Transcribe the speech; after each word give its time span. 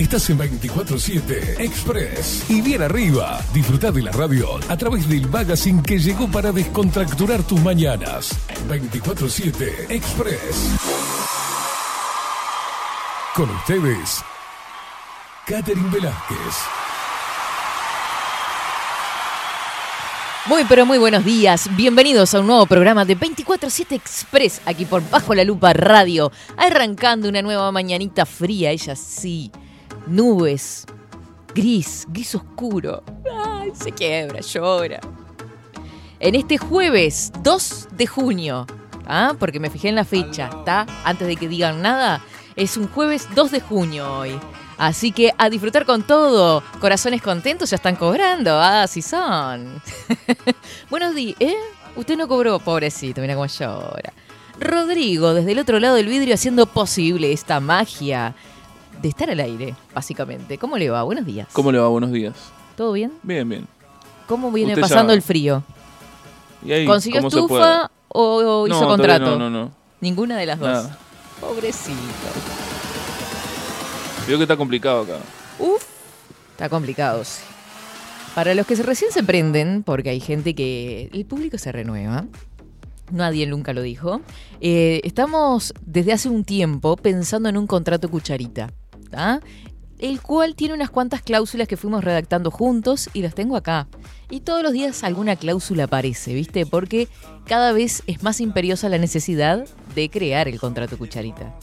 Estás 0.00 0.30
en 0.30 0.38
24-7 0.38 1.60
Express. 1.60 2.46
Y 2.48 2.62
bien 2.62 2.80
arriba, 2.80 3.38
disfruta 3.52 3.92
de 3.92 4.00
la 4.00 4.10
radio 4.10 4.58
a 4.70 4.74
través 4.78 5.06
del 5.06 5.28
magazine 5.28 5.82
que 5.82 5.98
llegó 5.98 6.26
para 6.26 6.52
descontracturar 6.52 7.42
tus 7.42 7.60
mañanas. 7.60 8.34
24-7 8.66 9.90
Express. 9.90 10.78
Con 13.34 13.50
ustedes, 13.50 14.22
Catherine 15.46 15.90
Velázquez. 15.90 16.38
Muy 20.46 20.64
pero 20.64 20.86
muy 20.86 20.96
buenos 20.96 21.26
días, 21.26 21.68
bienvenidos 21.76 22.34
a 22.34 22.40
un 22.40 22.46
nuevo 22.46 22.64
programa 22.64 23.04
de 23.04 23.18
24-7 23.18 23.92
Express, 23.92 24.62
aquí 24.64 24.86
por 24.86 25.08
Bajo 25.10 25.34
la 25.34 25.44
Lupa 25.44 25.74
Radio, 25.74 26.32
arrancando 26.56 27.28
una 27.28 27.42
nueva 27.42 27.70
mañanita 27.70 28.24
fría, 28.24 28.70
ella 28.70 28.96
sí, 28.96 29.52
nubes, 30.06 30.86
gris, 31.54 32.06
gris 32.08 32.34
oscuro, 32.34 33.02
Ay, 33.44 33.72
se 33.74 33.92
quiebra, 33.92 34.40
llora. 34.40 35.00
En 36.18 36.34
este 36.34 36.58
jueves 36.58 37.32
2 37.42 37.88
de 37.92 38.06
junio, 38.06 38.66
¿ah? 39.06 39.34
porque 39.38 39.60
me 39.60 39.70
fijé 39.70 39.88
en 39.88 39.94
la 39.94 40.04
fecha, 40.04 40.50
¿está? 40.52 40.86
Antes 41.04 41.26
de 41.26 41.36
que 41.36 41.48
digan 41.48 41.80
nada, 41.80 42.22
es 42.56 42.76
un 42.76 42.88
jueves 42.88 43.26
2 43.34 43.50
de 43.50 43.60
junio 43.60 44.18
hoy. 44.18 44.38
Así 44.76 45.12
que 45.12 45.34
a 45.36 45.50
disfrutar 45.50 45.84
con 45.84 46.02
todo. 46.02 46.62
Corazones 46.80 47.20
contentos 47.20 47.68
ya 47.68 47.76
están 47.76 47.96
cobrando. 47.96 48.58
Ah, 48.58 48.86
sí 48.86 49.02
son. 49.02 49.82
Buenos 50.90 51.14
días. 51.14 51.36
¿Eh? 51.38 51.54
Usted 51.96 52.16
no 52.16 52.26
cobró, 52.26 52.58
pobrecito. 52.60 53.20
Mira 53.20 53.34
cómo 53.34 53.46
llora. 53.46 54.14
Rodrigo, 54.58 55.34
desde 55.34 55.52
el 55.52 55.58
otro 55.58 55.80
lado 55.80 55.96
del 55.96 56.06
vidrio, 56.06 56.34
haciendo 56.34 56.64
posible 56.64 57.32
esta 57.32 57.60
magia 57.60 58.34
de 59.00 59.08
estar 59.08 59.30
al 59.30 59.40
aire, 59.40 59.74
básicamente. 59.94 60.58
¿Cómo 60.58 60.76
le 60.78 60.90
va? 60.90 61.02
Buenos 61.02 61.24
días. 61.26 61.48
¿Cómo 61.52 61.72
le 61.72 61.78
va? 61.78 61.88
Buenos 61.88 62.12
días. 62.12 62.34
¿Todo 62.76 62.92
bien? 62.92 63.12
Bien, 63.22 63.48
bien. 63.48 63.66
¿Cómo 64.26 64.50
viene 64.52 64.72
Usted 64.72 64.82
pasando 64.82 65.12
ya- 65.12 65.16
el 65.16 65.22
frío? 65.22 65.62
¿Y 66.64 66.72
ahí, 66.72 66.86
¿Consiguió 66.86 67.20
estufa 67.26 67.90
o, 68.08 68.22
o 68.62 68.66
hizo 68.66 68.80
No, 68.82 68.88
contrato? 68.88 69.38
No, 69.38 69.38
no, 69.38 69.50
no. 69.50 69.70
Ninguna 70.00 70.36
de 70.36 70.46
las 70.46 70.58
dos. 70.58 70.68
Nada. 70.68 70.98
Pobrecito. 71.40 71.96
Veo 74.26 74.36
que 74.36 74.44
está 74.44 74.56
complicado 74.56 75.02
acá. 75.02 75.16
Uf, 75.58 75.82
está 76.52 76.68
complicado, 76.68 77.24
sí. 77.24 77.42
Para 78.34 78.54
los 78.54 78.66
que 78.66 78.76
recién 78.76 79.10
se 79.10 79.22
prenden, 79.22 79.82
porque 79.82 80.10
hay 80.10 80.20
gente 80.20 80.54
que 80.54 81.10
el 81.12 81.24
público 81.26 81.58
se 81.58 81.72
renueva, 81.72 82.26
nadie 83.10 83.46
nunca 83.46 83.72
lo 83.72 83.82
dijo, 83.82 84.20
eh, 84.60 85.00
estamos 85.02 85.74
desde 85.84 86.12
hace 86.12 86.28
un 86.28 86.44
tiempo 86.44 86.96
pensando 86.96 87.48
en 87.48 87.56
un 87.56 87.66
contrato 87.66 88.08
cucharita, 88.08 88.70
el 89.98 90.20
cual 90.20 90.54
tiene 90.54 90.74
unas 90.74 90.90
cuantas 90.90 91.22
cláusulas 91.22 91.68
que 91.68 91.76
fuimos 91.76 92.02
redactando 92.02 92.50
juntos 92.50 93.10
y 93.12 93.22
las 93.22 93.34
tengo 93.34 93.56
acá. 93.56 93.86
Y 94.30 94.40
todos 94.40 94.62
los 94.62 94.72
días 94.72 95.04
alguna 95.04 95.36
cláusula 95.36 95.84
aparece, 95.84 96.32
¿viste? 96.34 96.64
Porque 96.64 97.08
cada 97.46 97.72
vez 97.72 98.02
es 98.06 98.22
más 98.22 98.40
imperiosa 98.40 98.88
la 98.88 98.98
necesidad 98.98 99.66
de 99.94 100.08
crear 100.08 100.48
el 100.48 100.58
contrato 100.58 100.96
cucharita. 100.96 101.54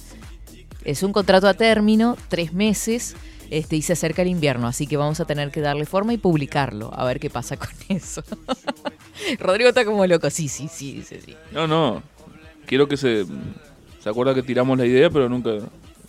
Es 0.83 1.01
un 1.01 1.13
contrato 1.13 1.47
a 1.47 1.53
término, 1.53 2.15
tres 2.29 2.53
meses, 2.53 3.15
este, 3.49 3.77
y 3.77 3.81
se 3.81 3.93
acerca 3.93 4.21
el 4.21 4.27
invierno, 4.27 4.67
así 4.67 4.87
que 4.87 4.97
vamos 4.97 5.19
a 5.19 5.25
tener 5.25 5.51
que 5.51 5.61
darle 5.61 5.85
forma 5.85 6.13
y 6.13 6.17
publicarlo, 6.17 6.91
a 6.93 7.05
ver 7.05 7.19
qué 7.19 7.29
pasa 7.29 7.57
con 7.57 7.69
eso. 7.89 8.23
Rodrigo 9.39 9.69
está 9.69 9.85
como 9.85 10.05
loco, 10.05 10.29
sí, 10.29 10.47
sí, 10.47 10.67
sí, 10.71 10.93
dice 10.93 11.21
sí. 11.21 11.35
No, 11.51 11.67
no. 11.67 12.03
Quiero 12.65 12.87
que 12.87 12.97
se... 12.97 13.25
Se 13.99 14.09
acuerda 14.09 14.33
que 14.35 14.43
tiramos 14.43 14.77
la 14.77 14.85
idea, 14.85 15.09
pero 15.09 15.27
nunca... 15.27 15.51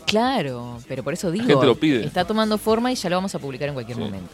Claro, 0.08 0.78
pero 0.88 1.04
por 1.04 1.12
eso 1.12 1.30
digo, 1.30 1.46
gente 1.46 1.66
lo 1.66 1.74
pide. 1.74 2.04
está 2.04 2.24
tomando 2.24 2.56
forma 2.56 2.90
y 2.90 2.94
ya 2.94 3.10
lo 3.10 3.16
vamos 3.16 3.34
a 3.34 3.38
publicar 3.38 3.68
en 3.68 3.74
cualquier 3.74 3.96
Sí. 3.98 4.02
momento. 4.02 4.30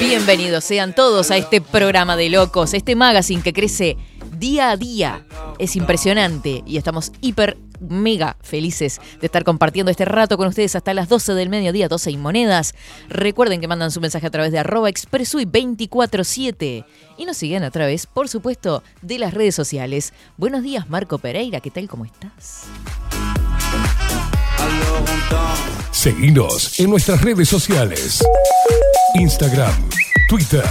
Bienvenidos 0.00 0.64
sean 0.64 0.94
todos 0.94 1.30
a 1.30 1.36
este 1.36 1.60
programa 1.60 2.16
de 2.16 2.30
locos, 2.30 2.74
este 2.74 2.94
magazine 2.96 3.42
que 3.42 3.52
crece 3.52 3.96
día 4.38 4.70
a 4.70 4.76
día. 4.76 5.26
Es 5.58 5.76
impresionante 5.76 6.62
y 6.66 6.76
estamos 6.76 7.12
hiper 7.20 7.56
mega 7.80 8.36
felices 8.40 9.00
de 9.20 9.26
estar 9.26 9.44
compartiendo 9.44 9.90
este 9.90 10.04
rato 10.04 10.36
con 10.36 10.48
ustedes 10.48 10.76
hasta 10.76 10.94
las 10.94 11.08
12 11.08 11.34
del 11.34 11.48
mediodía, 11.48 11.88
12 11.88 12.10
y 12.10 12.16
monedas. 12.16 12.74
Recuerden 13.08 13.60
que 13.60 13.68
mandan 13.68 13.90
su 13.90 14.00
mensaje 14.00 14.26
a 14.26 14.30
través 14.30 14.52
de 14.52 14.58
arroba 14.58 14.88
expresui247 14.88 16.84
y 17.18 17.24
nos 17.24 17.36
siguen 17.36 17.64
a 17.64 17.70
través, 17.70 18.06
por 18.06 18.28
supuesto, 18.28 18.82
de 19.02 19.18
las 19.18 19.34
redes 19.34 19.54
sociales. 19.54 20.12
Buenos 20.36 20.62
días, 20.62 20.88
Marco 20.88 21.18
Pereira, 21.18 21.60
¿qué 21.60 21.70
tal? 21.70 21.88
¿Cómo 21.88 22.04
estás? 22.04 22.64
Seguinos 25.90 26.78
en 26.78 26.90
nuestras 26.90 27.22
redes 27.22 27.48
sociales. 27.48 28.22
Instagram, 29.14 29.88
Twitter, 30.28 30.64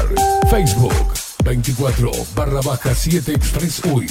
Facebook. 0.49 0.93
24 1.43 2.11
barra 2.35 2.61
baja 2.61 2.95
7 2.95 3.33
Express 3.33 3.81
UI. 3.85 4.07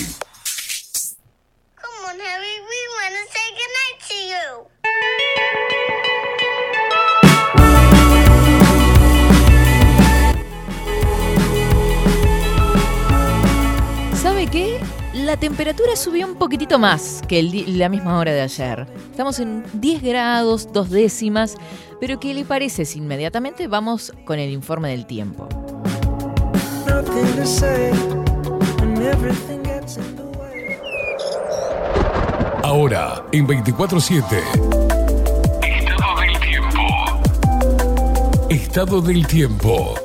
La 15.35 15.41
temperatura 15.41 15.97
subió 15.97 16.29
un 16.29 16.37
poquitito 16.37 16.79
más 16.79 17.21
que 17.27 17.41
el 17.41 17.77
la 17.77 17.89
misma 17.89 18.21
hora 18.21 18.33
de 18.33 18.41
ayer. 18.41 18.87
Estamos 19.11 19.41
en 19.41 19.65
10 19.73 20.01
grados, 20.01 20.73
dos 20.73 20.91
décimas. 20.91 21.57
Pero 21.99 22.21
¿qué 22.21 22.33
le 22.35 22.45
parece 22.45 22.85
si 22.85 23.01
inmediatamente 23.01 23.67
vamos 23.67 24.13
con 24.25 24.39
el 24.39 24.53
informe 24.53 24.91
del 24.91 25.07
tiempo? 25.07 25.49
Ahora, 32.63 33.25
en 33.33 33.49
24-7. 33.49 34.23
Estado 35.65 36.21
del 36.21 36.39
tiempo. 36.39 36.81
Estado 38.51 39.01
del 39.01 39.27
tiempo. 39.27 40.04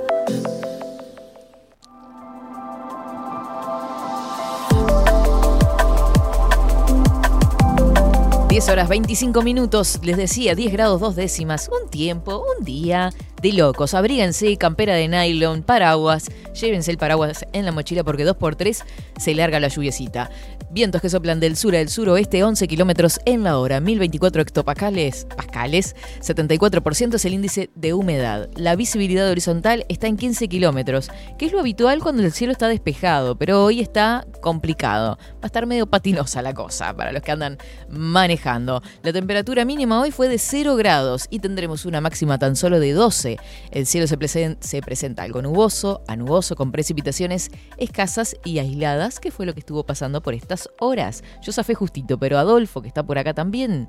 10 8.59 8.69
horas 8.71 8.89
25 8.89 9.41
minutos, 9.41 9.99
les 10.03 10.17
decía, 10.17 10.53
10 10.53 10.73
grados 10.73 10.99
2 10.99 11.15
décimas, 11.15 11.69
un 11.81 11.89
tiempo, 11.89 12.43
un 12.57 12.65
día 12.65 13.09
de 13.41 13.53
locos. 13.53 13.93
Abríguense, 13.93 14.57
campera 14.57 14.95
de 14.95 15.07
nylon, 15.07 15.63
paraguas, 15.63 16.29
llévense 16.59 16.91
el 16.91 16.97
paraguas 16.97 17.45
en 17.53 17.63
la 17.63 17.71
mochila 17.71 18.03
porque 18.03 18.27
2x3 18.27 18.83
se 19.17 19.33
larga 19.33 19.61
la 19.61 19.69
lluviecita. 19.69 20.29
Vientos 20.71 21.01
que 21.01 21.09
soplan 21.09 21.39
del 21.39 21.55
sur 21.55 21.75
al 21.75 21.89
suroeste, 21.89 22.43
11 22.43 22.67
kilómetros 22.67 23.19
en 23.25 23.43
la 23.43 23.57
hora, 23.57 23.79
1024 23.79 24.43
hectopascales, 24.43 25.25
pascales, 25.35 25.95
74% 26.21 27.15
es 27.15 27.25
el 27.25 27.33
índice 27.33 27.71
de 27.73 27.95
humedad. 27.95 28.49
La 28.55 28.75
visibilidad 28.75 29.27
horizontal 29.31 29.83
está 29.89 30.05
en 30.05 30.15
15 30.15 30.47
kilómetros, 30.47 31.09
que 31.39 31.47
es 31.47 31.53
lo 31.53 31.59
habitual 31.59 32.03
cuando 32.03 32.21
el 32.21 32.31
cielo 32.31 32.51
está 32.51 32.67
despejado, 32.67 33.35
pero 33.35 33.65
hoy 33.65 33.79
está 33.79 34.27
complicado. 34.41 35.17
Va 35.33 35.39
a 35.41 35.45
estar 35.47 35.65
medio 35.65 35.87
patinosa 35.87 36.43
la 36.43 36.53
cosa 36.53 36.95
para 36.95 37.11
los 37.11 37.23
que 37.23 37.31
andan 37.31 37.57
manejando. 37.89 38.83
La 39.01 39.11
temperatura 39.11 39.65
mínima 39.65 39.99
hoy 39.99 40.11
fue 40.11 40.29
de 40.29 40.37
0 40.37 40.75
grados 40.75 41.25
y 41.31 41.39
tendremos 41.39 41.85
una 41.85 41.99
máxima 41.99 42.37
tan 42.37 42.55
solo 42.55 42.79
de 42.79 42.93
12. 42.93 43.37
El 43.71 43.87
cielo 43.87 44.05
se, 44.05 44.57
se 44.59 44.81
presenta 44.83 45.23
algo 45.23 45.41
nuboso, 45.41 46.03
a 46.07 46.15
con 46.55 46.71
precipitaciones 46.71 47.49
escasas 47.77 48.35
y 48.43 48.59
aisladas, 48.59 49.19
que 49.19 49.31
fue 49.31 49.47
lo 49.47 49.53
que 49.53 49.61
estuvo 49.61 49.83
pasando 49.83 50.21
por 50.21 50.35
horas. 50.79 51.23
Yo 51.41 51.51
zafé 51.51 51.75
justito, 51.75 52.17
pero 52.17 52.37
Adolfo, 52.37 52.81
que 52.81 52.87
está 52.87 53.03
por 53.03 53.17
acá 53.17 53.33
también, 53.33 53.87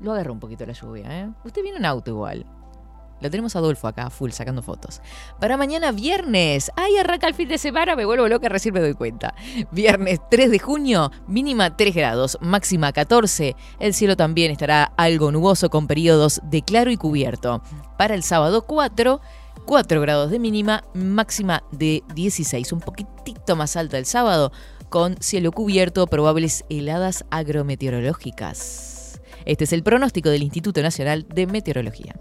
lo 0.00 0.12
agarró 0.12 0.32
un 0.32 0.40
poquito 0.40 0.66
la 0.66 0.72
lluvia. 0.72 1.06
¿eh? 1.08 1.30
Usted 1.44 1.62
viene 1.62 1.78
en 1.78 1.86
auto 1.86 2.10
igual. 2.10 2.46
Lo 3.20 3.30
tenemos 3.30 3.56
a 3.56 3.60
Adolfo 3.60 3.88
acá, 3.88 4.10
full, 4.10 4.30
sacando 4.30 4.62
fotos. 4.62 5.00
Para 5.40 5.56
mañana 5.56 5.90
viernes. 5.90 6.70
¡Ay, 6.76 6.98
arranca 6.98 7.26
el 7.26 7.34
fin 7.34 7.48
de 7.48 7.56
semana! 7.56 7.96
Me 7.96 8.04
vuelvo 8.04 8.28
loca, 8.28 8.48
recién 8.50 8.74
me 8.74 8.80
doy 8.80 8.92
cuenta. 8.92 9.34
Viernes 9.70 10.20
3 10.30 10.50
de 10.50 10.58
junio, 10.58 11.10
mínima 11.26 11.76
3 11.76 11.94
grados, 11.94 12.36
máxima 12.42 12.92
14. 12.92 13.56
El 13.78 13.94
cielo 13.94 14.16
también 14.16 14.52
estará 14.52 14.92
algo 14.98 15.32
nuboso 15.32 15.70
con 15.70 15.86
periodos 15.86 16.42
de 16.44 16.60
claro 16.60 16.90
y 16.90 16.98
cubierto. 16.98 17.62
Para 17.96 18.14
el 18.14 18.22
sábado 18.22 18.66
4, 18.66 19.20
4 19.64 20.00
grados 20.02 20.30
de 20.30 20.38
mínima, 20.38 20.84
máxima 20.92 21.62
de 21.72 22.02
16, 22.14 22.70
un 22.72 22.80
poquitito 22.80 23.56
más 23.56 23.76
alta 23.76 23.96
el 23.96 24.04
sábado, 24.04 24.52
con 24.88 25.16
cielo 25.20 25.52
cubierto, 25.52 26.06
probables 26.06 26.64
heladas 26.68 27.24
agrometeorológicas. 27.30 29.20
Este 29.44 29.64
es 29.64 29.72
el 29.72 29.82
pronóstico 29.82 30.28
del 30.30 30.42
Instituto 30.42 30.82
Nacional 30.82 31.26
de 31.32 31.46
Meteorología. 31.46 32.14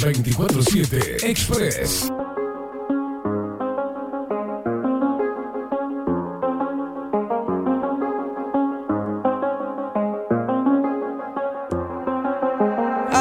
...24-7 0.00 1.24
Express. 1.24 2.08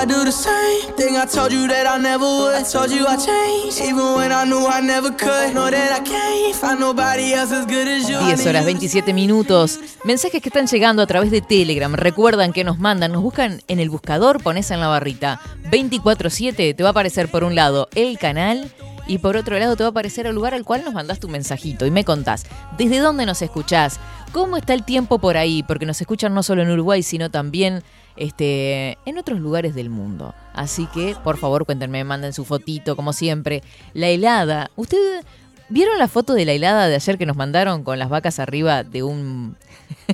Do 0.08 0.24
the 0.24 0.32
same 0.32 0.94
thing 0.96 1.18
I 1.18 1.26
told 1.26 1.52
you 1.52 1.68
that 1.68 1.86
I 1.86 2.02
never 2.02 2.24
would. 2.26 2.56
I 2.56 2.64
told 2.64 2.90
you 2.92 3.06
I 3.08 3.18
changed, 3.18 3.82
even 3.82 4.16
when 4.16 4.32
I 4.32 4.46
knew 4.46 4.66
I 4.66 4.82
never 4.82 5.10
could. 5.12 5.54
That 5.54 5.92
I 5.92 6.04
can't 6.04 6.56
find 6.56 6.80
nobody 6.80 7.34
else 7.34 7.52
as 7.52 7.66
good 7.66 7.88
as 7.88 8.10
you. 8.10 8.18
10 8.18 8.48
horas 8.48 8.64
27 8.64 9.14
minutos. 9.14 9.80
Mensajes 10.06 10.42
que 10.42 10.50
están 10.50 10.68
llegando 10.68 11.02
a 11.02 11.08
través 11.08 11.30
de 11.30 11.42
Telegram. 11.42 11.94
Recuerdan 11.94 12.54
que 12.54 12.64
nos 12.64 12.80
mandan, 12.80 13.12
nos 13.12 13.22
buscan 13.22 13.62
en 13.68 13.80
el 13.80 13.90
buscador, 13.90 14.42
pones 14.42 14.72
en 14.72 14.80
la 14.80 14.88
barrita 14.88 15.42
24-7. 15.70 16.76
Te 16.76 16.84
va 16.84 16.90
a 16.90 16.92
aparecer 16.92 17.30
por 17.30 17.44
un 17.44 17.56
lado 17.56 17.90
el 17.96 18.18
canal 18.18 18.72
y 19.08 19.20
por 19.20 19.38
otro 19.38 19.58
lado 19.58 19.76
te 19.76 19.84
va 19.84 19.88
a 19.88 19.92
aparecer 19.92 20.28
el 20.28 20.36
lugar 20.36 20.54
al 20.54 20.64
cual 20.64 20.84
nos 20.84 20.94
mandas 20.94 21.20
tu 21.20 21.28
mensajito 21.30 21.86
y 21.86 21.92
me 21.92 22.04
contás 22.04 22.46
desde 22.78 23.00
dónde 23.00 23.26
nos 23.26 23.42
escuchás, 23.42 24.00
cómo 24.32 24.58
está 24.58 24.74
el 24.74 24.84
tiempo 24.84 25.20
por 25.20 25.38
ahí, 25.38 25.64
porque 25.64 25.86
nos 25.86 26.00
escuchan 26.02 26.34
no 26.34 26.44
solo 26.44 26.62
en 26.62 26.72
Uruguay, 26.72 27.04
sino 27.04 27.32
también 27.32 27.84
este, 28.18 28.98
en 29.06 29.18
otros 29.18 29.40
lugares 29.40 29.76
del 29.76 29.90
mundo. 29.90 30.34
Así 30.54 30.88
que, 30.88 31.16
por 31.24 31.38
favor, 31.38 31.66
cuéntenme, 31.66 32.04
manden 32.04 32.34
su 32.34 32.46
fotito, 32.46 32.96
como 32.96 33.14
siempre. 33.14 33.64
La 33.94 34.08
helada. 34.08 34.72
¿Ustedes 34.76 35.26
vieron 35.70 35.98
la 35.98 36.08
foto 36.08 36.34
de 36.34 36.46
la 36.46 36.54
helada 36.54 36.88
de 36.88 36.96
ayer 36.96 37.18
que 37.18 37.26
nos 37.26 37.38
mandaron 37.38 37.84
con 37.84 38.00
las 38.00 38.10
vacas 38.10 38.40
arriba 38.40 38.84
de 38.84 39.04
un 39.04 39.58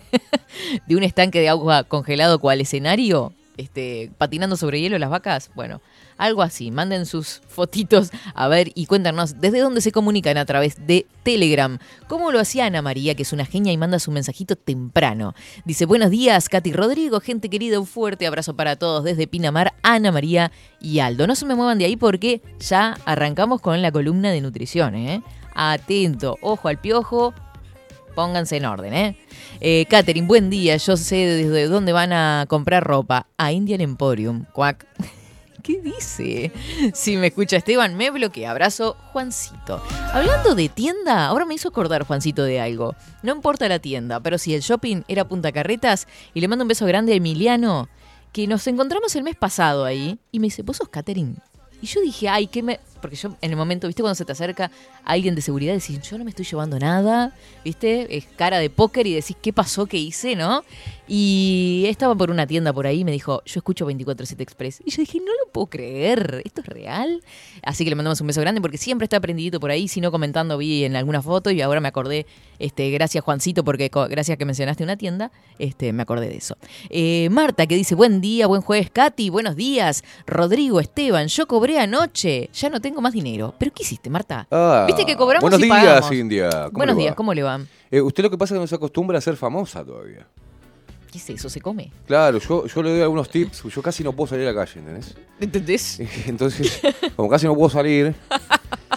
de 0.87 0.95
un 0.95 1.03
estanque 1.03 1.39
de 1.39 1.49
agua 1.49 1.83
congelado 1.83 2.39
cual 2.39 2.61
escenario? 2.61 3.33
Este, 3.55 4.11
patinando 4.17 4.57
sobre 4.57 4.81
hielo 4.81 4.97
las 4.97 5.09
vacas. 5.09 5.51
Bueno, 5.55 5.81
algo 6.17 6.41
así. 6.41 6.71
Manden 6.71 7.05
sus 7.05 7.41
fotitos 7.47 8.11
a 8.33 8.47
ver 8.47 8.71
y 8.75 8.85
cuéntanos 8.85 9.39
desde 9.39 9.59
dónde 9.59 9.81
se 9.81 9.91
comunican 9.91 10.37
a 10.37 10.45
través 10.45 10.87
de 10.87 11.05
Telegram. 11.23 11.79
¿Cómo 12.07 12.31
lo 12.31 12.39
hacía 12.39 12.65
Ana 12.65 12.81
María, 12.81 13.15
que 13.15 13.23
es 13.23 13.33
una 13.33 13.45
genia 13.45 13.71
y 13.73 13.77
manda 13.77 13.99
su 13.99 14.11
mensajito 14.11 14.55
temprano? 14.55 15.33
Dice, 15.65 15.85
buenos 15.85 16.09
días, 16.09 16.49
Katy 16.49 16.73
Rodrigo, 16.73 17.19
gente 17.19 17.49
querida, 17.49 17.79
un 17.79 17.87
fuerte 17.87 18.27
abrazo 18.27 18.55
para 18.55 18.75
todos 18.75 19.03
desde 19.03 19.27
Pinamar, 19.27 19.73
Ana 19.81 20.11
María 20.11 20.51
y 20.81 20.99
Aldo. 20.99 21.27
No 21.27 21.35
se 21.35 21.45
me 21.45 21.55
muevan 21.55 21.79
de 21.79 21.85
ahí 21.85 21.95
porque 21.95 22.41
ya 22.59 22.97
arrancamos 23.05 23.61
con 23.61 23.81
la 23.81 23.91
columna 23.91 24.31
de 24.31 24.41
nutrición, 24.41 24.95
¿eh? 24.95 25.23
Atento, 25.55 26.37
ojo 26.41 26.67
al 26.67 26.79
piojo, 26.79 27.33
pónganse 28.15 28.57
en 28.57 28.65
orden, 28.65 28.93
¿eh? 28.93 29.17
Eh, 29.59 29.85
Catherine, 29.89 30.27
buen 30.27 30.49
día. 30.49 30.77
Yo 30.77 30.97
sé 30.97 31.15
desde 31.15 31.67
dónde 31.67 31.91
van 31.91 32.13
a 32.13 32.45
comprar 32.47 32.83
ropa. 32.83 33.27
A 33.37 33.51
Indian 33.51 33.81
Emporium. 33.81 34.45
Cuac. 34.53 34.85
¿Qué 35.63 35.79
dice? 35.79 36.51
Si 36.93 37.15
me 37.15 37.27
escucha 37.27 37.55
Esteban, 37.55 37.95
me 37.95 38.11
bloquea. 38.11 38.51
Abrazo, 38.51 38.97
Juancito. 39.13 39.81
Hablando 40.11 40.55
de 40.55 40.67
tienda, 40.67 41.27
ahora 41.27 41.45
me 41.45 41.53
hizo 41.53 41.69
acordar 41.69 42.03
Juancito 42.03 42.43
de 42.43 42.59
algo. 42.59 42.95
No 43.21 43.33
importa 43.33 43.69
la 43.69 43.79
tienda, 43.79 44.19
pero 44.19 44.37
si 44.37 44.53
el 44.53 44.59
shopping 44.59 45.03
era 45.07 45.25
Punta 45.25 45.53
Carretas, 45.53 46.05
y 46.33 46.41
le 46.41 46.49
mando 46.49 46.65
un 46.65 46.67
beso 46.67 46.85
grande 46.85 47.13
a 47.13 47.15
Emiliano, 47.15 47.87
que 48.33 48.45
nos 48.45 48.67
encontramos 48.67 49.15
el 49.15 49.23
mes 49.23 49.37
pasado 49.37 49.85
ahí, 49.85 50.19
y 50.33 50.39
me 50.39 50.47
dice, 50.47 50.63
¿vos 50.63 50.75
sos 50.75 50.89
Catherine? 50.89 51.35
Y 51.81 51.85
yo 51.85 52.01
dije, 52.01 52.27
ay, 52.27 52.47
¿qué 52.47 52.61
me...? 52.61 52.79
Porque 53.01 53.17
yo 53.17 53.35
en 53.41 53.51
el 53.51 53.57
momento, 53.57 53.87
¿viste? 53.87 54.01
Cuando 54.01 54.15
se 54.15 54.23
te 54.23 54.31
acerca 54.31 54.71
alguien 55.03 55.35
de 55.35 55.41
seguridad, 55.41 55.73
decís, 55.73 56.01
yo 56.01 56.17
no 56.17 56.23
me 56.23 56.29
estoy 56.29 56.45
llevando 56.45 56.79
nada, 56.79 57.35
¿viste? 57.65 58.17
Es 58.17 58.25
cara 58.37 58.59
de 58.59 58.69
póker 58.69 59.05
y 59.07 59.13
decís, 59.13 59.35
¿qué 59.41 59.51
pasó? 59.51 59.85
¿Qué 59.85 59.97
hice? 59.97 60.37
¿No? 60.37 60.63
Y 61.07 61.83
estaba 61.87 62.15
por 62.15 62.31
una 62.31 62.47
tienda 62.47 62.71
por 62.71 62.87
ahí 62.87 63.01
y 63.01 63.03
me 63.03 63.11
dijo, 63.11 63.41
yo 63.45 63.59
escucho 63.59 63.85
24-7 63.85 64.39
Express. 64.39 64.81
Y 64.85 64.91
yo 64.91 65.01
dije, 65.01 65.19
no 65.19 65.31
lo 65.43 65.51
puedo 65.51 65.67
creer, 65.67 66.41
¿esto 66.45 66.61
es 66.61 66.67
real? 66.67 67.21
Así 67.61 67.83
que 67.83 67.89
le 67.89 67.95
mandamos 67.97 68.21
un 68.21 68.27
beso 68.27 68.39
grande 68.39 68.61
porque 68.61 68.77
siempre 68.77 69.03
está 69.03 69.19
prendidito 69.19 69.59
por 69.59 69.69
ahí, 69.69 69.87
si 69.89 69.99
no 69.99 70.11
comentando 70.11 70.57
vi 70.57 70.85
en 70.85 70.95
alguna 70.95 71.21
foto 71.21 71.51
y 71.51 71.61
ahora 71.61 71.81
me 71.81 71.89
acordé, 71.89 72.25
este, 72.57 72.89
gracias 72.91 73.23
Juancito, 73.23 73.65
porque 73.65 73.91
gracias 74.09 74.37
que 74.37 74.45
mencionaste 74.45 74.83
una 74.83 74.95
tienda, 74.95 75.31
este, 75.59 75.91
me 75.91 76.03
acordé 76.03 76.29
de 76.29 76.37
eso. 76.37 76.57
Eh, 76.89 77.27
Marta 77.31 77.67
que 77.67 77.75
dice, 77.75 77.95
buen 77.95 78.21
día, 78.21 78.47
buen 78.47 78.61
jueves, 78.61 78.89
Katy, 78.89 79.29
buenos 79.29 79.57
días. 79.57 80.03
Rodrigo, 80.25 80.79
Esteban, 80.79 81.27
yo 81.27 81.47
cobré 81.47 81.79
anoche, 81.79 82.49
ya 82.53 82.69
no 82.69 82.79
tengo 82.79 83.01
más 83.01 83.11
dinero. 83.11 83.53
¿Pero 83.59 83.71
qué 83.75 83.83
hiciste, 83.83 84.09
Marta? 84.09 84.47
Ah, 84.49 84.85
Viste 84.87 85.05
que 85.05 85.17
cobramos 85.17 85.41
buenos 85.41 85.59
y 85.59 85.63
días, 85.63 85.77
pagamos. 85.77 86.11
India. 86.13 86.49
¿Cómo 86.49 86.71
Buenos 86.71 86.95
va? 86.95 86.99
días, 87.01 87.15
¿cómo 87.15 87.33
le 87.33 87.43
van? 87.43 87.67
Eh, 87.91 87.99
usted 88.01 88.23
lo 88.23 88.29
que 88.29 88.37
pasa 88.37 88.53
es 88.53 88.57
que 88.57 88.61
no 88.61 88.67
se 88.67 88.75
acostumbra 88.75 89.17
a 89.17 89.21
ser 89.21 89.35
famosa 89.35 89.83
todavía. 89.83 90.25
¿Qué 91.13 91.19
es 91.19 91.29
eso? 91.29 91.47
¿Se 91.47 91.61
come? 91.61 91.91
Claro, 92.07 92.39
yo, 92.39 92.65
yo 92.65 92.81
le 92.81 92.89
doy 92.89 93.01
algunos 93.01 93.29
tips. 93.29 93.61
Yo 93.65 93.83
casi 93.83 94.03
no 94.03 94.13
puedo 94.13 94.29
salir 94.29 94.47
a 94.47 94.51
la 94.51 94.65
calle, 94.65 94.79
¿entendés? 94.79 95.15
¿Entendés? 95.39 95.99
Entonces, 96.27 96.81
como 97.15 97.29
casi 97.29 97.45
no 97.45 97.53
puedo 97.55 97.69
salir, 97.69 98.15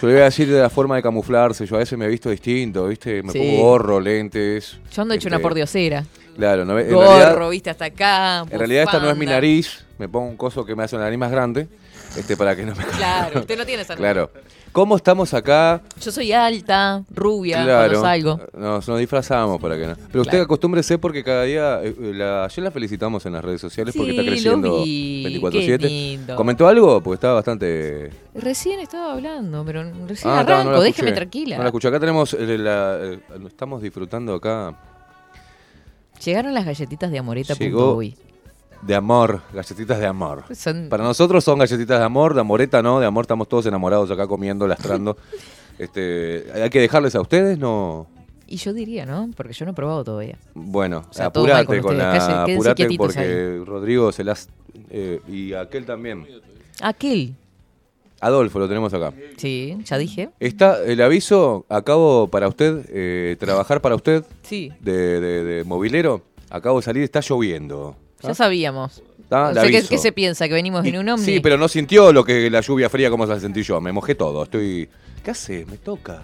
yo 0.01 0.07
le 0.07 0.13
voy 0.13 0.21
a 0.23 0.25
decir 0.25 0.51
de 0.51 0.59
la 0.59 0.71
forma 0.71 0.95
de 0.95 1.03
camuflarse. 1.03 1.67
Yo 1.67 1.75
a 1.75 1.79
veces 1.79 1.95
me 1.95 2.05
he 2.05 2.07
visto 2.07 2.31
distinto, 2.31 2.87
¿viste? 2.87 3.21
Me 3.21 3.31
Sí. 3.31 3.37
pongo 3.37 3.57
gorro, 3.61 3.99
lentes. 3.99 4.79
Yo 4.91 5.03
ando 5.03 5.13
hecho 5.13 5.27
una 5.27 5.35
este, 5.37 5.43
pordiosera. 5.43 6.05
Claro, 6.35 6.65
no, 6.65 6.79
en 6.79 6.91
Gorro, 6.91 7.07
realidad, 7.07 7.49
viste, 7.51 7.69
hasta 7.69 7.85
acá. 7.85 8.39
en 8.49 8.57
realidad 8.59 8.83
esta 8.85 8.99
no 8.99 9.11
es 9.11 9.17
mi 9.17 9.27
nariz. 9.27 9.85
Me 9.99 10.09
pongo 10.09 10.27
un 10.27 10.37
coso 10.37 10.65
que 10.65 10.75
me 10.75 10.83
hace 10.83 10.95
la 10.95 11.03
nariz 11.03 11.19
más 11.19 11.29
grande. 11.31 11.67
Este, 12.15 12.35
para 12.35 12.55
que 12.55 12.63
no 12.63 12.73
me 12.75 12.83
Claro, 12.83 13.39
usted 13.41 13.55
no 13.57 13.65
tiene 13.65 13.83
esa 13.83 13.95
Claro. 13.95 14.31
¿Cómo 14.77 14.95
estamos 14.95 15.33
acá? 15.33 15.81
Yo 15.99 16.11
soy 16.11 16.31
alta, 16.33 17.03
rubia, 17.09 17.63
Claro. 17.63 17.99
salgo. 17.99 18.39
Nos, 18.55 18.87
nos 18.87 18.99
disfrazamos 18.99 19.59
para 19.59 19.75
que 19.75 19.87
no. 19.87 19.95
Pero 20.11 20.21
usted 20.21 20.41
acostúmbrese 20.41 20.99
porque 20.99 21.23
cada 21.23 21.45
día. 21.45 21.81
eh, 21.83 21.95
eh, 21.99 22.11
la- 22.13 22.45
ayer 22.45 22.63
la 22.63 22.69
felicitamos 22.69 23.25
en 23.25 23.33
las 23.33 23.43
redes 23.43 23.59
sociales 23.59 23.95
porque 23.97 24.11
está 24.11 24.21
creciendo 24.23 24.83
vi. 24.83 25.23
24-7. 25.41 25.77
Qué 25.79 25.89
lindo. 25.89 26.35
¿Comentó 26.35 26.67
algo? 26.67 27.01
Porque 27.01 27.15
estaba 27.15 27.33
bastante. 27.33 28.11
Recién 28.35 28.79
estaba 28.79 29.13
hablando, 29.13 29.65
pero 29.65 29.81
recién 30.07 30.31
Ah, 30.31 30.41
arranco, 30.41 30.69
no 30.73 30.81
déjeme 30.81 31.11
tranquila. 31.11 31.57
No 31.57 31.63
la 31.63 31.69
escuché. 31.69 31.87
Acá 31.87 31.99
tenemos. 31.99 32.35
eh, 32.35 32.57
la- 32.59 32.99
eh, 33.01 33.19
estamos 33.47 33.81
disfrutando 33.81 34.35
acá. 34.35 34.75
Llegaron 36.23 36.53
las 36.53 36.65
galletitas 36.65 37.09
de 37.09 37.17
amoreta. 37.17 37.55
De 38.81 38.95
amor. 38.95 39.41
Galletitas 39.53 39.99
de 39.99 40.05
amor. 40.05 40.43
Son- 40.55 40.87
Para 40.89 41.03
nosotros 41.03 41.43
son 41.43 41.59
galletitas 41.59 41.99
de 41.99 42.05
amor. 42.05 42.33
De 42.33 42.41
amoreta 42.41 42.81
no. 42.81 42.99
De 42.99 43.05
amor 43.05 43.23
estamos 43.23 43.47
todos 43.49 43.65
enamorados 43.65 44.09
acá 44.11 44.27
comiendo, 44.27 44.67
lastrando. 44.67 45.17
este, 45.79 46.45
¿Hay 46.53 46.69
que 46.69 46.79
dejarles 46.81 47.15
a 47.15 47.21
ustedes? 47.21 47.57
No. 47.57 48.07
Y 48.49 48.57
yo 48.57 48.71
diría, 48.73 49.05
¿no? 49.05 49.29
Porque 49.35 49.51
yo 49.53 49.65
no 49.65 49.71
he 49.71 49.75
probado 49.75 50.03
todavía. 50.05 50.37
Bueno, 50.53 51.05
sea, 51.11 51.23
mal 51.25 51.27
apurate 51.29 51.81
con 51.81 51.97
la. 51.97 52.43
Apurate 52.43 52.87
porque 52.97 53.61
Rodrigo 53.65 54.11
se 54.13 54.23
las. 54.23 54.47
eh, 54.89 55.19
y 55.27 55.53
aquel 55.53 55.85
también. 55.85 56.25
Aquel. 56.81 57.35
Adolfo, 58.21 58.57
lo 58.57 58.67
tenemos 58.67 58.93
acá. 58.93 59.13
Sí, 59.37 59.77
ya 59.83 59.97
dije. 59.97 60.29
Está 60.39 60.83
el 60.83 61.01
aviso, 61.01 61.65
acabo 61.69 62.29
para 62.29 62.47
usted, 62.47 62.85
eh, 62.89 63.35
trabajar 63.39 63.79
para 63.81 63.95
usted 63.95 64.23
Sí. 64.43 64.71
de, 64.79 65.19
de- 65.19 65.43
de 65.43 65.63
movilero. 65.65 66.21
Acabo 66.49 66.79
de 66.79 66.83
salir, 66.83 67.03
está 67.03 67.19
lloviendo. 67.19 67.95
Ya 68.23 68.33
sabíamos. 68.33 69.01
Ah, 69.29 69.51
No 69.53 69.63
le 69.63 69.81
sé 69.81 69.87
qué, 69.89 69.97
se 69.97 70.11
piensa, 70.11 70.47
que 70.47 70.53
venimos 70.53 70.85
en 70.85 70.97
un 70.97 71.09
ovni. 71.09 71.25
Sí, 71.25 71.39
pero 71.39 71.57
no 71.57 71.67
sintió 71.67 72.13
lo 72.13 72.23
que 72.23 72.49
la 72.49 72.61
lluvia 72.61 72.89
fría 72.89 73.09
como 73.09 73.27
se 73.27 73.33
la 73.33 73.39
sentí 73.39 73.61
yo. 73.63 73.79
Me 73.81 73.91
mojé 73.91 74.15
todo. 74.15 74.43
Estoy. 74.43 74.89
¿Qué 75.23 75.31
hace? 75.31 75.65
Me 75.65 75.77
toca. 75.77 76.23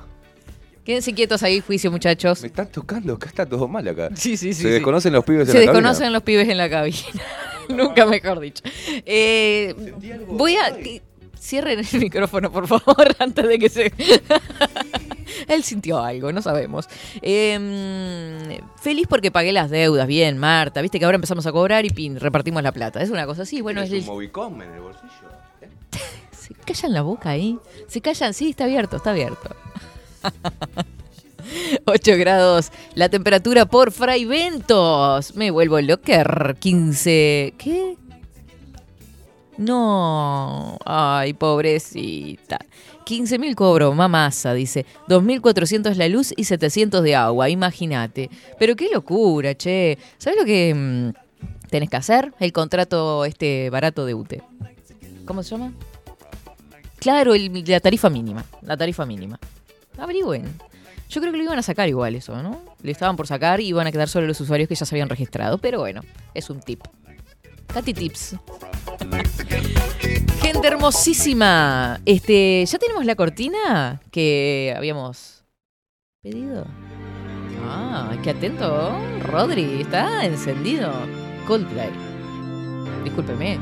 Quédense 0.85 1.13
quietos 1.13 1.43
ahí, 1.43 1.59
juicio, 1.61 1.91
muchos. 1.91 2.41
Me 2.41 2.47
están 2.47 2.67
tocando. 2.67 3.13
Acá 3.13 3.27
está 3.27 3.45
todo 3.45 3.67
mal 3.67 3.87
acá. 3.87 4.09
Sí, 4.15 4.35
sí, 4.37 4.53
sí. 4.53 4.61
Se 4.61 4.67
sí. 4.67 4.69
desconocen 4.69 5.13
los 5.13 5.23
pibes 5.23 5.47
Se 5.49 5.51
en 5.57 5.59
la 5.59 5.65
cabina? 5.67 5.89
desconocen 5.89 6.13
los 6.13 6.23
pibes 6.23 6.49
en 6.49 6.57
la 6.57 6.69
cabina. 6.69 6.97
Nunca 7.69 8.05
mejor 8.05 8.39
dicho. 8.39 8.63
Eh, 9.05 9.75
voy 10.27 10.55
a. 10.55 10.75
Cierren 11.39 11.79
el 11.91 11.99
micrófono, 11.99 12.49
por 12.49 12.67
favor, 12.69 13.15
antes 13.19 13.45
de 13.47 13.59
que 13.59 13.69
se. 13.69 13.93
Él 15.47 15.63
sintió 15.63 15.99
algo, 15.99 16.31
no 16.31 16.41
sabemos. 16.41 16.87
Eh, 17.21 18.59
feliz 18.81 19.07
porque 19.07 19.31
pagué 19.31 19.51
las 19.51 19.69
deudas, 19.69 20.07
bien, 20.07 20.37
Marta. 20.37 20.81
Viste 20.81 20.99
que 20.99 21.05
ahora 21.05 21.15
empezamos 21.15 21.45
a 21.45 21.51
cobrar 21.51 21.85
y 21.85 21.89
pin, 21.89 22.19
repartimos 22.19 22.61
la 22.63 22.71
plata. 22.71 23.01
Es 23.01 23.09
una 23.09 23.25
cosa 23.25 23.43
así, 23.43 23.61
bueno, 23.61 23.81
es 23.81 23.89
¿Tienes 23.89 24.05
el- 24.05 24.09
un 24.09 24.15
Movicom 24.17 24.61
en 24.61 24.71
el 24.73 24.79
bolsillo? 24.81 25.07
¿Eh? 25.61 25.69
Se 26.31 26.53
callan 26.55 26.93
la 26.93 27.01
boca 27.01 27.29
ahí. 27.29 27.57
Se 27.87 28.01
callan, 28.01 28.33
sí, 28.33 28.49
está 28.51 28.65
abierto, 28.65 28.97
está 28.97 29.11
abierto. 29.11 29.55
8 31.85 32.11
grados 32.17 32.71
la 32.95 33.09
temperatura 33.09 33.65
por 33.65 33.91
Fray 33.91 34.25
Ventos. 34.25 35.35
Me 35.35 35.51
vuelvo 35.51 35.79
locker. 35.81 36.55
15. 36.59 37.53
¿Qué? 37.57 37.97
No. 39.57 40.77
Ay, 40.85 41.33
pobrecita. 41.33 42.59
15 43.05 43.39
mil 43.39 43.55
cobro, 43.55 43.93
mamasa, 43.93 44.53
dice. 44.53 44.85
2.400 45.07 45.95
la 45.95 46.07
luz 46.09 46.33
y 46.35 46.43
700 46.45 47.03
de 47.03 47.15
agua, 47.15 47.49
imagínate. 47.49 48.29
Pero 48.59 48.75
qué 48.75 48.89
locura, 48.91 49.55
che. 49.55 49.97
¿Sabes 50.17 50.39
lo 50.39 50.45
que 50.45 50.73
mm, 50.73 51.67
tenés 51.69 51.89
que 51.89 51.97
hacer? 51.97 52.33
El 52.39 52.51
contrato 52.53 53.25
este 53.25 53.69
barato 53.69 54.05
de 54.05 54.13
UTE. 54.13 54.41
¿Cómo 55.25 55.43
se 55.43 55.51
llama? 55.51 55.73
Claro, 56.99 57.33
el- 57.33 57.63
la 57.67 57.79
tarifa 57.79 58.09
mínima. 58.09 58.45
La 58.61 58.77
tarifa 58.77 59.05
mínima. 59.05 59.39
Averigüen. 59.97 60.43
Yo 61.09 61.21
creo 61.21 61.31
que 61.31 61.37
lo 61.37 61.43
iban 61.43 61.59
a 61.59 61.63
sacar 61.63 61.87
igual 61.89 62.15
eso, 62.15 62.41
¿no? 62.41 62.59
Le 62.81 62.91
estaban 62.91 63.15
por 63.15 63.27
sacar 63.27 63.59
y 63.61 63.67
iban 63.67 63.85
a 63.85 63.91
quedar 63.91 64.09
solo 64.09 64.25
los 64.25 64.39
usuarios 64.41 64.67
que 64.67 64.75
ya 64.75 64.85
se 64.85 64.95
habían 64.95 65.09
registrado. 65.09 65.57
Pero 65.59 65.79
bueno, 65.79 66.01
es 66.33 66.49
un 66.49 66.59
tip. 66.59 66.81
Katy 67.67 67.93
Tips. 67.93 68.35
Gente 70.41 70.67
hermosísima. 70.67 71.99
Este, 72.05 72.65
¿ya 72.65 72.79
tenemos 72.79 73.05
la 73.05 73.15
cortina 73.15 74.01
que 74.11 74.73
habíamos 74.75 75.43
pedido? 76.21 76.65
Ah, 77.65 78.15
qué 78.23 78.31
atento. 78.31 78.97
Rodri, 79.23 79.81
está 79.81 80.25
encendido. 80.25 80.91
Coldplay. 81.47 81.89
Discúlpeme. 83.03 83.59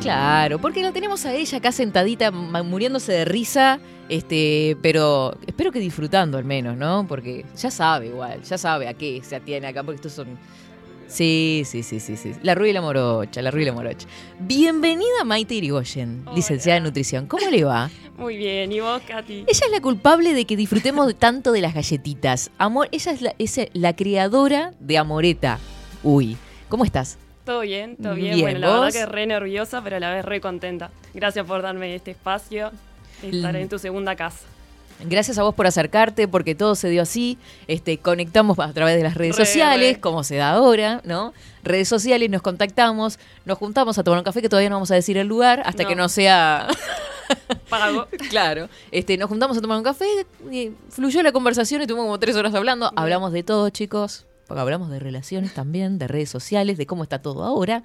Claro, 0.00 0.60
porque 0.60 0.82
la 0.82 0.92
tenemos 0.92 1.26
a 1.26 1.34
ella 1.34 1.58
acá 1.58 1.72
sentadita, 1.72 2.30
muriéndose 2.30 3.10
de 3.10 3.24
risa, 3.24 3.80
este, 4.08 4.76
pero 4.80 5.36
espero 5.44 5.72
que 5.72 5.80
disfrutando 5.80 6.38
al 6.38 6.44
menos, 6.44 6.76
¿no? 6.76 7.04
Porque 7.08 7.44
ya 7.56 7.70
sabe 7.70 8.06
igual, 8.06 8.42
ya 8.42 8.56
sabe 8.58 8.86
a 8.86 8.94
qué 8.94 9.20
se 9.24 9.34
atiene 9.36 9.66
acá, 9.66 9.82
porque 9.82 9.96
estos 9.96 10.12
son... 10.12 10.38
Sí, 11.08 11.62
sí, 11.64 11.82
sí, 11.82 12.00
sí, 12.00 12.16
sí. 12.16 12.32
La 12.42 12.54
Rui 12.54 12.70
y 12.70 12.72
la 12.74 12.82
Morocha, 12.82 13.40
la 13.40 13.50
Rui 13.50 13.62
y 13.62 13.64
la 13.66 13.72
Morocha. 13.72 14.06
Bienvenida 14.40 15.24
Maite 15.24 15.54
Irigoyen, 15.54 16.24
licenciada 16.34 16.76
en 16.76 16.84
nutrición. 16.84 17.26
¿Cómo 17.26 17.48
le 17.48 17.64
va? 17.64 17.90
Muy 18.18 18.36
bien, 18.36 18.70
¿y 18.72 18.80
vos, 18.80 19.00
Katy? 19.08 19.44
Ella 19.46 19.46
es 19.66 19.70
la 19.70 19.80
culpable 19.80 20.34
de 20.34 20.44
que 20.44 20.54
disfrutemos 20.56 21.14
tanto 21.16 21.52
de 21.52 21.62
las 21.62 21.72
galletitas. 21.74 22.50
Amor, 22.58 22.88
ella 22.92 23.12
es 23.12 23.22
la, 23.22 23.34
es 23.38 23.58
la 23.72 23.96
creadora 23.96 24.74
de 24.80 24.98
Amoreta. 24.98 25.58
Uy, 26.02 26.36
¿cómo 26.68 26.84
estás? 26.84 27.16
¿Todo 27.44 27.60
bien? 27.60 27.96
¿Todo 27.96 28.14
bien? 28.14 28.34
Bien, 28.34 28.40
bueno, 28.42 28.58
la 28.58 28.80
verdad 28.80 28.92
que 28.92 29.06
re 29.06 29.26
nerviosa, 29.26 29.82
pero 29.82 29.96
a 29.96 30.00
la 30.00 30.10
vez 30.14 30.24
re 30.26 30.40
contenta. 30.42 30.90
Gracias 31.14 31.46
por 31.46 31.62
darme 31.62 31.94
este 31.94 32.10
espacio, 32.10 32.70
estar 33.22 33.54
Mm. 33.54 33.56
en 33.56 33.68
tu 33.70 33.78
segunda 33.78 34.14
casa. 34.14 34.40
Gracias 35.04 35.38
a 35.38 35.42
vos 35.42 35.54
por 35.54 35.66
acercarte, 35.66 36.26
porque 36.26 36.54
todo 36.54 36.74
se 36.74 36.88
dio 36.88 37.02
así. 37.02 37.38
Este, 37.68 37.98
conectamos 37.98 38.58
a 38.58 38.72
través 38.72 38.96
de 38.96 39.02
las 39.02 39.14
redes 39.14 39.36
Re, 39.36 39.46
sociales, 39.46 39.94
re. 39.94 40.00
como 40.00 40.24
se 40.24 40.36
da 40.36 40.50
ahora, 40.50 41.00
¿no? 41.04 41.32
Redes 41.62 41.88
sociales, 41.88 42.28
nos 42.30 42.42
contactamos, 42.42 43.18
nos 43.44 43.58
juntamos 43.58 43.96
a 43.98 44.02
tomar 44.04 44.18
un 44.18 44.24
café, 44.24 44.42
que 44.42 44.48
todavía 44.48 44.70
no 44.70 44.76
vamos 44.76 44.90
a 44.90 44.94
decir 44.94 45.16
el 45.16 45.26
lugar, 45.28 45.62
hasta 45.64 45.84
No. 45.84 45.88
que 45.88 45.94
no 45.94 46.08
sea. 46.08 46.66
Pago. 47.68 48.06
claro. 48.30 48.68
Este, 48.90 49.16
nos 49.16 49.28
juntamos 49.28 49.56
a 49.56 49.60
tomar 49.60 49.78
un 49.78 49.84
café, 49.84 50.06
y 50.50 50.72
fluyó 50.88 51.22
la 51.22 51.32
conversación 51.32 51.82
y 51.82 51.86
tuvimos 51.86 52.06
como 52.06 52.18
tres 52.18 52.34
horas 52.36 52.54
hablando. 52.54 52.92
Hablamos 52.96 53.32
de 53.32 53.42
todo, 53.42 53.70
chicos. 53.70 54.26
Porque 54.46 54.60
hablamos 54.62 54.90
de 54.90 54.98
relaciones 54.98 55.52
también, 55.52 55.98
de 55.98 56.08
redes 56.08 56.30
sociales, 56.30 56.78
de 56.78 56.86
cómo 56.86 57.02
está 57.02 57.20
todo 57.20 57.44
ahora. 57.44 57.82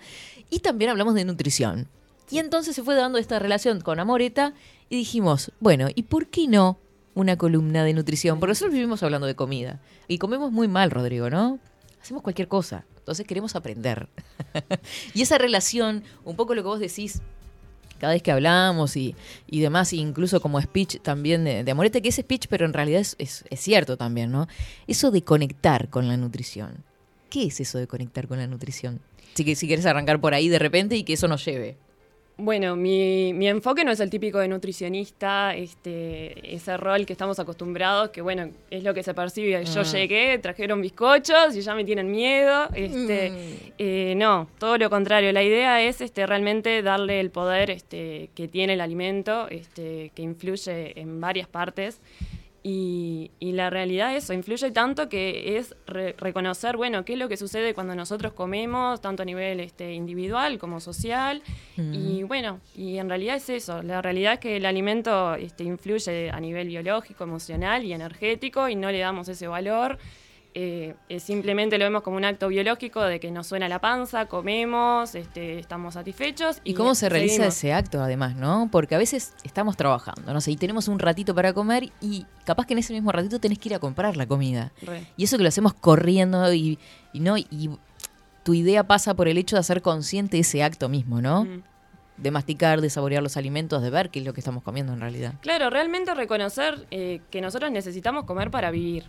Y 0.49 0.59
también 0.59 0.91
hablamos 0.91 1.13
de 1.13 1.25
nutrición. 1.25 1.89
Y 2.31 2.39
entonces 2.39 2.73
se 2.75 2.83
fue 2.83 2.95
dando 2.95 3.17
esta 3.17 3.37
relación 3.37 3.81
con 3.81 3.99
Amoreta 3.99 4.53
y 4.89 4.95
dijimos, 4.95 5.51
bueno, 5.59 5.87
¿y 5.93 6.03
por 6.03 6.27
qué 6.27 6.47
no 6.47 6.79
una 7.15 7.37
columna 7.37 7.83
de 7.83 7.93
nutrición? 7.93 8.39
Porque 8.39 8.51
nosotros 8.51 8.73
vivimos 8.73 9.03
hablando 9.03 9.27
de 9.27 9.35
comida. 9.35 9.79
Y 10.07 10.17
comemos 10.17 10.51
muy 10.51 10.67
mal, 10.67 10.91
Rodrigo, 10.91 11.29
¿no? 11.29 11.59
Hacemos 12.01 12.21
cualquier 12.23 12.47
cosa. 12.47 12.85
Entonces 12.99 13.25
queremos 13.27 13.55
aprender. 13.55 14.07
y 15.13 15.21
esa 15.21 15.37
relación, 15.37 16.03
un 16.23 16.35
poco 16.35 16.55
lo 16.55 16.61
que 16.63 16.67
vos 16.67 16.79
decís, 16.79 17.21
cada 17.99 18.13
vez 18.13 18.21
que 18.23 18.31
hablamos 18.31 18.97
y, 18.97 19.15
y 19.47 19.61
demás, 19.61 19.93
incluso 19.93 20.41
como 20.41 20.59
speech 20.61 20.99
también 21.01 21.43
de, 21.45 21.69
Amorete, 21.71 22.01
que 22.01 22.09
es 22.09 22.15
speech, 22.15 22.47
pero 22.49 22.65
en 22.65 22.73
realidad 22.73 22.99
es, 23.01 23.15
es- 23.19 23.45
es 23.49 23.59
cierto 23.59 23.95
también, 23.97 24.31
¿no? 24.31 24.47
Eso 24.87 25.11
de 25.11 25.21
conectar 25.21 25.89
con 25.89 26.07
la 26.07 26.17
nutrición. 26.17 26.83
¿Qué 27.29 27.45
es 27.45 27.59
eso 27.59 27.77
de 27.77 27.87
conectar 27.87 28.27
con 28.27 28.37
la 28.39 28.47
nutrición? 28.47 28.99
Si 29.33 29.43
quieres 29.67 29.85
arrancar 29.85 30.19
por 30.21 30.33
ahí 30.33 30.47
de 30.49 30.59
repente 30.59 30.95
y 30.95 31.03
que 31.03 31.13
eso 31.13 31.27
nos 31.27 31.43
lleve. 31.45 31.77
Bueno, 32.35 32.75
mi, 32.75 33.31
mi 33.31 33.47
enfoque 33.47 33.85
no 33.85 33.91
es 33.91 33.99
el 33.99 34.09
típico 34.09 34.39
de 34.39 34.47
nutricionista, 34.47 35.53
este, 35.55 36.55
ese 36.55 36.77
rol 36.77 37.05
que 37.05 37.13
estamos 37.13 37.37
acostumbrados, 37.39 38.09
que 38.09 38.21
bueno, 38.21 38.49
es 38.71 38.83
lo 38.83 38.95
que 38.95 39.03
se 39.03 39.13
percibe. 39.13 39.63
Yo 39.65 39.81
Ah. 39.81 39.83
llegué, 39.83 40.39
trajeron 40.39 40.81
bizcochos 40.81 41.55
y 41.55 41.61
ya 41.61 41.75
me 41.75 41.85
tienen 41.85 42.09
miedo. 42.09 42.69
Este, 42.73 43.29
Mm. 43.29 43.71
eh, 43.77 44.13
no, 44.17 44.47
todo 44.57 44.79
lo 44.79 44.89
contrario. 44.89 45.31
La 45.31 45.43
idea 45.43 45.83
es 45.83 46.01
este, 46.01 46.25
realmente 46.25 46.81
darle 46.81 47.19
el 47.19 47.29
poder 47.29 47.69
este, 47.69 48.31
que 48.33 48.47
tiene 48.47 48.73
el 48.73 48.81
alimento, 48.81 49.47
este, 49.49 50.11
que 50.15 50.23
influye 50.23 50.99
en 50.99 51.21
varias 51.21 51.47
partes. 51.47 52.01
Y, 52.65 53.31
y 53.39 53.51
la 53.51 53.69
realidad 53.69 54.15
es 54.15 54.23
eso, 54.23 54.31
influye 54.33 54.71
tanto 54.71 55.09
que 55.09 55.57
es 55.57 55.75
re- 55.85 56.15
reconocer, 56.17 56.77
bueno, 56.77 57.03
qué 57.03 57.13
es 57.13 57.19
lo 57.19 57.27
que 57.27 57.35
sucede 57.35 57.73
cuando 57.73 57.93
nosotros 57.93 58.31
comemos, 58.31 59.01
tanto 59.01 59.23
a 59.23 59.25
nivel 59.25 59.59
este, 59.59 59.91
individual 59.93 60.57
como 60.59 60.79
social. 60.79 61.41
Y 61.77 62.23
bueno, 62.23 62.61
y 62.73 62.99
en 62.99 63.09
realidad 63.09 63.35
es 63.35 63.49
eso, 63.49 63.83
la 63.83 64.01
realidad 64.01 64.33
es 64.35 64.39
que 64.39 64.55
el 64.55 64.65
alimento 64.65 65.35
este, 65.35 65.65
influye 65.65 66.29
a 66.29 66.39
nivel 66.39 66.69
biológico, 66.69 67.25
emocional 67.25 67.83
y 67.83 67.91
energético 67.91 68.69
y 68.69 68.75
no 68.75 68.89
le 68.91 68.99
damos 68.99 69.27
ese 69.27 69.47
valor. 69.47 69.97
Eh, 70.55 70.95
simplemente 71.19 71.77
lo 71.77 71.85
vemos 71.85 72.03
como 72.03 72.17
un 72.17 72.25
acto 72.25 72.47
biológico 72.47 73.01
de 73.01 73.19
que 73.19 73.31
nos 73.31 73.47
suena 73.47 73.67
la 73.67 73.79
panza, 73.79 74.27
comemos, 74.27 75.15
este, 75.15 75.59
estamos 75.59 75.95
satisfechos. 75.95 76.61
¿Y 76.63 76.73
cómo 76.73 76.93
se 76.93 77.09
realiza 77.09 77.35
seguimos. 77.35 77.57
ese 77.57 77.73
acto 77.73 78.01
además, 78.01 78.35
no? 78.35 78.69
Porque 78.71 78.95
a 78.95 78.97
veces 78.97 79.33
estamos 79.43 79.77
trabajando, 79.77 80.33
no 80.33 80.41
sé, 80.41 80.51
y 80.51 80.57
tenemos 80.57 80.87
un 80.87 80.99
ratito 80.99 81.33
para 81.33 81.53
comer 81.53 81.91
y 82.01 82.25
capaz 82.45 82.67
que 82.67 82.73
en 82.73 82.79
ese 82.79 82.93
mismo 82.93 83.11
ratito 83.11 83.39
tenés 83.39 83.57
que 83.57 83.69
ir 83.69 83.75
a 83.75 83.79
comprar 83.79 84.15
la 84.15 84.27
comida. 84.27 84.71
Re. 84.81 85.07
Y 85.17 85.23
eso 85.23 85.37
que 85.37 85.43
lo 85.43 85.49
hacemos 85.49 85.73
corriendo 85.73 86.53
y, 86.53 86.77
y 87.13 87.19
no 87.19 87.37
y 87.37 87.71
tu 88.43 88.53
idea 88.53 88.83
pasa 88.83 89.13
por 89.15 89.27
el 89.27 89.37
hecho 89.37 89.55
de 89.55 89.61
hacer 89.61 89.81
consciente 89.81 90.37
ese 90.37 90.63
acto 90.63 90.89
mismo, 90.89 91.21
¿no? 91.21 91.45
Mm. 91.45 91.63
De 92.17 92.31
masticar, 92.31 92.79
de 92.81 92.89
saborear 92.89 93.23
los 93.23 93.37
alimentos, 93.37 93.81
de 93.81 93.89
ver 93.89 94.09
qué 94.09 94.19
es 94.19 94.25
lo 94.25 94.33
que 94.33 94.41
estamos 94.41 94.63
comiendo 94.63 94.93
en 94.93 95.01
realidad. 95.01 95.33
Claro, 95.41 95.69
realmente 95.69 96.13
reconocer 96.13 96.85
eh, 96.91 97.21
que 97.31 97.41
nosotros 97.41 97.71
necesitamos 97.71 98.25
comer 98.25 98.51
para 98.51 98.71
vivir. 98.71 99.05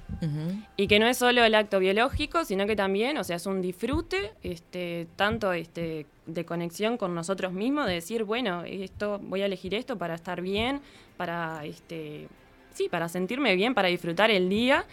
Y 0.76 0.86
que 0.86 0.98
no 0.98 1.06
es 1.06 1.18
solo 1.18 1.44
el 1.44 1.54
acto 1.54 1.78
biológico, 1.78 2.44
sino 2.44 2.66
que 2.66 2.76
también, 2.76 3.18
o 3.18 3.24
sea, 3.24 3.36
es 3.36 3.46
un 3.46 3.60
disfrute, 3.60 4.32
este, 4.42 5.06
tanto 5.16 5.52
este, 5.52 6.06
de 6.26 6.44
conexión 6.44 6.96
con 6.96 7.14
nosotros 7.14 7.52
mismos, 7.52 7.86
de 7.86 7.94
decir, 7.94 8.24
bueno, 8.24 8.64
esto, 8.64 9.20
voy 9.22 9.42
a 9.42 9.46
elegir 9.46 9.74
esto 9.74 9.98
para 9.98 10.14
estar 10.14 10.40
bien, 10.40 10.80
para 11.16 11.64
este, 11.64 12.28
sí, 12.72 12.88
para 12.88 13.08
sentirme 13.08 13.54
bien, 13.54 13.74
para 13.74 13.88
disfrutar 13.88 14.30
el 14.30 14.48
día, 14.48 14.84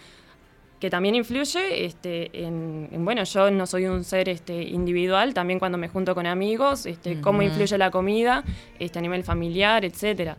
que 0.82 0.90
también 0.90 1.14
influye 1.14 1.86
este, 1.86 2.32
en, 2.34 2.90
en, 2.92 3.06
bueno, 3.06 3.24
yo 3.24 3.52
no 3.52 3.68
soy 3.68 3.86
un 3.86 4.04
ser 4.04 4.28
este, 4.28 4.64
individual, 4.64 5.36
también 5.36 5.60
cuando 5.60 5.78
me 5.78 5.88
junto 5.88 6.16
con 6.16 6.26
amigos, 6.26 6.88
este, 6.88 7.22
cómo 7.22 7.44
influye 7.44 7.78
la 7.78 7.92
comida 7.92 8.44
este, 8.80 8.98
a 8.98 9.02
nivel 9.04 9.24
familiar, 9.24 9.86
etcétera. 9.86 10.38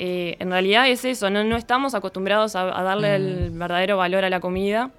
Eh, 0.00 0.34
en 0.40 0.50
realidad 0.50 0.88
es 0.88 1.04
eso, 1.04 1.30
no, 1.30 1.44
no 1.44 1.56
estamos 1.56 1.94
acostumbrados 1.94 2.56
a, 2.56 2.76
a 2.76 2.82
darle 2.82 3.14
el 3.14 3.50
verdadero 3.52 3.96
valor 3.96 4.24
a 4.24 4.30
la 4.30 4.40
comida. 4.40 4.90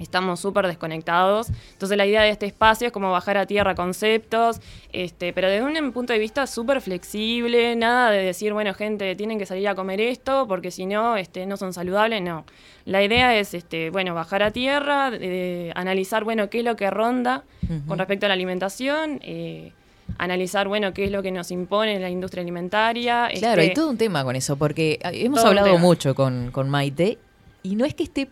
Estamos 0.00 0.40
súper 0.40 0.66
desconectados. 0.66 1.48
Entonces 1.72 1.96
la 1.98 2.06
idea 2.06 2.22
de 2.22 2.30
este 2.30 2.46
espacio 2.46 2.86
es 2.86 2.92
como 2.92 3.10
bajar 3.10 3.36
a 3.36 3.46
tierra 3.46 3.74
conceptos, 3.74 4.60
este, 4.92 5.32
pero 5.32 5.48
desde 5.48 5.64
un 5.80 5.92
punto 5.92 6.12
de 6.12 6.18
vista 6.18 6.46
súper 6.46 6.80
flexible, 6.80 7.74
nada 7.76 8.10
de 8.10 8.22
decir, 8.22 8.52
bueno, 8.52 8.74
gente, 8.74 9.14
tienen 9.16 9.38
que 9.38 9.46
salir 9.46 9.68
a 9.68 9.74
comer 9.74 10.00
esto 10.00 10.46
porque 10.48 10.70
si 10.70 10.86
no, 10.86 11.16
este, 11.16 11.46
no 11.46 11.56
son 11.56 11.72
saludables, 11.72 12.22
no. 12.22 12.44
La 12.84 13.02
idea 13.02 13.36
es, 13.38 13.52
este, 13.54 13.90
bueno, 13.90 14.14
bajar 14.14 14.42
a 14.42 14.50
tierra, 14.50 15.10
de- 15.10 15.72
analizar, 15.74 16.24
bueno, 16.24 16.48
qué 16.48 16.58
es 16.60 16.64
lo 16.64 16.76
que 16.76 16.90
ronda 16.90 17.44
con 17.86 17.98
respecto 17.98 18.24
a 18.26 18.28
la 18.28 18.34
alimentación, 18.34 19.20
eh, 19.22 19.72
analizar, 20.16 20.68
bueno, 20.68 20.94
qué 20.94 21.04
es 21.04 21.10
lo 21.10 21.22
que 21.22 21.30
nos 21.30 21.50
impone 21.50 21.98
la 22.00 22.08
industria 22.08 22.40
alimentaria. 22.42 23.28
Claro, 23.38 23.60
este, 23.60 23.70
hay 23.70 23.74
todo 23.74 23.90
un 23.90 23.98
tema 23.98 24.24
con 24.24 24.36
eso, 24.36 24.56
porque 24.56 24.98
ah, 25.04 25.10
hemos 25.12 25.40
hablado 25.44 25.76
mucho 25.78 26.14
con, 26.14 26.50
con 26.50 26.70
Maite 26.70 27.18
y 27.62 27.76
no 27.76 27.84
es 27.84 27.92
que 27.94 28.04
esté 28.04 28.28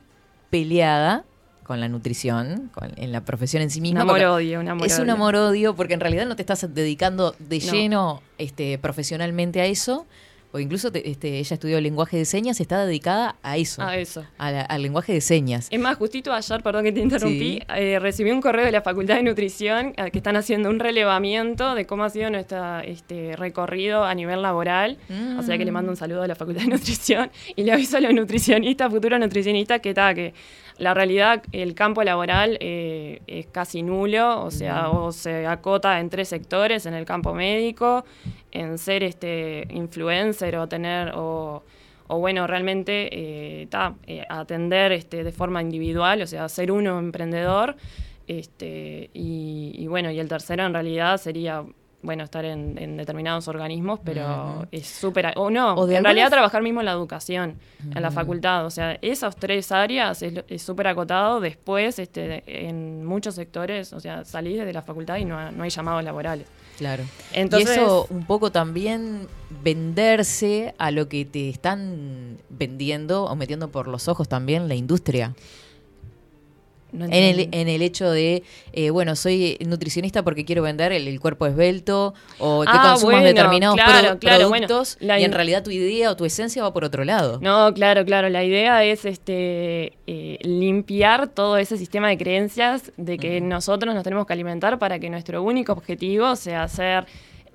peleada 0.49 1.25
con 1.67 1.81
la 1.81 1.89
nutrición, 1.89 2.71
con- 2.73 2.93
en 2.97 3.11
la 3.11 3.23
profesión 3.25 3.63
en 3.63 3.71
sí 3.71 3.81
un 3.81 3.83
misma. 3.83 4.07
porque 4.07 4.23
amor-odio, 4.23 4.61
un 4.61 4.69
amor 4.69 4.87
Es 4.87 4.99
un 5.01 5.11
amor-odio 5.11 5.75
porque 5.75 5.95
en 5.95 6.01
realidad 6.01 6.25
no 6.27 6.37
te 6.37 6.43
estás 6.43 6.73
dedicando 6.73 7.35
de 7.41 7.59
No. 7.59 7.73
lleno 7.73 8.23
este, 8.39 8.79
profesionalmente 8.79 9.61
a 9.61 9.67
eso. 9.67 10.07
O 10.53 10.59
incluso 10.61 10.91
te- 10.91 11.11
este, 11.11 11.39
ella 11.39 11.55
estudió 11.55 11.81
lenguaje 11.83 12.17
de 12.17 12.25
señas, 12.25 12.61
está 12.61 12.87
dedicada 12.87 13.35
a 13.43 13.59
eso, 13.59 13.83
A 13.83 13.97
eso. 13.99 14.25
a 14.39 14.51
la- 14.53 14.63
al 14.63 14.81
lenguaje 14.81 15.13
de 15.13 15.21
señas. 15.21 15.67
Es 15.71 15.79
más, 15.81 15.99
justito 15.99 16.33
ayer, 16.33 16.63
perdón 16.63 16.85
que 16.85 16.93
te 16.93 17.01
interrumpí, 17.01 17.59
Sí. 17.59 17.63
eh, 17.77 17.99
recibí 17.99 18.31
un 18.31 18.41
correo 18.41 18.65
de 18.65 18.71
la 18.73 18.81
Facultad 18.81 19.17
de 19.17 19.25
Nutrición 19.25 19.93
eh, 19.99 20.11
que 20.13 20.19
están 20.19 20.37
haciendo 20.37 20.71
un 20.71 20.79
relevamiento 20.79 21.75
de 21.75 21.85
cómo 21.85 22.05
ha 22.05 22.11
sido 22.11 22.31
nuestro 22.31 22.79
este, 22.79 23.37
recorrido 23.37 24.05
a 24.05 24.15
nivel 24.15 24.41
laboral. 24.41 24.97
O 25.39 25.43
sea 25.43 25.59
que 25.59 25.65
le 25.67 25.73
mando 25.73 25.91
un 25.91 25.97
saludo 25.97 26.23
a 26.23 26.27
la 26.29 26.37
Facultad 26.37 26.63
de 26.63 26.69
Nutrición 26.79 27.31
y 27.55 27.65
le 27.65 27.73
aviso 27.73 27.99
a 27.99 28.01
los 28.01 28.15
nutricionistas, 28.15 28.89
futuros 28.91 29.19
nutricionistas, 29.21 29.81
que, 29.81 29.93
ta, 29.93 30.15
que 30.15 30.33
la 30.79 30.95
realidad, 30.95 31.43
el 31.53 31.75
campo 31.75 32.03
laboral 32.05 32.59
eh, 32.61 33.23
es 33.27 33.47
casi 33.47 33.83
nulo, 33.83 34.45
o 34.45 34.51
sea, 34.51 34.91
o 34.91 35.11
se 35.13 35.47
acota 35.47 36.01
en 36.01 36.11
tres 36.11 36.29
sectores, 36.29 36.87
en 36.87 36.95
el 36.95 37.05
campo 37.05 37.33
médico, 37.35 38.05
en 38.53 38.79
ser 38.79 39.03
este 39.03 39.67
influencer 39.71 40.57
o 40.57 40.67
tener... 40.69 41.13
O, 41.15 41.63
o 42.09 42.19
bueno, 42.21 42.47
realmente 42.47 43.09
eh, 43.11 43.67
ta, 43.67 43.95
eh, 44.07 44.25
atender 44.29 44.93
este, 44.93 45.25
de 45.25 45.33
forma 45.33 45.61
individual, 45.61 46.23
o 46.23 46.27
sea, 46.27 46.49
ser 46.49 46.71
uno 46.71 47.01
emprendedor. 47.01 47.75
Este, 48.29 49.11
y, 49.13 49.73
y 49.75 49.87
bueno, 49.89 50.11
y 50.13 50.21
el 50.21 50.29
tercero 50.29 50.65
en 50.65 50.73
realidad 50.73 51.17
sería 51.17 51.65
bueno, 52.03 52.23
estar 52.25 52.45
en, 52.45 52.79
en 52.79 52.97
determinados 52.97 53.49
organismos, 53.49 53.99
pero 54.05 54.67
es 54.71 54.87
súper... 54.87 55.33
O 55.37 55.51
no, 55.51 55.75
O 55.75 55.87
de 55.87 55.97
en 55.97 56.05
realidad 56.05 56.31
trabajar 56.31 56.63
mismo 56.63 56.81
en 56.81 56.87
la 56.87 56.93
educación, 56.93 57.57
en 57.95 58.03
la 58.03 58.11
facultad. 58.11 58.65
O 58.67 58.71
sea, 58.71 58.99
esas 59.03 59.35
tres 59.37 59.73
áreas 59.73 60.23
es 60.23 60.63
súper 60.63 60.87
acotado. 60.89 61.41
Después, 61.41 61.99
este, 61.99 62.43
en 62.47 63.05
muchos 63.05 63.35
sectores, 63.35 63.93
o 63.93 63.99
sea, 64.01 64.25
salís 64.25 64.59
desde 64.59 64.73
la 64.73 64.83
facultad 64.83 65.17
y 65.17 65.25
no, 65.25 65.51
no 65.51 65.65
hay 65.65 65.71
llamados 65.71 66.05
laborales. 66.05 66.47
Claro. 66.79 67.03
Entonces- 67.33 67.77
y 67.77 67.81
eso 67.81 68.07
un 68.11 68.25
poco 68.27 68.53
también 68.53 69.27
venderse 69.65 70.75
a 70.79 70.91
lo 70.91 71.09
que 71.09 71.25
te 71.25 71.49
están 71.49 72.39
vendiendo 72.51 73.25
o 73.25 73.35
metiendo 73.35 73.69
por 73.69 73.89
los 73.89 74.09
ojos 74.09 74.29
también 74.29 74.69
la 74.69 74.75
industria. 74.75 75.35
No 76.93 77.05
En 77.07 77.13
el, 77.13 77.49
en 77.53 77.69
el 77.69 77.83
hecho 77.83 78.11
de, 78.11 78.43
eh, 78.73 78.91
bueno, 78.91 79.17
soy 79.17 79.59
nutricionista 79.67 80.23
porque 80.23 80.45
quiero 80.45 80.63
vender 80.63 80.93
el, 80.93 81.09
el 81.09 81.21
cuerpo 81.21 81.47
esbelto 81.47 82.15
o 82.39 82.63
que 82.63 82.69
Ah, 82.71 82.91
consumas 82.91 83.17
bueno, 83.21 83.27
determinados 83.27 83.77
claro, 83.77 84.09
pro- 84.11 84.19
claro, 84.21 84.49
bueno, 84.49 84.67
productos 84.67 84.97
la 85.01 85.19
y 85.21 85.25
en 85.25 85.33
realidad 85.33 85.63
tu 85.63 85.71
idea 85.71 86.11
o 86.11 86.17
tu 86.17 86.25
esencia 86.25 86.63
va 86.63 86.73
por 86.73 86.85
otro 86.85 87.05
lado. 87.05 87.39
No, 87.43 87.75
claro, 87.75 88.05
claro. 88.05 88.29
La 88.29 88.45
idea 88.45 88.85
es 88.85 89.05
este 89.05 89.93
eh, 90.07 90.39
limpiar 90.43 91.29
todo 91.29 91.57
ese 91.59 91.77
sistema 91.77 92.09
de 92.09 92.19
creencias 92.19 92.93
de 92.97 93.19
que 93.19 93.41
nosotros 93.41 93.95
nos 93.95 94.05
tenemos 94.05 94.27
que 94.27 94.33
alimentar 94.33 94.79
para 94.79 94.99
que 94.99 95.11
nuestro 95.11 95.43
único 95.43 95.73
objetivo 95.73 96.37
sea 96.37 96.69
ser 96.69 97.07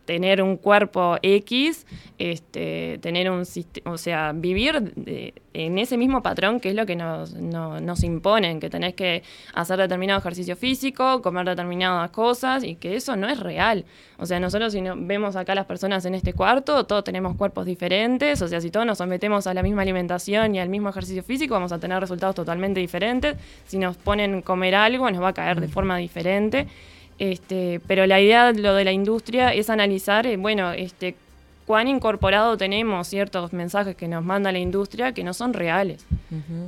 tener 0.05 0.41
un 0.41 0.57
cuerpo 0.57 1.17
X, 1.21 1.85
este, 2.17 2.97
tener 3.01 3.29
un 3.29 3.43
o 3.85 3.97
sea, 3.97 4.31
vivir 4.33 4.81
de- 4.95 5.33
en 5.53 5.77
ese 5.77 5.97
mismo 5.97 6.21
patrón 6.23 6.59
que 6.59 6.69
es 6.69 6.75
lo 6.75 6.85
que 6.85 6.95
nos, 6.95 7.33
no- 7.33 7.79
nos 7.81 8.03
imponen, 8.03 8.59
que 8.59 8.69
tenés 8.69 8.93
que 8.93 9.21
hacer 9.53 9.77
determinado 9.77 10.19
ejercicio 10.19 10.55
físico, 10.55 11.21
comer 11.21 11.45
determinadas 11.45 12.09
cosas 12.11 12.63
y 12.63 12.75
que 12.75 12.95
eso 12.95 13.15
no 13.15 13.27
es 13.27 13.39
real. 13.39 13.85
O 14.17 14.25
sea, 14.25 14.39
nosotros 14.39 14.71
si 14.73 14.81
no, 14.81 14.95
vemos 14.97 15.35
acá 15.35 15.55
las 15.55 15.65
personas 15.65 16.05
en 16.05 16.15
este 16.15 16.33
cuarto, 16.33 16.85
todos 16.85 17.03
tenemos 17.03 17.35
cuerpos 17.35 17.65
diferentes, 17.65 18.41
o 18.41 18.47
sea, 18.47 18.61
si 18.61 18.69
todos 18.71 18.85
nos 18.85 18.97
sometemos 18.99 19.47
a 19.47 19.53
la 19.53 19.63
misma 19.63 19.81
alimentación 19.81 20.55
y 20.55 20.59
al 20.59 20.69
mismo 20.69 20.89
ejercicio 20.89 21.23
físico, 21.23 21.53
vamos 21.53 21.71
a 21.71 21.79
tener 21.79 21.99
resultados 21.99 22.35
totalmente 22.35 22.79
diferentes. 22.79 23.35
Si 23.65 23.77
nos 23.77 23.97
ponen 23.97 24.41
comer 24.41 24.75
algo, 24.75 25.09
nos 25.11 25.21
va 25.21 25.29
a 25.29 25.33
caer 25.33 25.59
de 25.59 25.67
forma 25.67 25.97
diferente. 25.97 26.67
Este, 27.21 27.79
pero 27.85 28.07
la 28.07 28.19
idea 28.19 28.51
lo 28.51 28.73
de 28.73 28.83
la 28.83 28.91
industria 28.91 29.53
es 29.53 29.69
analizar, 29.69 30.25
eh, 30.25 30.37
bueno, 30.37 30.71
este, 30.71 31.13
cuán 31.67 31.87
incorporado 31.87 32.57
tenemos 32.57 33.07
ciertos 33.07 33.53
mensajes 33.53 33.95
que 33.95 34.07
nos 34.07 34.25
manda 34.25 34.51
la 34.51 34.57
industria 34.57 35.11
que 35.11 35.23
no 35.23 35.35
son 35.35 35.53
reales, 35.53 36.03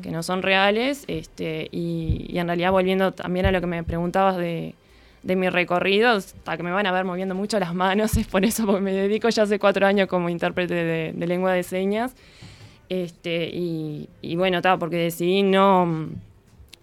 que 0.03 0.11
no 0.11 0.21
son 0.21 0.43
reales, 0.43 1.05
este, 1.07 1.69
y, 1.71 2.27
y 2.29 2.37
en 2.37 2.45
realidad 2.45 2.71
volviendo 2.71 3.13
también 3.13 3.47
a 3.47 3.51
lo 3.51 3.61
que 3.61 3.65
me 3.65 3.83
preguntabas 3.83 4.37
de, 4.37 4.75
de 5.23 5.35
mi 5.35 5.49
recorrido, 5.49 6.11
hasta 6.11 6.55
que 6.55 6.61
me 6.61 6.69
van 6.69 6.85
a 6.85 6.91
ver 6.91 7.03
moviendo 7.03 7.33
mucho 7.33 7.59
las 7.59 7.73
manos, 7.73 8.15
es 8.17 8.27
por 8.27 8.45
eso, 8.45 8.67
porque 8.67 8.81
me 8.81 8.93
dedico 8.93 9.29
ya 9.29 9.41
hace 9.43 9.57
cuatro 9.57 9.87
años 9.87 10.07
como 10.07 10.29
intérprete 10.29 10.75
de, 10.75 11.13
de 11.15 11.27
lengua 11.27 11.53
de 11.53 11.63
señas, 11.63 12.15
este, 12.89 13.49
y, 13.51 14.07
y 14.21 14.35
bueno, 14.35 14.61
porque 14.77 14.97
decidí 14.97 15.41
no 15.41 16.11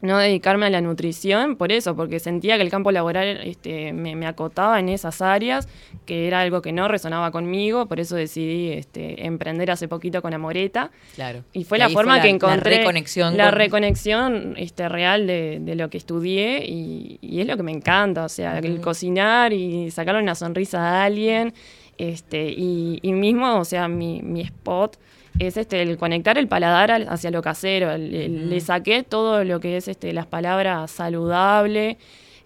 no 0.02 0.16
dedicarme 0.18 0.66
a 0.66 0.70
la 0.70 0.80
nutrición, 0.80 1.56
por 1.56 1.72
eso, 1.72 1.94
porque 1.94 2.20
sentía 2.20 2.56
que 2.56 2.62
el 2.62 2.70
campo 2.70 2.90
laboral 2.90 3.40
este, 3.44 3.92
me, 3.92 4.16
me 4.16 4.26
acotaba 4.26 4.80
en 4.80 4.88
esas 4.88 5.20
áreas, 5.20 5.68
que 6.06 6.26
era 6.26 6.40
algo 6.40 6.62
que 6.62 6.72
no 6.72 6.88
resonaba 6.88 7.30
conmigo, 7.30 7.86
por 7.86 8.00
eso 8.00 8.16
decidí 8.16 8.72
este, 8.72 9.26
emprender 9.26 9.70
hace 9.70 9.88
poquito 9.88 10.22
con 10.22 10.32
Amoreta. 10.32 10.90
Claro. 11.14 11.44
Y 11.52 11.64
fue 11.64 11.78
Y 11.78 11.80
la 11.80 11.86
fue 11.88 11.94
forma 11.94 12.16
la- 12.16 12.22
que 12.22 12.28
la 12.28 12.34
encontré. 12.34 12.78
reconexión 12.78 13.36
La 13.36 13.50
con- 13.50 13.54
reconexión 13.58 14.54
este, 14.56 14.88
real 14.88 15.26
de, 15.26 15.58
de 15.60 15.74
lo 15.74 15.90
que 15.90 15.98
estudié 15.98 16.64
y, 16.66 17.18
y 17.20 17.40
es 17.40 17.46
lo 17.46 17.56
que 17.56 17.62
me 17.62 17.72
encanta. 17.72 18.24
O 18.24 18.28
sea, 18.28 18.58
el 18.58 18.80
cocinar 18.80 19.52
y 19.52 19.90
sacarle 19.90 20.22
una 20.22 20.34
sonrisa 20.34 20.80
a 20.80 21.04
alguien. 21.04 21.52
Este, 21.98 22.48
y, 22.48 22.98
y 23.02 23.12
mismo, 23.12 23.58
o 23.58 23.64
sea, 23.66 23.86
mi, 23.86 24.22
mi 24.22 24.40
spot 24.40 24.96
es 25.38 25.56
este 25.56 25.80
el 25.82 25.96
conectar 25.96 26.36
el 26.38 26.48
paladar 26.48 26.90
al- 26.90 27.08
hacia 27.08 27.30
lo 27.30 27.42
casero. 27.42 27.90
El- 27.92 28.14
el- 28.14 28.50
Le 28.50 28.60
saqué 28.60 29.02
todo 29.02 29.44
lo 29.44 29.60
que 29.60 29.76
es 29.76 29.88
este, 29.88 30.12
las 30.12 30.26
palabras 30.26 30.90
saludable, 30.90 31.96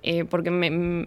eh, 0.02 0.24
porque 0.24 0.50
me, 0.50 1.06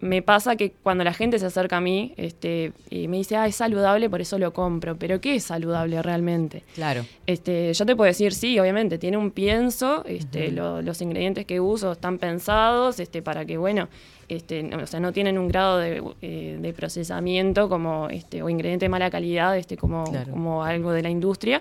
me 0.00 0.22
pasa 0.22 0.54
que 0.54 0.70
cuando 0.82 1.02
la 1.02 1.12
gente 1.12 1.38
se 1.40 1.46
acerca 1.46 1.78
a 1.78 1.80
mí 1.80 2.14
este, 2.16 2.72
y 2.88 3.08
me 3.08 3.16
dice, 3.16 3.34
ah, 3.36 3.46
es 3.48 3.56
saludable, 3.56 4.08
por 4.08 4.20
eso 4.20 4.38
lo 4.38 4.52
compro. 4.52 4.96
Pero 4.96 5.20
¿qué 5.20 5.34
es 5.34 5.44
saludable 5.44 6.00
realmente? 6.02 6.62
Claro. 6.74 7.04
Este, 7.26 7.72
yo 7.74 7.84
te 7.84 7.96
puedo 7.96 8.06
decir, 8.06 8.32
sí, 8.32 8.58
obviamente, 8.60 8.98
tiene 8.98 9.16
un 9.16 9.32
pienso, 9.32 10.04
este, 10.06 10.52
lo- 10.52 10.82
los 10.82 11.02
ingredientes 11.02 11.46
que 11.46 11.60
uso 11.60 11.92
están 11.92 12.18
pensados 12.18 13.00
este, 13.00 13.22
para 13.22 13.44
que, 13.44 13.56
bueno, 13.58 13.88
este, 14.28 14.62
no, 14.62 14.82
o 14.82 14.86
sea, 14.86 15.00
no 15.00 15.12
tienen 15.12 15.36
un 15.38 15.48
grado 15.48 15.78
de, 15.78 16.02
eh, 16.22 16.58
de 16.60 16.72
procesamiento 16.74 17.68
como, 17.68 18.08
este, 18.10 18.42
o 18.42 18.48
ingrediente 18.48 18.84
de 18.84 18.90
mala 18.90 19.10
calidad, 19.10 19.56
este, 19.56 19.76
como, 19.76 20.04
Claro. 20.04 20.30
como 20.32 20.62
algo 20.64 20.92
de 20.92 21.02
la 21.02 21.10
industria, 21.10 21.60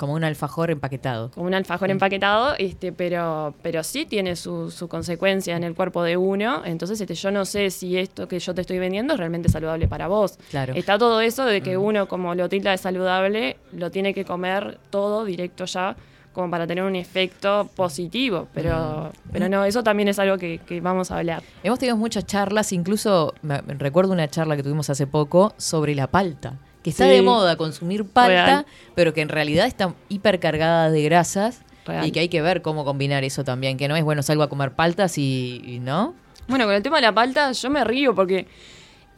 Como 0.00 0.14
un 0.14 0.24
alfajor 0.24 0.70
empaquetado. 0.70 1.30
como 1.30 1.46
un 1.46 1.52
alfajor 1.52 1.90
empaquetado, 1.90 2.54
este, 2.56 2.90
pero, 2.90 3.52
pero 3.60 3.84
sí 3.84 4.06
tiene 4.06 4.34
su, 4.34 4.70
su 4.70 4.88
consecuencia 4.88 5.54
en 5.58 5.62
el 5.62 5.74
cuerpo 5.74 6.02
de 6.02 6.16
uno, 6.16 6.62
entonces 6.64 6.98
este, 7.02 7.14
yo 7.14 7.30
no 7.30 7.44
sé 7.44 7.68
si 7.68 7.98
esto 7.98 8.26
que 8.26 8.38
yo 8.38 8.54
te 8.54 8.62
estoy 8.62 8.78
vendiendo 8.78 9.12
es 9.12 9.18
realmente 9.18 9.50
saludable 9.50 9.88
para 9.88 10.08
vos. 10.08 10.38
Claro. 10.48 10.72
Está 10.74 10.96
todo 10.96 11.20
eso 11.20 11.44
de 11.44 11.60
que 11.60 11.76
uno, 11.76 12.08
como 12.08 12.34
lo 12.34 12.48
tilda 12.48 12.70
de 12.70 12.78
saludable, 12.78 13.58
lo 13.72 13.90
tiene 13.90 14.14
que 14.14 14.24
comer 14.24 14.78
todo 14.88 15.26
directo 15.26 15.66
ya, 15.66 15.94
como 16.32 16.50
para 16.50 16.66
tener 16.66 16.82
un 16.84 16.96
efecto 16.96 17.68
positivo. 17.76 18.48
Pero, 18.54 19.12
pero 19.30 19.50
no, 19.50 19.66
eso 19.66 19.82
también 19.82 20.08
es 20.08 20.18
algo 20.18 20.38
que, 20.38 20.60
que 20.64 20.80
vamos 20.80 21.10
a 21.10 21.18
hablar. 21.18 21.42
Hemos 21.62 21.78
tenido 21.78 21.98
muchas 21.98 22.24
charlas, 22.24 22.72
incluso 22.72 23.34
me, 23.42 23.60
me 23.60 23.74
recuerdo 23.74 24.14
una 24.14 24.28
charla 24.28 24.56
que 24.56 24.62
tuvimos 24.62 24.88
hace 24.88 25.06
poco 25.06 25.52
sobre 25.58 25.94
la 25.94 26.06
palta. 26.06 26.56
Que 26.82 26.90
está 26.90 27.04
Sí. 27.04 27.10
de 27.10 27.22
moda 27.22 27.56
consumir 27.56 28.04
palta, 28.06 28.28
Real. 28.46 28.66
pero 28.94 29.12
que 29.12 29.20
en 29.20 29.28
realidad 29.28 29.66
está 29.66 29.94
hipercargada 30.08 30.90
de 30.90 31.02
grasas 31.02 31.60
Real. 31.86 32.06
y 32.06 32.10
que 32.12 32.20
hay 32.20 32.28
que 32.28 32.40
ver 32.42 32.62
cómo 32.62 32.84
combinar 32.84 33.22
eso 33.24 33.44
también. 33.44 33.76
Que 33.76 33.86
no 33.88 33.96
es 33.96 34.04
bueno, 34.04 34.22
salgo 34.22 34.42
a 34.42 34.48
comer 34.48 34.72
paltas 34.72 35.18
y, 35.18 35.62
y 35.64 35.78
no. 35.80 36.14
Bueno, 36.48 36.64
con 36.64 36.74
el 36.74 36.82
tema 36.82 36.96
de 36.96 37.02
la 37.02 37.12
palta, 37.14 37.52
yo 37.52 37.70
me 37.70 37.84
río 37.84 38.14
porque 38.14 38.46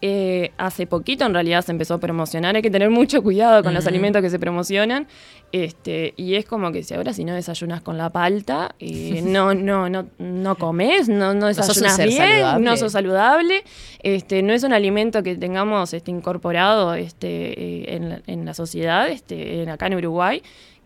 eh, 0.05 0.51
hace 0.59 0.87
poquito 0.87 1.25
en 1.25 1.33
realidad 1.33 1.65
se 1.65 1.71
empezó 1.73 1.95
a 1.95 1.99
promocionar. 2.01 2.57
Hay 2.57 2.63
que 2.63 2.71
tener 2.71 2.91
mucho 2.91 3.23
cuidado 3.23 3.63
con 3.63 3.73
los 3.73 3.87
alimentos 3.87 4.21
que 4.21 4.31
se 4.31 4.39
promocionan. 4.39 5.07
Este, 5.53 6.15
y 6.17 6.35
es 6.35 6.45
como 6.47 6.73
que 6.73 6.83
si 6.83 6.95
ahora 6.95 7.13
si 7.13 7.25
no 7.25 7.35
desayunas 7.35 7.83
con 7.83 7.99
la 7.99 8.11
palta, 8.11 8.75
eh, 8.81 9.21
no, 9.25 9.55
no, 9.55 9.89
no, 9.89 10.07
no 10.19 10.57
comes, 10.57 11.09
no, 11.09 11.35
no 11.35 11.47
desayunas 11.47 11.99
bien, 11.99 12.17
saludable. 12.19 12.65
no 12.65 12.77
sos 12.77 12.93
saludable, 12.93 13.63
este, 14.03 14.43
no 14.43 14.53
es 14.55 14.63
un 14.65 14.73
alimento 14.73 15.23
que 15.23 15.37
tengamos 15.37 15.93
este, 15.95 16.11
incorporado 16.11 16.95
este, 16.95 17.29
eh, 17.61 17.95
en, 17.97 18.09
la, 18.09 18.23
en 18.27 18.45
la 18.45 18.55
sociedad, 18.55 19.09
este, 19.09 19.63
en- 19.63 19.69
acá 19.69 19.87
en 19.87 19.95
Uruguay 19.95 20.43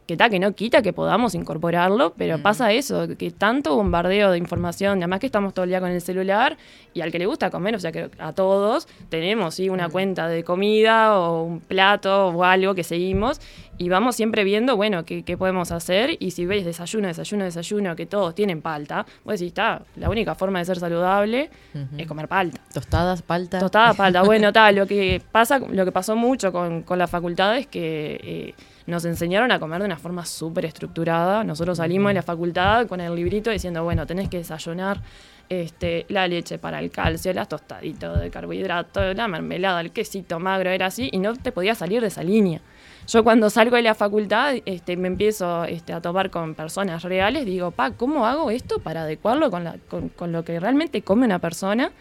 que 0.06 0.16
tal, 0.16 0.30
que 0.30 0.38
no 0.38 0.52
quita 0.52 0.82
que 0.82 0.92
podamos 0.92 1.34
incorporarlo, 1.34 2.14
pero 2.16 2.40
pasa 2.40 2.72
eso, 2.72 3.08
que 3.18 3.30
tanto 3.32 3.74
bombardeo 3.74 4.30
de 4.30 4.38
información, 4.38 4.98
además 4.98 5.20
que 5.20 5.26
estamos 5.26 5.52
todo 5.52 5.64
el 5.64 5.70
día 5.70 5.80
con 5.80 5.90
el 5.90 6.00
celular, 6.00 6.56
y 6.94 7.00
al 7.00 7.10
que 7.10 7.18
le 7.18 7.26
gusta 7.26 7.50
comer, 7.50 7.74
o 7.74 7.80
sea 7.80 7.90
que 7.90 8.10
a 8.18 8.32
todos 8.32 8.86
tenemos 9.08 9.56
¿sí? 9.56 9.68
una 9.68 9.88
cuenta 9.88 10.28
de 10.28 10.44
comida 10.44 11.18
o 11.18 11.42
un 11.42 11.60
plato 11.60 12.28
o 12.28 12.44
algo 12.44 12.74
que 12.74 12.84
seguimos, 12.84 13.40
y 13.78 13.88
vamos 13.88 14.16
siempre 14.16 14.44
viendo, 14.44 14.76
bueno, 14.76 15.04
qué, 15.04 15.22
qué 15.22 15.36
podemos 15.36 15.72
hacer, 15.72 16.16
y 16.20 16.30
si 16.30 16.46
veis 16.46 16.64
desayuno, 16.64 17.08
desayuno, 17.08 17.44
desayuno, 17.44 17.96
que 17.96 18.06
todos 18.06 18.34
tienen 18.34 18.62
palta, 18.62 19.04
vos 19.24 19.34
decís, 19.34 19.48
está, 19.48 19.82
la 19.96 20.08
única 20.08 20.36
forma 20.36 20.60
de 20.60 20.66
ser 20.66 20.78
saludable 20.78 21.50
es 21.98 22.06
comer 22.06 22.28
palta. 22.28 22.60
Tostadas, 22.72 23.22
palta. 23.22 23.58
Tostada, 23.58 23.92
palta. 23.94 24.22
Bueno, 24.22 24.52
tal, 24.54 24.76
lo 24.76 24.86
que 24.86 25.20
pasa, 25.32 25.58
lo 25.58 25.84
que 25.84 25.92
pasó 25.92 26.14
mucho 26.14 26.52
con, 26.52 26.82
con 26.82 26.98
la 26.98 27.08
facultad 27.08 27.58
es 27.58 27.66
que 27.66 28.20
eh, 28.22 28.54
nos 28.86 29.04
enseñaron 29.04 29.50
a 29.52 29.58
comer 29.58 29.80
de 29.80 29.86
una 29.86 29.98
forma 29.98 30.24
súper 30.24 30.64
estructurada. 30.64 31.44
Nosotros 31.44 31.78
salimos 31.78 32.10
de 32.10 32.14
la 32.14 32.22
facultad 32.22 32.86
con 32.86 33.00
el 33.00 33.14
librito 33.14 33.50
diciendo, 33.50 33.82
bueno, 33.84 34.06
tenés 34.06 34.28
que 34.28 34.38
desayunar 34.38 35.00
este, 35.48 36.06
la 36.08 36.26
leche 36.26 36.58
para 36.58 36.78
el 36.78 36.90
calcio, 36.90 37.32
las 37.32 37.48
tostaditos 37.48 38.20
de 38.20 38.30
carbohidrato, 38.30 39.14
la 39.14 39.28
mermelada, 39.28 39.80
el 39.80 39.92
quesito 39.92 40.38
magro, 40.38 40.70
era 40.70 40.86
así, 40.86 41.08
y 41.12 41.18
no 41.18 41.34
te 41.34 41.52
podías 41.52 41.78
salir 41.78 42.00
de 42.00 42.08
esa 42.08 42.22
línea. 42.22 42.60
Yo 43.06 43.22
cuando 43.22 43.50
salgo 43.50 43.76
de 43.76 43.82
la 43.82 43.94
facultad 43.94 44.54
este, 44.64 44.96
me 44.96 45.08
empiezo 45.08 45.64
este, 45.64 45.92
a 45.92 46.00
tomar 46.00 46.30
con 46.30 46.54
personas 46.54 47.02
reales, 47.04 47.44
digo, 47.46 47.70
pa, 47.70 47.92
¿cómo 47.92 48.26
hago 48.26 48.50
esto 48.50 48.80
para 48.80 49.02
adecuarlo 49.02 49.50
con, 49.50 49.64
la, 49.64 49.76
con, 49.88 50.08
con 50.08 50.32
lo 50.32 50.44
que 50.44 50.58
realmente 50.58 51.02
come 51.02 51.24
una 51.24 51.38
persona? 51.38 51.92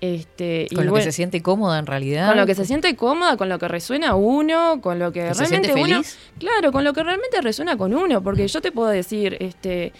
Este, 0.00 0.66
y 0.70 0.74
Con 0.74 0.86
lo 0.86 0.92
bueno, 0.92 1.04
que 1.04 1.10
se 1.10 1.16
siente 1.16 1.42
cómoda 1.42 1.78
en 1.78 1.86
realidad. 1.86 2.28
con 2.28 2.36
lo 2.36 2.46
que 2.46 2.54
se 2.54 2.64
siente 2.64 2.94
cómoda, 2.96 3.36
con 3.36 3.48
lo 3.48 3.58
que 3.58 3.68
resuena 3.68 4.14
uno, 4.14 4.80
con 4.80 4.98
lo 4.98 5.12
que, 5.12 5.20
¿Que 5.28 5.34
se 5.34 5.40
realmente 5.40 5.72
siente 5.72 5.82
uno. 5.82 6.02
feliz? 6.02 6.18
Claro, 6.38 6.72
con 6.72 6.84
lo 6.84 6.92
que 6.92 7.02
realmente 7.02 7.40
resuena 7.40 7.76
con 7.76 7.94
uno, 7.94 8.22
porque 8.22 8.46
yo 8.46 8.60
te 8.60 8.72
puedo 8.72 8.88
decir, 8.90 9.36
este. 9.40 9.92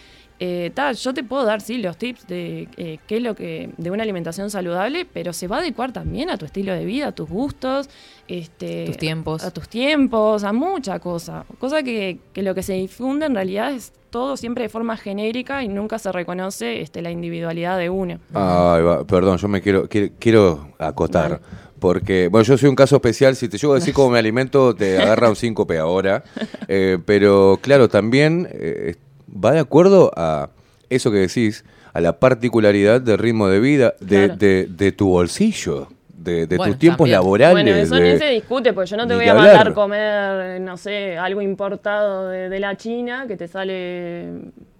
Eh, 0.46 0.70
ta, 0.74 0.92
yo 0.92 1.14
te 1.14 1.24
puedo 1.24 1.42
dar, 1.46 1.62
sí, 1.62 1.78
los 1.78 1.96
tips 1.96 2.26
de 2.26 2.68
eh, 2.76 2.98
qué 3.06 3.16
es 3.16 3.22
lo 3.22 3.34
que, 3.34 3.70
de 3.78 3.90
una 3.90 4.02
alimentación 4.02 4.50
saludable, 4.50 5.06
pero 5.10 5.32
se 5.32 5.48
va 5.48 5.56
a 5.56 5.60
adecuar 5.60 5.92
también 5.92 6.28
a 6.28 6.36
tu 6.36 6.44
estilo 6.44 6.74
de 6.74 6.84
vida, 6.84 7.08
a 7.08 7.12
tus 7.12 7.30
gustos, 7.30 7.88
este, 8.28 8.84
Tus 8.84 8.98
tiempos. 8.98 9.42
a 9.42 9.50
tus 9.50 9.70
tiempos, 9.70 10.44
a 10.44 10.52
mucha 10.52 10.98
cosa. 10.98 11.46
Cosa 11.58 11.82
que, 11.82 12.18
que 12.34 12.42
lo 12.42 12.54
que 12.54 12.62
se 12.62 12.74
difunde 12.74 13.24
en 13.24 13.34
realidad 13.34 13.72
es 13.72 13.94
todo 14.10 14.36
siempre 14.36 14.64
de 14.64 14.68
forma 14.68 14.98
genérica 14.98 15.64
y 15.64 15.68
nunca 15.68 15.98
se 15.98 16.12
reconoce 16.12 16.82
este, 16.82 17.00
la 17.00 17.10
individualidad 17.10 17.78
de 17.78 17.88
uno. 17.88 18.18
Ay, 18.34 18.82
va, 18.82 19.06
perdón, 19.06 19.38
yo 19.38 19.48
me 19.48 19.62
quiero, 19.62 19.88
quiero, 19.88 20.12
quiero 20.18 20.74
acotar. 20.78 21.40
Porque, 21.80 22.28
bueno, 22.28 22.44
yo 22.44 22.58
soy 22.58 22.68
un 22.68 22.76
caso 22.76 22.96
especial. 22.96 23.34
Si 23.34 23.48
te 23.48 23.56
llego 23.56 23.72
a 23.72 23.76
decir 23.76 23.94
cómo 23.94 24.10
me 24.10 24.18
alimento, 24.18 24.74
te 24.74 24.98
agarra 24.98 25.30
un 25.30 25.36
síncope 25.36 25.78
ahora. 25.78 26.22
Eh, 26.68 26.98
pero, 27.04 27.58
claro, 27.60 27.88
también 27.88 28.48
eh, 28.50 28.94
va 29.34 29.52
de 29.52 29.60
acuerdo 29.60 30.10
a 30.16 30.50
eso 30.90 31.10
que 31.10 31.18
decís, 31.18 31.64
a 31.92 32.00
la 32.00 32.18
particularidad 32.18 33.00
del 33.00 33.18
ritmo 33.18 33.48
de 33.48 33.60
vida, 33.60 33.94
de, 34.00 34.24
Claro. 34.26 34.36
de- 34.36 34.66
de 34.68 34.92
tu 34.92 35.08
bolsillo, 35.08 35.88
de, 36.08 36.46
de 36.46 36.56
Bueno, 36.56 36.72
tus 36.72 36.78
tiempos 36.80 36.98
también. 37.00 37.14
laborales. 37.18 37.52
Bueno, 37.64 37.70
eso 37.76 37.94
de- 37.96 38.12
ni 38.14 38.18
se 38.18 38.28
discute, 38.30 38.72
porque 38.72 38.90
yo 38.90 38.96
no 38.96 39.06
te 39.06 39.14
voy 39.14 39.26
a 39.26 39.32
hablar. 39.32 39.46
mandar 39.56 39.74
comer, 39.74 40.60
no 40.60 40.76
sé, 40.76 41.18
algo 41.18 41.40
importado 41.42 42.28
de, 42.28 42.48
de 42.48 42.60
la 42.60 42.76
China 42.76 43.26
que 43.28 43.36
te 43.36 43.46
sale 43.46 44.28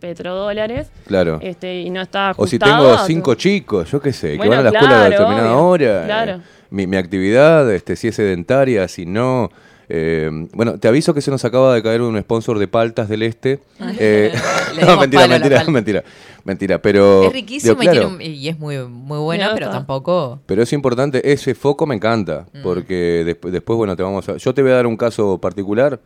petrodólares. 0.01 0.89
Claro. 1.07 1.39
Este, 1.43 1.81
y 1.81 1.91
no 1.91 2.01
está 2.03 2.33
O 2.37 2.47
si 2.47 2.57
ajustado 2.57 2.89
tengo 2.93 3.07
cinco 3.07 3.35
chicos, 3.35 3.91
yo 3.91 4.01
qué 4.01 4.13
sé, 4.13 4.39
que 4.39 4.49
van 4.49 4.59
a 4.61 4.63
la 4.63 4.71
escuela 4.71 5.01
a 5.05 5.11
determinada 5.11 5.57
obvio, 5.57 5.67
hora. 5.67 6.03
eh, 6.03 6.07
claro. 6.07 6.41
mi, 6.71 6.87
mi 6.87 6.97
actividad, 6.97 7.71
este, 7.73 7.97
si 7.97 8.09
es 8.09 8.15
sedentaria, 8.17 8.89
si 8.89 9.07
no. 9.07 9.51
Eh, 9.89 10.31
bueno, 10.53 10.79
te 10.79 10.89
aviso 10.89 11.13
que 11.15 11.21
se 11.21 11.31
nos 11.31 11.45
acaba 11.45 11.75
de 11.75 11.83
caer 11.83 12.03
un 12.03 12.19
sponsor 12.21 12.59
de 12.59 12.69
Paltas 12.69 13.09
del 13.09 13.23
Este. 13.23 13.61
Eh, 13.99 14.33
Le 14.77 14.83
no, 14.87 14.97
mentira, 14.99 15.27
mentira, 15.29 15.65
mentira. 15.65 16.05
Mentira, 16.45 16.79
pero. 16.83 17.25
es 17.25 17.33
riquísima 17.33 17.75
digo, 17.81 17.83
y, 17.83 17.89
tiene 17.97 18.07
un- 18.07 18.21
y 18.21 18.49
es 18.49 18.59
muy, 18.59 18.79
muy 18.87 19.19
buena, 19.19 19.53
pero 19.55 19.71
tampoco. 19.71 20.41
Pero 20.47 20.63
es 20.63 20.73
importante, 20.75 21.33
ese 21.33 21.55
foco 21.55 21.87
me 21.87 21.95
encanta, 21.95 22.47
Mm. 22.53 22.63
porque 22.63 23.23
después, 23.25 23.53
después, 23.53 23.77
bueno, 23.77 23.97
te 23.97 24.03
vamos 24.03 24.29
a... 24.29 24.37
Yo 24.37 24.53
te 24.55 24.61
voy 24.63 24.71
a 24.73 24.75
dar 24.75 24.87
un 24.87 24.97
caso 24.97 25.39
particular, 25.39 26.01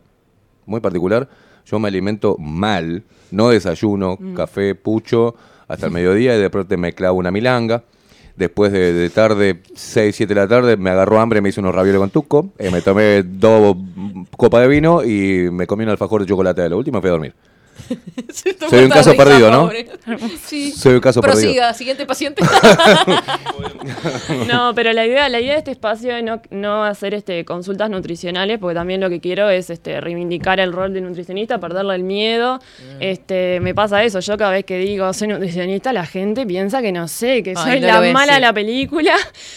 muy 0.65 0.79
particular. 0.79 1.27
Yo 1.65 1.77
me 1.79 1.87
alimento 1.89 2.35
mal, 2.39 3.03
no 3.31 3.49
desayuno, 3.49 4.17
Mm. 4.19 4.33
café, 4.33 4.75
pucho, 4.75 5.35
hasta 5.67 5.85
el 5.87 5.91
mediodía 5.91 6.35
y 6.35 6.39
de 6.39 6.49
pronto 6.49 6.77
me 6.77 6.93
clavo 6.93 7.17
una 7.19 7.31
milanga. 7.31 7.83
Después 8.39 8.71
de, 8.71 8.93
de 8.93 9.09
tarde, 9.09 9.59
6, 9.75 10.15
7 10.15 10.33
de 10.33 10.39
la 10.39 10.47
tarde, 10.47 10.77
me 10.77 10.89
agarró 10.91 11.19
hambre, 11.19 11.41
me 11.41 11.49
hice 11.49 11.59
unos 11.59 11.75
ravioles 11.75 11.99
con 11.99 12.09
tuco, 12.09 12.53
eh, 12.57 12.71
me 12.71 12.81
tomé 12.81 13.21
dos 13.21 13.75
copas 14.37 14.61
de 14.61 14.69
vino 14.69 15.03
y 15.03 15.49
me 15.51 15.67
comí 15.67 15.83
un 15.83 15.89
alfajor 15.89 16.21
de 16.21 16.27
chocolate 16.27 16.61
de 16.61 16.69
la 16.69 16.77
última 16.77 17.01
fui 17.01 17.09
a 17.09 17.11
dormir. 17.11 17.33
Soy 18.69 18.83
un 18.83 18.89
caso 18.89 19.15
perdido, 19.15 19.51
¿no? 19.51 19.69
Sí. 20.43 20.71
Soy 20.71 20.95
un 20.95 20.99
caso 20.99 21.21
perdido. 21.21 21.41
Prosiga, 21.41 21.73
siguiente 21.73 22.05
paciente. 22.05 22.43
No, 24.47 24.73
pero 24.75 24.93
la 24.93 25.05
idea, 25.05 25.29
la 25.29 25.39
idea 25.39 25.53
de 25.53 25.59
este 25.59 25.71
espacio 25.71 26.15
es 26.15 26.23
no, 26.23 26.41
no 26.51 26.83
hacer 26.83 27.13
este, 27.13 27.45
consultas 27.45 27.89
nutricionales, 27.89 28.59
porque 28.59 28.75
también 28.75 29.01
lo 29.01 29.09
que 29.09 29.19
quiero 29.19 29.49
es 29.49 29.69
este, 29.69 30.01
reivindicar 30.01 30.59
el 30.59 30.73
rol 30.73 30.93
de 30.93 31.01
nutricionista, 31.01 31.59
perderle 31.59 31.95
el 31.95 32.03
miedo. 32.03 32.57
Mm. 32.57 33.01
Este, 33.01 33.59
me 33.61 33.73
pasa 33.73 34.03
eso, 34.03 34.19
yo 34.19 34.37
cada 34.37 34.51
vez 34.51 34.65
que 34.65 34.77
digo 34.77 35.11
soy 35.13 35.29
nutricionista, 35.29 35.93
la 35.93 36.05
gente 36.05 36.45
piensa 36.45 36.81
que 36.81 36.91
no 36.91 37.07
sé, 37.07 37.43
que 37.43 37.51
Ay, 37.51 37.55
soy 37.55 37.79
no 37.81 37.87
la 37.87 38.01
mala 38.13 38.35
de 38.35 38.39
la 38.39 38.53
película. 38.53 39.15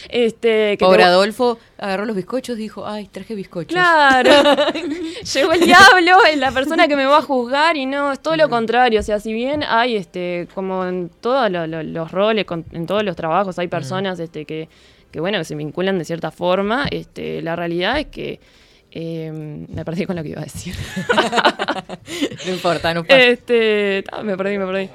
Este, 0.08 0.76
que 0.76 0.85
Pobre 0.85 0.98
te- 0.98 1.04
Adolfo 1.04 1.58
agarró 1.83 2.05
los 2.07 2.14
bizcochos 2.16 2.57
y 2.59 2.62
dijo, 2.62 2.87
ay, 2.87 3.09
traje 3.09 3.35
bizcochos. 3.35 3.73
Claro, 3.73 4.31
llegó 5.35 5.53
el 5.53 5.61
diablo, 5.61 6.25
es 6.31 6.38
la 6.38 6.53
persona 6.53 6.87
que 6.88 6.97
me 6.97 7.05
va 7.07 7.18
a 7.18 7.23
juzgar 7.23 7.77
y 7.77 7.87
no, 7.87 8.12
es 8.12 8.21
todo 8.21 8.37
lo 8.37 8.49
contrario. 8.49 9.01
O 9.01 9.03
sea, 9.03 9.18
si 9.21 9.33
bien 9.33 9.62
hay, 9.62 9.97
este, 9.97 10.49
como 10.55 10.87
en 10.87 11.11
todos 11.21 11.51
lo- 11.51 11.66
lo- 11.66 11.83
los 11.83 12.11
roles, 12.12 12.45
con- 12.45 12.64
en 12.73 12.87
todos 12.87 13.03
los 13.05 13.16
trabajos, 13.16 13.59
hay 13.59 13.68
personas 13.68 14.18
este, 14.21 14.45
que, 14.45 14.68
que, 15.11 15.21
bueno, 15.21 15.38
que 15.38 15.45
se 15.45 15.55
vinculan 15.55 15.99
de 15.99 16.05
cierta 16.05 16.31
forma, 16.31 16.87
este, 16.90 17.42
la 17.42 17.57
realidad 17.57 17.99
es 17.99 18.07
que 18.07 18.40
eh, 18.95 19.33
me 19.33 19.85
perdí 19.85 20.05
con 20.07 20.16
lo 20.16 20.23
que 20.23 20.29
iba 20.31 20.40
a 20.40 20.45
decir. 20.45 20.75
No 22.47 22.53
importa, 22.53 22.92
no 22.95 23.01
importa. 23.01 23.23
este, 23.23 24.05
ah, 24.12 24.23
me 24.23 24.37
perdí, 24.37 24.59
me 24.59 24.66
perdí. 24.66 24.88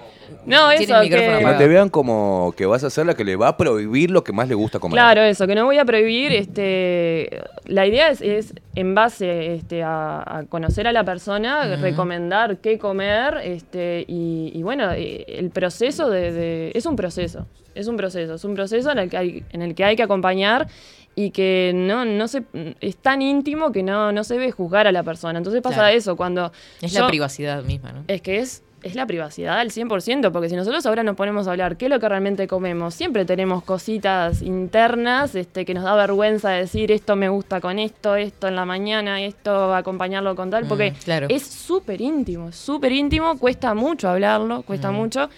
No, 0.48 0.70
Tiene 0.70 0.84
eso, 0.86 1.02
que, 1.02 1.10
Que 1.10 1.26
apagado. 1.34 1.58
te 1.58 1.68
vean 1.68 1.90
como 1.90 2.54
que 2.56 2.66
vas 2.66 2.84
a 2.84 2.90
ser 2.90 3.06
la 3.06 3.14
que 3.16 3.24
le 3.24 3.36
va 3.36 3.50
a 3.50 3.58
prohibir 3.58 4.10
lo 4.12 4.24
que 4.24 4.32
más 4.32 4.48
le 4.48 4.56
gusta 4.56 4.80
comer. 4.80 4.96
Claro, 4.96 5.22
eso, 5.22 5.46
que 5.46 5.54
no 5.56 5.66
voy 5.66 5.78
a 5.78 5.86
prohibir, 5.86 6.32
este, 6.32 7.42
la 7.66 7.86
idea 7.86 8.10
es, 8.10 8.22
es 8.22 8.54
en 8.76 8.96
base 8.96 9.56
este, 9.56 9.84
a, 9.84 10.20
a 10.40 10.44
conocer 10.46 10.88
a 10.88 10.92
la 10.92 11.04
persona, 11.04 11.76
recomendar 11.78 12.58
qué 12.58 12.78
comer, 12.80 13.38
este, 13.44 14.06
y, 14.08 14.52
y 14.54 14.64
bueno, 14.64 14.92
eh, 14.94 15.26
el 15.28 15.50
proceso 15.50 16.10
de, 16.10 16.32
de- 16.32 16.72
es 16.74 16.86
un 16.86 16.96
proceso, 16.96 17.46
es 17.76 17.88
un 17.88 17.98
proceso, 17.98 18.36
es 18.36 18.44
un 18.44 18.56
proceso 18.56 18.92
en 18.92 19.00
el 19.00 19.10
que 19.10 19.18
hay, 19.18 19.44
en 19.52 19.62
el 19.62 19.76
que, 19.76 19.84
hay 19.84 19.96
que 19.96 20.04
acompañar 20.04 20.68
y 21.16 21.32
que 21.32 21.72
no, 21.76 22.06
no 22.06 22.28
se, 22.28 22.44
es 22.80 22.98
tan 22.98 23.22
íntimo 23.22 23.72
que 23.72 23.84
no, 23.84 24.12
no 24.12 24.24
se 24.24 24.36
debe 24.36 24.52
juzgar 24.52 24.86
a 24.88 24.92
la 24.92 25.04
persona. 25.04 25.38
Entonces 25.40 25.62
pasa 25.62 25.78
Claro. 25.78 25.96
eso, 25.98 26.16
cuando... 26.16 26.52
es 26.82 26.94
yo- 26.94 27.02
la 27.02 27.08
privacidad 27.08 27.64
misma, 27.64 27.92
¿no? 27.92 28.04
es 28.08 28.22
que 28.22 28.38
es, 28.38 28.64
es 28.88 28.96
la 28.96 29.06
privacidad 29.06 29.60
al 29.60 29.72
100%, 29.72 30.32
porque 30.32 30.50
si 30.50 30.56
nosotros 30.56 30.86
ahora 30.86 31.04
nos 31.04 31.16
ponemos 31.16 31.48
a 31.48 31.52
hablar 31.52 31.78
qué 31.78 31.86
es 31.86 31.92
lo 31.92 32.00
que 32.00 32.10
realmente 32.10 32.48
comemos, 32.48 32.94
siempre 32.96 33.24
tenemos 33.26 33.64
cositas 33.64 34.42
internas 34.42 35.36
este, 35.36 35.64
que 35.66 35.74
nos 35.74 35.84
da 35.84 35.96
vergüenza 35.96 36.50
decir 36.50 36.92
esto 36.92 37.16
me 37.16 37.30
gusta 37.30 37.62
con 37.62 37.80
esto, 37.80 38.16
esto 38.16 38.48
en 38.48 38.56
la 38.56 38.66
mañana, 38.66 39.22
esto 39.22 39.74
acompañarlo 39.76 40.36
con 40.36 40.50
tal, 40.50 40.66
porque 40.68 40.92
Mm, 40.92 40.96
claro. 41.04 41.28
es 41.30 41.44
súper 41.44 42.02
íntimo, 42.02 42.52
súper 42.52 42.92
íntimo, 42.92 43.38
cuesta 43.38 43.74
mucho 43.74 44.10
hablarlo, 44.10 44.64
cuesta 44.64 44.92
Mm. 44.92 44.96
mucho, 44.96 45.30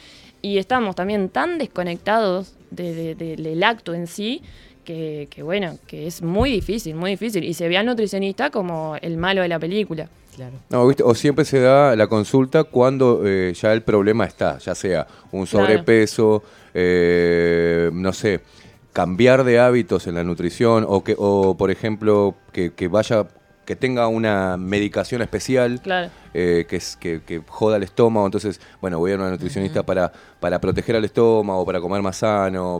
y 0.42 0.58
estamos 0.58 0.96
también 0.96 1.30
tan 1.30 1.58
desconectados 1.58 2.54
de- 2.72 2.94
de- 2.94 3.16
de- 3.16 3.36
del 3.36 3.64
acto 3.64 3.94
en 3.94 4.08
sí. 4.08 4.42
Que, 4.86 5.28
que 5.30 5.44
bueno, 5.44 5.78
que 5.86 6.08
es 6.08 6.24
muy 6.24 6.50
difícil, 6.50 6.96
muy 6.96 7.12
difícil. 7.12 7.44
Y 7.44 7.54
se 7.54 7.68
ve 7.68 7.78
al 7.78 7.86
nutricionista 7.86 8.50
como 8.50 8.96
el 9.04 9.18
malo 9.18 9.44
de 9.44 9.48
la 9.48 9.60
película. 9.60 10.10
Claro. 10.39 10.56
No, 10.69 10.88
¿viste? 10.88 11.04
O 11.04 11.13
siempre 11.15 11.43
se 11.43 11.60
da 11.60 11.95
la 11.97 12.08
consulta 12.08 12.63
cuando 12.63 13.21
eh, 13.25 13.54
ya 13.54 13.73
el 13.73 13.82
problema 13.82 14.23
está, 14.23 14.58
ya 14.60 14.73
sea 14.73 15.06
un 15.34 15.45
Claro. 15.45 15.65
sobrepeso, 15.67 16.43
eh, 16.73 17.89
no 17.93 18.13
sé, 18.13 18.39
cambiar 18.93 19.43
de 19.43 19.60
hábitos 19.60 20.08
en 20.08 20.15
la 20.15 20.23
nutrición 20.23 20.86
o 20.88 21.04
que, 21.04 21.13
o 21.17 21.58
por 21.58 21.71
ejemplo, 21.71 22.36
que, 22.54 22.71
que 22.73 22.88
vaya, 22.88 23.28
que 23.65 23.75
tenga 23.75 24.08
una 24.08 24.56
medicación 24.58 25.21
especial. 25.21 25.82
Claro. 25.82 26.10
eh, 26.34 26.65
que, 26.69 26.75
es, 26.78 26.95
que, 26.95 27.21
que 27.25 27.41
joda 27.47 27.75
el 27.78 27.84
estómago, 27.84 28.25
entonces, 28.25 28.62
bueno, 28.82 28.97
voy 28.99 29.12
a 29.12 29.15
una 29.15 29.30
nutricionista 29.32 29.84
para, 29.84 30.12
para 30.39 30.62
proteger 30.62 30.95
al 30.95 31.04
estómago, 31.06 31.65
para 31.65 31.82
comer 31.82 32.02
más 32.02 32.17
sano. 32.17 32.80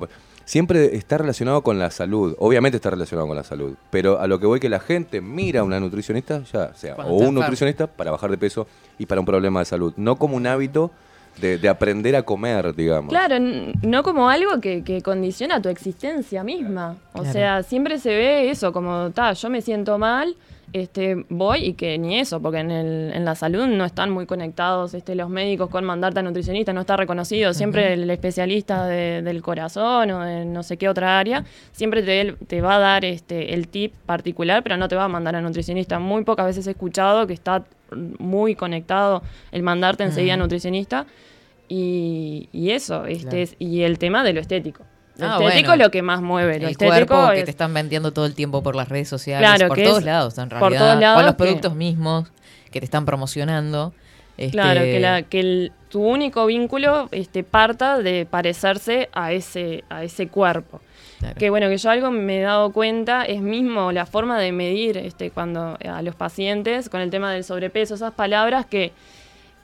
Siempre 0.54 0.96
está 0.96 1.20
relacionado 1.20 1.62
con 1.62 1.78
la 1.78 1.92
salud, 1.92 2.36
obviamente 2.40 2.78
está 2.78 2.90
relacionado 2.90 3.28
con 3.28 3.38
la 3.38 3.44
salud, 3.44 3.76
pero 3.92 4.20
a 4.20 4.26
lo 4.26 4.40
que 4.40 4.48
voy 4.48 4.60
que 4.60 4.68
la 4.68 4.80
gente 4.80 5.22
mira 5.22 5.60
a 5.60 5.64
una 5.64 5.80
nutricionista, 5.80 6.42
ya 6.52 6.74
sea, 6.74 6.96
Cuando 6.96 7.14
o 7.14 7.18
un 7.20 7.36
nutricionista 7.36 7.86
para 7.86 8.10
bajar 8.10 8.32
de 8.32 8.38
peso 8.40 8.66
y 8.98 9.06
para 9.06 9.20
un 9.22 9.28
problema 9.28 9.60
de 9.60 9.66
salud, 9.66 9.94
no 9.96 10.16
como 10.16 10.36
un 10.36 10.48
hábito 10.48 10.90
de, 11.40 11.60
de 11.60 11.70
aprender 11.70 12.16
a 12.16 12.24
comer, 12.24 12.76
digamos. 12.76 13.10
Claro, 13.12 13.36
n- 13.36 13.74
no 13.84 14.02
como 14.02 14.28
algo 14.28 14.60
que, 14.60 14.84
que 14.84 15.04
condiciona 15.04 15.62
tu 15.62 15.70
existencia 15.70 16.44
misma. 16.44 16.96
O 17.14 17.20
Claro. 17.20 17.32
sea, 17.32 17.62
siempre 17.62 18.00
se 18.00 18.10
ve 18.10 18.50
eso, 18.50 18.74
como, 18.74 19.12
ta, 19.12 19.34
yo 19.34 19.52
me 19.52 19.62
siento 19.62 20.00
mal, 20.00 20.36
este, 20.74 21.26
voy 21.30 21.66
y 21.66 21.74
que 21.74 21.98
ni 21.98 22.20
eso, 22.20 22.42
porque 22.42 22.60
en, 22.60 22.72
el, 22.72 23.12
en 23.14 23.26
la 23.26 23.36
salud 23.36 23.66
no 23.68 23.86
están 23.86 24.10
muy 24.12 24.26
conectados 24.26 24.94
este, 24.94 25.16
los 25.16 25.30
médicos 25.30 25.70
con 25.70 25.84
mandarte 25.86 26.20
a 26.20 26.24
nutricionista, 26.24 26.74
no 26.74 26.82
está 26.82 26.96
reconocido. 26.98 27.54
Siempre 27.54 27.94
el 27.94 28.10
especialista 28.10 28.86
de- 28.86 29.22
del 29.22 29.42
corazón 29.42 30.12
o 30.12 30.20
de 30.24 30.46
no 30.46 30.64
sé 30.64 30.78
qué 30.78 30.88
otra 30.90 31.20
área, 31.20 31.44
siempre 31.72 32.04
te, 32.04 32.34
te 32.48 32.62
va 32.62 32.76
a 32.76 32.80
dar 32.80 33.06
este, 33.06 33.54
el 33.54 33.68
tip 33.68 33.94
particular, 34.06 34.62
pero 34.64 34.78
no 34.78 34.88
te 34.88 34.96
va 34.96 35.06
a 35.06 35.08
mandar 35.08 35.36
a 35.36 35.42
nutricionista. 35.42 36.00
Muy 36.00 36.24
pocas 36.24 36.46
veces 36.46 36.68
he 36.68 36.72
escuchado 36.72 37.26
que 37.28 37.34
está 37.34 37.64
muy 38.20 38.56
conectado 38.56 39.24
el 39.52 39.64
mandarte 39.64 40.04
enseguida 40.04 40.36
a 40.36 40.38
nutricionista. 40.38 41.06
Y, 41.68 42.50
y 42.52 42.72
eso, 42.72 43.06
este 43.06 43.24
Claro. 43.30 43.38
es, 43.44 43.56
y 43.60 43.82
el 43.84 44.00
tema 44.00 44.24
de 44.24 44.34
lo 44.34 44.40
estético. 44.42 44.84
Lo 45.20 45.26
Ah, 45.28 45.38
estético 45.40 45.68
bueno. 45.70 45.74
es 45.74 45.80
lo 45.88 45.92
que 45.92 46.02
más 46.02 46.22
mueve. 46.22 46.60
Lo 46.60 46.68
el 46.70 46.78
cuerpo 46.78 47.30
que 47.34 47.44
te 47.44 47.52
están 47.52 47.74
vendiendo 47.74 48.12
todo 48.14 48.26
el 48.26 48.34
tiempo 48.36 48.64
por 48.64 48.76
las 48.76 48.90
redes 48.90 49.08
sociales, 49.10 49.48
Claro, 49.48 49.68
por 49.68 49.82
todos 49.82 50.00
es- 50.00 50.06
lados 50.06 50.38
en 50.38 50.50
por 50.50 50.60
realidad, 50.60 50.80
todos 50.80 51.00
lados 51.02 51.16
con 51.18 51.26
los 51.26 51.34
que- 51.36 51.38
productos 51.44 51.76
mismos 51.76 52.32
que 52.72 52.80
te 52.80 52.86
están 52.86 53.06
promocionando. 53.06 53.94
Este, 54.38 54.52
Claro, 54.52 54.82
que, 54.82 55.00
la- 55.02 55.22
que 55.24 55.40
el- 55.42 55.72
tu 55.90 56.02
único 56.02 56.46
vínculo 56.46 57.10
este, 57.12 57.44
parta 57.44 57.98
de 57.98 58.26
parecerse 58.30 59.10
a 59.12 59.34
ese, 59.34 59.84
a 59.90 60.04
ese 60.04 60.28
cuerpo. 60.30 60.80
claro. 61.20 61.36
Que 61.38 61.50
bueno, 61.50 61.68
que 61.68 61.78
yo 61.78 61.90
algo 61.90 62.10
me 62.12 62.38
he 62.40 62.42
dado 62.42 62.72
cuenta 62.72 63.26
es 63.26 63.42
mismo 63.42 63.92
la 63.92 64.06
forma 64.06 64.40
de 64.40 64.54
medir 64.54 64.96
este, 64.98 65.32
cuando 65.32 65.78
a 65.84 66.02
los 66.02 66.16
pacientes 66.16 66.88
con 66.88 67.02
el 67.02 67.10
tema 67.10 67.34
del 67.34 67.44
sobrepeso, 67.44 67.96
esas 67.96 68.14
palabras 68.14 68.66
que 68.66 68.94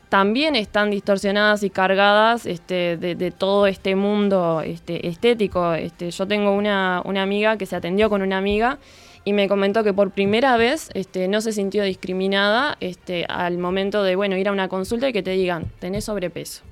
también 0.09 0.55
están 0.55 0.91
distorsionadas 0.91 1.63
y 1.63 1.69
cargadas 1.69 2.45
este, 2.45 2.97
de, 2.97 3.31
todo 3.31 3.67
este 3.67 3.95
mundo 3.95 4.61
este, 4.63 5.07
estético. 5.07 5.73
Este, 5.73 6.11
yo 6.11 6.27
tengo 6.27 6.51
una, 6.51 7.01
una 7.05 7.23
amiga 7.23 7.57
que 7.57 7.65
se 7.65 7.75
atendió 7.75 8.09
con 8.09 8.21
una 8.21 8.37
amiga 8.37 8.79
y 9.23 9.33
me 9.33 9.47
comentó 9.47 9.83
que 9.83 9.93
por 9.93 10.11
primera 10.11 10.55
vez 10.55 10.89
este, 10.93 11.27
no 11.27 11.41
se 11.41 11.51
sintió 11.51 11.83
discriminada 11.83 12.77
este, 12.79 13.25
al 13.27 13.57
momento 13.57 14.03
de 14.03 14.15
bueno 14.15 14.37
ir 14.37 14.47
a 14.47 14.51
una 14.51 14.67
consulta 14.67 15.09
y 15.09 15.13
que 15.13 15.23
te 15.23 15.31
digan, 15.31 15.65
tenés 15.79 16.05
sobrepeso. 16.05 16.63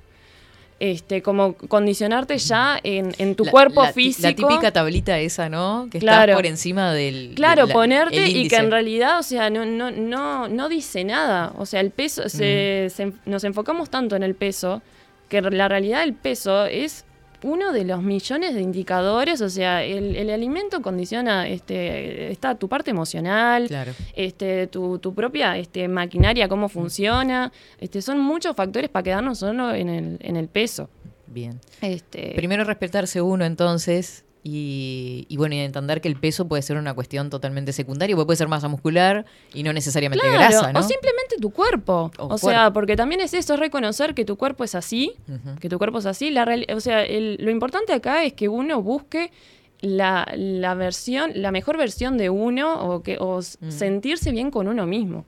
Este, 0.91 1.21
como 1.21 1.53
condicionarte 1.55 2.37
ya 2.37 2.77
en, 2.83 3.13
en 3.17 3.35
tu 3.35 3.45
La- 3.45 3.51
cuerpo 3.51 3.83
la, 3.83 3.93
físico. 3.93 4.27
La 4.27 4.35
típica 4.35 4.71
tablita 4.71 5.17
esa, 5.17 5.47
¿no? 5.47 5.87
Que 5.89 5.99
Claro. 5.99 6.31
está 6.33 6.35
por 6.35 6.45
encima 6.45 6.91
del. 6.91 7.31
Claro, 7.35 7.67
del- 7.67 7.73
ponerte 7.73 8.27
y 8.27 8.49
que 8.49 8.57
en 8.57 8.69
realidad, 8.69 9.17
o 9.19 9.23
sea, 9.23 9.49
no, 9.49 9.65
no, 9.65 9.91
no, 9.91 10.49
no 10.49 10.67
dice 10.67 11.05
nada. 11.05 11.53
O 11.57 11.65
sea, 11.65 11.79
el 11.79 11.91
peso, 11.91 12.27
se, 12.27 12.89
se- 12.93 13.13
nos 13.25 13.45
enfocamos 13.45 13.89
tanto 13.89 14.17
en 14.17 14.23
el 14.23 14.35
peso 14.35 14.81
que 15.29 15.41
la 15.41 15.69
realidad 15.69 16.01
del 16.01 16.13
peso 16.15 16.65
es 16.65 17.05
uno 17.43 17.71
de 17.71 17.83
los 17.85 18.01
millones 18.01 18.53
de 18.55 18.61
indicadores. 18.61 19.41
O 19.41 19.49
sea, 19.49 19.83
el, 19.83 20.15
el 20.15 20.29
alimento 20.29 20.81
condiciona 20.81 21.47
este, 21.47 22.31
está 22.31 22.55
tu 22.55 22.67
parte 22.69 22.91
emocional, 22.91 23.67
Claro. 23.67 23.91
este, 24.15 24.67
tu, 24.67 24.99
tu 24.99 25.13
propia 25.13 25.57
este, 25.57 25.87
maquinaria, 25.87 26.47
cómo 26.47 26.69
funciona. 26.69 27.51
Este, 27.79 28.01
son 28.01 28.19
muchos 28.19 28.55
factores 28.55 28.89
para 28.89 29.03
quedarnos 29.03 29.39
solo 29.39 29.73
en 29.73 29.89
el, 29.89 30.17
en 30.21 30.35
el 30.37 30.47
peso. 30.47 30.89
Bien. 31.27 31.59
Este, 31.81 32.33
Primero 32.35 32.63
respetarse 32.63 33.21
uno 33.21 33.43
entonces 33.45 34.23
y, 34.45 35.25
y 35.29 35.37
bueno, 35.37 35.55
y 35.55 35.59
entender 35.59 36.01
que 36.01 36.07
el 36.09 36.15
peso 36.17 36.47
puede 36.47 36.61
ser 36.61 36.77
una 36.77 36.93
cuestión 36.93 37.29
totalmente 37.29 37.71
secundaria, 37.71 38.15
porque 38.15 38.25
puede 38.27 38.37
ser 38.37 38.47
masa 38.49 38.67
muscular 38.67 39.25
y 39.53 39.63
no 39.63 39.71
necesariamente 39.71 40.21
Claro, 40.27 40.37
grasa, 40.39 40.73
¿no? 40.73 40.79
O 40.79 40.83
simplemente 40.83 41.37
tu 41.39 41.49
cuerpo. 41.51 42.11
O 42.19 42.33
O, 42.33 42.37
sea, 42.37 42.71
porque 42.73 42.95
también 42.95 43.21
es 43.21 43.33
eso, 43.33 43.53
es 43.53 43.59
reconocer 43.59 44.13
que 44.13 44.25
tu 44.25 44.35
cuerpo 44.37 44.63
es 44.63 44.75
así, 44.75 45.13
que 45.61 45.69
tu 45.69 45.77
cuerpo 45.77 45.99
es 45.99 46.05
así. 46.05 46.29
La 46.29 46.45
o 46.75 46.79
sea, 46.81 47.03
el- 47.03 47.37
lo 47.39 47.51
importante 47.51 47.93
acá 47.93 48.23
es 48.25 48.33
que 48.33 48.49
uno 48.49 48.81
busque 48.81 49.31
la, 49.79 50.27
la 50.35 50.73
versión, 50.75 51.31
la 51.35 51.51
mejor 51.51 51.77
versión 51.77 52.17
de 52.17 52.29
uno 52.29 52.81
o, 52.85 53.01
que, 53.03 53.17
o 53.19 53.41
sentirse 53.41 54.31
bien 54.31 54.51
con 54.51 54.67
uno 54.67 54.85
mismo. 54.85 55.25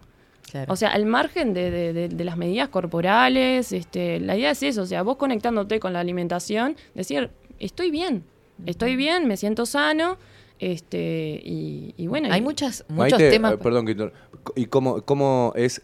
Claro. 0.51 0.71
O 0.71 0.75
sea, 0.75 0.89
al 0.89 1.05
margen 1.05 1.53
de, 1.53 1.71
de- 1.71 1.93
de- 1.93 2.09
de 2.09 2.23
las 2.23 2.37
medidas 2.37 2.69
corporales, 2.69 3.71
este, 3.71 4.19
la 4.19 4.37
idea 4.37 4.51
es 4.51 4.61
eso, 4.63 4.83
o 4.83 4.85
sea, 4.85 5.01
vos 5.03 5.17
conectándote 5.17 5.79
con 5.79 5.91
la 5.93 5.99
alimentación, 5.99 6.75
decir, 6.93 7.31
estoy 7.59 7.91
bien, 7.91 8.23
estoy 8.65 8.95
bien, 8.95 9.27
me 9.27 9.37
siento 9.37 9.65
sano, 9.65 10.17
este, 10.59 11.41
y, 11.43 11.93
y 11.97 12.07
bueno. 12.07 12.29
Hay 12.31 12.39
y- 12.39 12.43
muchas, 12.43 12.85
muchos 12.87 13.11
Maite, 13.19 13.29
temas. 13.29 13.53
eh, 13.53 13.57
perdón, 13.57 13.85
¿y 14.55 14.65
cómo, 14.65 15.01
cómo 15.01 15.53
es, 15.55 15.81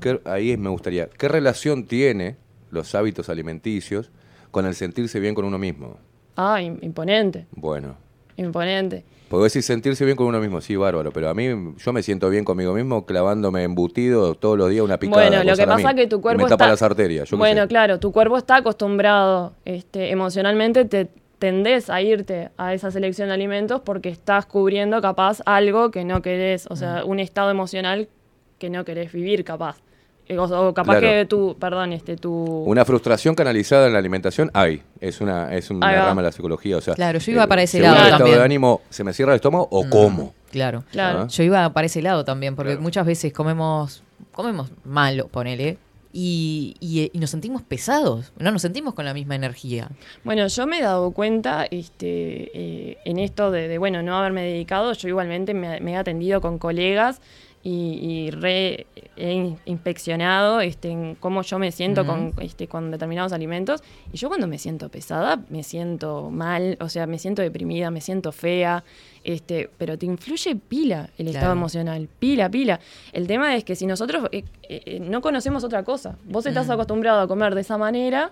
qué- 0.00 0.20
ahí 0.24 0.56
me 0.56 0.70
gustaría, 0.70 1.08
qué 1.08 1.28
relación 1.28 1.84
tiene 1.86 2.36
los 2.70 2.94
hábitos 2.94 3.28
alimenticios 3.28 4.10
con 4.50 4.66
el 4.66 4.74
sentirse 4.74 5.20
bien 5.20 5.34
con 5.34 5.44
uno 5.44 5.58
mismo? 5.58 5.96
Ah, 6.36 6.60
im- 6.60 6.78
imponente, 6.82 7.46
Bueno, 7.52 7.96
imponente. 8.36 9.04
puedo 9.28 9.44
decir 9.44 9.62
sentirse 9.62 10.04
bien 10.04 10.16
con 10.16 10.26
uno 10.26 10.40
mismo, 10.40 10.60
sí, 10.60 10.74
bárbaro, 10.76 11.12
pero 11.12 11.28
a 11.28 11.34
mí 11.34 11.46
yo 11.76 11.92
me 11.92 12.02
siento 12.02 12.28
bien 12.30 12.44
conmigo 12.44 12.72
mismo 12.74 13.04
clavándome 13.06 13.62
embutido 13.62 14.34
todos 14.34 14.58
los 14.58 14.68
días 14.70 14.82
una 14.84 14.98
picada. 14.98 15.28
Bueno, 15.28 15.44
lo 15.44 15.56
que 15.56 15.66
pasa 15.66 15.90
es 15.90 15.96
que 15.96 16.06
tu 16.06 16.16
Y 16.16 16.20
cuerpo 16.20 16.42
me 16.44 16.48
tapa 16.48 16.64
está... 16.64 16.68
las 16.68 16.82
arterias, 16.82 17.28
yo 17.30 17.36
Bueno, 17.36 17.68
claro, 17.68 18.00
tu 18.00 18.12
cuerpo 18.12 18.36
está 18.38 18.56
acostumbrado, 18.56 19.52
este, 19.64 20.10
emocionalmente 20.10 20.84
te 20.86 21.08
tendés 21.42 21.90
a 21.90 22.00
irte 22.00 22.50
a 22.56 22.72
esa 22.72 22.92
selección 22.92 23.26
de 23.26 23.34
alimentos 23.34 23.80
porque 23.84 24.08
estás 24.08 24.46
cubriendo 24.46 25.00
capaz 25.02 25.40
algo 25.44 25.90
que 25.90 26.04
no 26.04 26.22
querés, 26.22 26.66
o 26.70 26.74
Mm. 26.74 26.76
sea, 26.76 27.04
un 27.04 27.18
estado 27.18 27.50
emocional 27.50 28.08
que 28.60 28.70
no 28.70 28.84
querés 28.84 29.10
vivir 29.12 29.42
capaz. 29.42 29.78
Eh, 30.28 30.38
O, 30.38 30.44
o 30.44 30.72
capaz 30.72 30.98
Claro. 31.00 31.06
que 31.18 31.26
tu, 31.26 31.56
perdón, 31.58 31.92
este, 31.92 32.16
tu... 32.16 32.32
Una 32.64 32.84
frustración 32.84 33.34
canalizada 33.34 33.88
en 33.88 33.92
la 33.92 33.98
alimentación 33.98 34.52
hay, 34.54 34.80
es 35.00 35.20
una, 35.20 35.52
es 35.52 35.68
una 35.70 35.92
rama 35.92 36.22
de 36.22 36.28
la 36.28 36.32
psicología, 36.32 36.76
o 36.76 36.80
sea. 36.80 36.94
Claro, 36.94 37.18
yo 37.18 37.32
iba 37.32 37.44
para 37.48 37.64
ese 37.64 37.80
lado 37.80 37.96
el 37.96 38.02
estado 38.04 38.18
también. 38.18 38.38
de 38.38 38.44
ánimo, 38.44 38.80
¿se 38.88 39.02
me 39.02 39.12
cierra 39.12 39.32
el 39.32 39.36
estómago 39.36 39.66
o 39.68 39.90
como? 39.90 40.32
Claro. 40.52 40.84
Claro. 40.92 41.22
Ah. 41.22 41.26
Yo 41.26 41.42
iba 41.42 41.68
para 41.72 41.86
ese 41.86 42.02
lado 42.02 42.24
también, 42.24 42.54
porque 42.54 42.70
Claro. 42.72 42.82
muchas 42.82 43.04
veces 43.04 43.32
comemos, 43.32 44.04
comemos 44.30 44.70
malo, 44.84 45.26
ponele, 45.26 45.76
y, 46.12 46.74
y- 46.80 47.10
y 47.12 47.18
nos 47.18 47.30
sentimos 47.30 47.62
pesados, 47.62 48.32
no 48.38 48.50
nos 48.50 48.62
sentimos 48.62 48.94
con 48.94 49.04
la 49.04 49.14
misma 49.14 49.34
energía. 49.34 49.88
Bueno, 50.24 50.46
yo 50.46 50.66
me 50.66 50.78
he 50.78 50.82
dado 50.82 51.10
cuenta 51.12 51.66
este, 51.70 52.50
eh, 52.54 52.98
en 53.04 53.18
esto 53.18 53.50
de, 53.50 53.68
de, 53.68 53.78
bueno, 53.78 54.02
no 54.02 54.16
haberme 54.16 54.42
dedicado, 54.44 54.92
yo 54.92 55.08
igualmente 55.08 55.54
me, 55.54 55.80
me 55.80 55.92
he 55.92 55.96
atendido 55.96 56.40
con 56.40 56.58
colegas 56.58 57.20
y, 57.64 57.70
y 58.02 58.30
re 58.32 58.86
he 59.16 59.32
in- 59.32 59.58
inspeccionado 59.66 60.60
este, 60.60 60.90
en 60.90 61.14
cómo 61.14 61.42
yo 61.42 61.58
me 61.58 61.70
siento 61.70 62.04
con, 62.06 62.34
este, 62.40 62.66
con 62.66 62.90
determinados 62.90 63.32
alimentos. 63.32 63.82
Y 64.12 64.16
yo 64.16 64.28
cuando 64.28 64.46
me 64.48 64.58
siento 64.58 64.88
pesada, 64.88 65.40
me 65.48 65.62
siento 65.62 66.30
mal, 66.30 66.76
o 66.80 66.88
sea, 66.88 67.06
me 67.06 67.18
siento 67.18 67.40
deprimida, 67.40 67.90
me 67.90 68.00
siento 68.00 68.32
fea, 68.32 68.82
este, 69.24 69.70
pero 69.78 69.96
te 69.98 70.06
influye 70.06 70.56
pila 70.56 71.10
el 71.18 71.28
estado 71.28 71.52
emocional, 71.52 72.08
pila, 72.18 72.48
pila. 72.50 72.80
El 73.12 73.26
tema 73.26 73.56
es 73.56 73.64
que 73.64 73.76
si 73.76 73.86
nosotros 73.86 74.28
eh, 74.32 74.44
eh, 74.68 75.00
no 75.00 75.20
conocemos 75.20 75.64
otra 75.64 75.82
cosa, 75.84 76.16
vos 76.24 76.46
estás 76.46 76.68
acostumbrado 76.70 77.20
a 77.20 77.28
comer 77.28 77.54
de 77.54 77.60
esa 77.60 77.78
manera, 77.78 78.30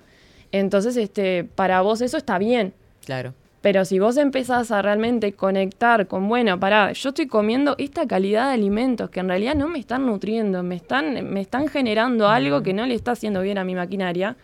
entonces 0.52 0.96
este, 0.96 1.44
para 1.44 1.80
vos 1.80 2.00
eso 2.00 2.16
está 2.16 2.38
bien. 2.38 2.72
Claro. 3.04 3.34
Pero 3.60 3.84
si 3.84 3.98
vos 3.98 4.16
empezás 4.16 4.70
a 4.70 4.80
realmente 4.80 5.34
conectar 5.34 6.06
con, 6.06 6.28
bueno, 6.28 6.58
pará, 6.58 6.92
yo 6.92 7.10
estoy 7.10 7.26
comiendo 7.26 7.74
esta 7.78 8.06
calidad 8.06 8.48
de 8.48 8.54
alimentos 8.54 9.10
que 9.10 9.20
en 9.20 9.28
realidad 9.28 9.54
no 9.54 9.68
me 9.68 9.78
están 9.78 10.06
nutriendo, 10.06 10.62
me 10.62 10.76
están, 10.76 11.30
me 11.30 11.42
están 11.42 11.68
generando 11.68 12.28
algo 12.28 12.62
que 12.62 12.72
no 12.72 12.86
le 12.86 12.94
está 12.94 13.12
haciendo 13.12 13.42
bien 13.42 13.58
a 13.58 13.64
mi 13.64 13.74
maquinaria, 13.74 14.36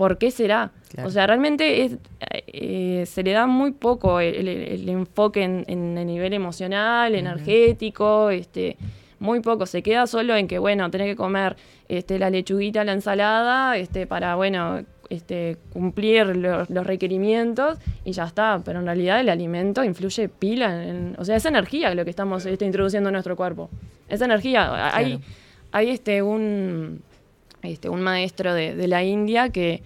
¿por 0.00 0.16
qué 0.16 0.30
será? 0.30 0.70
Claro. 0.94 1.08
O 1.08 1.12
sea, 1.12 1.26
realmente 1.26 1.82
es, 1.84 1.98
eh, 2.46 3.04
se 3.06 3.22
le 3.22 3.32
da 3.32 3.46
muy 3.46 3.72
poco 3.72 4.18
el, 4.18 4.48
el- 4.48 4.48
el 4.48 4.88
enfoque 4.88 5.42
en, 5.42 5.64
en 5.68 5.98
el 5.98 6.06
nivel 6.06 6.32
emocional, 6.32 7.14
energético, 7.14 8.30
este, 8.30 8.78
muy 9.18 9.40
poco. 9.40 9.66
Se 9.66 9.82
queda 9.82 10.06
solo 10.06 10.34
en 10.36 10.48
que, 10.48 10.58
bueno, 10.58 10.90
tenés 10.90 11.08
que 11.08 11.16
comer 11.16 11.54
este, 11.88 12.18
la 12.18 12.30
lechuguita, 12.30 12.82
la 12.84 12.92
ensalada, 12.94 13.76
este, 13.76 14.06
para, 14.06 14.36
bueno, 14.36 14.80
este, 15.10 15.58
cumplir 15.72 16.34
lo- 16.36 16.64
los 16.68 16.86
requerimientos 16.86 17.76
y 18.04 18.12
ya 18.12 18.24
está. 18.24 18.62
Pero 18.64 18.78
en 18.80 18.86
realidad 18.86 19.20
el 19.20 19.28
alimento 19.28 19.84
influye 19.84 20.30
pila. 20.30 20.82
En, 20.86 21.14
o 21.18 21.24
sea, 21.26 21.36
es 21.36 21.44
energía 21.44 21.94
lo 21.94 22.04
que 22.04 22.10
estamos 22.10 22.46
este, 22.46 22.64
introduciendo 22.64 23.10
en 23.10 23.14
nuestro 23.14 23.36
cuerpo. 23.36 23.68
Esa 24.08 24.24
energía. 24.24 24.94
Hay, 24.96 25.16
Claro. 25.18 25.24
hay 25.72 25.90
este, 25.90 26.22
un, 26.22 27.02
este, 27.62 27.88
un 27.88 28.00
maestro 28.02 28.54
de, 28.54 28.74
de 28.74 28.88
la 28.88 29.02
India 29.04 29.50
que, 29.50 29.82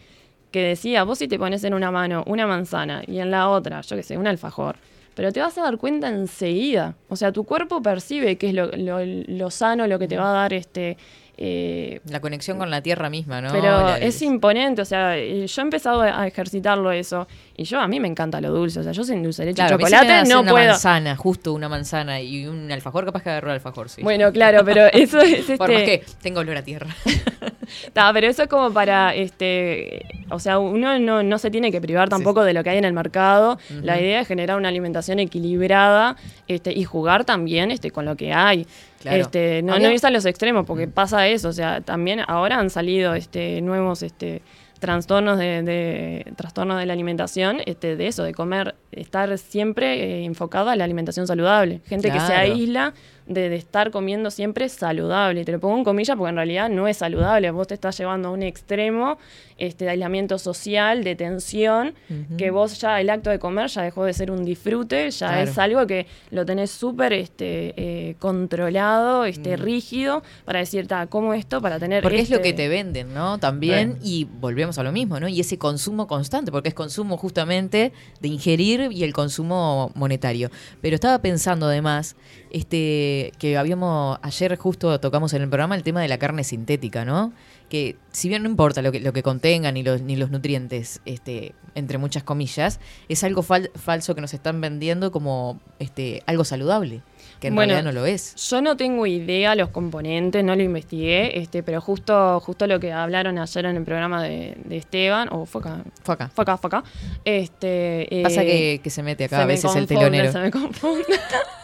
que 0.50 0.62
decía, 0.62 1.04
vos 1.04 1.18
si 1.18 1.28
te 1.28 1.38
pones 1.38 1.64
en 1.64 1.74
una 1.74 1.90
mano 1.90 2.22
una 2.26 2.46
manzana 2.46 3.02
y 3.06 3.18
en 3.18 3.30
la 3.30 3.48
otra, 3.48 3.80
yo 3.80 3.96
qué 3.96 4.02
sé, 4.02 4.16
un 4.18 4.26
alfajor, 4.26 4.76
pero 5.14 5.30
te 5.32 5.40
vas 5.40 5.56
a 5.58 5.62
dar 5.62 5.76
cuenta 5.78 6.08
enseguida. 6.08 6.96
O 7.08 7.16
sea, 7.16 7.30
tu 7.32 7.44
cuerpo 7.44 7.80
percibe 7.82 8.36
qué 8.36 8.48
es 8.48 8.54
lo, 8.54 8.66
lo- 8.72 9.04
lo 9.04 9.50
sano, 9.50 9.86
lo 9.86 9.98
que 9.98 10.08
te 10.08 10.16
va 10.16 10.30
a 10.30 10.34
dar 10.34 10.52
este... 10.52 10.96
eh, 11.36 12.00
La 12.08 12.20
conexión 12.20 12.58
con 12.58 12.70
la 12.70 12.80
tierra 12.80 13.10
misma, 13.10 13.40
¿no? 13.40 13.50
pero 13.52 13.80
La- 13.88 13.98
es 13.98 14.22
imponente, 14.22 14.82
o 14.82 14.84
sea, 14.84 15.16
eh, 15.18 15.46
yo 15.46 15.62
he 15.62 15.64
empezado 15.64 16.02
a 16.02 16.26
ejercitarlo 16.26 16.92
eso, 16.92 17.26
y 17.56 17.64
yo 17.64 17.80
a 17.80 17.88
mí 17.88 17.98
me 18.00 18.06
encanta 18.08 18.40
lo 18.40 18.50
dulce, 18.52 18.80
o 18.80 18.82
sea, 18.82 18.92
yo 18.92 19.02
sin 19.04 19.22
dulce 19.22 19.42
de 19.42 19.46
leche 19.46 19.56
Claro, 19.56 19.76
a 19.76 19.80
y 19.80 19.84
mí 19.84 19.90
se 19.90 19.96
me 19.96 20.00
chocolate 20.02 20.28
no 20.28 20.40
una 20.40 20.50
puedo. 20.52 20.68
manzana, 20.70 21.16
justo 21.16 21.52
una 21.52 21.68
manzana 21.68 22.20
y 22.20 22.46
un 22.46 22.70
alfajor, 22.70 23.04
capaz 23.04 23.22
que 23.22 23.30
agarró 23.30 23.48
el 23.48 23.54
alfajor, 23.54 23.88
sí. 23.88 24.02
Bueno, 24.02 24.30
claro, 24.32 24.64
pero 24.64 24.86
eso 24.92 25.20
es 25.20 25.44
Por 25.58 25.70
más 25.72 25.80
este, 25.80 26.00
que 26.00 26.06
tengo 26.22 26.40
olor 26.40 26.56
a 26.56 26.62
tierra. 26.62 26.90
Ta, 27.92 28.12
pero 28.12 28.26
eso 28.28 28.42
es 28.42 28.48
como 28.48 28.72
para, 28.72 29.14
este, 29.14 30.02
o 30.30 30.38
sea, 30.38 30.58
uno 30.58 30.98
no, 30.98 31.22
no 31.22 31.38
se 31.38 31.50
tiene 31.50 31.72
que 31.72 31.80
privar 31.80 32.08
tampoco 32.08 32.44
de 32.44 32.52
lo 32.52 32.62
que 32.62 32.70
hay 32.70 32.78
en 32.78 32.84
el 32.84 32.92
mercado. 32.92 33.58
La 33.82 34.00
idea 34.00 34.20
es 34.20 34.28
generar 34.28 34.56
una 34.58 34.68
alimentación 34.68 35.18
equilibrada 35.18 36.16
este, 36.46 36.72
y 36.72 36.84
jugar 36.84 37.24
también 37.24 37.70
este, 37.70 37.90
con 37.90 38.04
lo 38.04 38.16
que 38.16 38.32
hay. 38.32 38.66
Claro. 39.04 39.20
Este, 39.22 39.62
no, 39.62 39.74
Había- 39.74 39.88
no 39.88 39.94
irse 39.94 40.06
a 40.06 40.10
los 40.10 40.24
extremos, 40.24 40.64
porque 40.66 40.88
pasa 40.88 41.28
eso. 41.28 41.48
O 41.50 41.52
sea, 41.52 41.80
también 41.82 42.20
ahora 42.26 42.58
han 42.58 42.70
salido 42.70 43.14
este, 43.14 43.60
nuevos 43.60 44.02
este, 44.02 44.40
trastornos 44.80 45.38
de, 45.38 45.62
de- 45.62 46.32
trastornos 46.36 46.78
de 46.78 46.86
la 46.86 46.92
alimentación, 46.94 47.58
este, 47.66 47.96
de 47.96 48.06
eso, 48.06 48.22
de 48.22 48.32
comer, 48.34 48.74
estar 48.92 49.36
siempre 49.38 50.02
eh, 50.02 50.24
enfocado 50.24 50.70
a 50.70 50.76
la 50.76 50.84
alimentación 50.84 51.26
saludable. 51.26 51.80
Gente 51.86 52.10
que 52.10 52.18
se 52.20 52.32
aísla 52.34 52.94
de, 53.26 53.48
de 53.50 53.56
estar 53.56 53.90
comiendo 53.90 54.30
siempre 54.30 54.68
saludable. 54.68 55.44
Te 55.44 55.52
lo 55.52 55.60
pongo 55.60 55.78
en 55.78 55.84
comillas 55.84 56.16
porque 56.16 56.30
en 56.30 56.36
realidad 56.36 56.68
no 56.70 56.88
es 56.88 56.96
saludable. 56.98 57.50
Vos 57.50 57.66
te 57.68 57.74
estás 57.74 57.96
llevando 57.98 58.28
a 58.28 58.32
un 58.32 58.42
extremo 58.42 59.18
este, 59.58 59.84
de 59.84 59.92
aislamiento 59.92 60.38
social, 60.38 61.04
de 61.04 61.14
tensión, 61.16 61.94
que 62.38 62.50
vos 62.50 62.80
ya 62.80 63.00
el 63.00 63.08
acto 63.10 63.30
de 63.30 63.38
comer 63.38 63.68
ya 63.68 63.82
dejó 63.82 64.04
de 64.04 64.12
ser 64.12 64.30
un 64.30 64.44
disfrute, 64.44 65.10
ya 65.10 65.28
Claro. 65.28 65.50
es 65.50 65.58
algo 65.58 65.86
que 65.86 66.06
lo 66.30 66.44
tenés 66.44 66.70
súper 66.70 67.12
este, 67.12 67.74
eh, 67.76 68.16
controlado, 68.18 69.24
este, 69.24 69.56
rígido, 69.56 70.22
para 70.44 70.58
decir, 70.60 70.86
ta, 70.86 71.06
¿cómo 71.06 71.34
esto? 71.34 71.60
Para 71.60 71.78
tener 71.78 72.02
Porque 72.02 72.20
es 72.20 72.30
lo 72.30 72.36
este- 72.36 72.48
que 72.50 72.52
te 72.54 72.68
venden, 72.68 73.14
¿no? 73.14 73.38
También, 73.38 73.98
y 74.02 74.24
volvemos 74.24 74.78
a 74.78 74.82
lo 74.82 74.92
mismo, 74.92 75.20
¿no? 75.20 75.28
Y 75.28 75.40
ese 75.40 75.58
consumo 75.58 76.06
constante, 76.06 76.50
porque 76.50 76.68
es 76.68 76.74
consumo 76.74 77.16
justamente 77.16 77.92
de 78.20 78.28
ingerir 78.28 78.88
y 78.92 79.04
el 79.04 79.12
consumo 79.12 79.90
monetario. 79.94 80.50
Pero 80.80 80.94
estaba 80.94 81.18
pensando 81.20 81.66
además, 81.66 82.16
este, 82.50 83.32
que 83.38 83.56
habíamos, 83.56 84.18
ayer 84.22 84.56
justo 84.56 84.98
tocamos 85.00 85.32
en 85.34 85.42
el 85.42 85.48
programa 85.48 85.74
el 85.74 85.82
tema 85.82 86.00
de 86.02 86.08
la 86.08 86.18
carne 86.18 86.44
sintética, 86.44 87.04
¿no? 87.04 87.32
Que 87.74 87.96
si 88.12 88.28
bien 88.28 88.44
no 88.44 88.48
importa 88.48 88.82
lo 88.82 88.92
que, 88.92 89.00
lo 89.00 89.12
que 89.12 89.24
contengan 89.24 89.74
ni 89.74 89.82
los, 89.82 90.00
ni 90.00 90.14
los 90.14 90.30
nutrientes, 90.30 91.00
este, 91.06 91.56
entre 91.74 91.98
muchas 91.98 92.22
comillas, 92.22 92.78
es 93.08 93.24
algo 93.24 93.42
fal- 93.42 93.68
falso 93.74 94.14
que 94.14 94.20
nos 94.20 94.32
están 94.32 94.60
vendiendo 94.60 95.10
como 95.10 95.58
este, 95.80 96.22
algo 96.26 96.44
saludable. 96.44 97.02
Que 97.40 97.40
que 97.40 97.46
en 97.48 97.56
Bueno, 97.56 97.72
realidad 97.72 97.92
no 97.92 98.00
lo 98.00 98.06
es. 98.06 98.36
Yo 98.48 98.62
no 98.62 98.76
tengo 98.76 99.08
idea 99.08 99.56
los 99.56 99.70
componentes, 99.70 100.44
no 100.44 100.54
lo 100.54 100.62
investigué, 100.62 101.40
este, 101.40 101.64
pero 101.64 101.80
justo, 101.80 102.38
justo 102.38 102.68
lo 102.68 102.78
que 102.78 102.92
hablaron 102.92 103.38
ayer 103.40 103.64
en 103.66 103.74
el 103.76 103.82
programa 103.82 104.22
de, 104.22 104.56
de 104.66 104.76
Esteban, 104.76 105.28
o 105.32 105.44
fue 105.44 105.60
acá, 105.60 105.82
Fue 106.04 106.14
acá. 106.14 106.28
fue 106.32 106.42
acá, 106.42 106.56
fue 106.58 106.68
acá. 106.68 106.84
Este, 107.24 108.20
Pasa 108.22 108.44
eh, 108.44 108.46
que, 108.46 108.80
que 108.84 108.90
se 108.90 109.02
mete 109.02 109.24
acá 109.24 109.38
se 109.38 109.42
a 109.42 109.46
veces 109.46 109.74
el 109.74 109.88
telonero. 109.88 110.30
Se 110.30 110.38
me 110.38 110.52
confunde. 110.52 111.04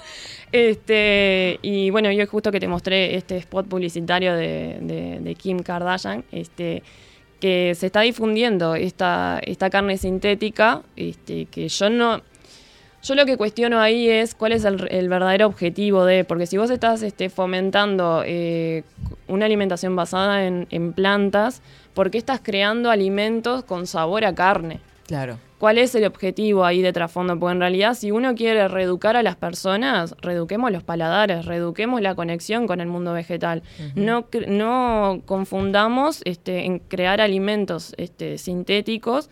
Este, 0.53 1.59
y 1.63 1.91
bueno, 1.91 2.11
yo 2.11 2.27
justo 2.27 2.51
que 2.51 2.61
te 2.61 2.67
mostré 2.69 3.15
este 3.17 3.37
spot 3.37 3.67
publicitario 3.69 4.35
de, 4.35 4.79
de- 4.81 5.21
de 5.21 5.35
Kim 5.37 5.61
Kardashian, 5.61 6.25
este, 6.33 6.83
que 7.41 7.75
se 7.75 7.87
está 7.87 8.01
difundiendo 8.01 8.75
esta, 8.75 9.41
esta 9.45 9.71
carne 9.71 9.97
sintética, 9.97 10.83
este, 10.97 11.47
que 11.47 11.69
yo 11.69 11.89
no, 11.89 12.21
yo 13.03 13.15
lo 13.15 13.25
que 13.27 13.37
cuestiono 13.37 13.81
ahí 13.81 14.09
es 14.09 14.35
cuál 14.35 14.53
es 14.53 14.65
el, 14.65 14.87
el 14.91 15.09
verdadero 15.09 15.47
objetivo 15.47 16.05
de, 16.05 16.25
porque 16.25 16.47
si 16.47 16.59
vos 16.59 16.69
estás 16.71 17.03
este, 17.03 17.31
fomentando 17.31 18.23
eh, 18.27 18.83
una 19.29 19.47
alimentación 19.47 19.95
basada 19.97 20.47
en, 20.47 20.67
en 20.71 20.93
plantas, 20.93 21.63
¿por 21.95 22.11
qué 22.11 22.19
estás 22.19 22.41
creando 22.43 22.91
alimentos 22.91 23.63
con 23.65 23.87
sabor 23.87 24.25
a 24.25 24.35
carne? 24.35 24.81
Claro. 25.07 25.39
¿Cuál 25.61 25.77
es 25.79 25.95
el 25.95 26.05
objetivo 26.07 26.65
ahí 26.65 26.81
de 26.81 26.91
trasfondo? 26.93 27.39
Porque 27.39 27.53
en 27.53 27.61
realidad 27.61 27.93
si 27.95 28.11
uno 28.11 28.35
quiere 28.35 28.67
reeducar 28.67 29.15
a 29.17 29.23
las 29.23 29.37
personas, 29.37 30.17
reeduquemos 30.23 30.73
los 30.73 30.83
paladares, 30.83 31.45
reeduquemos 31.45 32.01
la 32.01 32.15
conexión 32.15 32.67
con 32.67 32.81
el 32.81 32.89
mundo 32.89 33.13
vegetal. 33.13 33.63
no, 33.95 34.27
no 34.49 35.21
confundamos 35.27 36.23
este, 36.25 36.65
en 36.65 36.79
crear 36.79 37.21
alimentos 37.21 37.93
este, 37.99 38.39
sintéticos 38.39 39.29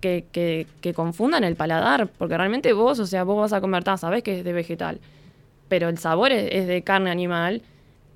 que, 0.00 0.24
que- 0.32 0.66
que 0.80 0.94
confundan 0.94 1.44
el 1.44 1.56
paladar, 1.56 2.08
porque 2.18 2.36
realmente 2.38 2.72
vos, 2.72 2.98
o 2.98 3.06
sea, 3.06 3.24
vos 3.24 3.38
vas 3.38 3.52
a 3.52 3.60
comer, 3.60 3.84
ta, 3.84 3.98
sabés 3.98 4.22
que 4.22 4.38
es 4.38 4.44
de 4.44 4.52
vegetal, 4.54 4.98
pero 5.68 5.88
el 5.90 5.98
sabor 5.98 6.32
es, 6.32 6.48
es 6.52 6.66
de 6.66 6.80
carne 6.82 7.10
animal 7.10 7.60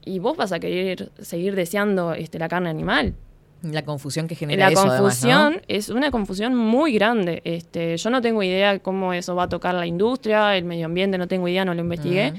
y 0.05 0.18
vos 0.18 0.35
vas 0.37 0.53
a 0.53 0.61
querer 0.61 1.11
seguir 1.20 1.55
deseando 1.57 2.14
este, 2.14 2.38
la 2.38 2.49
carne 2.49 2.70
animal. 2.70 3.14
La 3.62 3.83
confusión 3.85 4.27
que 4.27 4.35
genera 4.35 4.66
La 4.66 4.73
eso, 4.73 4.81
además, 4.81 4.96
¿no? 4.99 5.03
confusión 5.31 5.62
es 5.68 5.88
una 5.90 6.11
confusión 6.11 6.55
muy 6.57 6.92
grande. 6.94 7.42
Este, 7.44 7.96
yo 7.96 8.09
no 8.11 8.23
tengo 8.23 8.42
idea 8.42 8.79
cómo 8.79 9.12
eso 9.12 9.35
va 9.35 9.42
a 9.44 9.49
tocar 9.49 9.75
la 9.75 9.87
industria, 9.87 10.57
el 10.57 10.64
medio 10.64 10.87
ambiente, 10.87 11.18
no 11.18 11.29
tengo 11.29 11.46
idea, 11.46 11.64
no 11.64 11.75
lo 11.75 11.81
investigué. 11.83 12.33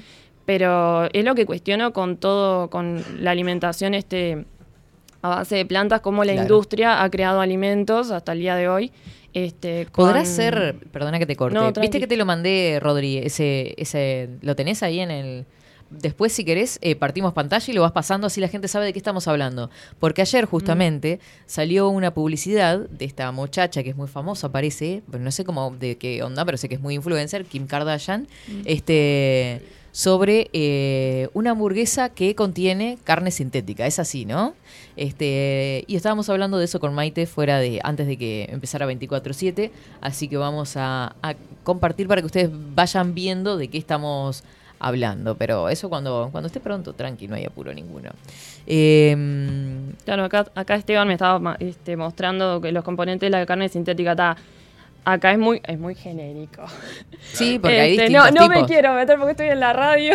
Pero 0.45 1.05
es 1.13 1.23
lo 1.23 1.35
que 1.35 1.45
cuestiono 1.45 1.93
con 1.93 2.17
todo, 2.17 2.69
con 2.69 3.03
la 3.19 3.31
alimentación 3.31 3.93
este, 3.93 4.45
a 5.21 5.29
base 5.29 5.55
de 5.57 5.65
plantas, 5.65 6.01
cómo 6.01 6.23
la 6.23 6.33
Claro. 6.33 6.47
industria 6.47 7.03
ha 7.03 7.09
creado 7.11 7.39
alimentos 7.41 8.09
hasta 8.11 8.31
el 8.31 8.39
día 8.39 8.55
de 8.55 8.67
hoy. 8.67 8.91
Este, 9.33 9.85
¿Podrá 9.93 10.15
con- 10.23 10.25
ser, 10.25 10.75
perdona 10.91 11.19
que 11.19 11.25
te 11.27 11.35
corte, 11.35 11.53
No, 11.57 11.71
viste 11.71 11.99
que 11.99 12.07
te 12.07 12.17
lo 12.17 12.25
mandé, 12.25 12.79
Rodri, 12.81 13.19
ese, 13.19 13.75
ese, 13.77 14.29
lo 14.41 14.55
tenés 14.55 14.81
ahí 14.83 14.99
en 14.99 15.11
el... 15.11 15.45
Después, 15.91 16.31
si 16.31 16.45
querés, 16.45 16.79
eh, 16.81 16.95
partimos 16.95 17.33
pantalla 17.33 17.65
y 17.69 17.73
lo 17.73 17.81
vas 17.81 17.91
pasando 17.91 18.27
así 18.27 18.39
la 18.39 18.47
gente 18.47 18.67
sabe 18.67 18.85
de 18.85 18.93
qué 18.93 18.99
estamos 18.99 19.27
hablando. 19.27 19.69
Porque 19.99 20.21
ayer, 20.21 20.45
justamente, 20.45 21.19
salió 21.45 21.89
una 21.89 22.13
publicidad 22.13 22.79
de 22.79 23.05
esta 23.05 23.31
muchacha 23.31 23.83
que 23.83 23.89
es 23.89 23.95
muy 23.97 24.07
famosa, 24.07 24.51
parece, 24.51 25.03
pero 25.11 25.21
no 25.21 25.31
sé 25.31 25.43
cómo, 25.43 25.71
de 25.71 25.97
qué 25.97 26.23
onda, 26.23 26.45
pero 26.45 26.57
sé 26.57 26.69
que 26.69 26.75
es 26.75 26.81
muy 26.81 26.95
influencer, 26.95 27.45
Kim 27.45 27.67
Kardashian, 27.67 28.27
este 28.65 29.61
sobre 29.91 30.49
eh, 30.53 31.27
una 31.33 31.51
hamburguesa 31.51 32.09
que 32.09 32.33
contiene 32.35 32.97
carne 33.03 33.29
sintética. 33.29 33.85
Es 33.85 33.99
así, 33.99 34.25
¿no? 34.25 34.53
Este, 34.95 35.83
y 35.87 35.95
estábamos 35.95 36.29
hablando 36.29 36.57
de 36.57 36.65
eso 36.65 36.79
con 36.79 36.93
Maite 36.93 37.25
fuera 37.25 37.59
de 37.59 37.81
antes 37.83 38.07
de 38.07 38.17
que 38.17 38.47
empezara 38.49 38.85
24/7, 38.87 39.71
así 39.99 40.27
que 40.27 40.37
vamos 40.37 40.77
a, 40.77 41.15
a 41.21 41.35
compartir 41.63 42.07
para 42.07 42.21
que 42.21 42.27
ustedes 42.27 42.49
vayan 42.73 43.13
viendo 43.13 43.57
de 43.57 43.67
qué 43.67 43.77
estamos 43.77 44.43
hablando, 44.81 45.35
pero 45.35 45.69
eso 45.69 45.89
cuando 45.89 46.29
cuando 46.31 46.47
esté 46.47 46.59
pronto, 46.59 46.93
tranqui, 46.93 47.27
no 47.27 47.35
hay 47.35 47.45
apuro 47.45 47.73
ninguno. 47.73 48.09
Eh, 48.67 49.15
Claro, 50.05 50.23
acá, 50.25 50.47
acá 50.55 50.75
Esteban 50.75 51.07
me 51.07 51.13
estaba 51.13 51.55
este, 51.59 51.95
mostrando 51.95 52.59
que 52.61 52.71
los 52.71 52.83
componentes 52.83 53.27
de 53.27 53.29
la 53.37 53.45
carne 53.45 53.69
sintética 53.69 54.11
está. 54.11 54.35
Acá 55.03 55.31
es 55.31 55.39
muy, 55.39 55.61
es 55.65 55.79
muy 55.79 55.95
genérico. 55.95 56.63
sí, 57.33 57.57
porque 57.61 57.79
hay 57.79 57.91
Este, 57.91 58.03
distintos 58.03 58.33
no, 58.33 58.41
no 58.41 58.47
me 58.49 58.65
quiero 58.65 58.93
meter 58.93 59.17
porque 59.17 59.31
estoy 59.31 59.47
en 59.47 59.59
la 59.59 59.73
radio. 59.73 60.13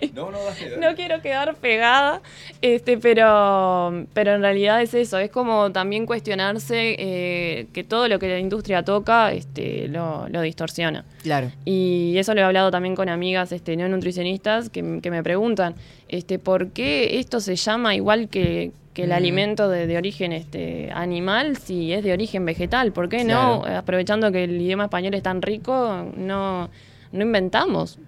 No, 0.14 0.30
no, 0.30 0.38
dale, 0.44 0.76
no 0.78 0.94
quiero 0.94 1.22
quedar 1.22 1.54
pegada, 1.56 2.20
este, 2.60 2.98
pero, 2.98 4.04
pero 4.12 4.34
en 4.34 4.42
realidad 4.42 4.82
es 4.82 4.94
eso, 4.94 5.18
es 5.18 5.30
como 5.30 5.70
también 5.72 6.06
cuestionarse 6.06 6.96
eh, 6.98 7.66
que 7.72 7.82
todo 7.84 8.08
lo 8.08 8.18
que 8.18 8.28
la 8.28 8.38
industria 8.38 8.82
toca 8.82 9.32
este, 9.32 9.88
lo, 9.88 10.28
lo 10.28 10.40
distorsiona. 10.42 11.04
Claro. 11.22 11.50
Y 11.64 12.14
eso 12.18 12.34
lo 12.34 12.40
he 12.40 12.44
hablado 12.44 12.70
también 12.70 12.94
con 12.94 13.08
amigas 13.08 13.52
este, 13.52 13.76
no 13.76 13.88
nutricionistas 13.88 14.68
que, 14.70 15.00
que 15.02 15.10
me 15.10 15.22
preguntan, 15.22 15.74
este, 16.08 16.38
¿por 16.38 16.70
qué 16.70 17.18
esto 17.18 17.40
se 17.40 17.56
llama 17.56 17.94
igual 17.94 18.28
que, 18.28 18.72
que 18.92 19.04
el 19.04 19.10
Mm. 19.10 19.12
alimento 19.12 19.68
de, 19.70 19.86
de 19.86 19.96
origen 19.96 20.32
este, 20.32 20.90
animal 20.92 21.56
si 21.56 21.92
es 21.92 22.04
de 22.04 22.12
origen 22.12 22.44
vegetal? 22.44 22.92
¿Por 22.92 23.08
qué 23.08 23.24
no, 23.24 23.64
aprovechando 23.64 24.30
que 24.30 24.44
el 24.44 24.60
idioma 24.60 24.84
español 24.84 25.14
es 25.14 25.22
tan 25.22 25.40
rico, 25.40 26.06
no, 26.16 26.68
no 27.12 27.22
inventamos 27.22 27.98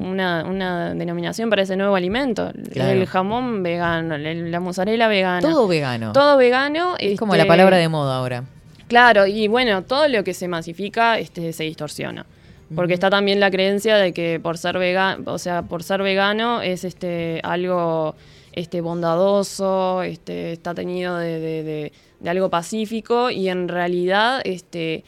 Una, 0.00 0.44
una 0.44 0.94
denominación 0.94 1.50
para 1.50 1.62
ese 1.62 1.76
nuevo 1.76 1.94
alimento? 1.96 2.52
Claro. 2.72 2.90
El 2.90 3.06
jamón 3.06 3.62
vegano, 3.62 4.14
el- 4.14 4.50
la 4.50 4.60
mozzarella 4.60 5.08
vegana. 5.08 5.40
Todo 5.40 5.66
vegano. 5.68 6.12
Todo 6.12 6.36
vegano. 6.36 6.94
es 6.98 7.18
como 7.18 7.34
este, 7.34 7.44
la 7.44 7.48
palabra 7.48 7.76
de 7.76 7.88
moda 7.88 8.16
ahora. 8.16 8.44
Claro, 8.88 9.26
y 9.26 9.46
bueno, 9.48 9.82
todo 9.82 10.08
lo 10.08 10.24
que 10.24 10.34
se 10.34 10.48
masifica 10.48 11.18
este, 11.18 11.52
se 11.52 11.64
distorsiona. 11.64 12.26
Porque 12.74 12.94
está 12.94 13.10
también 13.10 13.40
la 13.40 13.50
creencia 13.50 13.96
de 13.96 14.12
que 14.12 14.38
por 14.40 14.56
ser 14.56 14.78
vegano, 14.78 15.24
o 15.32 15.38
sea, 15.38 15.62
por 15.62 15.82
ser 15.82 16.02
vegano 16.02 16.62
es 16.62 16.84
este 16.84 17.40
algo 17.42 18.14
este 18.52 18.80
bondadoso, 18.80 20.02
este, 20.02 20.52
está 20.52 20.74
teñido 20.74 21.16
de, 21.18 21.38
de- 21.40 21.62
de- 21.62 21.92
de 22.20 22.30
algo 22.30 22.48
pacífico, 22.50 23.30
y 23.30 23.48
en 23.48 23.68
realidad 23.68 24.40
este 24.44 25.04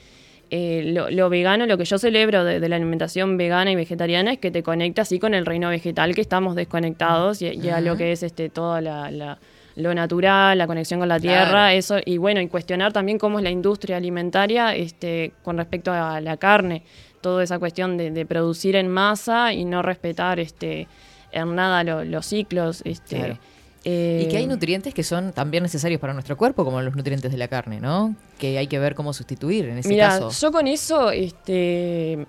eh, 0.54 0.82
lo, 0.84 1.10
lo 1.10 1.30
vegano, 1.30 1.64
lo 1.66 1.78
que 1.78 1.84
yo 1.86 1.96
celebro 1.98 2.44
de, 2.44 2.60
de 2.60 2.68
la 2.68 2.76
alimentación 2.76 3.38
vegana 3.38 3.70
y 3.72 3.74
vegetariana 3.74 4.32
es 4.34 4.38
que 4.38 4.50
te 4.50 4.62
conecta 4.62 5.00
así 5.02 5.18
con 5.18 5.32
el 5.32 5.46
reino 5.46 5.70
vegetal, 5.70 6.14
que 6.14 6.20
estamos 6.20 6.54
desconectados, 6.54 7.40
y, 7.40 7.46
y 7.48 7.70
a 7.70 7.80
lo 7.80 7.96
que 7.96 8.12
es 8.12 8.22
este 8.22 8.50
toda 8.50 8.80
la, 8.82 9.10
la- 9.10 9.38
lo 9.76 9.94
natural, 9.94 10.58
la 10.58 10.66
conexión 10.66 11.00
con 11.00 11.08
la 11.08 11.18
Claro. 11.18 11.44
tierra, 11.46 11.72
eso, 11.72 11.96
y 12.04 12.18
bueno, 12.18 12.42
y 12.42 12.48
cuestionar 12.48 12.92
también 12.92 13.16
cómo 13.18 13.38
es 13.38 13.42
la 13.44 13.50
industria 13.50 13.96
alimentaria 13.96 14.74
este, 14.76 15.32
con 15.42 15.56
respecto 15.56 15.90
a 15.90 16.20
la 16.20 16.36
carne, 16.36 16.82
toda 17.22 17.42
esa 17.42 17.58
cuestión 17.58 17.96
de, 17.96 18.10
de 18.10 18.26
producir 18.26 18.76
en 18.76 18.88
masa 18.88 19.54
y 19.54 19.64
no 19.64 19.80
respetar 19.80 20.38
este, 20.38 20.88
en 21.32 21.54
nada 21.54 21.82
lo- 21.84 22.04
los 22.04 22.26
ciclos. 22.26 22.82
Este, 22.84 23.16
Claro. 23.16 23.38
Eh, 23.84 24.24
Y 24.24 24.30
que 24.30 24.36
hay 24.36 24.46
nutrientes 24.46 24.94
que 24.94 25.02
son 25.02 25.32
también 25.32 25.62
necesarios 25.62 26.00
para 26.00 26.12
nuestro 26.12 26.36
cuerpo, 26.36 26.64
como 26.64 26.80
los 26.80 26.94
nutrientes 26.94 27.30
de 27.30 27.38
la 27.38 27.48
carne, 27.48 27.80
¿no? 27.80 28.14
Que 28.38 28.58
hay 28.58 28.66
que 28.66 28.78
ver 28.78 28.94
cómo 28.94 29.12
sustituir 29.12 29.66
en 29.66 29.78
ese 29.78 29.96
caso. 29.96 30.30
yo 30.30 30.52
con 30.52 30.66
eso 30.66 31.10
este, 31.10 32.26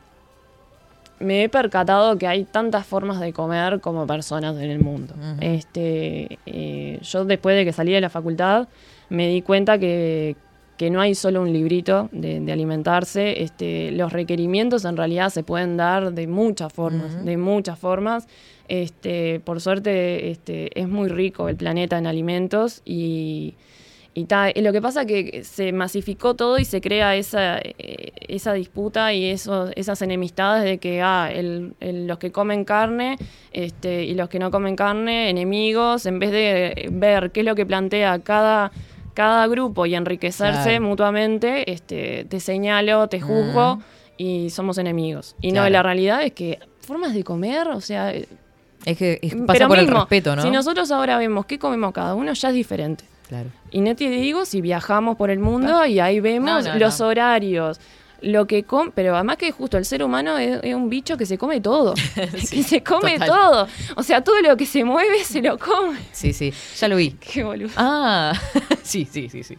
me 1.20 1.44
he 1.44 1.50
percatado 1.50 2.18
que 2.18 2.28
hay 2.28 2.44
tantas 2.44 2.86
formas 2.86 3.20
de 3.20 3.34
comer 3.34 3.80
como 3.80 4.06
personas 4.08 4.56
en 4.58 4.70
el 4.70 4.80
mundo. 4.80 5.14
Este, 5.40 6.40
eh, 6.46 7.00
yo 7.02 7.26
después 7.26 7.56
de 7.56 7.66
que 7.66 7.74
salí 7.74 7.92
de 7.92 8.02
la 8.02 8.10
facultad 8.10 8.68
me 9.10 9.28
di 9.28 9.42
cuenta 9.42 9.78
que, 9.78 10.36
que 10.84 10.90
no 10.90 11.00
hay 11.00 11.16
solo 11.16 11.42
un 11.42 11.54
librito 11.54 12.10
de, 12.12 12.42
de 12.42 12.52
alimentarse. 12.52 13.42
Este, 13.42 13.90
los 13.94 14.12
requerimientos 14.12 14.84
en 14.84 14.98
realidad 14.98 15.30
se 15.30 15.42
pueden 15.42 15.78
dar 15.78 16.12
de 16.12 16.28
muchas 16.28 16.74
formas, 16.74 17.24
de 17.24 17.38
muchas 17.38 17.80
formas. 17.80 18.28
Este, 18.68 19.40
por 19.40 19.62
suerte 19.62 20.30
este, 20.30 20.78
es 20.78 20.90
muy 20.90 21.08
rico 21.08 21.48
el 21.48 21.56
planeta 21.56 21.98
en 21.98 22.06
alimentos 22.06 22.82
y, 22.84 23.54
y 24.14 24.26
ta, 24.26 24.52
y 24.54 24.62
lo 24.62 24.74
que 24.74 24.82
pasa 24.82 25.04
es 25.04 25.08
que 25.08 25.44
se 25.46 25.72
masificó 25.72 26.34
todo 26.34 26.58
y 26.60 26.66
se 26.66 26.82
crea 26.82 27.16
esa, 27.16 27.60
eh, 27.60 28.12
esa 28.28 28.52
disputa 28.52 29.14
y 29.14 29.26
eso, 29.26 29.70
esas 29.78 30.02
enemistades 30.02 30.66
de 30.66 30.80
que 30.80 31.02
ah, 31.02 31.30
el- 31.34 31.76
el- 31.80 32.08
los 32.08 32.18
que 32.18 32.32
comen 32.34 32.66
carne 32.66 33.16
este, 33.54 34.04
y 34.04 34.16
los 34.16 34.28
que 34.28 34.40
no 34.40 34.52
comen 34.52 34.76
carne, 34.76 35.30
enemigos, 35.30 36.06
en 36.06 36.20
vez 36.20 36.32
de 36.32 36.90
ver 36.92 37.32
qué 37.32 37.40
es 37.40 37.46
lo 37.46 37.56
que 37.56 37.66
plantea 37.66 38.20
cada, 38.20 38.72
cada 39.14 39.48
grupo 39.48 39.86
y 39.86 39.96
enriquecerse 39.96 40.64
Claro. 40.72 40.82
mutuamente, 40.86 41.72
este, 41.72 42.26
te 42.26 42.40
señalo, 42.40 43.08
te 43.08 43.22
juzgo 43.22 43.80
y 44.18 44.50
somos 44.50 44.78
enemigos. 44.78 45.36
Y 45.42 45.52
no, 45.52 45.68
la 45.70 45.84
realidad 45.84 46.24
es 46.24 46.34
que 46.34 46.60
formas 46.82 47.14
de 47.14 47.24
comer, 47.24 47.68
o 47.70 47.82
sea... 47.82 48.12
Es 48.86 48.98
que 48.98 49.20
es- 49.22 49.34
pasa 49.36 49.54
pero 49.54 49.68
por 49.70 49.78
el 49.80 49.86
mismo, 49.86 50.00
respeto, 50.02 50.36
¿no? 50.36 50.42
Si 50.42 50.52
nosotros 50.52 50.92
ahora 50.92 51.18
vemos 51.18 51.46
qué 51.46 51.58
comemos 51.58 51.94
cada 51.94 52.16
uno, 52.16 52.34
ya 52.34 52.50
es 52.50 52.54
diferente. 52.56 53.06
Claro. 53.30 53.50
Y 53.72 53.80
no 53.82 53.96
te 53.96 54.10
digo 54.10 54.46
si 54.46 54.60
viajamos 54.62 55.16
por 55.16 55.30
el 55.30 55.40
mundo 55.40 55.86
y 55.86 56.00
ahí 56.00 56.20
vemos 56.20 56.66
No, 56.66 56.74
no, 56.74 56.80
los 56.80 57.00
no. 57.00 57.08
horarios, 57.08 57.80
lo 58.24 58.48
que 58.48 58.64
com 58.64 58.92
pero 58.94 59.16
además 59.16 59.38
que 59.38 59.52
justo 59.52 59.78
el 59.78 59.86
ser 59.86 60.04
humano 60.04 60.38
es, 60.38 60.60
es 60.64 60.74
un 60.74 60.90
bicho 60.90 61.18
que 61.18 61.26
se 61.26 61.38
come 61.38 61.62
todo, 61.62 61.94
Sí, 62.38 62.48
que 62.58 62.64
se 62.64 62.84
come 62.84 63.14
total. 63.14 63.28
todo, 63.28 63.68
o 63.96 64.04
sea, 64.04 64.22
todo 64.22 64.42
lo 64.42 64.58
que 64.58 64.66
se 64.66 64.84
mueve 64.84 65.24
se 65.24 65.42
lo 65.42 65.58
come. 65.58 66.00
Sí, 66.12 66.34
sí, 66.34 66.54
ya 66.78 66.88
lo 66.88 66.96
vi. 66.96 67.12
Qué 67.20 67.44
boludo. 67.44 67.72
Ah, 67.76 68.34
sí, 68.82 69.08
sí, 69.10 69.30
sí, 69.30 69.44
sí. 69.44 69.58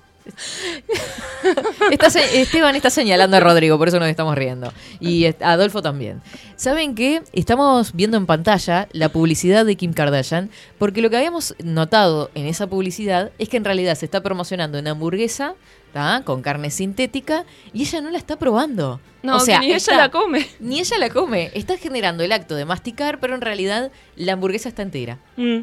Está 1.90 2.06
Esteban 2.06 2.74
está 2.76 2.88
señalando 2.88 3.36
a 3.36 3.40
Rodrigo, 3.40 3.76
por 3.76 3.88
eso 3.88 3.98
nos 4.00 4.08
estamos 4.08 4.34
riendo. 4.34 4.72
Y 4.98 5.26
eh, 5.26 5.36
Adolfo 5.40 5.82
también. 5.82 6.22
¿Saben 6.56 6.94
qué? 6.94 7.22
Estamos 7.32 7.92
viendo 7.92 8.16
en 8.16 8.24
pantalla 8.24 8.88
la 8.92 9.10
publicidad 9.10 9.66
de 9.66 9.76
Kim 9.76 9.92
Kardashian, 9.92 10.48
porque 10.78 11.02
lo 11.02 11.10
que 11.10 11.18
habíamos 11.18 11.54
notado 11.62 12.30
en 12.34 12.46
esa 12.46 12.66
publicidad 12.68 13.32
es 13.38 13.50
que 13.50 13.58
en 13.58 13.64
realidad 13.64 13.96
se 13.96 14.06
está 14.06 14.22
promocionando 14.22 14.78
una 14.78 14.92
hamburguesa 14.92 15.54
¿tá? 15.94 16.22
con 16.24 16.42
carne 16.42 16.70
sintética 16.70 17.44
y 17.72 17.82
ella 17.82 18.00
no 18.02 18.10
la 18.10 18.18
está 18.18 18.36
probando. 18.36 19.00
No, 19.22 19.36
o 19.36 19.40
sea, 19.40 19.60
ni 19.60 19.70
está- 19.72 19.92
ella 19.92 20.02
la 20.02 20.10
come. 20.10 20.46
Ni 20.60 20.80
ella 20.80 20.98
la 20.98 21.08
come. 21.08 21.50
Está 21.54 21.78
generando 21.78 22.22
el 22.24 22.32
acto 22.32 22.56
de 22.56 22.64
masticar, 22.64 23.20
pero 23.20 23.34
en 23.36 23.40
realidad 23.40 23.90
la 24.16 24.32
hamburguesa 24.32 24.68
está 24.68 24.82
entera. 24.82 25.18
Mm. 25.36 25.60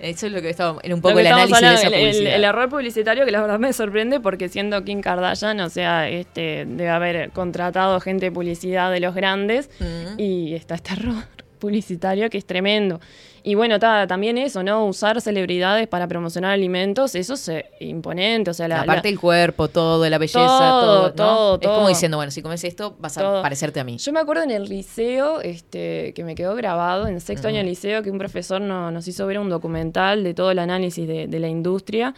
Eso 0.00 0.26
es 0.26 0.32
lo 0.32 0.40
que 0.42 0.48
estaba 0.50 0.80
en 0.82 0.92
un 0.94 1.00
poco 1.02 1.18
el 1.20 1.26
análisis 1.28 1.50
de 1.50 1.56
hablando, 1.66 1.78
esa 1.78 1.86
el- 1.88 1.94
el, 1.94 2.00
publicidad. 2.10 2.34
el 2.34 2.44
error 2.44 2.68
publicitario 2.70 3.24
que 3.26 3.30
la 3.30 3.40
verdad 3.42 3.58
me 3.60 3.72
sorprende 3.74 4.18
porque 4.20 4.48
siendo 4.48 4.82
Kim 4.84 5.02
Kardashian, 5.02 5.60
o 5.60 5.68
sea, 5.70 6.08
este 6.08 6.64
debe 6.66 6.88
haber 6.88 7.30
contratado 7.30 8.00
gente 8.00 8.24
de 8.26 8.32
publicidad 8.32 8.90
de 8.90 9.00
los 9.00 9.14
grandes 9.14 9.68
Mm. 9.78 10.18
y 10.18 10.54
está 10.54 10.74
este 10.76 10.94
error 10.94 11.24
publicitario 11.60 12.28
que 12.30 12.38
es 12.38 12.46
tremendo. 12.46 13.00
Y 13.46 13.56
bueno, 13.56 13.78
ta- 13.78 14.06
también 14.06 14.38
eso, 14.38 14.62
¿no? 14.62 14.86
Usar 14.86 15.20
celebridades 15.20 15.86
para 15.86 16.08
promocionar 16.08 16.52
alimentos, 16.52 17.14
eso 17.14 17.34
es 17.34 17.46
eh, 17.50 17.66
imponente, 17.80 18.50
o 18.50 18.54
sea, 18.54 18.68
la, 18.68 18.80
Aparte 18.80 19.08
la- 19.08 19.12
el 19.12 19.20
cuerpo, 19.20 19.68
todo, 19.68 20.08
la 20.08 20.16
belleza, 20.16 20.40
Todo, 20.40 20.80
todo, 20.80 21.02
¿no? 21.08 21.12
todo, 21.14 21.58
Es 21.60 21.68
como 21.68 21.88
diciendo, 21.88 22.16
bueno, 22.16 22.30
si 22.30 22.40
comes 22.40 22.64
esto, 22.64 22.96
vas 22.98 23.18
a 23.18 23.42
parecerte 23.42 23.80
a 23.80 23.84
mí. 23.84 23.98
Yo 23.98 24.12
me 24.14 24.20
acuerdo 24.20 24.44
en 24.44 24.50
el 24.50 24.64
liceo, 24.64 25.42
este, 25.42 26.14
que 26.14 26.24
me 26.24 26.34
quedó 26.34 26.54
grabado, 26.54 27.06
en 27.06 27.20
sexto 27.20 27.48
año 27.48 27.58
de 27.58 27.64
liceo, 27.64 28.02
que 28.02 28.10
un 28.10 28.16
profesor 28.18 28.62
no- 28.62 28.90
nos 28.90 29.06
hizo 29.08 29.26
ver 29.26 29.38
un 29.38 29.50
documental 29.50 30.24
de 30.24 30.32
todo 30.32 30.50
el 30.50 30.58
análisis 30.58 31.06
de, 31.06 31.26
de 31.26 31.38
la 31.38 31.48
industria, 31.48 32.14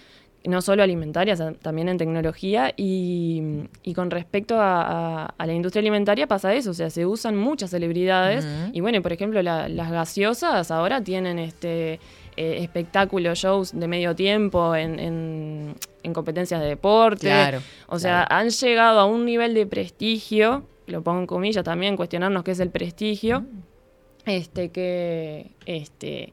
no 0.48 0.62
solo 0.62 0.82
alimentaria, 0.82 1.36
sa- 1.36 1.52
también 1.52 1.88
en 1.88 1.98
tecnología, 1.98 2.72
y, 2.76 3.42
y 3.82 3.94
con 3.94 4.10
respecto 4.10 4.60
a, 4.60 4.82
a- 5.24 5.34
a 5.38 5.46
la 5.46 5.52
industria 5.54 5.80
alimentaria 5.80 6.26
pasa 6.26 6.54
eso, 6.54 6.70
o 6.70 6.74
sea, 6.74 6.90
se 6.90 7.04
usan 7.06 7.36
muchas 7.36 7.70
celebridades, 7.70 8.46
y 8.72 8.80
bueno, 8.80 9.02
por 9.02 9.12
ejemplo, 9.12 9.42
la- 9.42 9.68
las 9.68 9.90
gaseosas 9.90 10.70
ahora 10.70 11.00
tienen 11.02 11.38
este 11.38 12.00
eh, 12.38 12.58
espectáculos, 12.62 13.38
shows 13.38 13.72
de 13.72 13.88
medio 13.88 14.14
tiempo 14.14 14.76
en, 14.76 14.98
en- 14.98 15.74
en 16.02 16.12
competencias 16.12 16.60
de 16.60 16.66
deporte. 16.66 17.28
Claro, 17.28 17.60
O 17.88 17.98
sea, 17.98 18.26
claro. 18.26 18.42
han 18.42 18.50
llegado 18.50 19.00
a 19.00 19.06
un 19.06 19.24
nivel 19.24 19.54
de 19.54 19.66
prestigio, 19.66 20.64
lo 20.86 21.02
pongo 21.02 21.20
en 21.20 21.26
comillas 21.26 21.64
también, 21.64 21.96
cuestionarnos 21.96 22.44
qué 22.44 22.50
es 22.50 22.60
el 22.60 22.68
prestigio, 22.70 23.40
Mm. 23.40 23.46
este, 24.26 24.68
que, 24.70 25.50
este, 25.64 26.32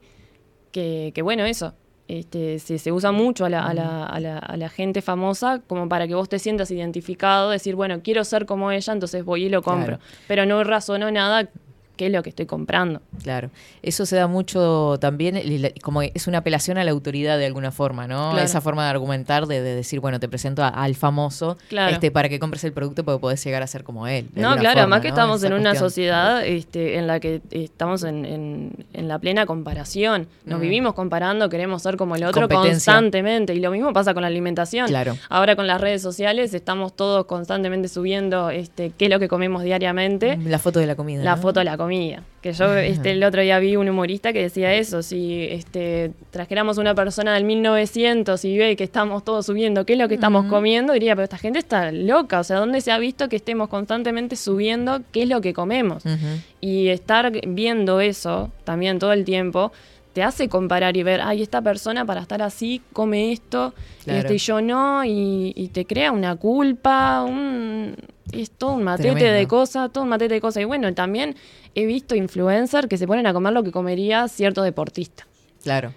que, 0.72 1.12
que 1.14 1.22
bueno, 1.22 1.44
eso. 1.46 1.72
Este, 2.06 2.58
se, 2.58 2.78
se 2.78 2.92
usa 2.92 3.12
mucho 3.12 3.46
a 3.46 3.48
la, 3.48 3.64
a, 3.66 3.72
la, 3.72 4.04
a, 4.04 4.20
la, 4.20 4.38
a 4.38 4.56
la 4.58 4.68
gente 4.68 5.00
famosa 5.00 5.62
como 5.66 5.88
para 5.88 6.06
que 6.06 6.14
vos 6.14 6.28
te 6.28 6.38
sientas 6.38 6.70
identificado, 6.70 7.48
decir, 7.48 7.76
bueno, 7.76 8.00
quiero 8.02 8.24
ser 8.24 8.44
como 8.44 8.70
ella, 8.70 8.92
entonces 8.92 9.24
voy 9.24 9.44
y 9.44 9.48
lo 9.48 9.62
compro. 9.62 9.98
Claro. 9.98 10.02
Pero 10.28 10.44
no 10.44 10.62
razonó 10.64 11.10
nada 11.10 11.48
qué 11.96 12.06
es 12.06 12.12
lo 12.12 12.22
que 12.22 12.30
estoy 12.30 12.46
comprando. 12.46 13.00
Claro. 13.22 13.50
Eso 13.82 14.06
se 14.06 14.16
da 14.16 14.26
mucho 14.26 14.98
también, 15.00 15.40
como 15.82 16.02
es 16.02 16.26
una 16.26 16.38
apelación 16.38 16.78
a 16.78 16.84
la 16.84 16.90
autoridad 16.90 17.38
de 17.38 17.46
alguna 17.46 17.70
forma, 17.70 18.06
¿no? 18.06 18.30
Claro. 18.30 18.44
Esa 18.44 18.60
forma 18.60 18.84
de 18.84 18.90
argumentar, 18.90 19.46
de, 19.46 19.62
de 19.62 19.74
decir, 19.74 20.00
bueno, 20.00 20.20
te 20.20 20.28
presento 20.28 20.62
a- 20.64 20.68
al 20.68 20.94
famoso 20.94 21.56
Claro. 21.68 21.92
este, 21.92 22.10
para 22.10 22.28
que 22.28 22.38
compres 22.38 22.64
el 22.64 22.72
producto 22.72 23.04
porque 23.04 23.20
podés 23.20 23.44
llegar 23.44 23.62
a 23.62 23.66
ser 23.66 23.84
como 23.84 24.06
él. 24.06 24.26
No, 24.34 24.50
claro, 24.56 24.60
forma, 24.62 24.70
además 24.82 25.00
que 25.00 25.08
¿no? 25.08 25.14
estamos 25.14 25.38
Esa 25.38 25.46
en 25.48 25.52
una 25.54 25.74
sociedad 25.74 26.44
este, 26.46 26.98
en 26.98 27.06
la 27.06 27.20
que 27.20 27.40
estamos 27.50 28.02
en, 28.04 28.24
en- 28.24 28.86
en 28.92 29.08
la 29.08 29.18
plena 29.18 29.46
comparación. 29.46 30.26
Nos 30.44 30.58
Mm. 30.58 30.62
vivimos 30.62 30.94
comparando, 30.94 31.48
queremos 31.48 31.82
ser 31.82 31.96
como 31.96 32.16
el 32.16 32.24
otro 32.24 32.48
constantemente. 32.48 33.54
Y 33.54 33.60
lo 33.60 33.70
mismo 33.70 33.92
pasa 33.92 34.14
con 34.14 34.22
la 34.22 34.28
alimentación. 34.28 34.88
Claro. 34.88 35.16
Ahora 35.28 35.56
con 35.56 35.66
las 35.66 35.80
redes 35.80 36.02
sociales 36.02 36.54
estamos 36.54 36.94
todos 36.94 37.26
constantemente 37.26 37.88
subiendo 37.88 38.50
este, 38.50 38.90
qué 38.96 39.06
es 39.06 39.10
lo 39.10 39.18
que 39.18 39.28
comemos 39.28 39.62
diariamente. 39.62 40.36
La 40.44 40.58
foto 40.58 40.80
de 40.80 40.86
la 40.86 40.94
comida. 40.96 41.22
La 41.22 41.36
¿no? 41.36 41.42
foto 41.42 41.60
de 41.60 41.64
la 41.64 41.76
comida. 41.76 41.83
Que 42.40 42.52
yo 42.52 42.76
este, 42.76 43.12
el 43.12 43.24
otro 43.24 43.40
día 43.40 43.58
vi 43.58 43.76
un 43.76 43.88
humorista 43.88 44.32
que 44.32 44.42
decía 44.42 44.74
eso. 44.74 45.02
Si 45.02 45.44
este, 45.44 46.12
trajéramos 46.30 46.76
una 46.76 46.94
persona 46.94 47.32
del 47.34 47.44
1900 47.44 48.44
y 48.44 48.58
ve 48.58 48.76
que 48.76 48.84
estamos 48.84 49.24
todos 49.24 49.46
subiendo 49.46 49.86
qué 49.86 49.94
es 49.94 49.98
lo 49.98 50.08
que 50.08 50.14
estamos 50.14 50.44
comiendo, 50.46 50.92
diría, 50.92 51.14
pero 51.14 51.24
esta 51.24 51.38
gente 51.38 51.58
está 51.58 51.90
loca. 51.90 52.40
O 52.40 52.44
sea, 52.44 52.58
¿dónde 52.58 52.80
se 52.82 52.92
ha 52.92 52.98
visto 52.98 53.28
que 53.30 53.36
estemos 53.36 53.68
constantemente 53.68 54.36
subiendo 54.36 55.00
qué 55.12 55.22
es 55.22 55.28
lo 55.28 55.40
que 55.40 55.54
comemos? 55.54 56.04
Y 56.60 56.88
estar 56.88 57.32
viendo 57.46 58.00
eso 58.00 58.50
también 58.64 58.98
todo 58.98 59.12
el 59.12 59.24
tiempo 59.24 59.72
te 60.12 60.22
hace 60.22 60.48
comparar 60.48 60.96
y 60.96 61.02
ver, 61.02 61.20
ay, 61.22 61.42
esta 61.42 61.60
persona 61.60 62.04
para 62.04 62.20
estar 62.20 62.40
así 62.40 62.80
come 62.92 63.32
esto 63.32 63.74
Claro. 64.04 64.20
este, 64.20 64.34
y 64.34 64.38
yo 64.38 64.60
no, 64.60 65.04
y, 65.04 65.52
y 65.56 65.68
te 65.68 65.86
crea 65.86 66.12
una 66.12 66.36
culpa, 66.36 67.24
un, 67.24 67.96
es 68.32 68.50
todo 68.50 68.72
un 68.72 68.82
matete 68.84 69.10
Tremendo. 69.10 69.38
de 69.38 69.46
cosas, 69.46 69.92
todo 69.92 70.04
un 70.04 70.10
matete 70.10 70.34
de 70.34 70.40
cosas. 70.40 70.62
Y 70.62 70.64
bueno, 70.64 70.92
también 70.94 71.36
he 71.74 71.86
visto 71.86 72.14
influencers 72.14 72.88
que 72.88 72.96
se 72.98 73.06
ponen 73.06 73.26
a 73.26 73.32
comer 73.32 73.52
lo 73.52 73.62
que 73.62 73.70
comería 73.72 74.28
cierto 74.28 74.62
deportista. 74.62 75.26
Claro. 75.62 75.92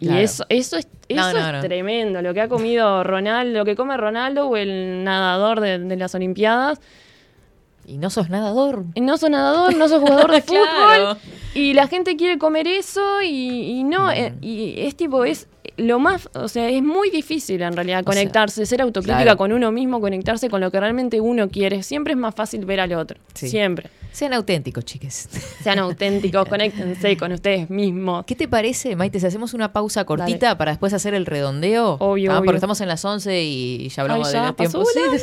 Y 0.00 0.06
claro. 0.06 0.20
eso, 0.20 0.44
eso 0.48 0.76
es, 0.76 0.86
No, 1.10 1.28
eso 1.28 1.38
no, 1.38 1.46
es 1.46 1.52
no. 1.54 1.60
tremendo, 1.60 2.22
lo 2.22 2.32
que 2.34 2.40
ha 2.40 2.48
comido 2.48 3.02
Ronaldo, 3.02 3.58
lo 3.58 3.64
que 3.64 3.74
come 3.74 3.96
Ronaldo 3.96 4.48
o 4.48 4.56
el 4.56 5.02
nadador 5.02 5.60
de, 5.60 5.78
de 5.78 5.96
las 5.96 6.14
Olimpiadas. 6.14 6.80
Y 7.86 7.96
no 7.96 8.10
sos 8.10 8.28
nadador. 8.28 8.84
Y 8.94 9.00
No 9.00 9.16
sos 9.16 9.30
nadador, 9.30 9.74
no 9.74 9.88
sos 9.88 10.00
jugador 10.00 10.30
de 10.30 10.42
fútbol. 10.42 10.62
Claro. 10.64 11.16
Y 11.54 11.72
la 11.74 11.88
gente 11.88 12.16
quiere 12.16 12.38
comer 12.38 12.68
eso 12.68 13.22
y, 13.22 13.78
y 13.78 13.84
no, 13.84 14.10
eh, 14.12 14.34
y 14.42 14.74
es 14.78 14.94
tipo, 14.94 15.24
es 15.24 15.48
lo 15.78 15.98
más, 15.98 16.28
o 16.34 16.48
sea, 16.48 16.68
es 16.68 16.82
muy 16.82 17.10
difícil 17.10 17.62
en 17.62 17.72
realidad 17.74 17.98
sea, 18.00 18.04
conectarse, 18.04 18.66
ser 18.66 18.82
autocrítica 18.82 19.22
claro. 19.22 19.38
con 19.38 19.52
uno 19.52 19.72
mismo, 19.72 20.00
conectarse 20.00 20.48
con 20.50 20.60
lo 20.60 20.70
que 20.70 20.78
realmente 20.80 21.20
uno 21.20 21.48
quiere. 21.48 21.82
Siempre 21.82 22.12
es 22.12 22.18
más 22.18 22.34
fácil 22.34 22.64
ver 22.66 22.80
al 22.80 22.92
otro, 22.92 23.18
Sí. 23.34 23.48
siempre. 23.48 23.88
Sean 24.12 24.32
auténticos, 24.32 24.84
chiques. 24.84 25.28
Sean 25.62 25.78
auténticos, 25.78 26.48
conéctense 26.48 27.16
con 27.16 27.32
ustedes 27.32 27.70
mismos. 27.70 28.24
¿Qué 28.26 28.34
te 28.34 28.48
parece, 28.48 28.96
Maite, 28.96 29.20
si 29.20 29.26
hacemos 29.26 29.54
una 29.54 29.72
pausa 29.72 30.04
cortita 30.04 30.58
para 30.58 30.72
después 30.72 30.92
hacer 30.92 31.14
el 31.14 31.26
redondeo? 31.26 31.96
Obvio, 32.00 32.32
Ah, 32.32 32.38
obvio. 32.38 32.46
porque 32.46 32.56
estamos 32.56 32.80
en 32.80 32.88
las 32.88 33.04
11 33.04 33.42
y 33.42 33.88
ya 33.90 34.02
hablamos 34.02 34.28
Ay, 34.28 34.32
de 34.34 34.38
ya, 34.38 34.46
los 34.46 34.54
pasó 34.56 34.82
tiempos. 34.84 35.22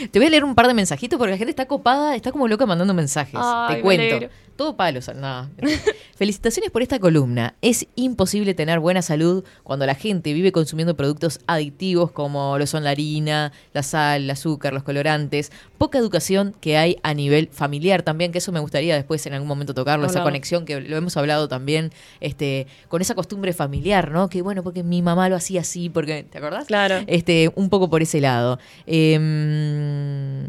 Sí. 0.00 0.08
Te 0.10 0.18
voy 0.18 0.26
a 0.26 0.30
leer 0.30 0.44
un 0.44 0.54
par 0.54 0.66
de 0.68 0.74
mensajitos 0.74 1.18
porque 1.18 1.32
la 1.32 1.38
gente 1.38 1.50
está 1.50 1.66
copada, 1.66 2.14
está 2.14 2.30
como 2.32 2.46
loca 2.48 2.66
mandando 2.66 2.94
mensajes. 2.94 3.34
Ay, 3.42 3.76
Te 3.76 3.80
cuento. 3.82 4.26
Todo 4.56 4.74
palos. 4.74 5.10
No. 5.14 5.50
Felicitaciones 6.16 6.70
por 6.70 6.80
esta 6.80 6.98
columna. 6.98 7.54
Es 7.60 7.86
imposible 7.94 8.54
tener 8.54 8.80
buena 8.80 9.02
salud 9.02 9.44
cuando 9.62 9.84
la 9.84 9.94
gente 9.94 10.32
vive 10.32 10.50
consumiendo 10.50 10.96
productos 10.96 11.40
adictivos 11.46 12.10
como 12.10 12.56
lo 12.58 12.66
son 12.66 12.82
la 12.84 12.90
harina, 12.90 13.52
la 13.74 13.82
sal, 13.82 14.22
el 14.22 14.30
azúcar, 14.30 14.72
los 14.72 14.82
colorantes. 14.82 15.52
Poca 15.76 15.98
educación 15.98 16.54
que 16.58 16.78
hay 16.78 16.96
a 17.02 17.12
nivel 17.12 17.48
familiar 17.52 17.95
también, 18.02 18.32
que 18.32 18.38
eso 18.38 18.52
me 18.52 18.60
gustaría 18.60 18.94
después 18.94 19.24
en 19.26 19.34
algún 19.34 19.48
momento 19.48 19.74
tocarlo, 19.74 20.06
esa 20.06 20.22
conexión 20.22 20.64
que 20.64 20.80
lo 20.80 20.96
hemos 20.96 21.16
hablado 21.16 21.48
también, 21.48 21.92
este, 22.20 22.66
con 22.88 23.02
esa 23.02 23.14
costumbre 23.14 23.52
familiar, 23.52 24.10
¿no? 24.10 24.28
Que 24.28 24.42
bueno, 24.42 24.62
porque 24.62 24.82
mi 24.82 25.02
mamá 25.02 25.28
lo 25.28 25.36
hacía 25.36 25.60
así, 25.62 25.90
porque, 25.90 26.24
¿te 26.24 26.38
acordás? 26.38 26.66
Claro. 26.66 27.02
Este, 27.06 27.50
un 27.54 27.68
poco 27.68 27.90
por 27.90 28.02
ese 28.02 28.20
lado. 28.20 28.58
Em, 28.86 30.46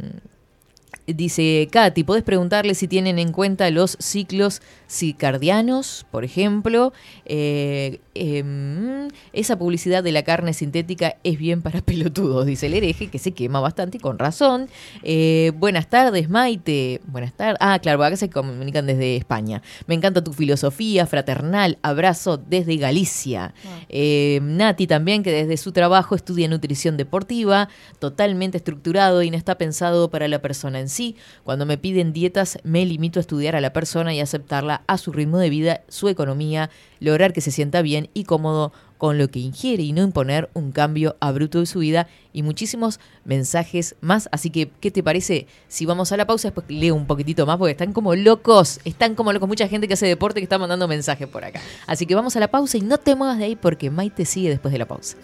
Dice 1.08 1.70
Katy, 1.72 2.03
podés 2.03 2.24
preguntarle 2.24 2.76
si 2.76 2.89
tienen 2.89 3.18
en 3.18 3.32
cuenta 3.32 3.70
los 3.70 3.95
ciclos 3.97 4.62
circadianos, 4.89 6.05
por 6.12 6.26
ejemplo. 6.26 6.91
Eh, 7.24 8.01
em, 8.14 9.08
esa 9.32 9.58
publicidad 9.58 10.03
de 10.03 10.12
la 10.12 10.24
carne 10.24 10.51
sintética 10.51 11.16
es 11.24 11.38
bien 11.38 11.62
para 11.62 11.80
pelotudos, 11.86 12.45
dice 12.45 12.66
el 12.66 12.74
hereje, 12.74 13.08
que 13.08 13.20
se 13.20 13.32
quema 13.32 13.62
bastante 13.62 13.97
y 13.97 13.99
con 14.01 14.20
razón. 14.20 14.68
Eh, 15.01 15.53
buenas 15.55 15.89
tardes, 15.89 16.28
Maite. 16.28 16.99
Buenas 17.05 17.32
tardes. 17.32 17.58
Ah, 17.62 17.80
claro, 17.80 18.03
acá 18.03 18.18
se 18.18 18.30
comunican 18.30 18.86
desde 18.86 19.16
España. 19.16 19.62
Me 19.86 19.95
encanta 19.95 20.22
tu 20.22 20.34
filosofía 20.34 21.08
fraternal. 21.08 21.78
Abrazo 21.84 22.36
desde 22.36 22.76
Galicia. 22.76 23.53
Eh, 23.88 24.39
Nati 24.41 24.88
también, 24.88 25.24
que 25.24 25.32
desde 25.32 25.55
su 25.55 25.72
trabajo 25.72 26.16
estudia 26.16 26.49
nutrición 26.49 26.97
deportiva, 26.97 27.70
totalmente 27.99 28.58
estructurado 28.58 29.24
y 29.24 29.32
no 29.32 29.38
está 29.38 29.58
pensado 29.58 30.10
para 30.10 30.28
la 30.28 30.41
persona 30.41 30.82
en 30.82 30.89
sí. 30.89 30.97
Cuando 31.43 31.66
me 31.66 31.78
piden 31.78 32.14
dietas, 32.14 32.58
me 32.64 32.86
limito 32.86 33.20
a 33.20 33.22
estudiar 33.22 33.56
a 33.56 33.62
la 33.62 33.74
persona 33.74 34.14
y 34.14 34.20
aceptarla 34.20 34.84
a 34.88 34.98
su 34.98 35.12
ritmo 35.12 35.38
de 35.38 35.50
vida, 35.50 35.82
su 35.88 36.10
economía, 36.10 36.70
lograr 37.00 37.34
que 37.34 37.41
se 37.41 37.52
sienta 37.52 37.82
bien 37.82 38.10
y 38.14 38.24
cómodo 38.24 38.72
con 38.98 39.18
lo 39.18 39.30
que 39.30 39.39
ingiere 39.39 39.84
y 39.84 39.93
no 39.93 40.04
imponer 40.04 40.50
un 40.54 40.72
cambio 40.72 41.16
abrupto 41.20 41.60
de 41.60 41.66
su 41.66 41.80
vida 41.80 42.08
y 42.34 42.41
muchísimos 42.41 43.00
mensajes 43.26 43.95
más. 44.02 44.28
Así 44.32 44.50
que, 44.50 44.72
¿qué 44.80 44.91
te 44.91 45.04
parece? 45.04 45.48
Si 45.68 45.86
vamos 45.86 46.12
a 46.12 46.18
la 46.18 46.26
pausa, 46.26 46.48
después 46.48 46.66
leo 46.70 46.95
un 46.95 47.06
poquitito 47.06 47.45
más 47.45 47.58
porque 47.58 47.72
están 47.72 47.93
como 47.93 48.16
locos, 48.16 48.80
están 48.86 49.16
como 49.16 49.32
locos. 49.34 49.48
Mucha 49.48 49.68
gente 49.68 49.88
que 49.88 49.93
hace 49.93 50.08
deporte 50.08 50.39
que 50.39 50.45
está 50.45 50.58
mandando 50.58 50.88
mensajes 50.88 51.28
por 51.28 51.45
acá. 51.45 51.62
Así 51.86 52.06
que 52.06 52.16
vamos 52.16 52.36
a 52.36 52.39
la 52.39 52.50
pausa 52.50 52.78
y 52.78 52.82
no 52.82 52.98
te 52.98 53.16
muevas 53.16 53.38
de 53.38 53.45
ahí 53.45 53.56
porque 53.56 53.89
Maite 53.91 54.26
sigue 54.26 54.50
después 54.50 54.72
de 54.72 54.80
la 54.80 54.88
pausa. 54.88 55.18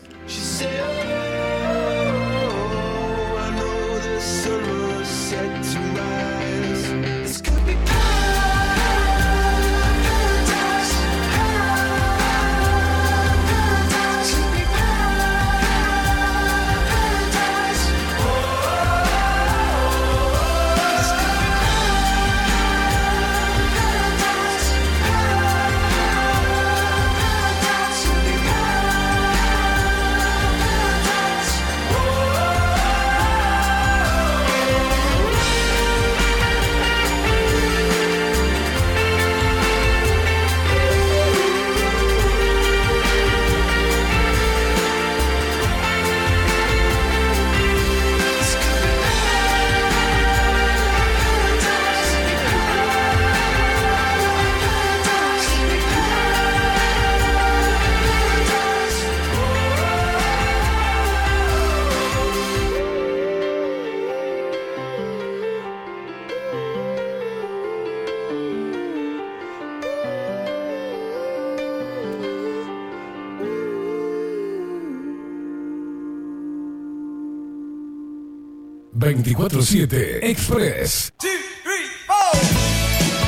24-7 79.24 80.24
Express. 80.24 81.12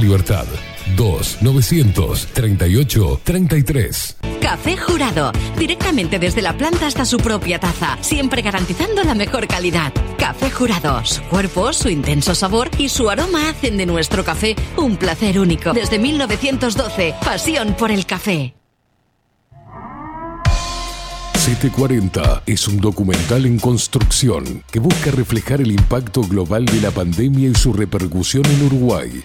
Libertad. 0.00 0.46
2 0.96 1.38
900 1.42 2.28
38 2.32 3.20
33. 3.22 4.16
Café 4.40 4.76
Jurado, 4.76 5.32
directamente 5.58 6.18
desde 6.18 6.42
la 6.42 6.56
planta 6.56 6.86
hasta 6.86 7.04
su 7.04 7.18
propia 7.18 7.60
taza, 7.60 7.98
siempre 8.00 8.42
garantizando 8.42 9.04
la 9.04 9.14
mejor 9.14 9.46
calidad. 9.46 9.92
Café 10.18 10.50
Jurado, 10.50 11.04
su 11.04 11.22
cuerpo, 11.24 11.72
su 11.72 11.88
intenso 11.88 12.34
sabor 12.34 12.70
y 12.78 12.88
su 12.88 13.10
aroma 13.10 13.50
hacen 13.50 13.76
de 13.76 13.86
nuestro 13.86 14.24
café 14.24 14.56
un 14.76 14.96
placer 14.96 15.38
único. 15.38 15.72
Desde 15.72 15.98
1912, 15.98 17.14
pasión 17.22 17.74
por 17.74 17.90
el 17.90 18.06
café. 18.06 18.54
740 21.34 22.42
es 22.46 22.68
un 22.68 22.80
documental 22.80 23.46
en 23.46 23.58
construcción 23.58 24.62
que 24.70 24.78
busca 24.78 25.10
reflejar 25.10 25.60
el 25.60 25.72
impacto 25.72 26.20
global 26.22 26.66
de 26.66 26.80
la 26.80 26.90
pandemia 26.90 27.48
y 27.48 27.54
su 27.54 27.72
repercusión 27.72 28.44
en 28.46 28.66
Uruguay. 28.66 29.24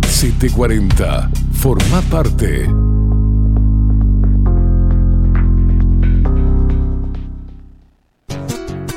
740. 0.11 1.31
Forma 1.53 2.01
parte. 2.09 2.67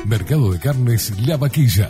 Mercado 0.05 0.51
de 0.51 0.59
Carnes 0.59 1.13
La 1.25 1.37
Vaquilla. 1.37 1.89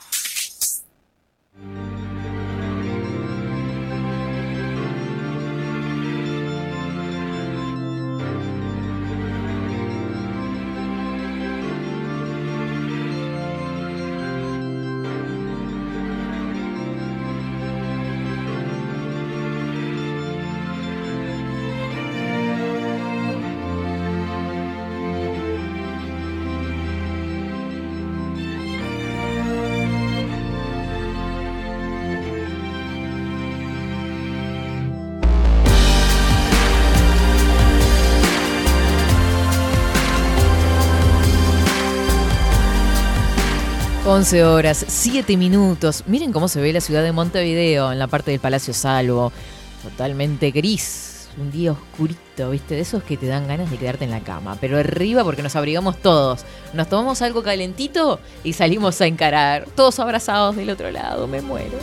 11 44.21 44.43
horas, 44.43 44.85
7 44.87 45.35
minutos. 45.35 46.03
Miren 46.05 46.31
cómo 46.31 46.47
se 46.47 46.61
ve 46.61 46.71
la 46.71 46.79
ciudad 46.79 47.01
de 47.01 47.11
Montevideo 47.11 47.91
en 47.91 47.97
la 47.97 48.05
parte 48.05 48.29
del 48.29 48.39
Palacio 48.39 48.71
Salvo. 48.71 49.33
Totalmente 49.81 50.51
gris. 50.51 51.27
Un 51.39 51.51
día 51.51 51.71
oscurito, 51.71 52.51
¿viste? 52.51 52.75
De 52.75 52.81
esos 52.81 53.01
que 53.01 53.17
te 53.17 53.25
dan 53.25 53.47
ganas 53.47 53.71
de 53.71 53.77
quedarte 53.77 54.05
en 54.05 54.11
la 54.11 54.19
cama. 54.19 54.59
Pero 54.61 54.77
arriba 54.77 55.23
porque 55.23 55.41
nos 55.41 55.55
abrigamos 55.55 55.99
todos. 56.03 56.41
Nos 56.73 56.87
tomamos 56.87 57.23
algo 57.23 57.41
calentito 57.41 58.19
y 58.43 58.53
salimos 58.53 59.01
a 59.01 59.07
encarar. 59.07 59.65
Todos 59.75 59.99
abrazados 59.99 60.55
del 60.55 60.69
otro 60.69 60.91
lado. 60.91 61.27
Me 61.27 61.41
muero. 61.41 61.79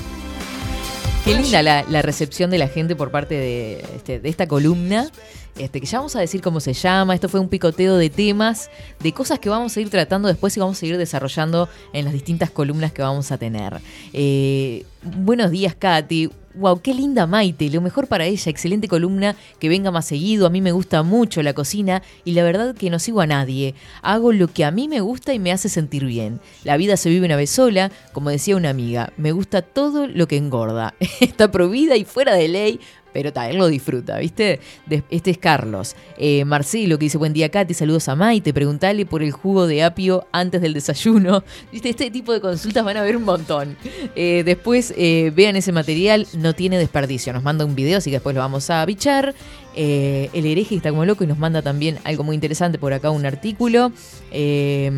Qué 1.28 1.34
linda 1.34 1.62
la, 1.62 1.84
la 1.90 2.00
recepción 2.00 2.48
de 2.50 2.56
la 2.56 2.68
gente 2.68 2.96
por 2.96 3.10
parte 3.10 3.34
de, 3.34 3.84
este, 3.94 4.18
de 4.18 4.30
esta 4.30 4.48
columna. 4.48 5.10
Este, 5.58 5.78
que 5.78 5.86
ya 5.86 5.98
vamos 5.98 6.16
a 6.16 6.20
decir 6.20 6.40
cómo 6.40 6.58
se 6.58 6.72
llama. 6.72 7.14
Esto 7.14 7.28
fue 7.28 7.38
un 7.38 7.50
picoteo 7.50 7.98
de 7.98 8.08
temas, 8.08 8.70
de 9.00 9.12
cosas 9.12 9.38
que 9.38 9.50
vamos 9.50 9.76
a 9.76 9.80
ir 9.82 9.90
tratando 9.90 10.28
después 10.28 10.56
y 10.56 10.60
vamos 10.60 10.82
a 10.82 10.86
ir 10.86 10.96
desarrollando 10.96 11.68
en 11.92 12.06
las 12.06 12.14
distintas 12.14 12.50
columnas 12.50 12.92
que 12.92 13.02
vamos 13.02 13.30
a 13.30 13.36
tener. 13.36 13.78
Eh, 14.14 14.86
buenos 15.02 15.50
días, 15.50 15.74
Katy. 15.74 16.30
Wow, 16.58 16.80
qué 16.80 16.92
linda 16.92 17.28
Maite, 17.28 17.70
lo 17.70 17.80
mejor 17.80 18.08
para 18.08 18.24
ella, 18.24 18.50
excelente 18.50 18.88
columna, 18.88 19.36
que 19.60 19.68
venga 19.68 19.92
más 19.92 20.06
seguido, 20.06 20.44
a 20.44 20.50
mí 20.50 20.60
me 20.60 20.72
gusta 20.72 21.04
mucho 21.04 21.40
la 21.40 21.54
cocina 21.54 22.02
y 22.24 22.32
la 22.32 22.42
verdad 22.42 22.74
que 22.74 22.90
no 22.90 22.98
sigo 22.98 23.20
a 23.20 23.28
nadie, 23.28 23.76
hago 24.02 24.32
lo 24.32 24.48
que 24.48 24.64
a 24.64 24.72
mí 24.72 24.88
me 24.88 25.00
gusta 25.00 25.32
y 25.32 25.38
me 25.38 25.52
hace 25.52 25.68
sentir 25.68 26.04
bien. 26.04 26.40
La 26.64 26.76
vida 26.76 26.96
se 26.96 27.10
vive 27.10 27.26
una 27.26 27.36
vez 27.36 27.50
sola, 27.50 27.92
como 28.12 28.30
decía 28.30 28.56
una 28.56 28.70
amiga, 28.70 29.12
me 29.16 29.30
gusta 29.30 29.62
todo 29.62 30.08
lo 30.08 30.26
que 30.26 30.36
engorda, 30.36 30.94
está 31.20 31.48
prohibida 31.52 31.94
y 31.94 32.04
fuera 32.04 32.34
de 32.34 32.48
ley, 32.48 32.80
pero 33.22 33.32
él 33.50 33.56
lo 33.56 33.66
disfruta, 33.66 34.18
¿viste? 34.18 34.60
Este 35.10 35.32
es 35.32 35.38
Carlos. 35.38 35.96
Eh, 36.18 36.44
Marcelo 36.44 37.00
que 37.00 37.06
dice, 37.06 37.18
buen 37.18 37.32
día 37.32 37.48
Katy, 37.48 37.74
saludos 37.74 38.08
a 38.08 38.14
Maite, 38.14 38.54
preguntale 38.54 39.06
por 39.06 39.24
el 39.24 39.32
jugo 39.32 39.66
de 39.66 39.82
apio 39.82 40.28
antes 40.30 40.60
del 40.60 40.72
desayuno. 40.72 41.42
¿Viste? 41.72 41.88
Este 41.88 42.12
tipo 42.12 42.32
de 42.32 42.40
consultas 42.40 42.84
van 42.84 42.96
a 42.96 43.00
haber 43.00 43.16
un 43.16 43.24
montón. 43.24 43.76
Eh, 44.14 44.44
después 44.44 44.94
eh, 44.96 45.32
vean 45.34 45.56
ese 45.56 45.72
material, 45.72 46.28
no 46.34 46.54
tiene 46.54 46.78
desperdicio. 46.78 47.32
Nos 47.32 47.42
manda 47.42 47.64
un 47.64 47.74
video, 47.74 47.98
así 47.98 48.10
que 48.10 48.16
después 48.16 48.36
lo 48.36 48.40
vamos 48.40 48.70
a 48.70 48.86
bichar. 48.86 49.34
El 49.74 50.46
hereje 50.46 50.76
está 50.76 50.90
como 50.90 51.04
loco 51.04 51.24
y 51.24 51.26
nos 51.26 51.38
manda 51.38 51.60
también 51.60 51.98
algo 52.04 52.22
muy 52.22 52.34
interesante 52.36 52.78
por 52.78 52.92
acá, 52.92 53.10
un 53.10 53.26
artículo. 53.26 53.90
Eh, 54.30 54.90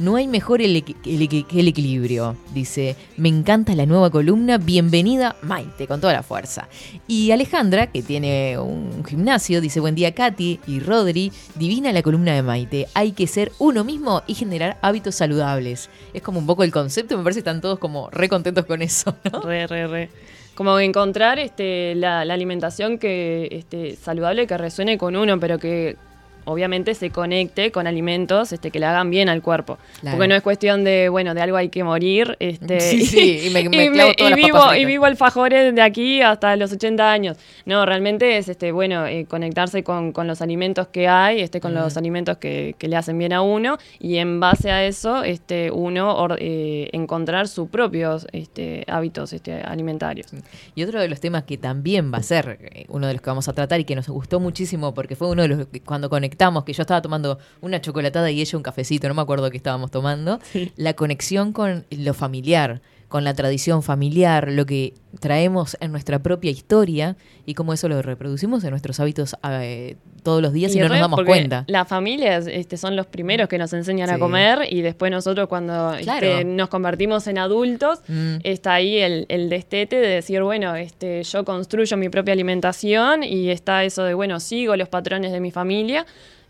no 0.00 0.16
hay 0.16 0.26
mejor 0.26 0.62
el, 0.62 0.82
el 1.04 1.68
equilibrio, 1.68 2.34
dice. 2.54 2.96
Me 3.18 3.28
encanta 3.28 3.74
la 3.74 3.84
nueva 3.84 4.10
columna. 4.10 4.56
Bienvenida, 4.56 5.36
Maite, 5.42 5.86
con 5.86 6.00
toda 6.00 6.14
la 6.14 6.22
fuerza. 6.22 6.68
Y 7.06 7.30
Alejandra, 7.30 7.88
que 7.88 8.02
tiene 8.02 8.58
un 8.58 9.04
gimnasio, 9.04 9.60
dice: 9.60 9.78
Buen 9.78 9.94
día, 9.94 10.14
Katy 10.14 10.60
y 10.66 10.80
Rodri. 10.80 11.30
Divina 11.54 11.92
la 11.92 12.02
columna 12.02 12.34
de 12.34 12.42
Maite. 12.42 12.88
Hay 12.94 13.12
que 13.12 13.26
ser 13.26 13.52
uno 13.58 13.84
mismo 13.84 14.22
y 14.26 14.34
generar 14.34 14.78
hábitos 14.80 15.14
saludables. 15.14 15.90
Es 16.14 16.22
como 16.22 16.38
un 16.38 16.46
poco 16.46 16.64
el 16.64 16.72
concepto. 16.72 17.18
Me 17.18 17.22
parece 17.22 17.38
que 17.38 17.50
están 17.50 17.60
todos 17.60 17.78
como 17.78 18.08
re 18.10 18.30
contentos 18.30 18.64
con 18.64 18.80
eso, 18.80 19.14
¿no? 19.30 19.42
Re, 19.42 19.66
re, 19.66 19.86
re. 19.86 20.10
Como 20.54 20.78
encontrar 20.80 21.38
este, 21.38 21.94
la, 21.94 22.24
la 22.24 22.34
alimentación 22.34 22.98
que 22.98 23.48
este, 23.50 23.96
saludable 23.96 24.46
que 24.46 24.56
resuene 24.56 24.96
con 24.96 25.14
uno, 25.14 25.38
pero 25.38 25.58
que 25.58 25.96
obviamente 26.44 26.94
se 26.94 27.10
conecte 27.10 27.70
con 27.72 27.86
alimentos 27.86 28.52
este, 28.52 28.70
que 28.70 28.78
le 28.80 28.86
hagan 28.86 29.10
bien 29.10 29.28
al 29.28 29.42
cuerpo. 29.42 29.78
Claro. 30.00 30.16
Porque 30.16 30.28
no 30.28 30.34
es 30.34 30.42
cuestión 30.42 30.84
de, 30.84 31.08
bueno, 31.08 31.34
de 31.34 31.40
algo 31.42 31.56
hay 31.56 31.68
que 31.68 31.84
morir. 31.84 32.36
Este, 32.40 32.80
Sí, 32.80 33.04
sí, 33.06 33.46
y 33.46 33.50
me- 33.50 33.68
me 33.68 33.84
y 33.86 33.90
las 33.90 34.34
vivo, 34.36 34.74
y 34.74 34.84
vivo 34.84 35.04
alfajores 35.04 35.74
de 35.74 35.82
aquí 35.82 36.22
hasta 36.22 36.56
los 36.56 36.72
80 36.72 37.12
años. 37.12 37.36
No, 37.66 37.84
realmente 37.86 38.38
es 38.38 38.48
este, 38.48 38.72
bueno 38.72 39.06
eh, 39.06 39.26
conectarse 39.28 39.82
con, 39.84 40.12
con 40.12 40.26
los 40.26 40.42
alimentos 40.42 40.88
que 40.88 41.08
hay, 41.08 41.40
este, 41.40 41.60
con 41.60 41.74
los 41.74 41.96
alimentos 41.96 42.38
que, 42.38 42.74
que 42.78 42.88
le 42.88 42.96
hacen 42.96 43.18
bien 43.18 43.32
a 43.32 43.42
uno, 43.42 43.78
y 43.98 44.16
en 44.16 44.40
base 44.40 44.70
a 44.70 44.84
eso, 44.84 45.22
este, 45.24 45.70
uno 45.70 46.16
or- 46.16 46.36
eh, 46.40 46.88
encontrar 46.92 47.48
sus 47.48 47.68
propios 47.68 48.26
este, 48.32 48.84
hábitos 48.88 49.32
este, 49.32 49.60
alimentarios. 49.62 50.28
Y 50.74 50.82
otro 50.82 51.00
de 51.00 51.08
los 51.08 51.20
temas 51.20 51.44
que 51.44 51.56
también 51.58 52.12
va 52.12 52.18
a 52.18 52.22
ser 52.22 52.58
eh, 52.72 52.84
uno 52.88 53.06
de 53.06 53.14
los 53.14 53.22
que 53.22 53.30
vamos 53.30 53.48
a 53.48 53.52
tratar 53.52 53.80
y 53.80 53.84
que 53.84 53.94
nos 53.94 54.08
gustó 54.08 54.40
muchísimo 54.40 54.94
porque 54.94 55.16
fue 55.16 55.28
uno 55.28 55.42
de 55.42 55.48
los 55.48 55.66
que 55.66 55.80
cuando 55.80 56.08
conectamos, 56.10 56.29
que 56.64 56.72
yo 56.72 56.82
estaba 56.82 57.02
tomando 57.02 57.38
una 57.60 57.80
chocolatada 57.80 58.30
y 58.30 58.40
ella 58.40 58.56
un 58.56 58.62
cafecito, 58.62 59.08
no 59.08 59.14
me 59.14 59.22
acuerdo 59.22 59.50
qué 59.50 59.56
estábamos 59.56 59.90
tomando, 59.90 60.40
la 60.76 60.94
conexión 60.94 61.52
con 61.52 61.84
lo 61.90 62.14
familiar, 62.14 62.80
con 63.10 63.24
la 63.24 63.34
tradición 63.34 63.82
familiar, 63.82 64.52
lo 64.52 64.64
que 64.64 64.94
traemos 65.18 65.76
en 65.80 65.90
nuestra 65.90 66.20
propia 66.20 66.52
historia 66.52 67.16
y 67.44 67.54
cómo 67.54 67.72
eso 67.72 67.88
lo 67.88 68.00
reproducimos 68.02 68.62
en 68.62 68.70
nuestros 68.70 69.00
hábitos 69.00 69.34
eh, 69.50 69.96
todos 70.22 70.40
los 70.40 70.52
días 70.52 70.72
y, 70.76 70.78
no 70.78 70.88
nos 70.88 71.00
damos 71.00 71.24
cuenta. 71.24 71.64
Las 71.66 71.88
familias 71.88 72.46
este, 72.46 72.76
son 72.76 72.94
los 72.94 73.06
primeros 73.06 73.48
que 73.48 73.58
nos 73.58 73.72
enseñan 73.72 74.10
a 74.10 74.20
comer 74.20 74.60
y 74.70 74.82
después 74.82 75.10
nosotros 75.10 75.48
cuando 75.48 75.94
este, 75.94 76.44
nos 76.44 76.68
convertimos 76.68 77.26
en 77.26 77.38
adultos, 77.38 78.00
Mm. 78.06 78.36
está 78.44 78.74
ahí 78.74 78.98
el, 78.98 79.26
el 79.28 79.48
destete 79.48 79.96
de 79.96 80.06
decir, 80.06 80.42
bueno, 80.42 80.76
este, 80.76 81.24
yo 81.24 81.44
construyo 81.44 81.96
mi 81.96 82.08
propia 82.08 82.32
alimentación 82.32 83.24
y 83.24 83.50
está 83.50 83.82
eso 83.82 84.04
de, 84.04 84.14
bueno, 84.14 84.38
sigo 84.38 84.76
los 84.76 84.88
patrones 84.88 85.32
de 85.32 85.40
mi 85.40 85.50
familia. 85.50 86.06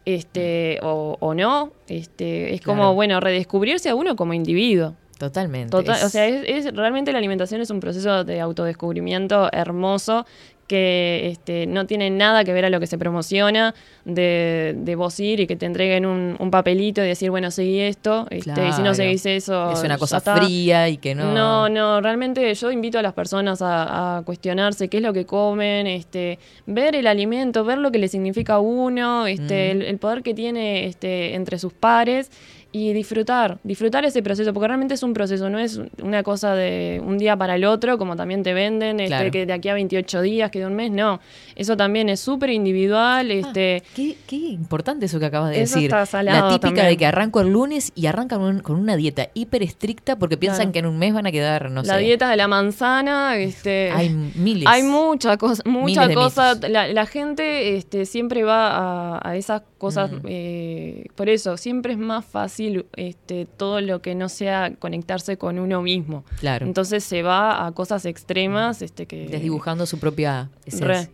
Este, 0.06 0.78
o, 0.82 1.16
o 1.20 1.34
no, 1.34 1.72
este, 1.88 2.54
es 2.54 2.62
como, 2.62 2.94
bueno, 2.94 3.20
redescubrirse 3.20 3.90
a 3.90 3.94
uno 3.94 4.16
como 4.16 4.32
individuo. 4.32 4.94
Totalmente. 5.20 5.70
Total, 5.70 6.02
O 6.04 6.08
sea, 6.08 6.26
es, 6.26 6.66
es- 6.66 6.74
realmente 6.74 7.12
la 7.12 7.18
alimentación 7.18 7.60
es 7.60 7.68
un 7.70 7.78
proceso 7.78 8.24
de 8.24 8.40
autodescubrimiento 8.40 9.50
hermoso 9.52 10.24
que 10.66 11.30
este, 11.32 11.66
no 11.66 11.84
tiene 11.86 12.10
nada 12.10 12.44
que 12.44 12.52
ver 12.52 12.64
a 12.64 12.70
lo 12.70 12.78
que 12.78 12.86
se 12.86 12.96
promociona 12.96 13.74
de, 14.04 14.76
de 14.78 14.94
vos 14.94 15.18
ir 15.18 15.40
y 15.40 15.48
que 15.48 15.56
te 15.56 15.66
entreguen 15.66 16.06
un, 16.06 16.36
un 16.38 16.50
papelito 16.52 17.02
y 17.02 17.08
decir, 17.08 17.28
bueno, 17.30 17.50
seguí 17.50 17.80
esto, 17.80 18.28
este, 18.30 18.68
y 18.68 18.72
si 18.72 18.80
no 18.82 18.94
seguís 18.94 19.26
eso... 19.26 19.72
es 19.72 19.82
una 19.82 19.98
cosa 19.98 20.18
está. 20.18 20.36
fría 20.36 20.88
y 20.88 20.98
que 20.98 21.16
no... 21.16 21.34
No, 21.34 21.68
no, 21.68 22.00
realmente 22.00 22.54
yo 22.54 22.70
invito 22.70 23.00
a 23.00 23.02
las 23.02 23.14
personas 23.14 23.60
a, 23.62 24.18
a 24.18 24.22
cuestionarse 24.22 24.88
qué 24.88 24.98
es 24.98 25.02
lo 25.02 25.12
que 25.12 25.26
comen, 25.26 25.88
este, 25.88 26.38
ver 26.66 26.94
el 26.94 27.08
alimento, 27.08 27.64
ver 27.64 27.78
lo 27.78 27.90
que 27.90 27.98
le 27.98 28.06
significa 28.06 28.54
a 28.54 28.60
uno, 28.60 29.26
este, 29.26 29.74
Mm. 29.74 29.76
el, 29.80 29.82
el 29.82 29.98
poder 29.98 30.22
que 30.22 30.34
tiene 30.34 30.86
este, 30.86 31.34
entre 31.34 31.58
sus 31.58 31.72
pares 31.72 32.30
y 32.72 32.92
disfrutar, 32.92 33.58
disfrutar 33.64 34.04
ese 34.04 34.22
proceso, 34.22 34.52
porque 34.52 34.68
realmente 34.68 34.94
es 34.94 35.02
un 35.02 35.12
proceso, 35.12 35.50
no 35.50 35.58
es 35.58 35.80
una 36.02 36.22
cosa 36.22 36.54
de 36.54 37.02
un 37.04 37.18
día 37.18 37.36
para 37.36 37.56
el 37.56 37.64
otro, 37.64 37.98
como 37.98 38.14
también 38.14 38.44
te 38.44 38.54
venden, 38.54 39.00
este, 39.00 39.08
Claro. 39.08 39.30
que 39.32 39.44
de 39.44 39.52
aquí 39.52 39.68
a 39.68 39.74
28 39.74 40.22
días, 40.22 40.50
que 40.52 40.60
de 40.60 40.66
un 40.66 40.74
mes, 40.74 40.92
no, 40.92 41.18
eso 41.56 41.76
también 41.76 42.08
es 42.08 42.20
súper 42.20 42.50
individual, 42.50 43.30
este... 43.32 43.82
Qué, 43.96 44.16
qué 44.28 44.36
importante 44.36 45.06
eso 45.06 45.18
que 45.18 45.26
acabas 45.26 45.50
de 45.50 45.62
Eso 45.62 45.74
decir. 45.74 45.90
está 45.90 46.06
salado 46.06 46.46
la 46.46 46.52
típica 46.54 46.66
también. 46.68 46.86
de 46.86 46.96
que 46.96 47.06
arranco 47.06 47.40
el 47.40 47.48
lunes 47.52 47.90
y 47.96 48.06
arrancan 48.06 48.40
un- 48.40 48.60
con 48.60 48.76
una 48.76 48.94
dieta 48.94 49.28
hiper 49.34 49.64
estricta 49.64 50.16
porque 50.16 50.36
piensan 50.36 50.66
Claro. 50.66 50.72
que 50.72 50.78
en 50.78 50.86
un 50.86 50.98
mes 50.98 51.12
van 51.12 51.26
a 51.26 51.32
quedar, 51.32 51.70
no 51.72 51.82
la 51.82 51.94
sé. 51.94 52.00
dieta 52.00 52.30
de 52.30 52.36
la 52.36 52.46
manzana, 52.46 53.36
este... 53.36 53.90
Hay 53.92 54.10
miles. 54.10 54.68
Hay 54.68 54.84
mucha 54.84 55.36
cosa, 55.38 55.62
mucha 55.66 56.02
Miles 56.02 56.16
cosa. 56.16 56.54
La, 56.68 56.86
la 56.86 57.06
gente 57.06 57.76
este, 57.76 58.06
siempre 58.06 58.44
va 58.44 59.16
a, 59.16 59.28
a 59.28 59.36
esas 59.36 59.62
cosas. 59.78 60.12
Mm. 60.12 60.16
eh, 60.28 61.04
por 61.16 61.28
eso, 61.28 61.56
siempre 61.56 61.94
es 61.94 61.98
más 61.98 62.24
fácil 62.24 62.59
este, 62.96 63.46
todo 63.46 63.80
lo 63.80 64.02
que 64.02 64.14
no 64.14 64.28
sea 64.28 64.72
conectarse 64.78 65.36
con 65.36 65.58
uno 65.58 65.82
mismo. 65.82 66.24
Claro. 66.38 66.66
Entonces 66.66 67.04
se 67.04 67.22
va 67.22 67.66
a 67.66 67.72
cosas 67.72 68.04
extremas. 68.04 68.82
Este, 68.82 69.06
que 69.06 69.26
Desdibujando 69.28 69.86
su 69.86 69.98
propia 69.98 70.50
esencia. 70.66 71.10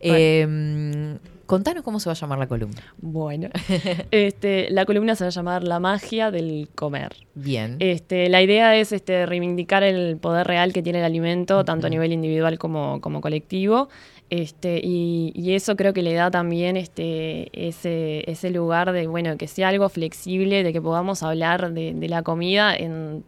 Eh, 0.00 1.18
contanos 1.48 1.82
cómo 1.82 1.98
se 1.98 2.08
va 2.08 2.12
a 2.12 2.14
llamar 2.14 2.38
la 2.38 2.46
columna. 2.46 2.82
Bueno, 2.98 3.48
este, 4.10 4.70
la 4.70 4.84
columna 4.84 5.16
se 5.16 5.24
va 5.24 5.28
a 5.28 5.30
llamar 5.30 5.64
La 5.64 5.80
magia 5.80 6.30
del 6.30 6.68
comer. 6.74 7.16
Bien. 7.34 7.76
Este, 7.80 8.28
la 8.28 8.42
idea 8.42 8.76
es 8.76 8.92
este, 8.92 9.24
reivindicar 9.24 9.82
el 9.82 10.18
poder 10.18 10.46
real 10.46 10.72
que 10.74 10.82
tiene 10.82 10.98
el 10.98 11.06
alimento, 11.06 11.64
tanto 11.64 11.86
a 11.86 11.90
nivel 11.90 12.12
individual 12.12 12.58
como, 12.58 13.00
como 13.00 13.22
colectivo. 13.22 13.88
Este, 14.30 14.80
y, 14.82 15.32
y 15.34 15.54
eso 15.54 15.74
creo 15.76 15.94
que 15.94 16.02
le 16.02 16.12
da 16.12 16.30
también 16.30 16.76
este, 16.76 17.48
ese, 17.52 18.30
ese 18.30 18.50
lugar 18.50 18.92
de 18.92 19.06
bueno, 19.06 19.38
que 19.38 19.48
sea 19.48 19.68
algo 19.68 19.88
flexible, 19.88 20.62
de 20.62 20.72
que 20.72 20.82
podamos 20.82 21.22
hablar 21.22 21.72
de, 21.72 21.94
de 21.94 22.08
la 22.08 22.22
comida 22.22 22.76
en 22.76 23.24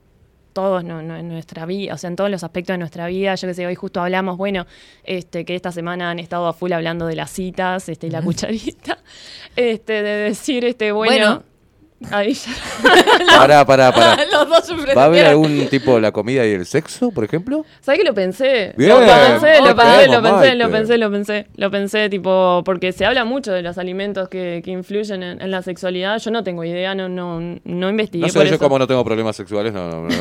todos 0.53 0.84
no, 0.84 1.03
no, 1.03 1.16
en 1.16 1.28
nuestra 1.28 1.64
vida, 1.66 1.94
o 1.94 1.98
sea, 1.98 2.09
en 2.09 2.16
todos 2.16 2.30
los 2.30 2.44
aspectos 2.44 2.74
de 2.74 2.78
nuestra 2.78 3.07
vida. 3.07 3.34
Yo 3.34 3.48
que 3.48 3.55
sé, 3.55 3.66
hoy 3.66 3.74
justo 3.74 4.01
hablamos, 4.03 4.36
bueno, 4.36 4.66
este, 5.05 5.44
que 5.44 5.55
esta 5.55 5.72
semana 5.72 6.11
han 6.11 6.18
estado 6.18 6.46
a 6.46 6.53
full 6.53 6.72
hablando 6.72 7.07
de 7.07 7.16
las 7.16 7.30
citas, 7.30 7.88
este, 7.88 8.09
y 8.09 8.11
la 8.11 8.22
cucharita, 8.22 8.98
este, 9.57 10.03
de 10.03 10.11
decir, 10.11 10.64
este, 10.64 10.92
bueno, 10.92 11.12
Bueno. 11.12 11.49
Ahí 12.11 12.32
ya- 12.34 12.51
Pará, 13.38 13.64
pará, 13.66 13.92
pará. 13.92 14.16
Los 14.32 14.48
dos 14.48 14.66
se 14.66 14.94
¿Va 14.94 15.03
a 15.03 15.07
haber 15.07 15.26
algún 15.26 15.66
tipo 15.68 15.94
de 15.94 16.01
la 16.01 16.12
comida 16.12 16.46
y 16.46 16.53
el 16.53 16.66
sexo, 16.66 17.11
por 17.11 17.24
ejemplo? 17.24 17.64
¿Sabes 17.80 18.01
que 18.01 18.05
lo 18.05 18.14
pensé? 18.14 18.72
Bien, 18.76 18.90
lo 18.90 18.98
pensé, 18.98 19.61
lo 19.61 19.76
pensé, 19.76 20.07
lo 20.09 20.22
pensé, 20.22 20.55
lo 20.55 20.70
pensé, 20.70 20.98
lo 20.98 21.11
pensé, 21.11 21.46
lo 21.57 21.70
pensé, 21.70 22.09
tipo, 22.09 22.62
porque 22.64 22.92
se 22.92 23.05
habla 23.05 23.24
mucho 23.24 23.53
de 23.53 23.62
los 23.62 23.78
alimentos 23.78 24.28
que, 24.28 24.62
que 24.64 24.70
influyen 24.70 25.22
en, 25.22 25.40
en 25.42 25.51
la 25.51 25.62
sexualidad. 25.62 26.18
Yo 26.18 26.30
no 26.30 26.42
tengo 26.42 26.64
idea, 26.64 26.94
no, 26.94 27.09
no, 27.09 27.40
no 27.64 27.90
investigué 27.90 28.22
No 28.26 28.28
sé, 28.32 28.38
por 28.38 28.46
yo 28.48 28.55
eso. 28.55 28.62
como 28.64 28.78
no 28.78 28.86
tengo 28.86 29.05
problemas 29.05 29.36
sexuales, 29.36 29.72
no, 29.72 29.88
no, 29.90 30.01
no, 30.03 30.09
no. 30.09 30.14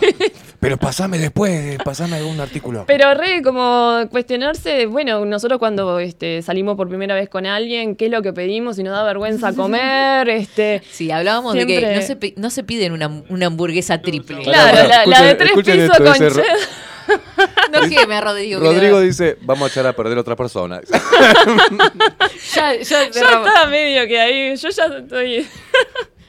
Pero 0.62 0.76
pasame 0.76 1.18
después, 1.18 1.76
pasame 1.84 2.18
algún 2.18 2.38
artículo. 2.38 2.84
Pero 2.86 3.14
re 3.14 3.42
como 3.42 3.98
cuestionarse, 4.12 4.86
bueno, 4.86 5.24
nosotros 5.24 5.58
cuando 5.58 5.98
este, 5.98 6.40
salimos 6.40 6.76
por 6.76 6.88
primera 6.88 7.16
vez 7.16 7.28
con 7.28 7.46
alguien, 7.46 7.96
¿qué 7.96 8.04
es 8.04 8.12
lo 8.12 8.22
que 8.22 8.32
pedimos? 8.32 8.76
Si 8.76 8.84
nos 8.84 8.94
da 8.94 9.02
vergüenza 9.02 9.52
comer, 9.56 10.28
este. 10.28 10.80
Sí, 10.88 11.10
hablábamos 11.10 11.54
de 11.54 11.66
que 11.66 11.96
no 11.96 12.02
se, 12.02 12.34
no 12.36 12.50
se 12.50 12.62
piden 12.62 12.92
una, 12.92 13.08
una 13.28 13.46
hamburguesa 13.46 14.00
triple. 14.00 14.44
Claro, 14.44 14.86
la, 14.88 15.04
la 15.04 15.22
de 15.22 15.34
tres 15.34 15.50
pisos 15.52 15.98
con 15.98 16.22
ese. 16.22 16.42
No 17.72 17.80
queme 17.88 18.14
a 18.14 18.20
Rodrigo. 18.20 18.60
Rodrigo 18.60 19.00
dice, 19.00 19.36
vamos 19.40 19.68
a 19.68 19.72
echar 19.72 19.86
a 19.88 19.92
perder 19.92 20.18
a 20.18 20.20
otra 20.20 20.36
persona. 20.36 20.80
Ya, 22.54 22.74
ya 22.74 23.10
Ya 23.10 23.20
estaba 23.20 23.66
medio 23.66 24.06
que 24.06 24.20
ahí, 24.20 24.56
yo 24.56 24.68
ya 24.68 24.84
estoy. 24.84 25.48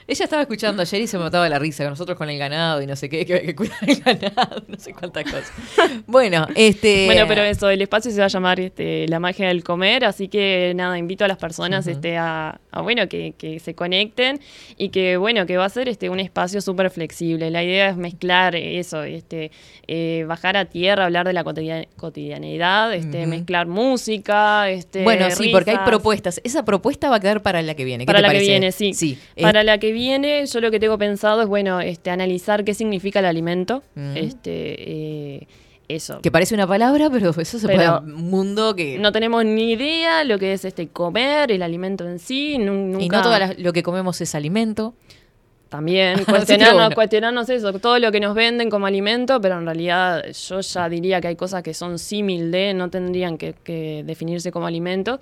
Ella 0.08 0.24
estaba 0.26 0.42
escuchando 0.42 0.82
ayer 0.82 1.02
y 1.02 1.08
se 1.08 1.18
mataba 1.18 1.48
la 1.50 1.60
risa 1.60 1.84
con 1.84 1.92
nosotros 1.92 2.18
con 2.18 2.30
el 2.30 2.38
ganado 2.38 2.82
y 2.82 2.88
no 2.88 2.96
sé 2.96 3.10
qué, 3.10 3.26
que 3.26 3.36
hay 3.36 3.46
que 3.46 3.56
cuidar 3.56 3.78
el 3.88 4.02
ganado, 4.02 4.64
no 4.68 4.78
sé 4.78 4.94
cuántas 4.94 5.24
cosas. 5.24 5.52
Bueno, 6.08 6.48
este. 6.56 7.06
Bueno, 7.06 7.26
pero 7.28 7.42
eso, 7.42 7.70
el 7.70 7.82
espacio 7.82 8.12
se 8.12 8.20
va 8.20 8.26
a 8.26 8.30
llamar 8.30 8.60
este, 8.60 9.08
La 9.08 9.20
magia 9.20 9.48
del 9.48 9.64
comer, 9.64 10.06
así 10.06 10.28
que 10.28 10.74
nada, 10.76 10.98
invito 10.98 11.26
a 11.26 11.28
las 11.28 11.38
personas 11.38 11.88
este, 11.88 12.18
a, 12.18 12.60
a, 12.74 12.82
bueno, 12.82 13.08
que, 13.08 13.34
que 13.38 13.60
se 13.60 13.74
conecten 13.76 14.40
y 14.78 14.90
que 14.90 15.18
bueno, 15.18 15.46
que 15.46 15.58
va 15.58 15.66
a 15.66 15.70
ser 15.70 15.88
este, 15.90 16.10
un 16.10 16.20
espacio 16.20 16.60
súper 16.62 16.90
flexible. 16.90 17.50
La 17.52 17.64
idea 17.64 17.90
es 17.90 17.98
mezclar 17.98 18.56
eso, 18.56 19.04
este, 19.04 19.52
eh, 19.88 20.26
bajar 20.28 20.58
a 20.58 20.66
tierra, 20.66 21.06
hablar 21.06 21.26
de 21.28 21.34
la 21.34 21.44
cotidia- 21.44 21.88
cotidianeidad, 21.98 22.94
este, 22.94 23.28
mezclar 23.28 23.68
música, 23.68 24.70
este, 24.70 25.04
Bueno, 25.04 25.30
sí, 25.32 25.50
porque 25.50 25.72
hay 25.72 25.78
propuestas. 25.86 26.42
Esa 26.44 26.66
propuesta 26.66 27.10
va 27.10 27.18
a 27.18 27.20
quedar 27.20 27.42
para 27.42 27.62
la 27.62 27.76
que 27.76 27.86
viene. 27.86 28.04
¿Qué 28.04 28.08
Para 28.08 28.20
te 28.20 28.28
la 28.28 28.34
que 28.34 28.40
viene, 28.40 28.72
sí. 28.72 28.94
Sí. 28.94 29.18
Para 29.42 29.64
la 29.64 29.78
que 29.78 29.92
viene, 29.92 30.46
yo 30.46 30.60
lo 30.62 30.72
que 30.72 30.80
tengo 30.80 30.98
pensado 30.98 31.42
es, 31.42 31.48
bueno, 31.48 31.80
este, 31.82 32.10
analizar 32.10 32.64
qué 32.64 32.74
significa 32.74 33.20
el 33.20 33.26
alimento. 33.26 33.84
Este, 34.16 34.76
eh, 34.92 35.48
eso. 35.88 36.20
que 36.22 36.32
parece 36.32 36.54
una 36.56 36.68
palabra, 36.68 37.10
pero 37.10 37.30
eso 37.32 37.60
se 37.60 37.68
puede 37.68 37.90
un 37.90 38.30
mundo 38.30 38.76
que. 38.76 38.98
No 39.00 39.12
tenemos 39.12 39.44
ni 39.46 39.72
idea 39.74 40.24
lo 40.24 40.40
que 40.40 40.54
es 40.54 40.66
este 40.66 40.88
comer, 40.88 41.52
el 41.52 41.62
alimento 41.62 42.08
en 42.08 42.20
sí. 42.20 42.58
nu- 42.58 42.74
Nunca... 42.74 43.04
y 43.06 43.10
no 43.10 43.22
todo 43.22 43.36
lo 43.58 43.74
que 43.74 43.84
comemos 43.84 44.20
es 44.22 44.34
alimento. 44.36 44.94
También 45.70 46.24
cuestionarnos, 46.26 46.76
bueno. 46.84 46.96
cuestionarnos 46.96 47.50
eso, 47.50 47.74
todo 47.80 47.98
lo 47.98 48.12
que 48.12 48.20
nos 48.20 48.36
venden 48.36 48.70
como 48.70 48.86
alimento, 48.86 49.42
pero 49.42 49.58
en 49.58 49.66
realidad 49.66 50.24
yo 50.32 50.60
ya 50.62 50.88
diría 50.88 51.20
que 51.20 51.30
hay 51.30 51.36
cosas 51.36 51.64
que 51.64 51.74
son 51.74 51.98
símil 51.98 52.52
de, 52.52 52.76
no 52.76 52.90
tendrían 52.92 53.38
que, 53.40 53.56
que 53.64 54.04
definirse 54.06 54.52
como 54.52 54.68
alimento. 54.68 55.20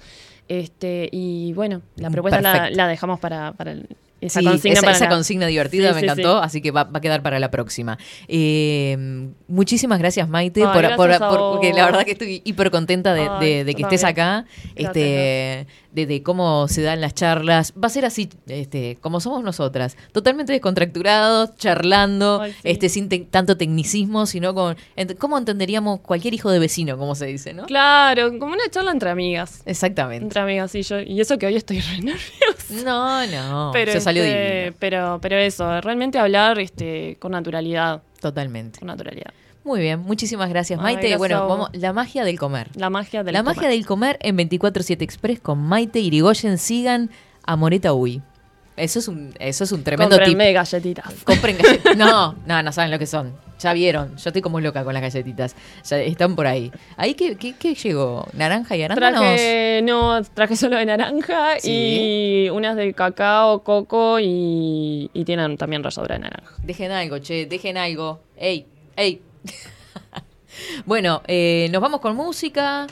Este, 0.49 1.07
y 1.11 1.53
bueno, 1.53 1.81
la 1.95 2.09
propuesta 2.09 2.41
la, 2.41 2.69
la 2.69 2.87
dejamos 2.89 3.19
para, 3.21 3.53
para 3.53 3.71
el- 3.71 3.87
esa 4.21 4.39
Sí, 4.39 4.45
consigna. 4.45 4.73
esa, 4.73 4.81
para 4.81 4.95
esa 4.95 5.05
la- 5.05 5.11
consigna 5.11 5.47
divertida 5.47 5.89
Sí, 5.89 5.93
me 5.95 5.99
sí, 6.01 6.05
encantó, 6.05 6.39
sí. 6.39 6.45
así 6.45 6.61
que 6.61 6.71
va, 6.71 6.83
va 6.85 6.99
a 6.99 7.01
quedar 7.01 7.21
para 7.23 7.39
la 7.39 7.51
próxima. 7.51 7.97
Eh, 8.27 9.27
muchísimas 9.47 9.99
gracias, 9.99 10.27
Maite, 10.29 10.61
Ay, 10.61 10.67
por, 10.67 10.77
gracias 10.77 10.97
por- 10.97 11.11
a 11.11 11.19
por- 11.29 11.39
vos. 11.39 11.51
porque 11.57 11.73
la 11.73 11.85
verdad 11.85 12.05
que 12.05 12.11
estoy 12.11 12.41
hiper 12.45 12.71
contenta 12.71 13.13
de, 13.13 13.27
Ay, 13.29 13.39
de- 13.45 13.63
de 13.65 13.71
yo 13.73 13.77
que 13.77 13.83
estés 13.83 14.03
acá, 14.03 14.45
este, 14.75 15.67
de, 15.91 16.05
de 16.05 16.23
cómo 16.23 16.67
se 16.67 16.81
dan 16.81 17.01
las 17.01 17.13
charlas. 17.13 17.73
Va 17.81 17.87
a 17.87 17.89
ser 17.89 18.05
así, 18.05 18.29
este, 18.47 18.97
como 19.01 19.19
somos 19.19 19.43
nosotras, 19.43 19.97
totalmente 20.13 20.53
descontracturados, 20.53 21.55
charlando, 21.57 22.41
Ay, 22.41 22.55
este, 22.63 22.89
sin 22.89 23.09
te- 23.09 23.19
tanto 23.19 23.57
tecnicismo, 23.57 24.25
sino 24.25 24.53
con 24.53 24.75
ent- 24.95 25.17
cómo 25.17 25.37
entenderíamos 25.37 25.99
cualquier 26.01 26.33
hijo 26.33 26.49
de 26.51 26.59
vecino, 26.59 26.97
como 26.97 27.15
se 27.15 27.25
dice, 27.25 27.53
¿no? 27.53 27.65
Claro, 27.65 28.37
como 28.39 28.53
una 28.53 28.69
charla 28.69 28.91
entre 28.91 29.09
amigas. 29.09 29.61
Exactamente. 29.65 30.23
Entre 30.23 30.39
amigas, 30.39 30.71
sí, 30.71 30.83
yo. 30.83 30.99
Y 31.01 31.19
eso 31.19 31.37
que 31.37 31.45
hoy 31.47 31.55
estoy 31.55 31.79
re 31.79 31.97
nerviosa. 32.01 32.83
No, 32.85 33.25
no, 33.27 33.69
pero, 33.73 33.91
se 33.91 33.99
salió 34.19 34.23
este, 34.23 34.55
divino. 34.59 34.75
pero, 34.79 35.19
pero 35.21 35.37
eso, 35.37 35.81
realmente 35.81 36.19
hablar 36.19 36.59
este, 36.59 37.17
con 37.19 37.31
naturalidad. 37.31 38.01
Totalmente. 38.19 38.79
Con 38.79 38.87
naturalidad. 38.87 39.31
Muy 39.63 39.79
bien, 39.79 39.99
muchísimas 39.99 40.49
gracias, 40.49 40.79
Ay, 40.79 40.83
Maite. 40.83 41.01
gracias 41.01 41.19
bueno, 41.19 41.47
vamos, 41.47 41.69
la 41.73 41.93
magia 41.93 42.23
del 42.23 42.39
comer. 42.39 42.69
La 42.75 42.89
magia 42.89 43.23
del 43.23 43.33
La 43.33 43.41
comer. 43.43 43.55
magia 43.55 43.69
del 43.69 43.85
comer 43.85 44.17
en 44.21 44.37
24-7 44.37 45.01
Express 45.01 45.39
con 45.39 45.59
Maite 45.59 45.99
Irigoyen. 45.99 46.57
Sigan 46.57 47.11
a 47.45 47.55
Moreta 47.55 47.93
Uy. 47.93 48.21
Eso 48.77 48.99
es 48.99 49.07
un, 49.07 49.33
eso 49.39 49.63
es 49.63 49.71
un 49.71 49.83
tremendo 49.83 50.15
tip. 50.15 50.25
Cómprenme 50.25 50.53
galletitas. 50.53 51.13
Compren 51.23 51.57
galletitas. 51.57 51.95
No, 51.97 52.35
no, 52.47 52.63
no 52.63 52.71
saben 52.71 52.89
lo 52.89 52.97
que 52.97 53.05
son. 53.05 53.33
Ya 53.61 53.73
vieron. 53.73 54.15
Yo 54.17 54.29
estoy 54.29 54.41
como 54.41 54.59
loca 54.59 54.83
con 54.83 54.93
las 54.93 55.01
galletitas. 55.01 55.55
Ya 55.87 55.97
están 55.99 56.35
por 56.35 56.47
ahí. 56.47 56.71
¿Ahí 56.97 57.13
qué, 57.13 57.35
qué, 57.35 57.53
qué 57.57 57.75
llegó? 57.75 58.25
¿Naranja 58.33 58.75
y 58.75 58.83
arándanos? 58.83 59.19
Traje, 59.21 59.81
no, 59.83 60.21
traje 60.23 60.55
solo 60.55 60.77
de 60.77 60.85
naranja 60.85 61.59
Sí. 61.59 62.45
y 62.45 62.49
unas 62.49 62.75
de 62.75 62.93
cacao, 62.93 63.63
coco 63.63 64.19
y, 64.19 65.09
y 65.13 65.25
tienen 65.25 65.57
también 65.57 65.83
ralladura 65.83 66.15
de 66.15 66.21
naranja. 66.21 66.53
Dejen 66.63 66.91
algo, 66.91 67.19
che, 67.19 67.45
dejen 67.45 67.77
algo. 67.77 68.19
Ey, 68.37 68.65
ey. 68.95 69.21
bueno, 70.85 71.21
eh, 71.27 71.69
nos 71.71 71.81
vamos 71.81 71.99
con 72.01 72.15
música. 72.15 72.87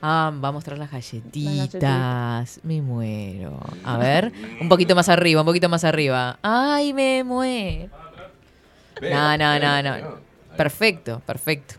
Ah, 0.00 0.32
va 0.42 0.48
a 0.48 0.52
mostrar 0.52 0.78
las 0.78 0.90
galletitas. 0.92 1.54
galletitas. 1.56 2.60
Me 2.62 2.80
muero. 2.80 3.58
A 3.84 3.98
ver, 3.98 4.32
un 4.60 4.68
poquito 4.68 4.94
más 4.94 5.08
arriba, 5.08 5.40
un 5.40 5.46
poquito 5.46 5.68
más 5.68 5.82
arriba. 5.84 6.38
Ay, 6.42 6.92
me 6.92 7.24
muero. 7.24 7.90
No, 9.02 9.36
no, 9.36 9.58
no, 9.58 9.82
no. 9.82 10.18
Perfecto, 10.56 11.22
perfecto. 11.24 11.74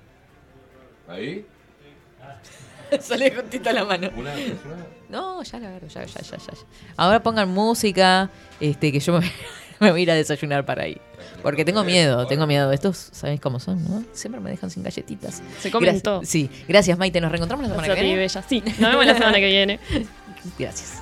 Ahí. 1.07 1.45
Sale 2.99 3.31
juntito 3.35 3.71
la 3.71 3.85
mano. 3.85 4.09
No, 5.09 5.43
ya 5.43 5.59
la 5.59 5.67
agarro, 5.69 5.87
ya, 5.87 6.05
ya, 6.05 6.21
ya, 6.21 6.37
ya. 6.37 6.53
Ahora 6.97 7.21
pongan 7.21 7.49
música, 7.49 8.29
este, 8.59 8.91
que 8.91 8.99
yo 8.99 9.19
me, 9.19 9.31
me 9.79 9.91
voy 9.91 10.01
a 10.01 10.03
ir 10.03 10.11
a 10.11 10.15
desayunar 10.15 10.65
para 10.65 10.83
ahí. 10.83 10.99
Porque 11.41 11.63
tengo 11.63 11.83
miedo, 11.83 12.27
tengo 12.27 12.47
miedo. 12.47 12.71
Estos, 12.71 13.09
¿sabéis 13.11 13.39
cómo 13.39 13.59
son, 13.59 13.83
no? 13.83 14.03
Siempre 14.13 14.41
me 14.41 14.49
dejan 14.49 14.69
sin 14.69 14.83
galletitas. 14.83 15.41
Se 15.59 15.71
comen 15.71 16.01
todo. 16.01 16.21
Sí, 16.23 16.49
gracias 16.67 16.97
Maite. 16.97 17.21
Nos 17.21 17.31
reencontramos 17.31 17.63
la 17.63 17.69
semana 17.69 17.93
que 17.93 17.99
a 17.99 18.03
viene. 18.03 18.19
Bella. 18.19 18.43
Sí, 18.47 18.63
nos 18.79 18.91
vemos 18.91 19.05
la 19.05 19.13
semana 19.13 19.37
que 19.37 19.47
viene. 19.47 19.79
Gracias. 20.57 21.01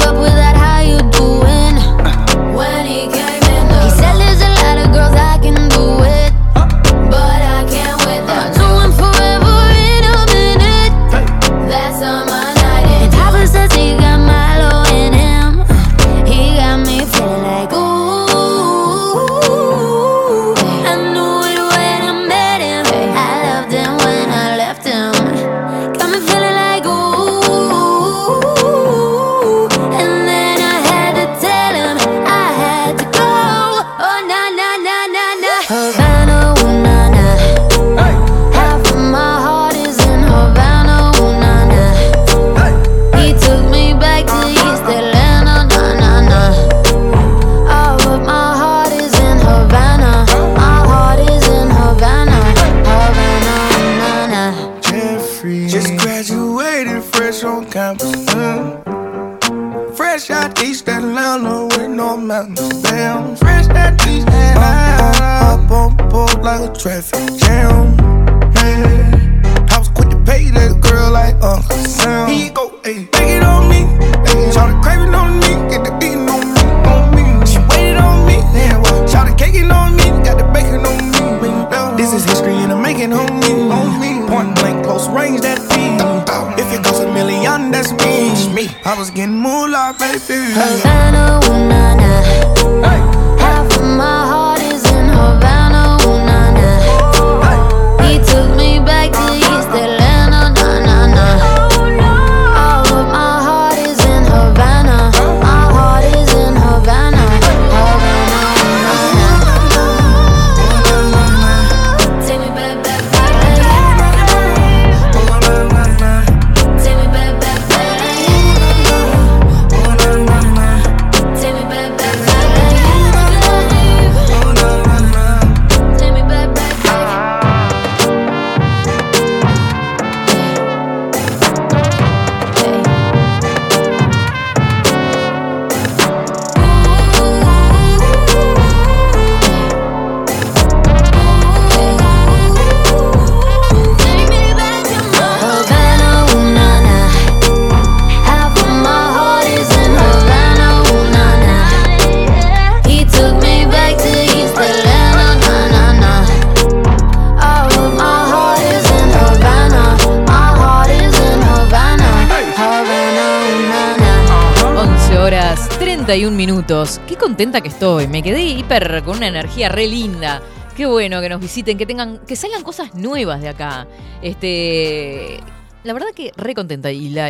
contenta 167.37 167.61
que 167.61 167.67
estoy. 167.67 168.07
Me 168.07 168.23
quedé 168.23 168.41
hiper 168.41 169.03
con 169.03 169.17
una 169.17 169.27
energía 169.27 169.69
re 169.69 169.85
linda. 169.85 170.41
Qué 170.75 170.87
bueno 170.87 171.21
que 171.21 171.29
nos 171.29 171.39
visiten, 171.39 171.77
que 171.77 171.85
tengan, 171.85 172.17
que 172.25 172.35
salgan 172.35 172.63
cosas 172.63 172.95
nuevas 172.95 173.41
de 173.41 173.49
acá. 173.49 173.87
Este, 174.23 175.39
la 175.83 175.93
verdad 175.93 176.07
que 176.15 176.31
re 176.35 176.55
contenta 176.55 176.91
y 176.91 177.09
la 177.09 177.29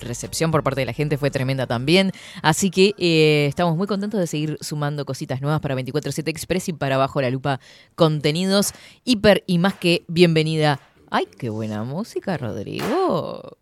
recepción 0.00 0.50
por 0.50 0.62
parte 0.62 0.82
de 0.82 0.84
la 0.84 0.92
gente 0.92 1.16
fue 1.16 1.30
tremenda 1.30 1.66
también. 1.66 2.12
Así 2.42 2.68
que 2.68 2.94
eh, 2.98 3.46
estamos 3.48 3.74
muy 3.74 3.86
contentos 3.86 4.20
de 4.20 4.26
seguir 4.26 4.58
sumando 4.60 5.06
cositas 5.06 5.40
nuevas 5.40 5.62
para 5.62 5.76
24/7 5.76 6.28
Express 6.28 6.68
y 6.68 6.74
para 6.74 6.98
Bajo 6.98 7.22
la 7.22 7.30
Lupa 7.30 7.58
contenidos 7.94 8.74
hiper 9.02 9.44
y 9.46 9.56
más 9.56 9.72
que 9.72 10.04
bienvenida. 10.08 10.78
Ay, 11.10 11.26
qué 11.38 11.48
buena 11.48 11.84
música, 11.84 12.36
Rodrigo. 12.36 13.56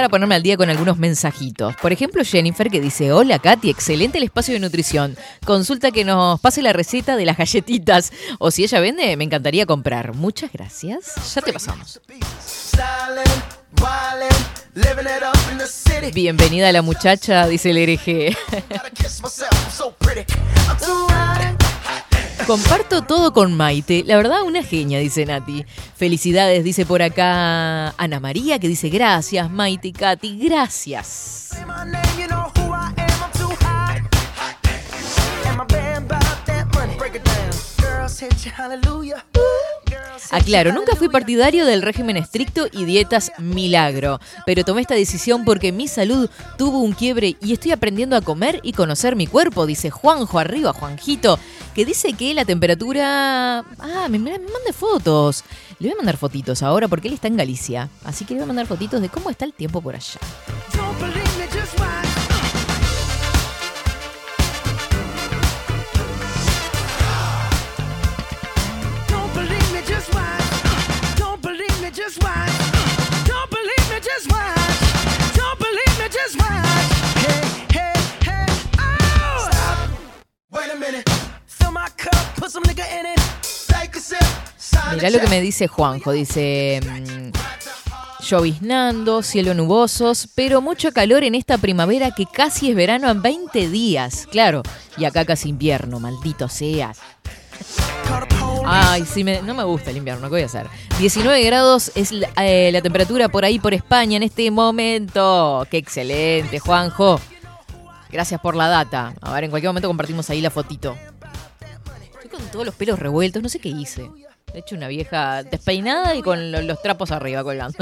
A 0.00 0.08
ponerme 0.08 0.34
al 0.34 0.42
día 0.42 0.56
con 0.56 0.70
algunos 0.70 0.96
mensajitos. 0.96 1.76
Por 1.76 1.92
ejemplo, 1.92 2.24
Jennifer 2.24 2.70
que 2.70 2.80
dice, 2.80 3.12
hola 3.12 3.38
Katy, 3.38 3.68
excelente 3.68 4.18
el 4.18 4.24
espacio 4.24 4.54
de 4.54 4.60
nutrición. 4.60 5.16
Consulta 5.44 5.90
que 5.90 6.04
nos 6.04 6.40
pase 6.40 6.62
la 6.62 6.72
receta 6.72 7.16
de 7.16 7.26
las 7.26 7.36
galletitas. 7.36 8.12
O 8.38 8.50
si 8.50 8.64
ella 8.64 8.80
vende, 8.80 9.16
me 9.16 9.24
encantaría 9.24 9.66
comprar. 9.66 10.14
Muchas 10.14 10.50
gracias. 10.52 11.34
Ya 11.34 11.42
te 11.42 11.52
pasamos. 11.52 12.00
Bienvenida 16.14 16.68
a 16.70 16.72
la 16.72 16.82
muchacha, 16.82 17.46
dice 17.46 17.70
el 17.70 17.78
hereje. 17.78 18.36
Comparto 22.46 23.02
todo 23.02 23.32
con 23.32 23.56
Maite. 23.56 24.02
La 24.04 24.16
verdad, 24.16 24.42
una 24.42 24.62
genia, 24.62 24.98
dice 24.98 25.24
Nati. 25.24 25.64
Felicidades, 25.96 26.64
dice 26.64 26.84
por 26.84 27.02
acá 27.02 27.90
Ana 27.90 28.20
María, 28.20 28.58
que 28.58 28.68
dice 28.68 28.88
gracias, 28.88 29.50
Maite 29.50 29.88
y 29.88 29.92
Katy, 29.92 30.38
gracias. 30.38 31.50
Aclaro, 40.30 40.70
you, 40.70 40.76
nunca 40.76 40.96
fui 40.96 41.08
partidario 41.08 41.66
del 41.66 41.82
régimen 41.82 42.16
estricto 42.16 42.66
y 42.70 42.84
dietas 42.84 43.32
milagro, 43.38 44.20
pero 44.46 44.64
tomé 44.64 44.82
esta 44.82 44.94
decisión 44.94 45.44
porque 45.44 45.72
mi 45.72 45.88
salud 45.88 46.30
tuvo 46.56 46.78
un 46.78 46.92
quiebre 46.92 47.36
y 47.40 47.52
estoy 47.52 47.72
aprendiendo 47.72 48.16
a 48.16 48.20
comer 48.20 48.60
y 48.62 48.72
conocer 48.72 49.16
mi 49.16 49.26
cuerpo, 49.26 49.66
dice 49.66 49.90
Juanjo 49.90 50.38
arriba, 50.38 50.72
Juanjito, 50.72 51.38
que 51.74 51.84
dice 51.84 52.12
que 52.12 52.34
la 52.34 52.44
temperatura... 52.44 53.64
Ah, 53.78 54.06
me, 54.08 54.18
me 54.18 54.38
mande 54.38 54.72
fotos. 54.72 55.44
Le 55.78 55.88
voy 55.88 55.94
a 55.94 55.96
mandar 55.96 56.16
fotitos 56.16 56.62
ahora 56.62 56.88
porque 56.88 57.08
él 57.08 57.14
está 57.14 57.28
en 57.28 57.36
Galicia, 57.36 57.88
así 58.04 58.24
que 58.24 58.34
le 58.34 58.40
voy 58.40 58.44
a 58.44 58.48
mandar 58.48 58.66
fotitos 58.66 59.00
de 59.00 59.08
cómo 59.08 59.30
está 59.30 59.44
el 59.44 59.52
tiempo 59.52 59.80
por 59.80 59.96
allá. 59.96 60.20
A 80.72 80.78
minute. 80.78 81.04
Fill 81.46 81.72
my 81.72 81.88
cup, 81.96 82.14
put 82.36 82.50
some 82.50 82.64
nigga 82.64 82.84
in 82.98 83.06
it. 83.06 83.20
Take 83.68 83.96
a 83.98 84.00
sip. 84.00 84.18
Sign 84.58 84.96
Mirá 84.96 85.10
lo 85.10 85.20
que 85.20 85.28
me 85.28 85.40
dice 85.40 85.68
Juanjo, 85.68 86.12
dice... 86.12 86.80
mm, 86.82 87.32
Lloviznando, 88.24 89.22
cielo 89.22 89.52
nubosos, 89.52 90.28
pero 90.36 90.60
mucho 90.60 90.92
calor 90.92 91.24
en 91.24 91.34
esta 91.34 91.58
primavera 91.58 92.12
que 92.12 92.24
casi 92.26 92.70
es 92.70 92.76
verano 92.76 93.10
en 93.10 93.20
20 93.20 93.68
días. 93.68 94.28
Claro, 94.30 94.62
y 94.96 95.04
acá 95.04 95.24
casi 95.24 95.48
invierno, 95.48 95.98
maldito 95.98 96.48
seas. 96.48 96.98
Ay, 98.64 99.04
sí, 99.04 99.24
me- 99.24 99.42
no 99.42 99.54
me 99.54 99.64
gusta 99.64 99.90
el 99.90 99.96
invierno, 99.96 100.28
¿qué 100.28 100.30
voy 100.34 100.42
a 100.42 100.46
hacer? 100.46 100.68
19 101.00 101.42
grados 101.42 101.90
es 101.96 102.12
la, 102.12 102.28
eh, 102.36 102.70
la 102.72 102.80
temperatura 102.80 103.28
por 103.28 103.44
ahí 103.44 103.58
por 103.58 103.74
España 103.74 104.16
en 104.18 104.22
este 104.22 104.48
momento. 104.52 105.66
¡Qué 105.68 105.78
excelente, 105.78 106.60
Juanjo! 106.60 107.20
Gracias 108.12 108.40
por 108.40 108.54
la 108.56 108.68
data. 108.68 109.14
A 109.20 109.32
ver, 109.32 109.44
en 109.44 109.50
cualquier 109.50 109.70
momento 109.70 109.88
compartimos 109.88 110.28
ahí 110.30 110.40
la 110.40 110.50
fotito. 110.50 110.96
Estoy 112.14 112.28
con 112.30 112.42
todos 112.50 112.66
los 112.66 112.74
pelos 112.74 112.98
revueltos, 112.98 113.42
no 113.42 113.48
sé 113.48 113.58
qué 113.58 113.70
hice. 113.70 114.08
De 114.52 114.58
hecho, 114.58 114.74
una 114.76 114.88
vieja 114.88 115.42
despeinada 115.42 116.14
y 116.14 116.22
con 116.22 116.52
lo- 116.52 116.60
los 116.60 116.80
trapos 116.82 117.10
arriba 117.10 117.42
colgando. 117.42 117.78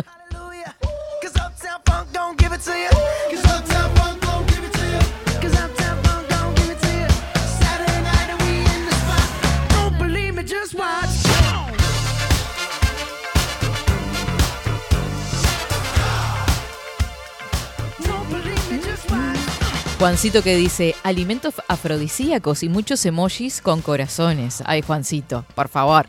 Juancito 20.01 20.43
que 20.43 20.57
dice, 20.57 20.97
alimentos 21.03 21.57
afrodisíacos 21.69 22.63
y 22.63 22.71
muchos 22.71 23.05
emojis 23.05 23.61
con 23.61 23.83
corazones. 23.83 24.63
Ay, 24.65 24.81
Juancito, 24.81 25.45
por 25.55 25.69
favor. 25.69 26.07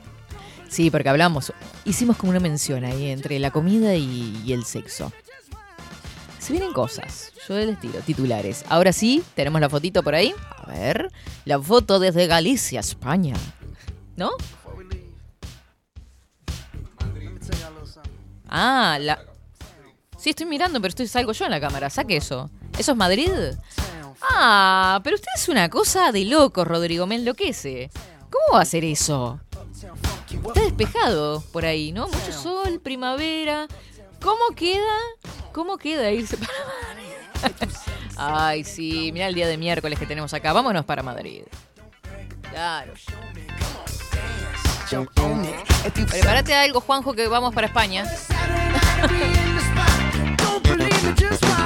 Sí, 0.70 0.90
porque 0.90 1.10
hablamos, 1.10 1.52
hicimos 1.84 2.16
como 2.16 2.30
una 2.30 2.40
mención 2.40 2.86
ahí 2.86 3.10
entre 3.10 3.38
la 3.38 3.52
comida 3.52 3.94
y, 3.96 4.54
el 4.54 4.64
sexo. 4.64 5.12
Se 6.40 6.54
vienen 6.54 6.72
cosas, 6.72 7.34
yo 7.46 7.58
les 7.58 7.78
tiro 7.82 8.00
titulares. 8.00 8.64
Ahora 8.70 8.94
sí, 8.94 9.26
tenemos 9.36 9.60
la 9.60 9.70
fotito 9.70 10.04
por 10.04 10.16
ahí. 10.16 10.34
A 10.56 10.72
ver, 10.72 11.12
la 11.44 11.60
foto 11.60 12.00
desde 12.00 12.28
Galicia, 12.28 12.80
España. 12.80 13.36
¿No? 14.16 14.32
Ah, 18.48 18.98
la... 19.02 19.22
Sí, 20.18 20.30
estoy 20.30 20.46
mirando, 20.46 20.80
pero 20.80 20.92
estoy 20.92 21.08
salgo 21.08 21.34
yo 21.34 21.44
en 21.44 21.52
la 21.52 21.60
cámara. 21.60 21.90
Saque 21.90 22.16
eso. 22.16 22.50
¿Eso 22.78 22.94
es 22.94 22.98
Madrid? 22.98 23.30
Ah, 24.22 25.00
pero 25.04 25.16
usted 25.16 25.30
es 25.36 25.50
una 25.50 25.70
cosa 25.70 26.12
de 26.12 26.26
loco, 26.26 26.66
Rodrigo. 26.66 27.08
Me 27.08 27.16
enloquece. 27.16 27.90
¿Cómo 28.30 28.58
va 28.58 28.62
a 28.62 28.66
ser 28.66 28.86
eso? 28.86 29.40
Está 30.48 30.62
despejado 30.62 31.42
por 31.52 31.66
ahí, 31.66 31.92
¿no? 31.92 32.08
Mucho 32.08 32.32
sol, 32.32 32.80
primavera. 32.82 33.68
¿Cómo 34.22 34.56
queda? 34.56 34.98
¿Cómo 35.52 35.78
queda 35.78 36.12
irse 36.12 36.38
para 36.38 36.54
Madrid? 36.88 37.76
Ay, 38.18 38.64
sí, 38.64 39.12
mira 39.12 39.28
el 39.28 39.36
día 39.36 39.48
de 39.48 39.58
miércoles 39.58 39.98
que 39.98 40.06
tenemos 40.06 40.34
acá. 40.34 40.54
Vámonos 40.54 40.86
para 40.86 41.04
Madrid. 41.04 41.44
Claro. 42.52 42.94
Prepárate 46.10 46.54
algo, 46.54 46.82
Juanjo, 46.82 47.14
que 47.14 47.28
vamos 47.28 47.54
para 47.54 47.68
España. 47.68 48.06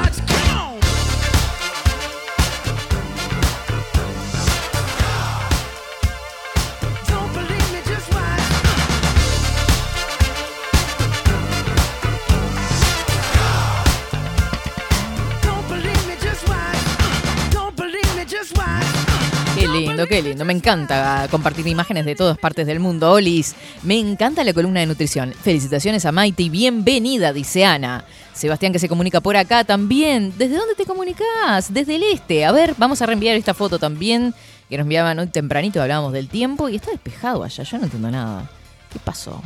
lindo, 19.80 20.07
qué 20.07 20.22
lindo. 20.22 20.45
Me 20.45 20.53
encanta 20.53 21.27
compartir 21.30 21.68
imágenes 21.68 22.06
de 22.06 22.15
todas 22.15 22.38
partes 22.38 22.68
del 22.68 22.80
mundo. 22.80 23.11
Olis, 23.11 23.56
me 23.84 23.97
encanta 23.97 24.43
la 24.43 24.53
columna 24.53 24.80
de 24.80 24.85
nutrición. 24.85 25.34
Felicitaciones 25.34 26.06
a 26.06 26.11
Maite 26.11 26.43
y 26.43 26.49
bienvenida, 26.49 27.34
dice 27.34 27.65
Ana. 27.65 28.06
Sebastián 28.34 28.73
que 28.73 28.80
se 28.80 28.89
comunica 28.89 29.22
por 29.22 29.38
acá 29.38 29.64
también. 29.64 30.34
¿Desde 30.38 30.57
dónde 30.57 30.76
te 30.76 30.85
comunicas? 30.85 31.73
Desde 31.73 31.95
el 31.95 32.03
este. 32.03 32.45
A 32.45 32.52
ver, 32.52 32.76
vamos 32.77 33.02
a 33.02 33.06
reenviar 33.06 33.35
esta 33.35 33.53
foto 33.53 33.80
también 33.80 34.34
que 34.69 34.77
nos 34.77 34.85
enviaban 34.85 35.19
hoy 35.19 35.27
tempranito. 35.27 35.81
Hablábamos 35.81 36.14
del 36.14 36.27
tiempo 36.27 36.69
y 36.69 36.76
está 36.76 36.91
despejado 36.91 37.43
allá. 37.43 37.64
Yo 37.64 37.77
no 37.77 37.84
entiendo 37.85 38.11
nada. 38.11 38.49
¿Qué 38.91 38.99
pasó? 38.99 39.41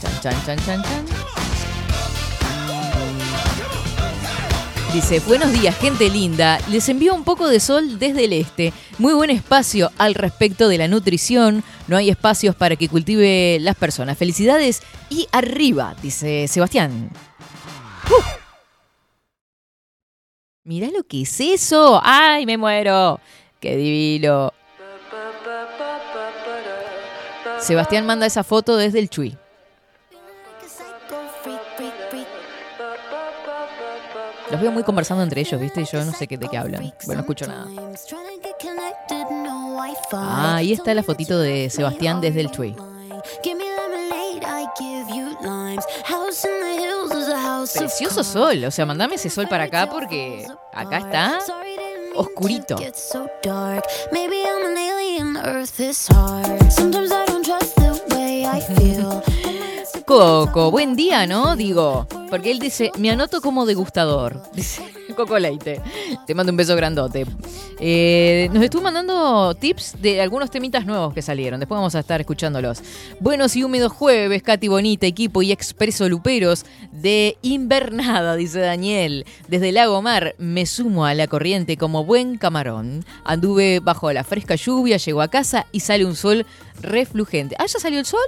Chan, 0.00 0.12
chan, 0.22 0.34
chan, 0.44 0.58
chan, 0.64 0.82
chan. 0.82 1.47
Dice, 4.92 5.20
buenos 5.20 5.52
días, 5.52 5.76
gente 5.76 6.08
linda. 6.08 6.58
Les 6.70 6.88
envío 6.88 7.14
un 7.14 7.22
poco 7.22 7.46
de 7.46 7.60
sol 7.60 7.98
desde 7.98 8.24
el 8.24 8.32
este. 8.32 8.72
Muy 8.96 9.12
buen 9.12 9.28
espacio 9.28 9.92
al 9.98 10.14
respecto 10.14 10.66
de 10.66 10.78
la 10.78 10.88
nutrición. 10.88 11.62
No 11.88 11.98
hay 11.98 12.08
espacios 12.08 12.56
para 12.56 12.74
que 12.74 12.88
cultive 12.88 13.58
las 13.60 13.76
personas. 13.76 14.16
Felicidades 14.16 14.80
y 15.10 15.28
arriba, 15.30 15.94
dice 16.02 16.48
Sebastián. 16.48 17.10
¡Uh! 18.10 18.22
Mirá 20.64 20.88
lo 20.88 21.04
que 21.04 21.22
es 21.22 21.38
eso. 21.38 22.00
¡Ay, 22.02 22.46
me 22.46 22.56
muero! 22.56 23.20
¡Qué 23.60 23.76
divino! 23.76 24.54
Sebastián 27.60 28.06
manda 28.06 28.24
esa 28.24 28.42
foto 28.42 28.76
desde 28.78 29.00
el 29.00 29.10
Chuy. 29.10 29.36
Los 34.50 34.60
veo 34.60 34.72
muy 34.72 34.82
conversando 34.82 35.22
entre 35.22 35.40
ellos, 35.40 35.60
¿viste? 35.60 35.82
Y 35.82 35.84
yo 35.84 36.04
no 36.04 36.12
sé 36.12 36.26
de 36.26 36.48
qué 36.48 36.56
hablan. 36.56 36.92
Bueno, 37.04 37.20
no 37.20 37.20
escucho 37.20 37.46
nada. 37.46 37.66
Ah, 40.12 40.56
ahí 40.56 40.72
está 40.72 40.94
la 40.94 41.02
fotito 41.02 41.38
de 41.38 41.70
Sebastián 41.70 42.20
desde 42.20 42.40
el 42.40 42.50
Chuy. 42.50 42.74
Precioso 47.74 48.24
sol, 48.24 48.64
o 48.64 48.70
sea, 48.70 48.86
mandame 48.86 49.16
ese 49.16 49.28
sol 49.28 49.48
para 49.48 49.64
acá 49.64 49.88
porque 49.90 50.46
acá 50.72 50.98
está 50.98 51.38
oscurito. 52.14 52.76
Coco, 60.06 60.70
buen 60.70 60.96
día, 60.96 61.26
¿no? 61.26 61.54
Digo, 61.54 62.06
porque 62.28 62.50
él 62.50 62.58
dice, 62.58 62.90
me 62.98 63.10
anoto 63.10 63.40
como 63.40 63.66
degustador. 63.66 64.42
Dice, 64.54 64.82
Coco 65.16 65.38
Leite. 65.38 65.80
Te 66.26 66.34
mando 66.34 66.52
un 66.52 66.56
beso 66.56 66.76
grandote. 66.76 67.26
Eh, 67.80 68.48
nos 68.52 68.62
estuvo 68.62 68.82
mandando 68.82 69.54
tips 69.54 70.00
de 70.00 70.20
algunos 70.20 70.50
temitas 70.50 70.86
nuevos 70.86 71.14
que 71.14 71.22
salieron. 71.22 71.60
Después 71.60 71.76
vamos 71.76 71.94
a 71.94 72.00
estar 72.00 72.20
escuchándolos. 72.20 72.82
Buenos 73.20 73.56
y 73.56 73.64
húmedos 73.64 73.92
jueves, 73.92 74.42
Katy 74.42 74.68
Bonita, 74.68 75.06
equipo 75.06 75.42
y 75.42 75.52
expreso 75.52 76.08
Luperos 76.08 76.64
de 76.92 77.36
Invernada, 77.42 78.36
dice 78.36 78.60
Daniel. 78.60 79.24
Desde 79.48 79.72
Lago 79.72 80.02
Mar 80.02 80.34
me 80.38 80.66
sumo 80.66 81.06
a 81.06 81.14
la 81.14 81.26
corriente 81.26 81.76
como 81.76 82.04
buen 82.04 82.38
camarón. 82.38 83.04
Anduve 83.24 83.80
bajo 83.80 84.12
la 84.12 84.24
fresca 84.24 84.54
lluvia, 84.54 84.96
llego 84.96 85.22
a 85.22 85.28
casa 85.28 85.66
y 85.72 85.80
sale 85.80 86.04
un 86.04 86.16
sol 86.16 86.46
reflujente. 86.80 87.56
¿Ah, 87.58 87.66
ya 87.66 87.78
salió 87.78 87.98
el 87.98 88.06
sol? 88.06 88.20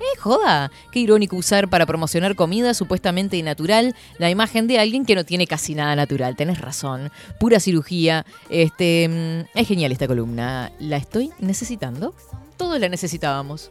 ¡Eh, 0.00 0.18
joda! 0.18 0.70
Qué 0.92 1.00
irónico 1.00 1.36
usar 1.36 1.68
para 1.68 1.86
promocionar 1.86 2.34
comida 2.34 2.74
supuestamente 2.74 3.42
natural 3.42 3.94
la 4.18 4.30
imagen 4.30 4.66
de 4.66 4.78
alguien 4.78 5.04
que 5.06 5.14
no 5.14 5.24
tiene 5.24 5.46
casi 5.46 5.74
nada 5.74 5.96
natural. 5.96 6.36
Tenés 6.36 6.60
razón. 6.60 7.10
Pura 7.40 7.60
cirugía. 7.60 8.26
Este, 8.50 9.08
mm, 9.08 9.58
es 9.58 9.68
genial 9.68 9.92
esta 9.92 10.06
columna. 10.06 10.72
¿La 10.78 10.96
estoy 10.96 11.30
necesitando? 11.38 12.14
Todos 12.56 12.78
la 12.80 12.88
necesitábamos. 12.88 13.70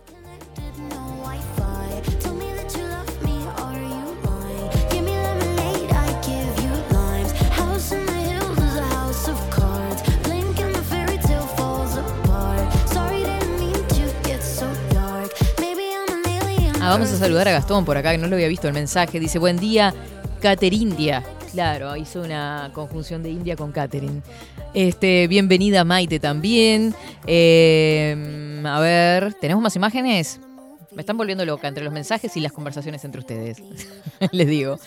Ah, 16.86 16.90
vamos 16.90 17.12
a 17.12 17.18
saludar 17.18 17.48
a 17.48 17.52
Gastón 17.52 17.84
por 17.84 17.98
acá, 17.98 18.12
que 18.12 18.20
no 18.20 18.28
lo 18.28 18.36
había 18.36 18.48
visto 18.48 18.68
el 18.68 18.74
mensaje. 18.76 19.20
Dice, 19.20 19.40
buen 19.40 19.57
día, 19.57 19.91
Caterindia. 20.40 21.24
Claro, 21.52 21.95
hizo 21.95 22.22
una 22.22 22.70
conjunción 22.74 23.24
de 23.24 23.32
India 23.32 23.56
con 23.56 23.72
Catherine. 23.72 24.22
Este, 24.72 25.28
bienvenida 25.28 25.84
Maite 25.84 26.20
también. 26.20 26.94
Eh, 27.26 28.62
a 28.64 28.80
ver, 28.82 29.34
¿tenemos 29.34 29.64
más 29.64 29.76
imágenes? 29.76 30.40
Me 30.95 31.01
están 31.01 31.17
volviendo 31.17 31.45
loca 31.45 31.67
entre 31.67 31.84
los 31.84 31.93
mensajes 31.93 32.35
y 32.38 32.39
las 32.39 32.53
conversaciones 32.53 33.03
entre 33.03 33.19
ustedes. 33.19 33.61
Les 34.31 34.47
digo. 34.47 34.80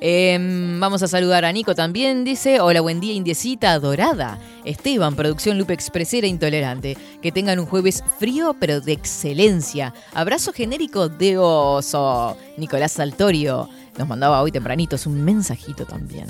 Eh, 0.00 0.38
vamos 0.78 1.02
a 1.02 1.08
saludar 1.08 1.44
a 1.44 1.52
Nico 1.52 1.74
también. 1.74 2.22
Dice: 2.24 2.60
Hola, 2.60 2.80
buen 2.80 3.00
día, 3.00 3.14
Indiecita 3.14 3.78
dorada. 3.80 4.38
Esteban, 4.64 5.16
producción 5.16 5.58
Lupe 5.58 5.72
Expresera 5.72 6.28
Intolerante. 6.28 6.96
Que 7.20 7.32
tengan 7.32 7.58
un 7.58 7.66
jueves 7.66 8.04
frío, 8.18 8.54
pero 8.60 8.80
de 8.80 8.92
excelencia. 8.92 9.92
Abrazo 10.14 10.52
genérico 10.52 11.08
de 11.08 11.36
oso. 11.36 12.36
Nicolás 12.56 12.92
Saltorio. 12.92 13.68
Nos 13.98 14.06
mandaba 14.06 14.42
hoy 14.42 14.52
tempranito 14.52 14.96
un 15.06 15.24
mensajito 15.24 15.84
también. 15.84 16.26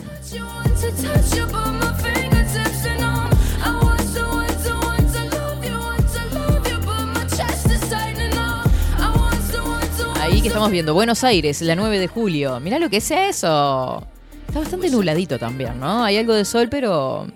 Ahí 10.36 10.42
que 10.42 10.48
estamos 10.48 10.70
viendo 10.70 10.92
Buenos 10.92 11.24
Aires, 11.24 11.62
la 11.62 11.74
9 11.74 11.98
de 11.98 12.08
julio. 12.08 12.60
Mirá 12.60 12.78
lo 12.78 12.90
que 12.90 12.98
es 12.98 13.10
eso. 13.10 14.06
Está 14.46 14.58
bastante 14.60 14.90
nubladito 14.90 15.38
también, 15.38 15.80
¿no? 15.80 16.04
Hay 16.04 16.18
algo 16.18 16.34
de 16.34 16.44
sol, 16.44 16.68
pero. 16.70 17.26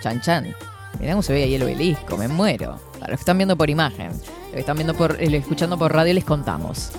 Chan 0.00 0.20
chan. 0.20 0.54
Mirá 1.00 1.14
cómo 1.14 1.24
se 1.24 1.32
ve 1.32 1.42
ahí 1.42 1.56
el 1.56 1.62
obelisco, 1.64 2.16
me 2.16 2.28
muero. 2.28 2.78
Para 3.00 3.10
los 3.10 3.18
que 3.18 3.22
están 3.22 3.36
viendo 3.36 3.56
por 3.56 3.68
imagen, 3.68 4.10
los 4.10 4.52
que 4.52 4.60
están 4.60 4.76
viendo 4.76 4.94
por, 4.94 5.20
eh, 5.20 5.36
escuchando 5.36 5.76
por 5.76 5.92
radio, 5.92 6.14
les 6.14 6.24
contamos. 6.24 6.92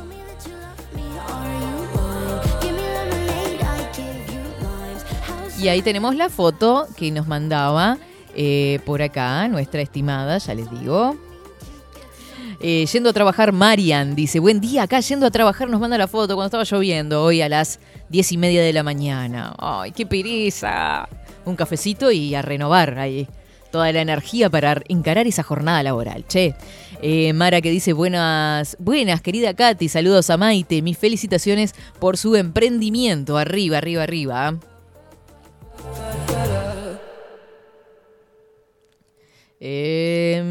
Y 5.62 5.70
ahí 5.70 5.82
tenemos 5.82 6.14
la 6.18 6.28
foto 6.28 6.90
que 6.98 7.10
nos 7.10 7.26
mandaba 7.26 7.98
eh, 8.36 8.82
por 8.86 9.02
acá, 9.02 9.48
nuestra 9.48 9.82
estimada, 9.82 10.40
ya 10.40 10.54
les 10.54 10.70
digo. 10.70 11.16
Eh, 12.62 12.86
yendo 12.92 13.10
a 13.10 13.14
trabajar, 13.14 13.54
Marian 13.54 14.16
dice: 14.16 14.40
Buen 14.40 14.60
día, 14.60 14.84
acá 14.84 15.00
yendo 15.00 15.26
a 15.26 15.32
trabajar 15.32 15.70
nos 15.70 15.80
manda 15.80 15.98
la 15.98 16.08
foto 16.08 16.36
cuando 16.36 16.48
estaba 16.48 16.66
lloviendo, 16.66 17.24
hoy 17.24 17.42
a 17.42 17.48
las 17.48 17.80
diez 18.10 18.32
y 18.34 18.38
media 18.38 18.62
de 18.62 18.74
la 18.74 18.84
mañana. 18.84 19.56
¡Ay, 19.58 19.92
qué 19.92 20.06
pereza! 20.06 21.08
Un 21.46 21.56
cafecito 21.56 22.12
y 22.12 22.36
a 22.36 22.42
renovar 22.42 23.00
ahí 23.00 23.28
toda 23.72 23.92
la 23.94 24.02
energía 24.02 24.50
para 24.50 24.82
encarar 24.90 25.26
esa 25.26 25.44
jornada 25.44 25.82
laboral. 25.84 26.26
Che, 26.28 26.54
Eh, 27.02 27.32
Mara 27.32 27.62
que 27.62 27.72
dice: 27.72 27.94
Buenas, 27.94 28.76
buenas, 28.78 29.22
querida 29.22 29.54
Katy, 29.54 29.88
saludos 29.88 30.30
a 30.30 30.36
Maite, 30.36 30.82
mis 30.82 30.98
felicitaciones 30.98 31.74
por 31.98 32.18
su 32.18 32.36
emprendimiento. 32.36 33.38
Arriba, 33.38 33.78
arriba, 33.78 34.04
arriba. 34.04 34.60
Eh, 39.62 40.42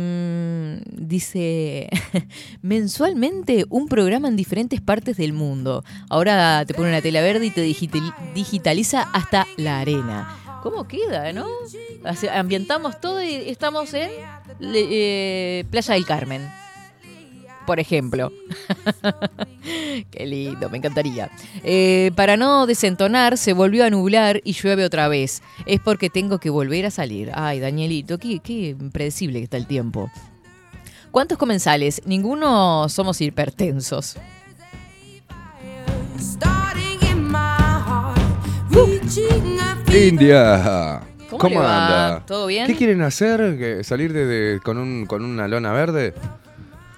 dice, 0.86 1.88
mensualmente 2.62 3.64
un 3.70 3.88
programa 3.88 4.28
en 4.28 4.36
diferentes 4.36 4.80
partes 4.80 5.16
del 5.16 5.32
mundo. 5.32 5.84
Ahora 6.09 6.64
te 6.66 6.74
pone 6.74 6.88
una 6.88 7.02
tela 7.02 7.20
verde 7.20 7.46
y 7.46 7.50
te 7.50 7.62
digital- 7.62 8.14
digitaliza 8.34 9.02
hasta 9.12 9.46
la 9.56 9.80
arena. 9.80 10.36
¿Cómo 10.62 10.88
queda, 10.88 11.32
no? 11.32 11.46
Ambientamos 12.34 13.00
todo 13.00 13.22
y 13.22 13.32
estamos 13.34 13.94
en 13.94 14.10
eh, 14.60 15.64
Playa 15.70 15.94
del 15.94 16.05
Carmen, 16.05 16.42
por 17.64 17.78
ejemplo. 17.78 18.32
Qué 20.10 20.26
lindo, 20.26 20.68
me 20.70 20.78
encantaría. 20.78 21.30
Eh, 21.62 22.10
para 22.16 22.36
no 22.36 22.66
desentonar, 22.66 23.38
se 23.38 23.52
volvió 23.52 23.84
a 23.84 23.90
nublar 23.90 24.40
y 24.44 24.52
llueve 24.52 24.84
otra 24.84 25.06
vez. 25.09 25.42
Es 25.66 25.78
porque 25.80 26.10
tengo 26.10 26.38
que 26.38 26.50
volver 26.50 26.86
a 26.86 26.90
salir. 26.90 27.30
Ay, 27.34 27.60
Danielito, 27.60 28.18
qué, 28.18 28.40
qué 28.40 28.70
impredecible 28.70 29.38
que 29.38 29.44
está 29.44 29.56
el 29.59 29.66
tiempo. 29.66 30.10
¿Cuántos 31.10 31.39
comensales? 31.39 32.02
Ninguno 32.06 32.89
somos 32.89 33.20
hipertensos. 33.20 34.16
India. 39.94 41.01
¿Cómo 41.30 41.48
le 41.48 41.56
va? 41.59 42.06
anda? 42.09 42.26
¿Todo 42.26 42.47
bien? 42.47 42.66
¿Qué 42.66 42.74
quieren 42.76 43.02
hacer? 43.02 43.59
¿Que 43.59 43.85
¿Salir 43.85 44.12
de, 44.12 44.26
de- 44.26 44.60
con, 44.60 44.78
un, 44.78 45.06
con 45.06 45.24
una 45.24 45.47
lona 45.48 45.72
verde? 45.72 46.14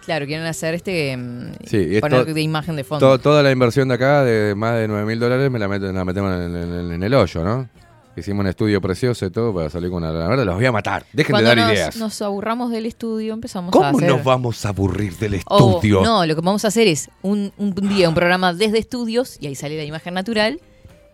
Claro, 0.04 0.26
quieren 0.26 0.46
hacer 0.46 0.74
este. 0.74 1.16
mm, 1.16 1.52
Sí, 1.66 1.96
es 1.96 2.00
poner 2.00 2.24
to- 2.26 2.34
de 2.34 2.40
imagen 2.40 2.76
de 2.76 2.84
fondo. 2.84 3.06
to- 3.16 3.18
toda 3.18 3.42
la 3.42 3.50
inversión 3.50 3.88
de 3.88 3.94
acá, 3.94 4.22
de 4.24 4.54
más 4.54 4.76
de 4.76 4.88
9 4.88 5.04
mil 5.04 5.18
dólares, 5.18 5.50
me 5.50 5.58
la, 5.58 5.68
meten- 5.68 5.92
la 5.92 6.04
metemos 6.04 6.32
en, 6.34 6.56
en- 6.56 6.92
en 6.92 7.02
el 7.02 7.14
hoyo, 7.14 7.44
¿no? 7.44 7.68
Hicimos 8.16 8.40
un 8.40 8.48
estudio 8.48 8.80
precioso 8.80 9.24
y 9.26 9.30
todo 9.30 9.54
para 9.54 9.70
salir 9.70 9.88
con 9.88 10.02
una 10.02 10.12
lona 10.12 10.28
verde. 10.28 10.44
Los 10.44 10.56
voy 10.56 10.66
a 10.66 10.72
matar. 10.72 11.06
Dejen 11.12 11.32
Cuando 11.32 11.50
de 11.50 11.56
dar 11.56 11.64
nos, 11.66 11.74
ideas. 11.76 11.96
nos 11.96 12.20
aburramos 12.22 12.70
del 12.70 12.86
estudio, 12.86 13.32
empezamos 13.34 13.68
a 13.68 13.72
¿Cómo 13.72 13.98
hacer. 13.98 14.08
nos 14.10 14.24
vamos 14.24 14.66
a 14.66 14.70
aburrir 14.70 15.16
del 15.16 15.40
O, 15.46 15.76
estudio? 15.76 16.02
no, 16.02 16.26
lo 16.26 16.34
que 16.34 16.40
vamos 16.40 16.64
a 16.64 16.68
hacer 16.68 16.88
es 16.88 17.08
un, 17.22 17.52
un 17.56 17.72
día 17.74 18.08
un 18.08 18.14
programa 18.14 18.52
desde 18.52 18.78
estudios 18.78 19.36
y 19.40 19.46
ahí 19.46 19.54
sale 19.54 19.76
la 19.76 19.84
imagen 19.84 20.14
natural. 20.14 20.60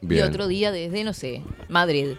Y 0.09 0.21
otro 0.21 0.47
día 0.49 0.73
desde, 0.73 1.05
no 1.05 1.13
sé, 1.13 1.43
Madrid. 1.69 2.15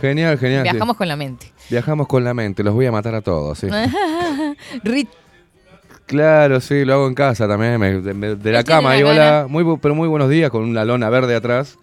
Genial, 0.00 0.38
genial. 0.38 0.64
sí. 0.64 0.70
Viajamos 0.70 0.96
con 0.96 1.08
la 1.08 1.16
mente. 1.16 1.52
Viajamos 1.68 2.06
con 2.06 2.24
la 2.24 2.32
mente. 2.34 2.62
Los 2.62 2.74
voy 2.74 2.86
a 2.86 2.92
matar 2.92 3.14
a 3.14 3.20
todos, 3.22 3.58
sí. 3.58 3.66
Rit- 4.84 5.08
Claro, 6.06 6.60
sí, 6.60 6.84
lo 6.84 6.94
hago 6.94 7.06
en 7.06 7.14
casa 7.14 7.46
también. 7.46 7.78
me- 7.78 8.34
de, 8.34 8.52
la 8.52 8.64
cama, 8.64 8.98
y 8.98 9.02
hola. 9.04 9.46
Muy, 9.48 9.62
bu- 9.62 9.78
pero 9.80 9.94
muy 9.94 10.08
buenos 10.08 10.28
días 10.28 10.50
con 10.50 10.64
una 10.64 10.84
lona 10.84 11.08
verde 11.10 11.36
atrás. 11.36 11.78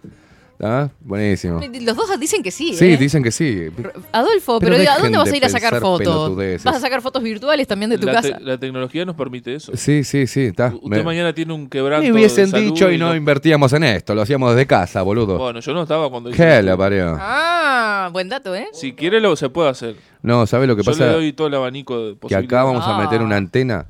¿Ah? 0.60 0.88
Buenísimo. 1.00 1.60
Los 1.80 1.96
dos 1.96 2.18
dicen 2.18 2.42
que 2.42 2.50
sí. 2.50 2.74
Sí, 2.74 2.86
¿eh? 2.92 2.96
dicen 2.96 3.22
que 3.22 3.30
sí. 3.30 3.68
Adolfo, 4.10 4.58
Pero 4.58 4.76
pero, 4.76 4.90
¿a 4.90 4.98
dónde 4.98 5.16
vas 5.16 5.30
a 5.30 5.36
ir 5.36 5.44
a 5.44 5.48
sacar 5.48 5.78
fotos? 5.78 6.34
¿Vas 6.64 6.76
a 6.76 6.80
sacar 6.80 7.00
fotos 7.00 7.22
virtuales 7.22 7.64
también 7.68 7.90
de 7.90 7.98
tu 7.98 8.06
la, 8.06 8.14
casa? 8.14 8.38
te- 8.38 8.44
la 8.44 8.58
tecnología 8.58 9.04
nos 9.04 9.14
permite 9.14 9.54
eso. 9.54 9.70
Sí, 9.76 10.02
sí, 10.02 10.26
sí. 10.26 10.46
Está. 10.46 10.74
Usted 10.74 10.88
Me, 10.98 11.02
mañana 11.04 11.32
tiene 11.32 11.52
un 11.52 11.68
quebranto. 11.68 12.04
me 12.04 12.12
hubiesen 12.12 12.46
de 12.46 12.50
salud 12.50 12.64
dicho 12.72 12.90
y 12.90 12.98
no 12.98 13.14
invertíamos 13.14 13.72
en 13.72 13.84
esto. 13.84 14.16
Lo 14.16 14.22
hacíamos 14.22 14.52
desde 14.56 14.66
casa, 14.66 15.02
boludo. 15.02 15.38
Bueno, 15.38 15.60
yo 15.60 15.72
no 15.72 15.82
estaba 15.82 16.10
cuando 16.10 16.30
hice 16.30 16.38
¿Qué 16.42 16.62
la 16.62 16.76
parió? 16.76 17.16
Ah, 17.20 18.08
buen 18.12 18.28
dato, 18.28 18.52
¿eh? 18.56 18.66
Si 18.72 18.94
quiere, 18.94 19.20
lo 19.20 19.36
se 19.36 19.48
puede 19.50 19.68
hacer. 19.68 19.94
No, 20.22 20.44
¿sabes 20.48 20.66
lo 20.66 20.74
que 20.74 20.82
yo 20.82 20.90
pasa? 20.90 21.06
le 21.06 21.12
doy 21.12 21.32
todo 21.34 21.46
el 21.46 21.54
abanico 21.54 22.04
de 22.04 22.16
que 22.26 22.34
acá 22.34 22.64
vamos 22.64 22.84
a 22.84 22.98
meter 22.98 23.20
Ah. 23.20 23.24
una 23.24 23.36
antena. 23.36 23.86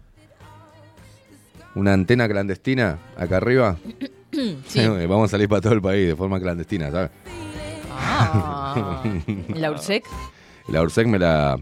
Una 1.74 1.92
antena 1.94 2.28
clandestina 2.28 2.98
acá 3.16 3.38
arriba. 3.38 3.76
Sí. 4.66 4.80
Vamos 5.08 5.26
a 5.26 5.30
salir 5.32 5.48
para 5.48 5.60
todo 5.60 5.72
el 5.74 5.82
país 5.82 6.06
de 6.08 6.16
forma 6.16 6.38
clandestina, 6.40 6.90
¿sabes? 6.90 7.10
Ah, 7.90 9.02
la 9.54 9.70
Ursec. 9.70 10.04
La 10.68 10.82
Ursec 10.82 11.06
me 11.06 11.18
la. 11.18 11.58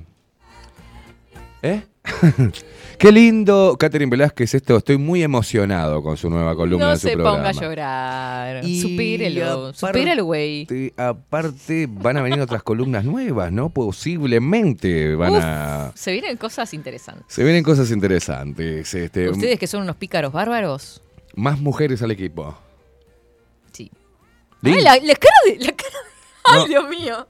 ¿Eh? 1.62 1.80
Qué 2.98 3.12
lindo, 3.12 3.76
Catherine 3.78 4.10
Velázquez, 4.10 4.54
esto. 4.54 4.76
Estoy 4.78 4.96
muy 4.96 5.22
emocionado 5.22 6.02
con 6.02 6.16
su 6.16 6.28
nueva 6.28 6.56
columna 6.56 6.88
No 6.90 6.96
su 6.96 7.06
se 7.06 7.12
programa. 7.12 7.36
ponga 7.36 7.48
a 7.50 7.52
llorar. 7.52 8.64
Y 8.64 8.80
Supérelo. 8.80 9.68
aparte- 9.68 9.78
Supéralo, 9.78 10.24
güey. 10.24 10.66
Aparte, 10.96 11.86
van 11.88 12.16
a 12.16 12.22
venir 12.22 12.40
otras 12.40 12.62
columnas 12.64 13.04
nuevas, 13.04 13.52
¿no? 13.52 13.68
Posiblemente 13.70 15.14
van 15.14 15.32
Uf, 15.36 15.42
a. 15.44 15.92
Se 15.94 16.10
vienen 16.12 16.36
cosas 16.36 16.74
interesantes. 16.74 17.26
Se 17.28 17.44
vienen 17.44 17.62
cosas 17.62 17.90
interesantes. 17.92 18.92
Este, 18.94 19.28
Ustedes 19.30 19.58
que 19.58 19.66
son 19.68 19.82
unos 19.82 19.94
pícaros 19.96 20.32
bárbaros. 20.32 21.00
Más 21.36 21.60
mujeres 21.60 22.02
al 22.02 22.10
equipo. 22.10 22.56
Sí. 24.62 24.70
Lin- 24.70 24.76
Ay, 24.76 24.82
la, 24.82 24.96
la 25.06 25.14
cara 25.14 25.34
de. 25.46 25.56
La 25.64 25.72
cara 25.72 25.98
de- 25.98 26.06
Ay, 26.62 26.68
Dios 26.68 26.88
mío. 26.88 27.26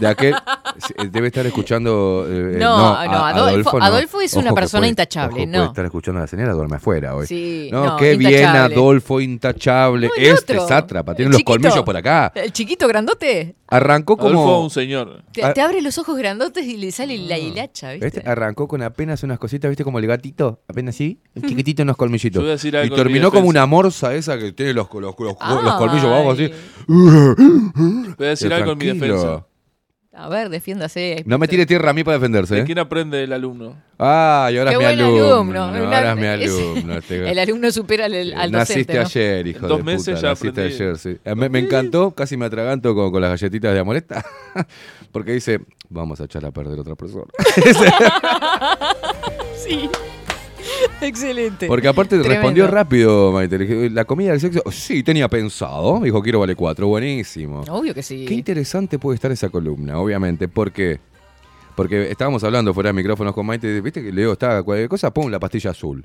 De 0.00 0.06
aquel 0.08 0.34
eh, 0.34 1.08
debe 1.10 1.28
estar 1.28 1.46
escuchando. 1.46 2.26
eh, 2.28 2.56
No, 2.58 2.78
no, 2.78 2.88
a- 2.94 3.30
Adolfo- 3.30 3.78
no. 3.78 3.84
Adolfo 3.84 4.20
es 4.20 4.34
una 4.34 4.52
persona 4.52 4.80
puede- 4.80 4.90
intachable, 4.90 5.42
ojo, 5.42 5.46
no. 5.46 5.52
Puede 5.58 5.66
estar 5.68 5.84
escuchando 5.84 6.18
a 6.18 6.22
la 6.22 6.26
señora, 6.26 6.52
duerme 6.52 6.76
afuera 6.76 7.14
hoy. 7.14 7.26
Sí, 7.28 7.68
no, 7.70 7.84
no, 7.84 7.96
qué 7.96 8.16
bien. 8.16 8.46
Adolfo, 8.46 9.20
intachable. 9.20 10.08
No, 10.08 10.14
el 10.16 10.24
este 10.32 10.58
sátrapa, 10.58 11.14
tiene 11.14 11.26
El 11.28 11.32
los 11.32 11.38
chiquito. 11.38 11.52
colmillos 11.60 11.84
por 11.84 11.96
acá. 11.96 12.32
El 12.34 12.52
chiquito 12.52 12.88
grandote. 12.88 13.54
Arrancó 13.68 14.16
como. 14.16 14.30
Adolfo, 14.40 14.60
un 14.64 14.70
señor. 14.70 15.22
Te, 15.32 15.44
Ah. 15.44 15.52
te 15.54 15.60
abre 15.60 15.80
los 15.80 15.96
ojos 15.98 16.16
grandotes 16.18 16.64
y 16.66 16.76
le 16.76 16.90
sale 16.92 17.16
la 17.18 17.38
hilacha, 17.38 17.92
¿viste? 17.92 18.06
¿Viste? 18.06 18.28
Arrancó 18.28 18.68
con 18.68 18.82
apenas 18.82 19.22
unas 19.22 19.38
cositas, 19.38 19.68
¿viste? 19.70 19.84
Como 19.84 19.98
el 20.00 20.06
gatito, 20.06 20.60
apenas 20.68 20.94
así, 20.96 21.18
chiquitito 21.46 21.82
unos 21.82 21.96
colmillitos. 21.96 22.34
Yo 22.40 22.42
voy 22.42 22.50
a 22.50 22.52
decir 22.52 22.74
y 22.74 22.76
algo 22.78 22.94
terminó 22.96 23.30
como 23.30 23.42
defensa. 23.42 23.50
una 23.50 23.66
morsa 23.66 24.14
esa 24.14 24.38
que 24.38 24.52
tiene 24.52 24.74
los, 24.74 24.86
los, 24.92 25.14
los- 25.18 25.36
colmillos 25.36 26.04
abajo 26.04 26.32
así. 26.32 26.50
Voy 26.86 28.26
a 28.26 28.30
decir 28.30 28.48
Pero 28.48 28.56
algo 28.56 28.72
en 28.72 28.78
mi 28.78 28.84
tranquilo. 28.86 29.16
A 30.16 30.28
ver, 30.28 30.48
defiéndase. 30.48 31.24
No 31.26 31.38
me 31.38 31.48
tire 31.48 31.66
tierra 31.66 31.90
a 31.90 31.92
mí 31.92 32.04
para 32.04 32.18
defenderse. 32.18 32.54
¿De 32.54 32.60
¿eh? 32.60 32.64
quién 32.64 32.78
aprende 32.78 33.24
el 33.24 33.32
alumno? 33.32 33.82
Ah, 33.98 34.48
y 34.52 34.58
ahora 34.58 34.70
Qué 34.70 34.76
es 34.76 34.78
mi 34.78 34.84
buen 34.84 35.00
alumno. 35.00 35.34
alumno. 35.34 35.62
Ahora 35.64 36.12
es 36.12 36.16
mi 36.16 36.26
Es- 36.44 36.50
alumno. 36.52 36.94
este- 36.98 37.30
El 37.32 37.38
alumno 37.40 37.72
supera 37.72 38.04
al, 38.04 38.32
al 38.32 38.52
Naciste 38.52 38.92
docente, 38.92 38.94
¿no? 38.94 39.00
ayer, 39.06 39.46
hijo 39.48 39.58
En 39.62 39.68
dos 39.68 39.78
de 39.78 39.82
meses 39.84 40.14
puta. 40.14 40.20
ya 40.20 40.28
Naciste 40.28 40.48
aprendí. 40.60 40.74
ayer, 40.74 40.98
sí. 40.98 41.16
Eh, 41.24 41.34
Me, 41.34 41.48
me 41.48 41.58
encantó, 41.58 42.12
casi 42.12 42.36
me 42.36 42.44
atraganto 42.44 42.94
con, 42.94 43.10
con 43.10 43.20
las 43.22 43.30
galletitas 43.30 43.74
de 43.74 43.80
amoresta. 43.80 44.24
Porque 45.10 45.32
dice, 45.32 45.58
vamos 45.88 46.20
a 46.20 46.24
echar 46.26 46.44
a 46.46 46.52
perder 46.52 46.78
a 46.78 46.82
otra 46.82 46.94
persona. 46.94 47.24
sí. 49.56 49.90
Excelente. 51.00 51.66
Porque 51.66 51.88
aparte 51.88 52.10
Tremendo. 52.16 52.34
respondió 52.34 52.66
rápido, 52.66 53.32
Maite. 53.32 53.58
Le 53.58 53.64
dije, 53.66 53.90
¿La 53.90 54.04
comida 54.04 54.30
del 54.30 54.40
sexo? 54.40 54.62
Sí, 54.70 55.02
tenía 55.02 55.28
pensado. 55.28 55.98
Me 56.00 56.06
dijo, 56.06 56.22
quiero 56.22 56.40
vale 56.40 56.54
cuatro. 56.56 56.86
Buenísimo. 56.88 57.62
Obvio 57.70 57.94
que 57.94 58.02
sí. 58.02 58.24
Qué 58.26 58.34
interesante 58.34 58.98
puede 58.98 59.16
estar 59.16 59.30
esa 59.30 59.48
columna, 59.48 59.98
obviamente. 59.98 60.48
¿Por 60.48 60.72
qué? 60.72 60.98
Porque 61.76 62.10
estábamos 62.10 62.44
hablando 62.44 62.72
fuera 62.72 62.88
de 62.90 62.92
micrófonos 62.94 63.34
con 63.34 63.44
Maite, 63.46 63.80
viste 63.80 64.02
que 64.02 64.12
Leo 64.12 64.32
estaba 64.32 64.62
cualquier 64.62 64.88
cosa, 64.88 65.12
pum, 65.12 65.28
la 65.30 65.40
pastilla 65.40 65.70
azul. 65.70 66.04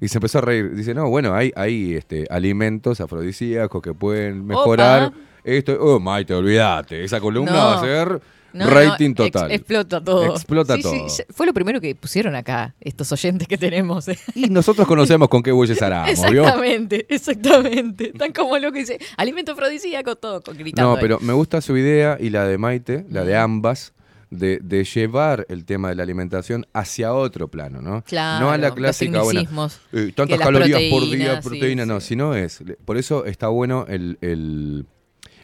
Y 0.00 0.08
se 0.08 0.18
empezó 0.18 0.38
a 0.38 0.40
reír. 0.40 0.74
Dice, 0.74 0.92
no, 0.92 1.08
bueno, 1.08 1.34
hay, 1.34 1.52
hay 1.54 1.94
este, 1.94 2.26
alimentos 2.28 3.00
afrodisíacos 3.00 3.80
que 3.80 3.94
pueden 3.94 4.44
mejorar 4.44 5.08
Opa. 5.08 5.16
esto. 5.44 5.76
Oh, 5.80 6.00
Maite, 6.00 6.34
olvídate. 6.34 7.04
Esa 7.04 7.20
columna 7.20 7.52
No. 7.52 7.58
va 7.58 7.74
a 7.78 7.80
ser 7.80 8.20
No, 8.54 8.70
rating 8.70 9.10
no, 9.10 9.14
total. 9.16 9.50
ex- 9.50 9.60
explota 9.60 10.02
todo. 10.02 10.34
Explota 10.34 10.76
Sí, 10.76 10.82
todo. 10.82 11.06
fue 11.30 11.44
lo 11.46 11.52
primero 11.52 11.80
que 11.80 11.94
pusieron 11.94 12.34
acá, 12.34 12.74
estos 12.80 13.10
oyentes 13.12 13.46
que 13.48 13.58
tenemos. 13.58 14.06
Y 14.34 14.48
nosotros 14.48 14.86
conocemos 14.86 15.28
con 15.28 15.42
qué 15.42 15.52
bueyes 15.52 15.82
aramos, 15.82 16.30
¿vio? 16.30 16.42
exactamente, 16.44 17.06
exactamente. 17.08 18.12
Tan 18.12 18.32
como 18.32 18.56
lo 18.58 18.72
que 18.72 18.78
dice, 18.80 18.98
alimento 19.16 19.52
afrodisíaco, 19.52 20.16
todo 20.16 20.40
con- 20.40 20.56
gritando. 20.56 20.90
No, 20.90 20.96
ahí. 20.96 21.00
pero 21.02 21.18
me 21.20 21.32
gusta 21.32 21.60
su 21.60 21.76
idea 21.76 22.16
y 22.20 22.30
la 22.30 22.46
de 22.46 22.56
Maite, 22.58 23.04
la 23.10 23.24
de 23.24 23.36
ambas, 23.36 23.92
de, 24.30 24.58
de 24.62 24.82
llevar 24.84 25.46
el 25.48 25.64
tema 25.64 25.90
de 25.90 25.94
la 25.96 26.02
alimentación 26.02 26.66
hacia 26.72 27.12
otro 27.14 27.48
plano, 27.48 27.80
¿no? 27.80 28.02
Claro, 28.02 28.44
no 28.46 28.50
a 28.50 28.58
la 28.58 28.72
clásica, 28.74 29.22
bueno, 29.22 29.42
eh, 29.92 30.12
tantas 30.14 30.38
calorías 30.40 30.80
por 30.90 31.04
día, 31.08 31.40
sí, 31.40 31.48
proteína, 31.48 31.86
no, 31.86 32.00
sí. 32.00 32.08
sino 32.08 32.34
es. 32.34 32.62
Por 32.84 32.96
eso 32.96 33.24
está 33.26 33.48
bueno 33.48 33.84
el, 33.88 34.18
el, 34.22 34.86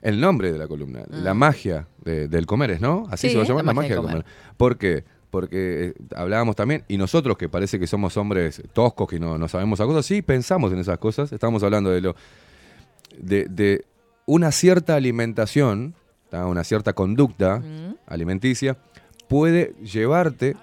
el 0.03 0.21
nombre 0.21 0.51
de 0.53 0.59
la 0.59 0.67
columna, 0.69 1.03
la 1.11 1.35
Mm. 1.35 1.39
magia 1.39 1.87
de- 2.05 2.29
del 2.29 2.47
comer, 2.47 2.71
¿es, 2.73 2.81
¿no? 2.81 3.05
Así 3.11 3.29
Sí, 3.29 3.33
se 3.33 3.39
va 3.39 3.45
a 3.45 3.47
llamar 3.47 3.65
la 3.65 3.71
la 3.71 3.75
magia 3.75 3.95
del 3.97 4.05
comer. 4.05 4.25
¿Por 4.57 4.79
qué? 4.79 5.05
Porque 5.31 5.87
eh, 5.89 5.95
hablábamos 6.17 6.57
también, 6.57 6.85
y 6.89 6.97
nosotros 6.97 7.37
que 7.37 7.49
parece 7.49 7.79
que 7.79 7.87
somos 7.87 8.17
hombres 8.17 8.63
toscos, 8.73 9.09
que 9.09 9.21
no, 9.21 9.39
no 9.39 9.47
sabemos 9.49 9.79
esas 9.79 9.87
cosas, 9.87 10.07
sí 10.07 10.23
pensamos 10.23 10.73
en 10.73 10.79
esas 10.81 10.99
cosas, 10.99 11.31
estamos 11.33 11.63
hablando 11.63 11.91
de 11.91 12.01
lo 12.01 12.17
de, 13.19 13.47
de 13.49 13.85
una 14.27 14.51
cierta 14.53 14.95
alimentación, 14.97 15.95
una 16.33 16.65
cierta 16.65 16.93
conducta 16.95 17.63
alimenticia, 18.07 18.77
puede 19.29 19.75
llevarte 19.83 20.57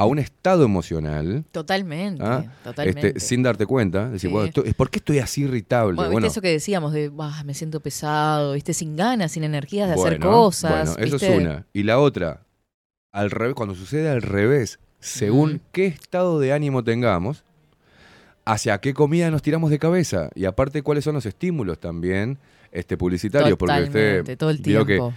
a 0.00 0.04
un 0.06 0.20
estado 0.20 0.62
emocional 0.64 1.44
Totalmente, 1.50 2.22
¿ah? 2.24 2.44
totalmente. 2.62 3.08
Este, 3.08 3.20
sin 3.20 3.42
darte 3.42 3.66
cuenta. 3.66 4.08
Decir, 4.10 4.28
Sí. 4.30 4.32
bueno, 4.32 4.46
esto- 4.46 4.62
¿por 4.76 4.90
qué 4.90 4.98
estoy 5.00 5.18
así 5.18 5.42
irritable? 5.42 5.96
Bueno, 5.96 6.12
Bueno, 6.12 6.26
¿viste 6.26 6.34
eso 6.38 6.40
que 6.40 6.52
decíamos 6.52 6.92
de, 6.92 7.08
"Bah, 7.08 7.42
me 7.44 7.52
siento 7.52 7.80
pesado, 7.80 8.52
viste, 8.52 8.74
sin 8.74 8.94
ganas, 8.94 9.32
sin 9.32 9.42
energías 9.42 9.88
de 9.88 9.94
hacer 9.94 10.20
cosas? 10.20 10.70
bueno, 10.94 11.04
eso 11.04 11.16
¿viste? 11.16 11.34
es 11.34 11.40
una. 11.40 11.66
Y 11.72 11.82
la 11.82 11.98
otra, 11.98 12.42
al 13.10 13.32
revés, 13.32 13.56
cuando 13.56 13.74
sucede 13.74 14.08
al 14.08 14.22
revés, 14.22 14.78
según 15.00 15.60
qué 15.72 15.86
estado 15.86 16.38
de 16.38 16.52
ánimo 16.52 16.84
tengamos, 16.84 17.42
hacia 18.44 18.78
qué 18.78 18.94
comida 18.94 19.30
nos 19.32 19.42
tiramos 19.42 19.68
de 19.70 19.80
cabeza. 19.80 20.30
Y 20.36 20.44
aparte, 20.44 20.82
cuáles 20.82 21.02
son 21.02 21.14
los 21.14 21.26
estímulos 21.26 21.78
también 21.80 22.38
este, 22.70 22.96
publicitarios. 22.96 23.58
Porque 23.58 23.72
Totalmente, 23.74 24.20
usted 24.20 24.38
todo 24.38 24.50
el 24.50 24.58
que 24.58 24.62
tiempo. 24.62 25.12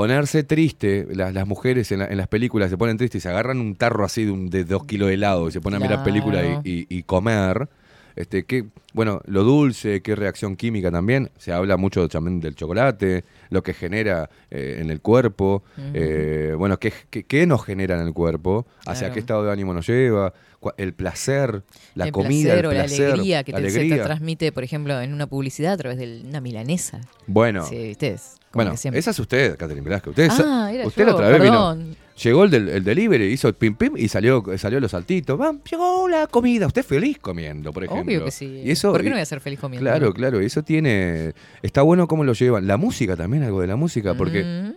Ponerse 0.00 0.44
triste, 0.44 1.06
las, 1.12 1.34
las 1.34 1.46
mujeres 1.46 1.92
en, 1.92 1.98
la- 1.98 2.06
en 2.06 2.16
las 2.16 2.26
películas 2.26 2.70
se 2.70 2.78
ponen 2.78 2.96
tristes 2.96 3.18
y 3.18 3.22
se 3.22 3.28
agarran 3.28 3.60
un 3.60 3.74
tarro 3.74 4.02
así 4.02 4.24
de, 4.24 4.30
un- 4.30 4.48
de 4.48 4.64
dos 4.64 4.86
kilos 4.86 5.08
de 5.08 5.14
helado 5.14 5.46
y 5.46 5.52
se 5.52 5.60
ponen 5.60 5.76
a 5.76 5.80
mirar 5.84 6.02
películas 6.02 6.42
y, 6.64 6.70
y- 6.70 6.86
y 6.88 7.02
comer. 7.02 7.68
Este, 8.16 8.44
que, 8.44 8.64
bueno, 8.94 9.20
lo 9.26 9.44
dulce, 9.44 10.00
qué 10.00 10.16
reacción 10.16 10.56
química 10.56 10.90
también. 10.90 11.30
Se 11.36 11.52
habla 11.52 11.76
mucho 11.76 12.08
también 12.08 12.40
del 12.40 12.54
chocolate, 12.54 13.24
lo 13.50 13.62
que 13.62 13.74
genera 13.74 14.30
eh, 14.50 14.78
en 14.80 14.88
el 14.90 15.02
cuerpo. 15.02 15.62
Eh, 15.92 16.54
bueno, 16.56 16.78
qué, 16.78 16.92
qué, 17.10 17.24
qué 17.24 17.46
nos 17.46 17.62
genera 17.62 18.00
en 18.00 18.06
el 18.06 18.14
cuerpo, 18.14 18.66
hacia 18.86 19.00
Claro. 19.08 19.12
qué 19.14 19.20
estado 19.20 19.44
de 19.44 19.52
ánimo 19.52 19.74
nos 19.74 19.86
lleva, 19.86 20.32
el 20.78 20.94
placer, 20.94 21.62
la 21.94 22.06
el 22.06 22.12
comida, 22.12 22.54
placer 22.54 22.58
el 22.64 22.66
o 22.66 22.72
la 22.72 22.80
placer, 22.84 23.10
alegría 23.12 23.44
que 23.44 23.52
la 23.52 23.58
te, 23.58 23.68
se 23.70 23.74
te 23.74 23.80
alegría. 23.80 24.02
transmite, 24.04 24.50
por 24.52 24.64
ejemplo, 24.64 24.98
en 25.00 25.12
una 25.12 25.26
publicidad 25.26 25.74
a 25.74 25.76
través 25.76 25.98
de 25.98 26.22
una 26.26 26.40
milanesa. 26.40 27.00
Bueno, 27.26 27.64
Sí, 27.66 27.76
¿viste? 27.88 28.16
Bueno 28.52 28.72
esa 28.72 29.10
es 29.10 29.18
usted, 29.18 29.56
Catherine 29.56 29.82
Velázquez. 29.84 30.10
Usted, 30.10 30.28
Ah, 30.44 30.70
era 30.72 30.86
usted 30.86 31.02
yo, 31.02 31.08
la 31.10 31.14
otra 31.14 31.28
vez 31.28 31.40
vino. 31.42 31.76
Llegó 32.22 32.44
el, 32.44 32.50
del, 32.50 32.68
el 32.68 32.84
delivery, 32.84 33.24
hizo 33.32 33.50
pim 33.54 33.74
pim 33.76 33.94
y 33.96 34.08
salió, 34.08 34.44
salió 34.58 34.78
los 34.80 34.90
saltitos. 34.90 35.38
Bam, 35.38 35.62
llegó 35.62 36.06
la 36.08 36.26
comida. 36.26 36.66
Usted 36.66 36.82
feliz 36.84 37.18
comiendo, 37.18 37.72
por 37.72 37.84
ejemplo. 37.84 38.02
Obvio 38.04 38.24
que 38.24 38.30
sí. 38.30 38.60
Y 38.64 38.70
eso, 38.72 38.92
¿Por 38.92 39.02
qué 39.02 39.08
no 39.08 39.14
voy 39.14 39.22
a 39.22 39.26
ser 39.26 39.40
feliz 39.40 39.58
comiendo? 39.60 39.88
Claro, 39.88 40.12
claro. 40.12 40.40
Eso 40.40 40.62
tiene. 40.62 41.32
Está 41.62 41.80
bueno 41.82 42.06
cómo 42.08 42.24
lo 42.24 42.32
llevan. 42.34 42.66
La 42.66 42.76
música 42.76 43.16
también, 43.16 43.44
algo 43.44 43.60
de 43.62 43.68
la 43.68 43.76
música, 43.76 44.14
porque 44.14 44.42
Mm, 44.44 44.72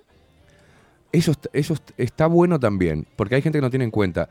eso, 1.11 1.33
eso 1.51 1.73
est- 1.73 1.91
está 1.97 2.27
bueno 2.27 2.59
también. 2.59 3.05
Porque 3.15 3.35
hay 3.35 3.41
gente 3.41 3.57
que 3.57 3.61
no 3.61 3.69
tiene 3.69 3.85
en 3.85 3.91
cuenta 3.91 4.29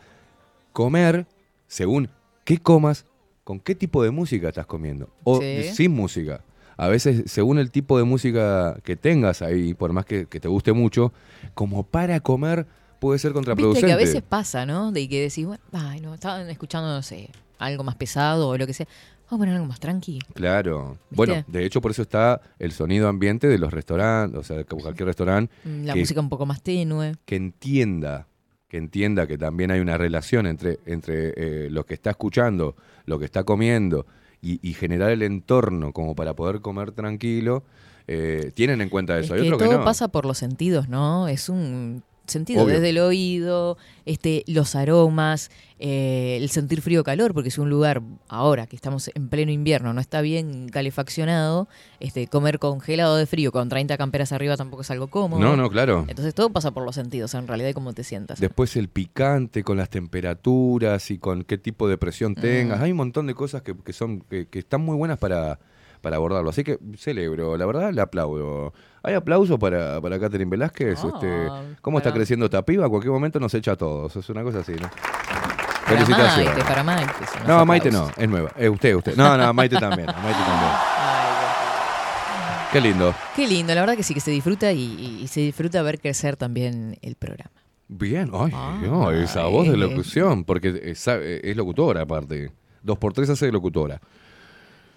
comer 0.72 1.26
según 1.66 2.08
qué 2.44 2.58
comas, 2.58 3.04
con 3.44 3.60
qué 3.60 3.74
tipo 3.74 4.02
de 4.02 4.10
música 4.10 4.48
estás 4.48 4.66
comiendo. 4.66 5.10
O 5.24 5.40
Sí. 5.40 5.64
sin 5.74 5.92
música. 5.92 6.42
A 6.82 6.88
veces, 6.88 7.30
según 7.30 7.58
el 7.60 7.70
tipo 7.70 7.96
de 7.96 8.02
música 8.02 8.76
que 8.82 8.96
tengas 8.96 9.40
ahí, 9.40 9.72
por 9.72 9.92
más 9.92 10.04
que, 10.04 10.26
que 10.26 10.40
te 10.40 10.48
guste 10.48 10.72
mucho, 10.72 11.12
como 11.54 11.84
para 11.84 12.18
comer 12.18 12.66
puede 12.98 13.20
ser 13.20 13.30
Viste 13.30 13.34
contraproducente. 13.34 13.86
que 13.86 13.92
a 13.92 13.96
veces 13.96 14.20
pasa, 14.20 14.66
¿no? 14.66 14.90
De 14.90 15.08
que 15.08 15.20
decís, 15.22 15.46
bueno, 15.46 15.62
ay, 15.70 16.00
no, 16.00 16.12
estaban 16.12 16.50
escuchando, 16.50 16.88
no 16.88 17.02
sé, 17.02 17.30
algo 17.60 17.84
más 17.84 17.94
pesado 17.94 18.48
o 18.48 18.58
lo 18.58 18.66
que 18.66 18.74
sea. 18.74 18.86
Vamos 19.30 19.32
a 19.34 19.38
poner 19.38 19.54
algo 19.54 19.66
más 19.68 19.78
tranqui. 19.78 20.18
Claro. 20.34 20.98
¿Viste? 21.08 21.14
Bueno, 21.14 21.44
de 21.46 21.64
hecho, 21.64 21.80
por 21.80 21.92
eso 21.92 22.02
está 22.02 22.40
el 22.58 22.72
sonido 22.72 23.06
ambiente 23.06 23.46
de 23.46 23.58
los 23.58 23.72
restaurantes, 23.72 24.40
o 24.40 24.42
sea, 24.42 24.64
cualquier 24.64 25.06
restaurante, 25.06 25.54
Mm, 25.62 25.84
La 25.84 25.94
que, 25.94 26.00
música 26.00 26.20
un 26.20 26.28
poco 26.28 26.46
más 26.46 26.62
tenue. 26.64 27.14
que 27.24 27.36
entienda, 27.36 28.26
que 28.66 28.78
entienda 28.78 29.28
que 29.28 29.38
también 29.38 29.70
hay 29.70 29.78
una 29.78 29.96
relación 29.98 30.46
entre, 30.48 30.80
entre 30.86 31.32
eh, 31.36 31.70
lo 31.70 31.86
que 31.86 31.94
está 31.94 32.10
escuchando, 32.10 32.74
lo 33.06 33.20
que 33.20 33.24
está 33.26 33.44
comiendo 33.44 34.04
y, 34.42 34.60
y 34.68 34.74
generar 34.74 35.10
el 35.12 35.22
entorno 35.22 35.92
como 35.92 36.14
para 36.14 36.34
poder 36.34 36.60
comer 36.60 36.92
tranquilo. 36.92 37.64
eh, 38.08 38.52
tienen 38.54 38.80
en 38.82 38.88
cuenta 38.90 39.18
Es 39.18 39.26
eso. 39.26 39.34
Hay 39.34 39.42
que 39.42 39.46
otro 39.48 39.58
todo 39.58 39.70
que 39.70 39.78
no. 39.78 39.84
pasa 39.84 40.08
por 40.08 40.26
los 40.26 40.38
sentidos, 40.38 40.88
¿no? 40.88 41.28
Es 41.28 41.48
un 41.48 42.02
sentido 42.26 42.62
Obvio. 42.62 42.74
desde 42.74 42.90
el 42.90 42.98
oído, 42.98 43.76
este, 44.06 44.44
los 44.46 44.74
aromas, 44.74 45.50
eh, 45.78 46.38
el 46.40 46.48
sentir 46.50 46.80
frío 46.80 47.00
o 47.00 47.04
calor, 47.04 47.34
porque 47.34 47.50
si 47.50 47.60
un 47.60 47.70
lugar 47.70 48.02
ahora 48.28 48.66
que 48.66 48.76
estamos 48.76 49.10
en 49.14 49.28
pleno 49.28 49.50
invierno 49.50 49.92
no 49.92 50.00
está 50.00 50.20
bien 50.20 50.68
calefaccionado, 50.68 51.68
este, 52.00 52.26
comer 52.26 52.58
congelado 52.58 53.16
de 53.16 53.26
frío 53.26 53.52
con 53.52 53.68
30 53.68 53.96
camperas 53.98 54.32
arriba 54.32 54.56
tampoco 54.56 54.82
es 54.82 54.90
algo 54.90 55.08
cómodo. 55.08 55.40
No, 55.40 55.56
no, 55.56 55.70
claro. 55.70 56.04
Entonces 56.08 56.34
todo 56.34 56.50
pasa 56.50 56.70
por 56.70 56.84
los 56.84 56.94
sentidos, 56.94 57.34
en 57.34 57.48
realidad, 57.48 57.70
y 57.70 57.74
cómo 57.74 57.92
te 57.92 58.04
sientas. 58.04 58.40
Después 58.40 58.76
el 58.76 58.88
picante 58.88 59.64
con 59.64 59.76
las 59.76 59.90
temperaturas 59.90 61.10
y 61.10 61.18
con 61.18 61.44
qué 61.44 61.58
tipo 61.58 61.88
de 61.88 61.98
presión 61.98 62.34
tengas. 62.34 62.80
Mm. 62.80 62.82
Hay 62.82 62.90
un 62.92 62.96
montón 62.98 63.26
de 63.26 63.34
cosas 63.34 63.62
que, 63.62 63.74
que 63.76 63.92
son 63.92 64.20
que, 64.20 64.46
que 64.46 64.60
están 64.60 64.82
muy 64.82 64.96
buenas 64.96 65.18
para, 65.18 65.58
para 66.02 66.16
abordarlo. 66.16 66.50
Así 66.50 66.64
que 66.64 66.78
celebro, 66.98 67.56
la 67.56 67.64
verdad 67.64 67.92
le 67.92 68.02
aplaudo. 68.02 68.74
¿Hay 69.02 69.14
aplauso 69.14 69.58
para, 69.58 70.00
para 70.00 70.20
Catherine 70.20 70.50
Velázquez? 70.50 70.98
Ah, 71.02 71.10
Este, 71.14 71.48
¿Cómo 71.80 71.98
está 71.98 72.12
creciendo 72.12 72.46
esta 72.46 72.62
piba? 72.62 72.86
A 72.86 72.88
cualquier 72.88 73.12
momento 73.12 73.40
nos 73.40 73.54
echa 73.54 73.72
a 73.72 73.76
todos. 73.76 74.14
Es 74.14 74.28
una 74.28 74.42
cosa 74.42 74.58
así, 74.58 74.72
¿no? 74.72 74.90
Para 74.90 76.04
Felicitaciones. 76.04 76.46
Maite, 76.46 76.64
para 76.64 76.84
Maite. 76.84 77.12
No, 77.46 77.66
Maite 77.66 77.90
no, 77.90 78.10
es 78.16 78.28
nueva. 78.28 78.50
Es 78.56 78.70
usted, 78.70 78.94
usted. 78.94 79.16
No, 79.16 79.36
no, 79.36 79.52
Maite 79.54 79.76
también. 79.76 80.06
Maite 80.06 80.40
también. 80.40 80.72
Qué 82.72 82.80
lindo. 82.80 83.14
Qué 83.36 83.46
lindo, 83.46 83.74
la 83.74 83.82
verdad 83.82 83.96
que 83.96 84.02
sí, 84.02 84.14
que 84.14 84.20
se 84.20 84.30
disfruta 84.30 84.72
y, 84.72 85.26
se 85.28 85.40
disfruta 85.40 85.82
ver 85.82 86.00
crecer 86.00 86.36
también 86.36 86.96
el 87.02 87.16
programa. 87.16 87.50
Bien, 87.88 88.30
ay, 88.32 88.50
Ah, 88.54 88.78
no, 88.82 89.10
esa 89.10 89.44
voz 89.44 89.68
de 89.68 89.74
eh. 89.74 89.76
locución, 89.76 90.44
porque 90.44 90.80
es, 90.82 91.56
locutora 91.56 92.02
aparte. 92.02 92.50
Dos 92.82 92.96
por 92.96 93.12
tres 93.12 93.28
hace 93.28 93.46
de 93.46 93.52
locutora. 93.52 94.00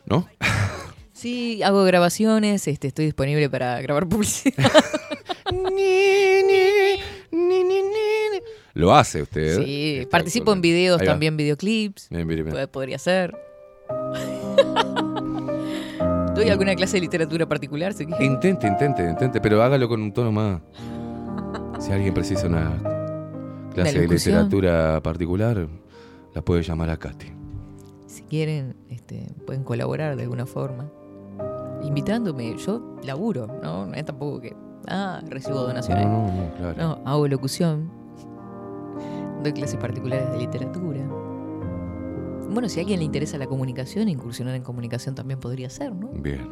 ¿No? 0.05 0.25
Sí, 1.15 1.63
hago 1.63 1.83
grabaciones, 1.85 2.67
este, 2.67 2.87
estoy 2.89 3.05
disponible 3.05 3.49
para 3.49 3.81
grabar 3.81 4.05
publicidad. 4.07 4.69
Lo 8.73 8.93
hace 8.93 9.21
usted. 9.21 9.63
Sí, 9.63 9.95
Está 9.99 10.09
participo 10.17 10.51
en 10.51 10.59
videos, 10.59 11.01
también 11.01 11.37
videoclips. 11.37 12.09
Bien, 12.09 12.27
bien, 12.27 12.43
bien. 12.43 12.53
Pod- 12.55 12.67
Podría 12.67 12.97
ser. 12.97 13.33
¿Doy 16.35 16.49
alguna 16.49 16.75
clase 16.75 16.97
de 16.97 17.01
literatura 17.01 17.47
particular? 17.47 17.93
Intente, 18.19 18.67
intente, 18.67 19.09
intente, 19.09 19.39
pero 19.39 19.63
hágalo 19.63 19.87
con 19.87 20.01
un 20.01 20.11
tono 20.11 20.33
más. 20.33 20.61
Si 21.79 21.93
alguien 21.93 22.13
precisa 22.13 22.47
una 22.47 22.77
clase 23.73 24.01
de 24.01 24.07
literatura 24.09 25.01
particular, 25.01 25.65
la 26.33 26.41
puede 26.41 26.61
llamar 26.61 26.89
a 26.89 26.97
Katy. 26.97 27.27
Si 28.07 28.23
quieren, 28.23 28.75
este, 28.89 29.27
pueden 29.45 29.63
colaborar 29.63 30.17
de 30.17 30.23
alguna 30.23 30.45
forma. 30.45 30.91
Invitándome, 31.85 32.57
yo 32.57 32.97
laburo, 33.03 33.47
¿no? 33.61 33.85
No 33.85 33.93
es 33.93 34.05
tampoco 34.05 34.41
que. 34.41 34.55
Ah, 34.87 35.21
recibo 35.27 35.61
donaciones. 35.61 36.05
No, 36.05 36.27
no, 36.27 36.33
no, 36.33 36.53
claro. 36.55 36.75
No, 36.77 36.99
hago 37.05 37.27
locución. 37.27 37.89
Doy 39.43 39.53
clases 39.53 39.77
particulares 39.77 40.31
de 40.31 40.37
literatura. 40.39 41.01
Bueno, 42.49 42.69
si 42.69 42.79
a 42.79 42.81
alguien 42.81 42.99
le 42.99 43.05
interesa 43.05 43.37
la 43.37 43.47
comunicación, 43.47 44.07
incursionar 44.09 44.55
en 44.55 44.63
comunicación 44.63 45.15
también 45.15 45.39
podría 45.39 45.69
ser, 45.69 45.93
¿no? 45.93 46.09
Bien. 46.09 46.47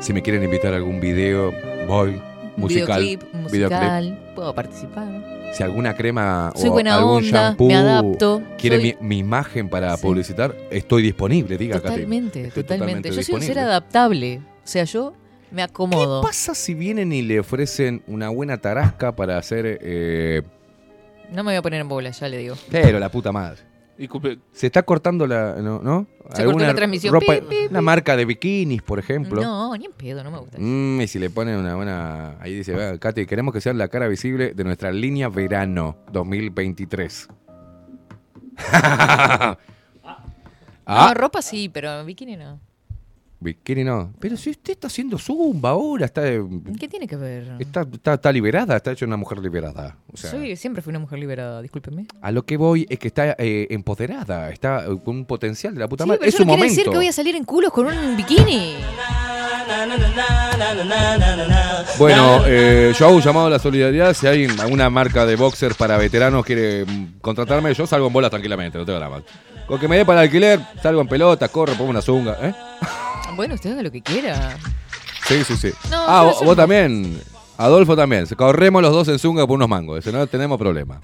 Si 0.00 0.12
me 0.12 0.22
quieren 0.22 0.42
invitar 0.42 0.72
a 0.72 0.76
algún 0.76 1.00
video, 1.00 1.52
voy. 1.88 2.20
Musical. 2.56 3.00
Videoclip, 3.02 3.34
musical, 3.34 4.32
puedo 4.34 4.54
participar. 4.54 5.50
Si 5.52 5.62
alguna 5.62 5.94
crema 5.94 6.52
Soy 6.56 6.68
o 6.68 6.72
buena 6.72 6.96
algún 6.96 7.16
onda, 7.24 7.48
shampoo 7.48 7.68
me 7.68 7.74
adapto, 7.76 8.42
quiere 8.58 8.76
soy- 8.80 8.96
mi, 9.00 9.08
mi 9.08 9.18
imagen 9.18 9.68
para 9.68 9.96
publicitar, 9.96 10.54
estoy 10.70 11.02
disponible, 11.02 11.56
diga 11.56 11.76
Katy. 11.80 11.88
Totalmente, 11.94 12.44
Estoy 12.48 12.62
totalmente. 12.64 13.08
Yo 13.10 13.14
soy 13.14 13.20
un 13.20 13.24
ser 13.24 13.34
disponible. 13.40 13.60
adaptable. 13.60 14.38
O 14.38 14.42
sea, 14.68 14.84
yo 14.84 15.12
me 15.50 15.62
acomodo. 15.62 16.20
¿Qué 16.22 16.26
pasa 16.26 16.54
si 16.54 16.74
vienen 16.74 17.12
y 17.12 17.22
le 17.22 17.38
ofrecen 17.40 18.02
una 18.06 18.28
buena 18.30 18.58
tarasca 18.58 19.14
para 19.14 19.38
hacer... 19.38 19.78
Eh, 19.82 20.42
No 21.30 21.44
me 21.44 21.52
voy 21.52 21.56
a 21.56 21.62
poner 21.62 21.80
en 21.80 21.88
bola, 21.88 22.10
ya 22.10 22.28
le 22.28 22.38
digo. 22.38 22.56
pero 22.70 22.98
la 22.98 23.10
puta 23.10 23.30
madre. 23.32 23.60
Se 24.52 24.66
está 24.66 24.82
cortando 24.82 25.26
la... 25.26 25.54
¿No? 25.60 25.80
¿no? 25.82 26.06
Se 26.34 26.44
cortó 26.44 26.58
la 26.60 26.74
transmisión. 26.74 27.14
ropa- 27.14 27.34
Pi, 27.40 27.40
pi, 27.48 27.56
una 27.70 27.80
marca 27.82 28.16
de 28.16 28.24
bikinis, 28.24 28.82
por 28.82 28.98
ejemplo. 28.98 29.40
No, 29.42 29.76
ni 29.76 29.84
en 29.86 29.92
pedo, 29.92 30.22
no 30.24 30.30
me 30.30 30.38
gusta. 30.38 30.58
Mm, 30.60 31.00
y 31.00 31.06
si 31.08 31.18
le 31.18 31.30
ponen 31.30 31.56
una 31.56 31.74
buena... 31.76 32.36
Ahí 32.40 32.54
dice, 32.54 32.72
"Vea, 32.72 32.98
Katy, 32.98 33.26
queremos 33.26 33.52
que 33.54 33.60
sean 33.60 33.78
la 33.78 33.88
cara 33.88 34.08
visible 34.08 34.52
de 34.54 34.64
nuestra 34.64 34.90
línea 34.92 35.28
verano 35.28 35.96
2023. 36.12 37.28
ah, 38.72 39.56
No, 40.86 41.14
ropa 41.14 41.42
sí, 41.42 41.68
pero 41.68 42.04
bikini 42.04 42.36
no. 42.36 42.60
Bikini 43.46 43.82
no. 43.84 44.12
Pero 44.20 44.36
si 44.36 44.50
usted 44.50 44.72
está 44.72 44.86
haciendo 44.88 45.18
zumba 45.18 45.70
ahora, 45.70 46.04
está, 46.06 46.22
¿Qué 46.22 46.88
tiene 46.88 47.06
que 47.08 47.16
ver? 47.16 47.56
está, 47.58 47.82
está, 47.90 48.14
está 48.14 48.30
liberada, 48.32 48.76
está 48.76 48.92
hecha 48.92 49.06
una 49.06 49.16
mujer 49.16 49.38
liberada. 49.38 49.96
O 50.12 50.16
sea, 50.16 50.30
Soy, 50.30 50.54
siempre 50.56 50.82
fui 50.82 50.90
una 50.90 50.98
mujer 50.98 51.18
liberada, 51.18 51.62
discúlpeme. 51.62 52.06
a 52.20 52.30
lo 52.32 52.44
que 52.44 52.56
voy 52.56 52.86
es 52.90 52.98
que 52.98 53.08
está 53.08 53.34
eh, 53.38 53.66
empoderada, 53.70 54.50
está 54.50 54.84
eh, 54.86 54.98
con 55.04 55.16
un 55.16 55.24
potencial 55.24 55.72
de 55.74 55.80
la 55.80 55.88
puta 55.88 56.04
Sí, 56.04 56.08
madre. 56.08 56.18
pero 56.20 56.28
Es 56.28 56.34
eso 56.34 56.42
su 56.42 56.46
no 56.46 56.52
quiere 56.52 56.62
momento. 56.68 56.76
decir 56.80 56.90
que 56.92 56.96
voy 56.98 57.08
a 57.08 57.12
salir 57.12 57.34
en 57.36 57.44
culos 57.44 57.72
con 57.72 57.86
un 57.86 58.16
bikini. 58.16 58.74
Bueno, 61.98 62.42
eh, 62.46 62.92
yo 62.98 63.06
hago 63.06 63.16
un 63.16 63.22
llamado 63.22 63.46
a 63.46 63.50
la 63.50 63.58
solidaridad. 63.58 64.14
Si 64.14 64.26
hay 64.26 64.46
alguna 64.60 64.90
marca 64.90 65.24
de 65.26 65.36
boxer 65.36 65.74
para 65.74 65.96
veteranos 65.96 66.44
quiere 66.44 66.84
mm, 66.84 67.18
contratarme, 67.20 67.72
yo 67.74 67.86
salgo 67.86 68.06
en 68.08 68.12
bolas 68.12 68.30
tranquilamente, 68.30 68.78
no 68.78 68.84
tengo 68.84 68.98
nada 68.98 69.10
más. 69.10 69.22
Con 69.66 69.80
que 69.80 69.88
me 69.88 69.96
dé 69.96 70.04
para 70.04 70.20
alquiler, 70.20 70.60
salgo 70.82 71.00
en 71.00 71.08
pelota, 71.08 71.48
corro, 71.48 71.72
pongo 71.74 71.90
una 71.90 72.02
zunga. 72.02 72.36
¿eh? 72.42 72.54
Bueno, 73.34 73.54
usted 73.54 73.72
haga 73.72 73.82
lo 73.82 73.90
que 73.90 74.00
quiera. 74.02 74.56
Sí, 75.26 75.42
sí, 75.44 75.56
sí. 75.56 75.72
No, 75.90 76.04
ah, 76.06 76.32
vos, 76.42 76.56
también. 76.56 77.20
Adolfo 77.58 77.96
también. 77.96 78.26
Corremos 78.36 78.82
los 78.82 78.92
dos 78.92 79.08
en 79.08 79.18
zunga 79.18 79.46
por 79.46 79.56
unos 79.56 79.68
mangos. 79.68 79.98
Eso 79.98 80.16
no 80.16 80.26
tenemos 80.26 80.58
problema. 80.58 81.00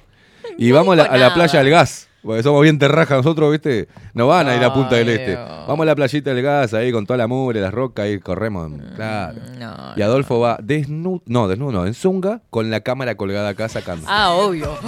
Y 0.59 0.71
vamos 0.71 0.93
a 0.95 0.97
la, 0.97 1.03
a 1.05 1.13
la 1.13 1.19
nada. 1.19 1.35
playa 1.35 1.59
del 1.59 1.71
gas. 1.71 2.09
Porque 2.23 2.43
somos 2.45 2.63
bien 2.63 2.79
terrajas 2.79 3.17
nosotros, 3.19 3.51
¿viste? 3.51 3.89
No 4.15 4.29
van 4.29 4.47
a 4.47 4.55
ir 4.55 4.63
a 4.63 4.73
Punta 4.73 4.95
del 4.95 5.09
Este. 5.09 5.35
Vamos 5.35 5.81
a 5.81 5.87
la 5.87 5.97
playita 5.97 6.33
del 6.33 6.43
gas 6.43 6.73
ahí 6.73 6.93
con 6.93 7.05
toda 7.05 7.17
la 7.17 7.27
mugre, 7.27 7.61
las 7.61 7.75
rocas, 7.75 8.05
ahí 8.05 8.21
corremos. 8.21 8.71
Claro. 8.95 9.41
No, 9.59 9.75
Y 9.97 10.03
Adolfo 10.03 10.39
va 10.39 10.57
desnudo, 10.63 11.21
no, 11.27 11.49
desnudo, 11.49 11.73
no, 11.73 11.87
en 11.87 11.95
zunga, 11.95 12.41
con 12.49 12.71
la 12.71 12.81
cámara 12.81 13.17
colgada 13.17 13.49
acá 13.49 13.69
sacando. 13.69 14.07
Ah, 14.09 14.31
obvio. 14.35 14.79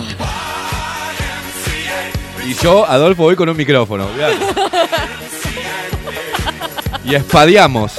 Y 2.47 2.55
yo, 2.55 2.87
Adolfo, 2.87 3.25
voy 3.25 3.35
con 3.35 3.49
un 3.49 3.57
micrófono. 3.57 4.07
y 7.05 7.15
espadeamos. 7.15 7.93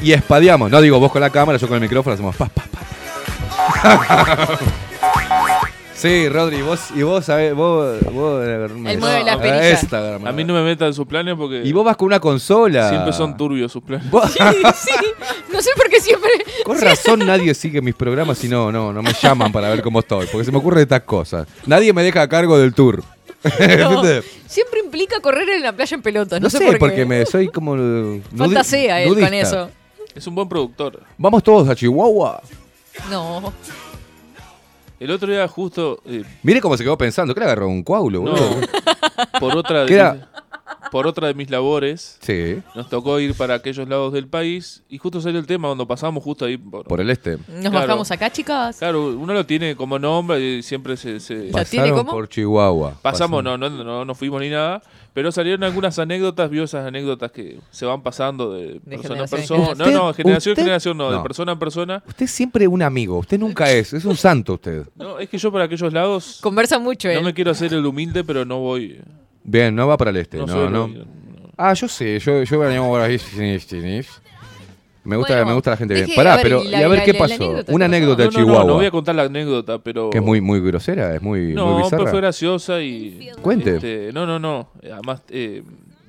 Y 0.00 0.12
espadeamos. 0.12 0.70
No 0.70 0.80
digo 0.80 0.98
vos 1.00 1.10
con 1.10 1.20
la 1.20 1.30
cámara, 1.30 1.58
yo 1.58 1.66
con 1.66 1.74
el 1.76 1.80
micrófono, 1.82 2.14
hacemos 2.14 2.36
pa, 2.36 2.46
pa, 2.46 2.62
pa. 2.70 2.78
sí, 5.94 6.28
Rodri, 6.28 6.62
vos, 6.62 6.80
y 6.94 7.02
vos 7.02 7.24
sabés, 7.24 7.54
vos, 7.54 7.98
vos 8.12 8.44
Él 8.46 8.68
mueve 8.98 9.24
la 9.24 9.32
Ah, 9.32 9.38
perilla. 9.38 9.68
esta, 9.70 10.14
A 10.16 10.32
mí 10.32 10.44
no 10.44 10.54
me 10.54 10.62
metan 10.62 10.88
en 10.88 10.94
sus 10.94 11.06
planes 11.06 11.34
porque 11.36 11.62
Y 11.64 11.72
vos 11.72 11.84
vas 11.84 11.96
con 11.96 12.06
una 12.06 12.20
consola. 12.20 12.88
siempre 12.88 13.12
son 13.12 13.36
turbios 13.36 13.72
sus 13.72 13.82
planes. 13.82 14.08
Vos- 14.10 14.30
Sí, 14.32 14.38
sí. 14.74 14.94
No 15.52 15.60
sé 15.60 15.70
por 15.76 15.88
qué 15.88 16.00
siempre. 16.00 16.30
Con 16.64 16.80
razón 16.80 17.20
nadie 17.26 17.52
sigue 17.54 17.80
mis 17.82 17.94
programas 17.96 18.42
y 18.44 18.48
no, 18.48 18.70
no, 18.70 18.92
no 18.92 19.02
me 19.02 19.12
llaman 19.20 19.50
para 19.50 19.68
ver 19.70 19.82
cómo 19.82 19.98
estoy, 20.00 20.26
porque 20.30 20.44
se 20.44 20.52
me 20.52 20.58
ocurren 20.58 20.82
estas 20.82 21.02
cosas. 21.02 21.48
Nadie 21.66 21.92
me 21.92 22.02
deja 22.04 22.22
a 22.22 22.28
cargo 22.28 22.56
del 22.58 22.72
tour. 22.74 23.02
Siempre 24.46 24.80
implica 24.84 25.20
correr 25.20 25.48
en 25.50 25.62
la 25.62 25.72
playa 25.72 25.94
en 25.94 26.02
pelota. 26.02 26.38
No, 26.40 26.44
No, 26.44 26.50
sé, 26.50 26.58
sé, 26.58 26.64
por 26.64 26.72
qué. 26.74 26.78
porque 26.78 27.04
me 27.06 27.24
soy 27.26 27.48
como 27.48 27.76
Fantasea 28.36 29.02
él 29.02 29.08
con 29.10 29.18
nudista. 29.20 29.36
eso. 29.36 29.70
Es 30.14 30.26
un 30.26 30.34
buen 30.34 30.48
productor. 30.48 31.02
Vamos 31.16 31.42
todos 31.42 31.68
a 31.68 31.74
Chihuahua. 31.76 32.42
No. 33.10 33.52
El 34.98 35.12
otro 35.12 35.30
día 35.30 35.46
justo 35.46 36.00
eh, 36.06 36.24
Mire 36.42 36.60
cómo 36.60 36.76
se 36.76 36.82
quedó 36.82 36.98
pensando, 36.98 37.32
que 37.32 37.38
le 37.40 37.46
agarró 37.46 37.68
un 37.68 37.84
coágulo, 37.84 38.22
No. 38.22 38.32
boludo. 38.32 38.60
por 39.38 39.56
otra 39.56 39.86
¿Qué 39.86 39.94
de 39.94 40.00
era? 40.00 40.12
mis, 40.14 40.24
por 40.90 41.06
otra 41.06 41.26
de 41.28 41.34
mis 41.34 41.50
labores 41.50 42.18
Sí, 42.20 42.58
nos 42.74 42.88
tocó 42.88 43.18
ir 43.20 43.34
para 43.34 43.54
aquellos 43.54 43.88
lados 43.88 44.12
del 44.12 44.26
país 44.28 44.82
y 44.88 44.98
justo 44.98 45.20
salió 45.20 45.38
el 45.38 45.46
tema 45.46 45.68
cuando 45.68 45.86
pasamos 45.86 46.22
justo 46.24 46.44
ahí 46.44 46.56
por, 46.56 46.84
por 46.86 47.00
el 47.00 47.10
este. 47.10 47.32
Nos 47.36 47.70
Claro. 47.70 47.72
bajamos 47.86 48.10
acá, 48.10 48.30
chicas. 48.30 48.78
Claro, 48.78 49.08
uno 49.18 49.32
lo 49.34 49.44
tiene 49.46 49.76
como 49.76 49.98
nombre 49.98 50.40
y 50.40 50.62
siempre 50.62 50.96
se, 50.96 51.20
se- 51.20 51.50
por 52.06 52.28
Chihuahua. 52.28 52.98
pasamos, 53.02 53.42
no, 53.44 53.56
no, 53.58 53.68
no, 53.70 54.04
no 54.04 54.14
fuimos 54.14 54.40
ni 54.40 54.50
nada, 54.50 54.82
pero 55.14 55.32
salieron 55.32 55.64
algunas 55.64 55.98
anécdotas, 55.98 56.48
vio 56.50 56.64
esas 56.64 56.86
anécdotas 56.86 57.32
que 57.32 57.58
se 57.70 57.84
van 57.86 58.02
pasando 58.02 58.52
de, 58.52 58.80
persona 58.80 58.94
en 58.94 59.02
generación 59.02 59.60
en 59.60 59.66
persona. 59.66 59.74
No, 59.74 59.90
no, 59.90 60.14
generación 60.14 60.52
¿Usted? 60.52 60.62
en 60.62 60.64
generación 60.66 60.96
no, 60.98 61.10
No. 61.10 61.16
de 61.16 61.22
persona 61.22 61.52
en 61.52 61.58
persona. 61.58 62.02
Usted 62.06 62.24
es 62.24 62.30
siempre 62.30 62.66
un 62.68 62.82
amigo, 62.82 63.18
usted 63.18 63.38
nunca 63.38 63.70
es, 63.72 63.92
es 63.92 64.04
un 64.04 64.16
santo 64.16 64.54
usted. 64.54 64.86
No, 64.96 65.18
es 65.18 65.28
que 65.28 65.38
yo 65.38 65.50
para 65.52 65.64
aquellos 65.64 65.92
lados 65.92 66.38
Conversa 66.42 66.78
mucho 66.78 67.08
no 67.08 67.14
él. 67.14 67.24
me 67.24 67.34
quiero 67.34 67.50
hacer 67.50 67.72
el 67.74 67.84
humilde, 67.84 68.24
pero 68.24 68.44
no 68.44 68.58
voy. 68.60 69.00
Bien, 69.50 69.74
no 69.74 69.86
va 69.88 69.96
para 69.96 70.10
el 70.10 70.18
este, 70.18 70.36
No 70.36 70.46
no, 70.46 70.68
no. 70.68 70.90
Ah, 71.56 71.72
yo 71.72 71.88
sé, 71.88 72.18
yo, 72.18 72.42
yo 72.42 72.58
venimos 72.58 72.86
por 72.88 73.00
ahí. 73.00 73.18
Me 75.04 75.16
gusta, 75.16 75.32
Bueno, 75.36 75.46
me 75.46 75.54
gusta 75.54 75.70
la 75.70 75.76
gente 75.78 75.94
bien. 75.94 76.08
Pará, 76.14 76.34
ver, 76.36 76.42
pero 76.42 76.62
y 76.62 76.66
¿y 76.66 76.70
la- 76.70 76.78
a 76.80 76.88
ver 76.88 76.98
la- 76.98 77.04
qué 77.04 77.12
la- 77.14 77.18
la 77.18 77.26
pasó? 77.38 77.64
Una 77.68 77.84
anécdota 77.86 78.22
de 78.24 78.28
No, 78.28 78.32
no, 78.32 78.38
no, 78.38 78.44
Chihuahua. 78.44 78.64
no 78.66 78.74
voy 78.74 78.84
a 78.86 78.90
contar 78.90 79.14
la 79.14 79.22
anécdota, 79.22 79.78
pero. 79.78 80.10
Que 80.10 80.18
es 80.18 80.24
muy, 80.24 80.42
muy 80.42 80.60
grosera, 80.60 81.14
es 81.14 81.22
muy, 81.22 81.40
muy 81.46 81.54
No, 81.54 81.78
bizarra. 81.78 81.96
pero 81.98 82.10
fue 82.10 82.20
graciosa 82.20 82.80
y. 82.82 83.30
Cuente. 83.40 83.76
este, 83.76 84.10
no, 84.12 84.26
no, 84.26 84.38
no. 84.38 84.68
Además, 84.82 85.22
eh, 85.30 85.62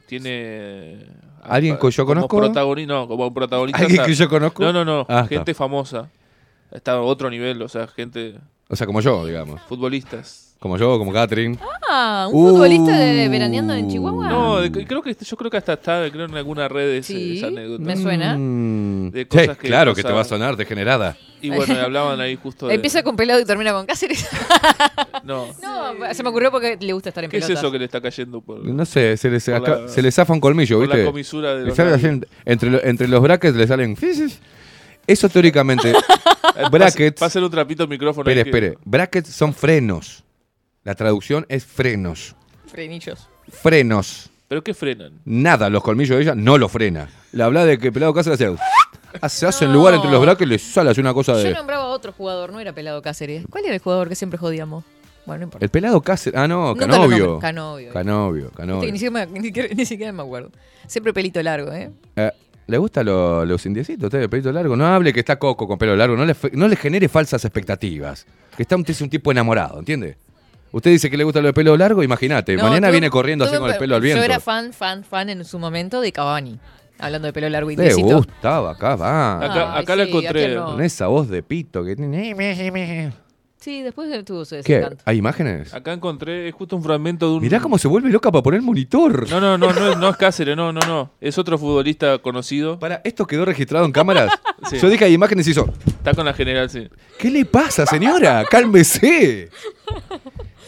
tiene. 0.05 0.97
¿Alguien 1.43 1.77
que 1.77 1.89
yo 1.91 2.05
como 2.05 2.27
conozco? 2.27 2.59
protagoni- 2.59 2.85
no, 2.85 3.07
como 3.07 3.33
protagonista. 3.33 3.79
¿Alguien 3.79 4.01
está- 4.01 4.07
que 4.07 4.15
yo 4.15 4.27
conozco? 4.29 4.61
No, 4.63 4.73
no, 4.73 4.83
no. 4.83 5.05
Ah, 5.07 5.21
está. 5.21 5.27
gente 5.29 5.53
famosa. 5.53 6.09
Está 6.69 6.93
a 6.93 7.01
otro 7.01 7.29
nivel, 7.29 7.61
o 7.61 7.69
sea, 7.69 7.87
gente. 7.87 8.35
O 8.67 8.75
sea, 8.75 8.85
como 8.85 8.99
yo, 8.99 9.25
digamos. 9.25 9.61
Futbolistas. 9.69 10.48
Como 10.60 10.77
yo, 10.77 10.99
como 10.99 11.14
Catherine. 11.14 11.57
Ah, 11.90 12.27
un 12.30 12.36
Uh. 12.44 12.49
futbolista 12.49 12.91
de 12.98 13.30
veraneando 13.30 13.73
en 13.73 13.90
Chihuahua. 13.90 14.27
No, 14.27 14.60
de- 14.60 14.69
creo 14.86 15.02
que 15.02 15.15
yo 15.15 15.38
creo 15.38 15.49
que 15.49 15.56
hasta 15.56 15.73
está 15.73 16.10
creo 16.11 16.26
en 16.26 16.36
alguna 16.36 16.68
red 16.68 16.95
ese- 16.98 17.14
Sí, 17.14 17.38
esa 17.38 17.48
anécdota. 17.48 17.81
me 17.84 17.95
suena. 17.95 18.36
Mm, 18.38 19.11
De 19.11 19.22
sí, 19.22 19.26
cosas 19.26 19.57
que 19.57 19.68
claro 19.68 19.95
que 19.95 20.03
te 20.03 20.11
va 20.11 20.19
a 20.19 20.26
sonar 20.26 20.57
degenerada. 20.57 21.15
Y 21.41 21.49
bueno, 21.49 21.73
y 21.73 21.77
hablaban 21.77 22.19
ahí 22.19 22.36
justo 22.36 22.68
de. 22.68 22.73
Empieza 22.76 23.02
con 23.03 23.15
pelado 23.15 23.40
y 23.40 23.45
termina 23.45 23.72
con 23.72 23.86
Cáceres. 23.86 24.27
No. 25.23 25.48
no, 25.61 26.14
se 26.14 26.23
me 26.23 26.30
ocurrió 26.30 26.49
porque 26.52 26.77
le 26.80 26.91
gusta 26.94 27.10
estar 27.10 27.23
en 27.23 27.30
¿Qué 27.30 27.38
es 27.38 27.49
eso 27.49 27.72
que 27.72 27.77
le 27.80 27.86
está 27.86 28.02
cayendo 28.02 28.41
por.? 28.41 28.64
No 28.65 28.86
sé, 28.86 29.15
se 29.18 29.30
le, 29.30 29.40
Por 29.40 29.53
acá- 29.56 29.80
la- 29.81 29.88
se 29.88 30.02
le 30.02 30.11
zafa 30.11 30.34
un 30.34 30.40
colmillo, 30.40 30.80
por 30.80 30.88
la 30.90 30.95
¿viste? 30.95 31.10
comisura 31.10 31.53
de 31.56 31.61
Le 31.61 31.68
los 31.68 31.76
sale 31.76 31.91
labios. 31.91 32.14
así, 32.23 32.27
entre, 32.45 32.69
lo- 32.69 32.84
entre 32.84 33.07
los 33.07 33.22
brackets 33.22 33.56
le 33.56 33.68
salen. 33.68 33.98
Eso 35.07 35.30
teóricamente. 35.30 35.94
brackets. 36.72 37.19
Pásale 37.19 37.45
un 37.45 37.52
trapito 37.52 37.84
al 37.84 37.90
micrófono. 37.90 38.30
Espere, 38.30 38.44
que- 38.44 38.49
espere. 38.49 38.77
Brackets 38.86 39.30
son 39.30 39.53
frenos. 39.53 40.23
La 40.84 40.95
traducción 40.95 41.45
es 41.49 41.65
frenos. 41.65 42.35
Frenillos. 42.68 43.27
Frenos. 43.49 44.30
¿Pero 44.47 44.64
qué 44.64 44.73
frenan? 44.73 45.14
Nada, 45.26 45.69
los 45.69 45.84
colmillos 45.84 46.18
de 46.18 46.23
ella 46.23 46.35
no 46.35 46.57
lo 46.57 46.69
frena. 46.69 47.10
Le 47.31 47.43
habla 47.43 47.65
de 47.65 47.77
que 47.77 47.91
Pelado 47.91 48.14
Cáceres 48.14 48.39
hace. 48.41 48.57
Se 49.30 49.47
hace 49.47 49.65
en 49.65 49.73
lugar 49.73 49.95
entre 49.95 50.10
los 50.11 50.22
brackets 50.22 50.41
y 50.43 50.49
le 50.49 50.60
sale 50.60 50.91
así 50.91 51.01
una 51.01 51.14
cosa 51.15 51.34
Yo 51.34 51.39
de. 51.39 51.53
nombraba 51.53 51.84
a 51.85 51.88
otro 51.88 52.11
jugador, 52.14 52.51
no 52.53 52.60
era 52.60 52.73
pelado 52.73 53.01
Cáceres. 53.01 53.43
¿Cuál 53.49 53.65
era 53.65 53.73
el 53.73 53.80
jugador 53.81 54.07
que 54.07 54.14
siempre 54.15 54.38
jodíamos? 54.38 54.84
Bueno, 55.26 55.39
no 55.39 55.43
importa. 55.45 55.65
El 55.65 55.69
pelado 55.72 55.99
Cáceres. 56.01 56.39
Ah, 56.39 56.47
no, 56.47 56.69
Nunca 56.69 56.85
lo 56.85 56.91
Canovio. 56.93 57.26
nombré. 57.26 57.41
Canovio. 57.41 57.91
Canovio, 57.91 58.43
Viste 58.45 58.57
Canovio. 58.57 58.81
que 58.81 58.91
Ni 58.91 58.99
siquiera, 58.99 59.26
me- 59.26 59.39
ni 59.39 59.45
siquiera- 59.47 59.69
ni 59.76 59.85
siquiera 59.85 60.11
me 60.14 60.22
acuerdo. 60.23 60.51
Siempre 60.88 61.11
pelito 61.14 61.41
largo, 61.41 61.72
¿eh? 61.73 61.91
Eh, 62.15 62.31
¿Le 62.68 62.77
gustan 62.77 63.07
lo- 63.07 63.45
los 63.45 63.65
indiecitos, 63.65 64.06
usted 64.06 64.19
de 64.19 64.30
pelito 64.30 64.51
largo? 64.51 64.76
No 64.76 64.85
hable 64.85 65.11
que 65.11 65.19
está 65.22 65.38
Coco 65.39 65.68
con 65.68 65.77
pelo 65.80 65.95
largo, 65.95 66.15
no 66.15 66.23
le, 66.26 66.35
fe- 66.35 66.51
no 66.53 66.68
le 66.68 66.76
genere 66.76 67.10
falsas 67.10 67.43
expectativas. 67.43 68.27
Que 68.56 68.61
está 68.64 68.76
usted 68.76 68.91
es 68.91 69.01
un 69.01 69.10
tipo 69.10 69.31
enamorado, 69.31 69.80
¿entiende? 69.80 70.18
Usted 70.71 70.91
dice 70.91 71.09
que 71.09 71.17
le 71.17 71.23
gusta 71.23 71.41
lo 71.41 71.47
de 71.47 71.53
pelo 71.53 71.75
largo, 71.77 72.03
imagínate. 72.03 72.55
No, 72.55 72.63
Mañana 72.63 72.89
viene 72.91 73.09
corriendo 73.09 73.45
así 73.45 73.57
con 73.57 73.69
el 73.71 73.77
pelo 73.77 73.95
al 73.95 74.01
viento. 74.01 74.19
Yo 74.19 74.25
era 74.25 74.39
fan, 74.39 74.71
fan, 74.73 75.03
fan 75.03 75.29
en 75.29 75.43
su 75.45 75.57
momento 75.59 76.01
de 76.01 76.11
Cavani. 76.11 76.59
Hablando 76.99 77.27
de 77.27 77.33
pelo 77.33 77.47
largo 77.49 77.71
y 77.71 77.75
Le 77.77 77.83
indecito. 77.83 78.17
gustaba, 78.17 78.71
acá 78.71 78.95
va. 78.95 79.37
Acá, 79.45 79.77
acá 79.79 79.93
encontré. 80.03 80.53
no. 80.55 80.65
Con 80.65 80.81
esa 80.81 81.07
voz 81.07 81.29
de 81.29 81.41
pito 81.41 81.83
que 81.83 81.95
tiene. 81.95 83.13
Sí, 83.61 83.81
después 83.81 84.09
tuvo 84.23 84.45
su 84.45 84.51
¿Qué? 84.63 84.75
desencanto. 84.75 85.03
¿Hay 85.05 85.17
imágenes? 85.17 85.73
Acá 85.73 85.91
encontré 85.91 86.47
es 86.47 86.55
justo 86.55 86.77
un 86.77 86.83
fragmento 86.83 87.27
de 87.29 87.35
un. 87.35 87.41
Mirá 87.41 87.59
cómo 87.59 87.77
se 87.77 87.89
vuelve 87.89 88.09
loca 88.09 88.31
para 88.31 88.41
poner 88.41 88.59
el 88.61 88.65
monitor. 88.65 89.29
No, 89.29 89.41
no, 89.41 89.57
no, 89.57 89.73
no, 89.73 89.91
es- 89.91 89.97
no 89.97 90.09
es 90.09 90.15
Cáceres, 90.15 90.55
no, 90.55 90.71
no, 90.71 90.79
no. 90.87 91.11
Es 91.19 91.37
otro 91.37 91.57
futbolista 91.57 92.19
conocido. 92.19 92.79
Para, 92.79 93.01
¿esto 93.03 93.27
quedó 93.27 93.43
registrado 93.43 93.85
en 93.85 93.91
cámaras? 93.91 94.31
Sí. 94.69 94.77
Yo 94.77 94.89
dije 94.89 95.05
hay 95.05 95.13
imágenes 95.13 95.47
y 95.47 95.51
hizo. 95.51 95.73
Está 95.87 96.13
con 96.13 96.25
la 96.25 96.33
general, 96.33 96.69
sí. 96.69 96.89
¿Qué 97.17 97.31
le 97.31 97.45
pasa, 97.45 97.85
señora? 97.85 98.43
Cálmese. 98.51 99.49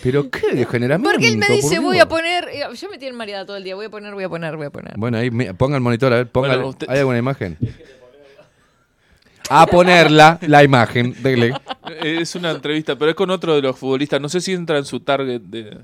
¿Pero 0.03 0.30
qué 0.30 0.53
degeneramiento? 0.56 1.11
Porque 1.11 1.28
él 1.30 1.38
me 1.38 1.48
dice, 1.49 1.80
voy 1.80 1.99
a 1.99 2.07
poner. 2.07 2.48
eh, 2.52 2.64
Yo 2.76 2.90
me 2.90 2.98
tiene 2.98 3.15
mareada 3.15 3.45
todo 3.45 3.57
el 3.57 3.64
día. 3.64 3.76
Voy 3.76 3.86
a 3.86 3.90
poner, 3.90 4.14
voy 4.14 4.23
a 4.23 4.30
poner, 4.30 4.57
voy 4.57 4.65
a 4.65 4.69
poner. 4.69 4.94
Bueno, 4.98 5.18
ahí 5.18 5.30
mi- 5.32 5.52
ponga 5.53 5.76
el 5.76 5.82
monitor, 5.82 6.11
a 6.14 6.18
ver, 6.18 6.28
ponga. 6.30 6.49
Bueno, 6.49 6.68
usted- 6.69 6.88
¿Hay 6.90 6.99
alguna 6.99 7.18
imagen? 7.19 7.57
A 9.49 9.65
ponerla, 9.65 10.40
la 10.48 10.64
imagen, 10.64 11.14
dele. 11.22 11.53
Es 12.02 12.36
una 12.36 12.52
entrevista, 12.52 12.95
pero 12.95 13.11
es 13.11 13.15
con 13.18 13.30
otro 13.32 13.53
de 13.56 13.61
los 13.61 13.78
futbolistas. 13.78 14.22
No 14.22 14.30
sé 14.30 14.40
si 14.40 14.53
entra 14.53 14.78
en 14.78 14.86
su 14.86 15.02
target 15.02 15.41
de. 15.41 15.78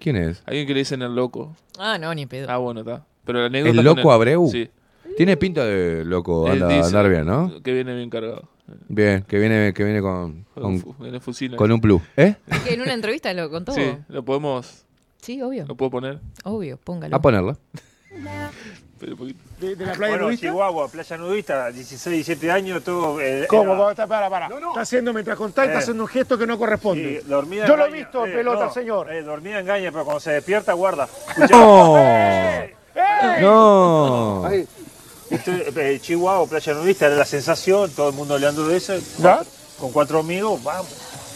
¿Quién 0.00 0.16
es? 0.16 0.42
Alguien 0.46 0.66
que 0.66 0.74
le 0.74 0.80
dicen 0.80 1.00
el 1.02 1.14
loco. 1.14 1.56
Ah, 1.78 1.96
no, 1.98 2.12
ni 2.14 2.26
pedo. 2.26 2.50
Ah, 2.50 2.56
bueno, 2.56 2.80
está. 2.80 3.04
Pero 3.24 3.38
la 3.40 3.46
anécdota. 3.46 3.70
¿El 3.70 3.76
con 3.76 3.84
loco 3.84 4.12
Abreu? 4.12 4.48
Sí. 4.50 4.68
Tiene 5.16 5.36
pinta 5.36 5.64
de 5.64 6.04
loco, 6.04 6.48
anda, 6.48 6.68
dice 6.68 6.86
andar 6.86 7.08
bien, 7.08 7.26
¿no? 7.26 7.62
Que 7.62 7.72
viene 7.72 7.94
bien 7.94 8.10
cargado. 8.10 8.48
Bien, 8.88 9.22
que 9.22 9.38
viene, 9.38 9.72
que 9.74 9.84
viene 9.84 10.00
con, 10.00 10.44
con, 10.54 10.80
con 11.56 11.72
un 11.72 11.80
plus. 11.80 12.02
¿Eh? 12.16 12.36
Que 12.64 12.74
en 12.74 12.80
una 12.80 12.94
entrevista 12.94 13.32
lo 13.34 13.50
contó. 13.50 13.72
Sí, 13.72 13.94
lo 14.08 14.24
podemos. 14.24 14.84
Sí, 15.20 15.40
obvio. 15.42 15.64
¿Lo 15.66 15.74
puedo 15.76 15.90
poner? 15.90 16.18
Obvio, 16.44 16.76
póngalo. 16.78 17.14
A 17.14 17.20
poquito. 19.18 19.38
De, 19.60 19.76
de 19.76 19.86
la 19.86 19.92
playa 19.92 20.12
Bueno, 20.14 20.26
nudista. 20.26 20.46
Chihuahua, 20.46 20.88
playa 20.88 21.16
nudista, 21.18 21.70
16, 21.70 22.14
17 22.26 22.50
años, 22.50 22.82
todo. 22.82 23.20
eh, 23.20 23.46
¿Cómo? 23.48 23.90
Está, 23.90 24.06
para, 24.06 24.30
para. 24.30 24.46
Está 24.48 24.80
haciendo, 24.80 25.12
mientras 25.12 25.36
contás, 25.36 25.66
está 25.66 25.78
Eh. 25.78 25.82
haciendo 25.82 26.04
un 26.04 26.08
gesto 26.08 26.38
que 26.38 26.46
no 26.46 26.58
corresponde. 26.58 27.20
Sí, 27.20 27.28
dormida 27.28 27.66
Yo 27.66 27.76
lo 27.76 27.86
he 27.86 27.90
visto, 27.92 28.24
Eh, 28.26 28.32
pelota, 28.32 28.64
no, 28.66 28.72
señor. 28.72 29.12
eh, 29.12 29.22
dormida 29.22 29.60
engaña, 29.60 29.92
pero 29.92 30.04
cuando 30.04 30.20
se 30.20 30.32
despierta, 30.32 30.72
guarda. 30.72 31.06
¡No! 33.40 34.48
¡Eh! 34.50 34.66
¡No! 35.46 35.54
Esto, 35.54 35.80
eh, 35.80 35.98
Chihuahua, 36.00 36.46
playa 36.48 36.74
nudista, 36.74 37.06
era 37.06 37.16
la 37.16 37.24
sensación, 37.24 37.90
todo 37.90 38.08
el 38.10 38.14
mundo 38.14 38.34
hablando 38.34 38.66
de 38.68 38.76
eso. 38.76 38.94
¿Ya? 39.18 39.42
Con 39.78 39.92
cuatro 39.92 40.20
amigos, 40.20 40.62
vamos. 40.62 40.86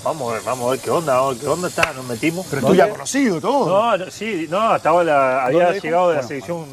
Vamos 0.05 0.31
a 0.31 0.35
ver, 0.35 0.43
vamos 0.45 0.69
a 0.69 0.71
ver 0.71 0.81
qué 0.81 0.91
onda, 0.91 1.15
vamos 1.15 1.29
a 1.29 1.33
ver 1.35 1.41
qué 1.43 1.49
onda 1.49 1.69
está, 1.69 1.93
nos 1.93 2.05
metimos. 2.07 2.47
Pero 2.49 2.67
tú 2.69 2.75
ya 2.75 2.89
conocido 2.89 3.41
todo. 3.41 3.67
No, 3.69 3.97
no, 4.05 4.11
sí, 4.11 4.47
no, 4.49 4.77
estaba 4.77 5.03
la, 5.03 5.45
había 5.45 5.73
llegado 5.73 6.11
de 6.11 6.15
la 6.17 6.21
Bueno. 6.23 6.29
selección 6.29 6.65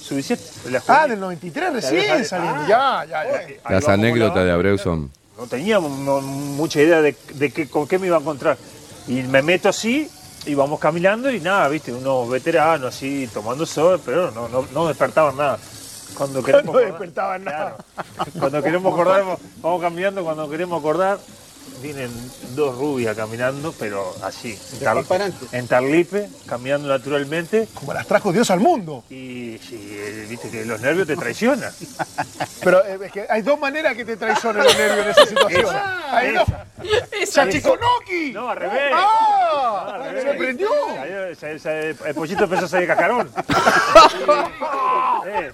sub-17. 0.00 0.38
de 0.64 0.70
la 0.70 0.82
Ah, 0.86 1.06
del 1.08 1.18
93 1.20 1.64
Ya, 1.64 1.70
recién 1.70 2.24
saliendo. 2.24 2.60
ah. 2.74 3.04
Ya, 3.06 3.24
ya, 3.24 3.48
ya. 3.64 3.70
Las 3.70 3.88
anécdotas 3.88 4.44
de 4.44 4.52
Abreu 4.52 4.78
son. 4.78 5.10
no 5.36 5.46
teníamos 5.46 5.90
no- 5.98 6.20
mucha 6.20 6.80
idea 6.80 7.00
de, 7.02 7.16
de 7.34 7.50
qué, 7.50 7.68
con 7.68 7.88
qué 7.88 7.98
me 7.98 8.06
iba 8.06 8.16
a 8.18 8.20
encontrar. 8.20 8.56
Y 9.08 9.14
me 9.22 9.42
meto 9.42 9.68
así 9.68 10.08
y 10.46 10.54
vamos 10.54 10.78
caminando 10.78 11.28
y 11.30 11.40
nada, 11.40 11.66
viste, 11.68 11.92
unos 11.92 12.28
veteranos 12.30 12.94
así 12.94 13.28
tomando 13.34 13.66
sol, 13.66 14.00
pero 14.04 14.30
no, 14.30 14.48
no, 14.48 14.64
no 14.72 14.86
despertaban 14.88 15.36
nada. 15.36 15.58
Cuando 16.16 16.42
queremos 16.44 16.64
No 16.66 16.70
acordar, 16.72 16.90
despertaban 16.92 17.44
nada. 17.44 17.76
cuando 18.38 18.62
queremos 18.62 18.92
acordar, 18.92 19.24
vamos, 19.62 19.80
caminando, 19.80 20.24
cuando 20.24 20.48
queremos 20.50 20.78
acordar, 20.80 21.18
vienen 21.82 22.10
dos 22.54 22.76
rubias 22.76 23.16
caminando, 23.16 23.72
pero 23.78 24.14
así, 24.22 24.58
en, 24.74 24.80
tar- 24.80 25.32
en 25.52 25.66
Tarlipe, 25.68 26.28
caminando 26.46 26.88
naturalmente. 26.88 27.68
Como 27.72 27.94
las 27.94 28.06
trajo 28.06 28.32
Dios 28.32 28.50
al 28.50 28.60
mundo. 28.60 29.02
Y 29.08 29.58
sí, 29.66 29.88
eh, 29.90 30.26
viste 30.28 30.50
que 30.50 30.64
los 30.66 30.80
nervios 30.80 31.06
te 31.06 31.16
traicionan. 31.16 31.72
Pero 32.62 32.84
eh, 32.84 32.98
es 33.06 33.12
que 33.12 33.26
hay 33.30 33.40
dos 33.40 33.58
maneras 33.58 33.96
que 33.96 34.04
te 34.04 34.18
traicionan 34.18 34.64
los 34.64 34.76
nervios 34.76 35.06
en 35.06 35.10
esa 35.12 35.26
situación. 35.26 35.64
Esa, 35.64 36.16
Hay 36.16 36.34
esa. 37.22 37.46
No, 38.34 38.50
al 38.50 38.56
revés. 38.58 38.92
¡Ah! 38.94 39.84
No, 39.86 39.94
al 39.94 40.04
¿Se 40.04 40.10
revés. 40.12 40.36
prendió? 40.36 40.68
Sa- 41.40 41.58
sa- 41.58 41.72
El 41.80 42.14
pollito 42.14 42.44
empezó 42.44 42.66
a 42.66 42.68
salir 42.68 42.86
cascarón. 42.88 43.30
Eh, 45.26 45.52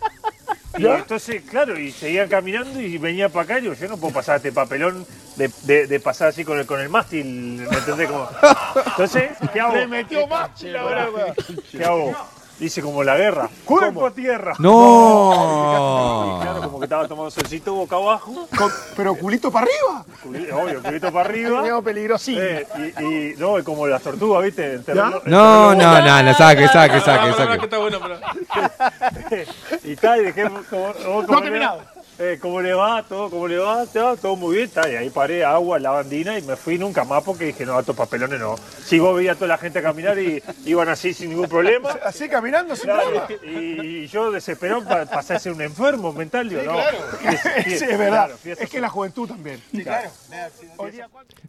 Y 0.78 0.86
entonces, 0.86 1.42
claro, 1.48 1.78
y 1.78 1.90
seguían 1.92 2.28
caminando 2.28 2.80
y 2.80 2.98
venía 2.98 3.28
para 3.28 3.44
acá 3.44 3.58
y 3.58 3.62
digo, 3.62 3.74
yo 3.74 3.88
no 3.88 3.96
puedo 3.96 4.12
pasar 4.14 4.36
este 4.36 4.52
papelón 4.52 5.06
de, 5.36 5.50
de- 5.62 5.86
de 5.86 6.00
pasar 6.00 6.28
así 6.28 6.44
con 6.44 6.58
el, 6.58 6.66
con 6.66 6.80
el 6.80 6.88
mástil, 6.88 7.24
¿me 7.70 7.76
entendés? 7.78 8.08
Como... 8.10 8.28
Entonces, 8.86 9.30
¿qué 9.52 9.60
hago? 9.60 9.74
Le 9.76 9.86
metió 9.86 10.26
más 10.26 10.50
la 10.62 10.84
verdad. 10.84 11.34
¿Qué 11.70 11.84
hago? 11.84 12.14
Dice 12.58 12.80
como 12.80 13.04
la 13.04 13.16
guerra, 13.18 13.50
cuerpo 13.66 14.06
a 14.06 14.10
tierra. 14.10 14.54
¡No! 14.58 16.40
Claro, 16.46 16.62
como 16.62 16.78
que 16.78 16.84
estaba 16.84 17.06
tomando 17.08 17.30
solcito 17.30 17.74
boca 17.74 17.96
abajo, 17.96 18.46
Con- 18.56 18.70
Pero 18.96 19.14
culito 19.16 19.50
para 19.50 19.66
arriba. 19.66 20.04
culi- 20.22 20.50
obvio, 20.52 20.82
culito 20.82 21.12
para 21.12 21.28
arriba. 21.28 21.82
Peligrosín. 21.84 22.38
Eh, 22.40 22.66
y, 22.98 23.02
y 23.04 23.34
no, 23.36 23.62
como 23.64 23.86
las 23.86 24.02
tortugas, 24.02 24.42
¿viste? 24.44 24.74
El 24.74 24.84
terreno- 24.84 25.20
el 25.24 25.30
No, 25.30 25.70
terreno- 25.70 25.76
no, 25.76 26.02
no, 26.02 26.22
no, 26.22 26.34
saque, 26.34 26.66
saque, 26.68 27.00
saque, 27.00 27.32
saque. 27.34 27.64
está 27.64 27.78
bueno, 27.78 27.98
y 29.84 29.92
está, 29.92 30.18
y 30.18 30.24
dejé 30.24 30.44
como, 30.70 31.24
como- 31.26 31.40
terminado. 31.42 31.80
Eh, 32.18 32.38
¿Cómo 32.40 32.60
le 32.62 32.72
va? 32.72 33.02
Todo, 33.02 33.28
¿cómo 33.30 33.46
le 33.46 33.58
va? 33.58 33.84
Todo, 33.86 34.16
todo 34.16 34.36
muy 34.36 34.56
bien. 34.56 34.68
Está, 34.68 34.90
y 34.90 34.96
ahí 34.96 35.10
paré 35.10 35.44
agua, 35.44 35.78
lavandina 35.78 36.38
y 36.38 36.42
me 36.42 36.56
fui 36.56 36.78
nunca 36.78 37.04
más 37.04 37.22
porque 37.22 37.46
dije, 37.46 37.66
no, 37.66 37.78
estos 37.78 37.94
papelones 37.94 38.40
no. 38.40 38.54
Si 38.84 38.98
vos 38.98 39.14
veías 39.16 39.36
a 39.36 39.38
toda 39.38 39.48
la 39.48 39.58
gente 39.58 39.82
caminar 39.82 40.18
y 40.18 40.42
iban 40.64 40.88
así 40.88 41.12
sin 41.12 41.30
ningún 41.30 41.48
problema. 41.48 41.90
Así 42.04 42.28
caminando 42.28 42.74
sin 42.76 42.84
Claro, 42.84 43.26
problema. 43.26 43.60
y, 43.60 44.04
y 44.04 44.06
yo 44.06 44.30
desesperado 44.30 44.84
para 44.84 45.06
pasar 45.06 45.36
a 45.36 45.40
ser 45.40 45.52
un 45.52 45.60
enfermo 45.62 46.12
mental, 46.12 46.48
digo, 46.48 46.60
Sí, 46.62 46.66
no. 46.66 46.72
claro. 46.74 46.98
Fie- 47.22 47.64
Sí, 47.78 47.84
es 47.84 47.98
verdad. 47.98 48.30
claro, 48.42 48.58
Es 48.62 48.70
que 48.70 48.80
la 48.80 48.88
juventud 48.88 49.28
también. 49.28 49.60
Claro. 49.82 50.10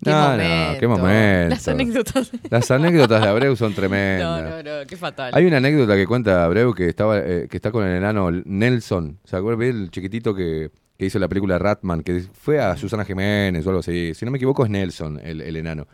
Qué 0.04 0.10
No, 0.12 0.22
no, 0.22 0.44
momento. 0.44 0.80
qué 0.80 0.88
momento. 0.88 1.50
Las 1.50 1.68
anécdotas. 1.68 2.32
Las 2.50 2.72
anécdotas 2.72 3.22
de 3.22 3.28
Abreu 3.28 3.56
son 3.56 3.70
No, 3.72 3.76
tremendas. 3.76 4.64
no, 4.64 4.80
no, 4.82 4.88
qué 4.88 4.98
fatal. 4.98 5.32
Hay 5.34 5.46
una 5.46 5.58
anécdota 5.58 5.96
que 5.96 6.06
cuenta 6.08 6.44
Abreu 6.44 6.74
que 6.74 6.88
estaba 6.90 7.20
eh, 7.20 7.48
que 7.50 7.58
está 7.58 7.72
con 7.72 7.86
el 7.86 7.96
enano 7.98 8.32
Nelson. 8.32 9.20
¿Se 9.26 9.36
acuerdan? 9.36 9.60
¿Ve 9.60 9.70
El 9.70 9.92
chiquitito 9.92 10.34
que, 10.34 10.57
que 10.98 11.06
hizo 11.06 11.20
la 11.20 11.28
película 11.28 11.60
Ratman, 11.60 12.02
que 12.02 12.22
fue 12.34 12.60
a 12.60 12.76
Susana 12.76 13.06
Jiménez 13.06 13.66
o 13.66 13.70
algo 13.70 13.80
así. 13.82 14.14
Si 14.16 14.26
no 14.26 14.32
me 14.32 14.38
equivoco 14.38 14.64
es 14.64 14.70
Nelson, 14.70 15.20
el, 15.24 15.42
el 15.42 15.56
enano. 15.56 15.88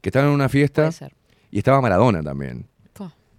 Que 0.00 0.08
estaba 0.08 0.26
en 0.26 0.32
una 0.32 0.48
fiesta 0.48 0.90
y 1.50 1.58
estaba 1.58 1.80
Maradona 1.80 2.22
también. 2.22 2.66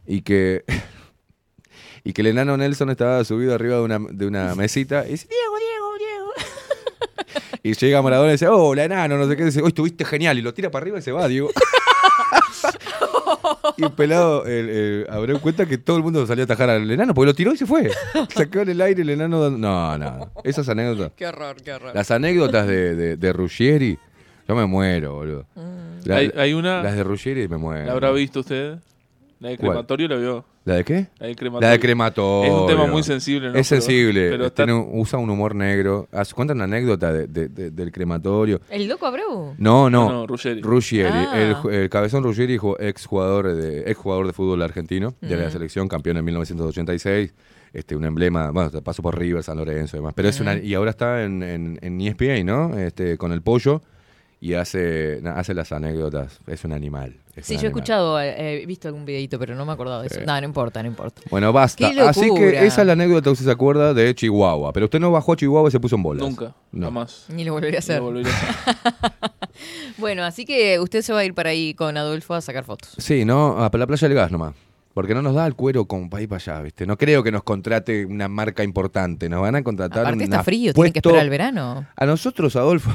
Y 0.08 0.22
que 0.22 0.64
y 2.04 2.14
que 2.14 2.22
el 2.22 2.28
enano 2.28 2.58
Nelson 2.58 2.90
estaba 2.90 3.24
subido 3.24 3.54
arriba 3.54 3.76
de 3.76 3.82
una, 3.84 4.00
de 4.00 4.26
una 4.26 4.56
mesita 4.56 5.06
y 5.08 5.12
dice, 5.12 5.28
Diego, 5.28 5.56
Diego, 5.58 5.98
Diego. 5.98 6.30
Y 7.62 7.74
llega 7.74 8.02
Maradona 8.02 8.30
y 8.30 8.32
dice, 8.34 8.48
hola 8.48 8.86
enano, 8.86 9.18
no 9.18 9.28
sé 9.28 9.36
qué, 9.36 9.44
dice, 9.44 9.62
hoy 9.62 9.68
estuviste 9.68 10.06
genial. 10.06 10.38
Y 10.40 10.42
lo 10.42 10.54
tira 10.54 10.72
para 10.72 10.84
arriba 10.84 11.00
y 11.00 11.02
se 11.02 11.12
va, 11.12 11.28
Diego. 11.28 11.52
Y 13.78 13.84
el 13.84 13.92
pelado, 13.92 14.46
el, 14.46 14.70
el- 14.70 15.40
cuenta 15.42 15.66
que 15.66 15.78
todo 15.78 15.98
el 15.98 16.04
mundo 16.04 16.26
salió 16.26 16.44
a 16.44 16.46
atajar 16.46 16.70
al 16.70 16.90
enano 16.90 17.14
porque 17.14 17.28
lo 17.28 17.34
tiró 17.34 17.54
y 17.54 17.58
se 17.58 17.66
fue. 17.66 17.92
Sacó 18.34 18.60
en 18.60 18.70
el 18.70 18.82
aire 18.82 19.02
el 19.02 19.10
enano. 19.10 19.40
dando- 19.42 19.58
No, 19.58 19.98
no. 19.98 20.32
Esas 20.44 20.68
anécdotas. 20.70 21.12
Qué 21.16 21.28
horror, 21.28 21.56
qué 21.64 21.74
horror. 21.74 21.92
Las 21.96 22.12
anécdotas 22.12 22.68
de, 22.68 22.96
de, 22.96 23.18
de 23.18 23.34
Ruggieri, 23.34 23.98
yo 24.48 24.56
me 24.56 24.66
muero, 24.66 25.16
boludo. 25.16 25.46
La- 26.06 26.18
Hay, 26.18 26.32
hay 26.38 26.54
una. 26.54 26.82
Las 26.84 26.96
de 26.96 27.04
Ruggieri 27.04 27.48
me 27.48 27.58
muero. 27.58 27.86
¿La 27.86 27.92
habrá 27.94 28.12
visto 28.12 28.40
usted? 28.42 28.78
La 29.40 29.50
de 29.50 29.58
¿Cuál? 29.58 29.70
crematorio 29.72 30.08
la 30.10 30.16
vio. 30.18 30.46
¿La 30.66 30.76
de 30.76 30.84
qué? 30.84 31.08
La 31.18 31.28
de 31.28 31.36
crematorio. 31.36 31.68
La 31.68 31.72
de 31.72 31.80
crematorio. 31.80 32.54
Es 32.54 32.62
un 32.62 32.68
tema 32.68 32.88
muy 32.88 33.04
sensible, 33.04 33.50
¿no? 33.52 33.58
Es 33.58 33.68
sensible. 33.68 34.30
pero 34.32 34.46
está- 34.48 34.66
Tiene 34.66 34.86
usa 34.94 35.18
un 35.18 35.30
humor 35.30 35.56
negro. 35.56 36.08
Haz- 36.12 36.34
Cuenta 36.34 36.54
una 36.54 36.66
anécdota 36.66 37.14
de- 37.14 37.28
de- 37.28 37.48
de- 37.48 37.72
del 37.72 37.92
crematorio. 37.92 38.60
¿El 38.70 38.88
loco 38.90 39.06
Abreu? 39.06 39.56
No, 39.58 39.90
no. 39.90 40.10
No, 40.10 40.12
no, 40.12 40.28
Ruggeri. 40.28 41.08
Ah. 41.10 41.58
El, 41.66 41.74
el 41.74 41.90
cabezón 41.90 42.24
Ruggeri, 42.24 42.60
ex 42.80 43.06
jugador 43.06 43.54
de, 43.54 43.90
ex 43.90 43.98
jugador 43.98 44.28
de 44.28 44.34
fútbol 44.34 44.62
argentino, 44.62 45.16
de 45.22 45.38
la 45.38 45.48
Mm. 45.48 45.52
selección, 45.52 45.88
campeón 45.88 46.18
en 46.18 46.26
1986. 46.26 47.34
Este, 47.72 47.96
un 47.96 48.04
emblema, 48.04 48.50
bueno, 48.52 48.72
pasó 48.84 49.02
por 49.02 49.18
River, 49.18 49.44
San 49.44 49.58
Lorenzo 49.58 49.96
y 49.96 50.00
demás. 50.00 50.14
Pero 50.16 50.28
es 50.28 50.40
una, 50.42 50.56
Mm. 50.56 50.66
y 50.66 50.74
ahora 50.74 50.90
está 50.90 51.24
en, 51.24 51.44
en, 51.44 51.80
en 51.82 52.02
ESPN, 52.02 52.44
¿no? 52.46 52.78
Este, 52.78 53.18
con 53.18 53.32
el 53.32 53.42
pollo 53.42 53.82
y 54.42 54.54
hace, 54.56 55.22
hace 55.26 55.54
las 55.54 55.72
anécdotas. 55.72 56.40
Es 56.48 56.64
un 56.66 56.72
animal. 56.74 57.16
Sí, 57.44 57.58
yo 57.58 57.64
he 57.64 57.68
escuchado, 57.68 58.20
eh, 58.22 58.62
he 58.62 58.66
visto 58.66 58.88
algún 58.88 59.06
videito, 59.06 59.38
pero 59.40 59.56
no 59.56 59.66
me 59.66 59.72
acordaba 59.74 60.02
de 60.02 60.08
eso. 60.08 60.20
Sí. 60.20 60.26
No, 60.26 60.40
no 60.40 60.46
importa, 60.46 60.82
no 60.84 60.90
importa. 60.90 61.22
Bueno, 61.30 61.52
basta. 61.54 61.92
¡Qué 61.92 62.00
Así 62.02 62.30
que 62.34 62.66
esa 62.66 62.82
es 62.82 62.88
la 62.88 62.94
anécdota 62.94 63.24
que 63.26 63.30
usted 63.32 63.46
se 63.46 63.52
acuerda 63.52 63.94
de 63.94 64.14
Chihuahua. 64.16 64.74
Pero 64.74 64.86
usted 64.86 65.00
no 65.00 65.12
bajó 65.12 65.34
a 65.34 65.36
Chihuahua 65.36 65.70
y 65.70 65.72
se 65.72 65.80
puso 65.80 65.96
en 65.96 66.04
bolas. 66.04 66.22
Nunca, 66.28 66.54
No. 66.72 66.88
jamás. 66.88 67.26
Ni 67.30 67.44
lo 67.44 67.54
volvería 67.54 67.78
a 67.78 67.80
hacer. 67.80 67.98
Lo 67.98 68.06
volvería 68.06 68.32
a 68.32 68.36
hacer. 68.36 68.76
Bueno, 69.98 70.24
así 70.24 70.46
que 70.46 70.80
usted 70.80 71.02
se 71.02 71.12
va 71.12 71.20
a 71.20 71.26
ir 71.26 71.34
para 71.34 71.50
ahí 71.50 71.74
con 71.74 71.98
Adolfo 71.98 72.34
a 72.34 72.42
sacar 72.42 72.64
fotos. 72.64 72.96
Sí, 72.98 73.26
no, 73.26 73.58
a 73.64 73.70
la 73.74 73.88
playa 73.88 74.08
del 74.08 74.16
gas 74.16 74.32
nomás. 74.32 74.54
Porque 74.94 75.14
no 75.14 75.22
nos 75.22 75.36
da 75.36 75.46
el 75.46 75.56
cuero 75.56 75.86
como 75.86 76.10
para 76.10 76.24
ir 76.24 76.30
para 76.30 76.38
allá, 76.42 76.62
¿viste? 76.62 76.86
No 76.86 76.98
creo 76.98 77.24
que 77.24 77.32
nos 77.32 77.44
contrate 77.44 78.06
una 78.06 78.28
marca 78.28 78.64
importante. 78.64 79.30
Nos 79.30 79.42
van 79.42 79.56
a 79.56 79.64
contratar 79.64 80.02
Aparte 80.02 80.24
está 80.24 80.38
una 80.38 80.44
frío, 80.44 80.74
tienen 80.74 80.94
que 80.94 81.00
esperar 81.00 81.24
el 81.24 81.30
verano. 81.30 81.86
A 81.96 82.06
nosotros, 82.06 82.56
Adolfo, 82.56 82.92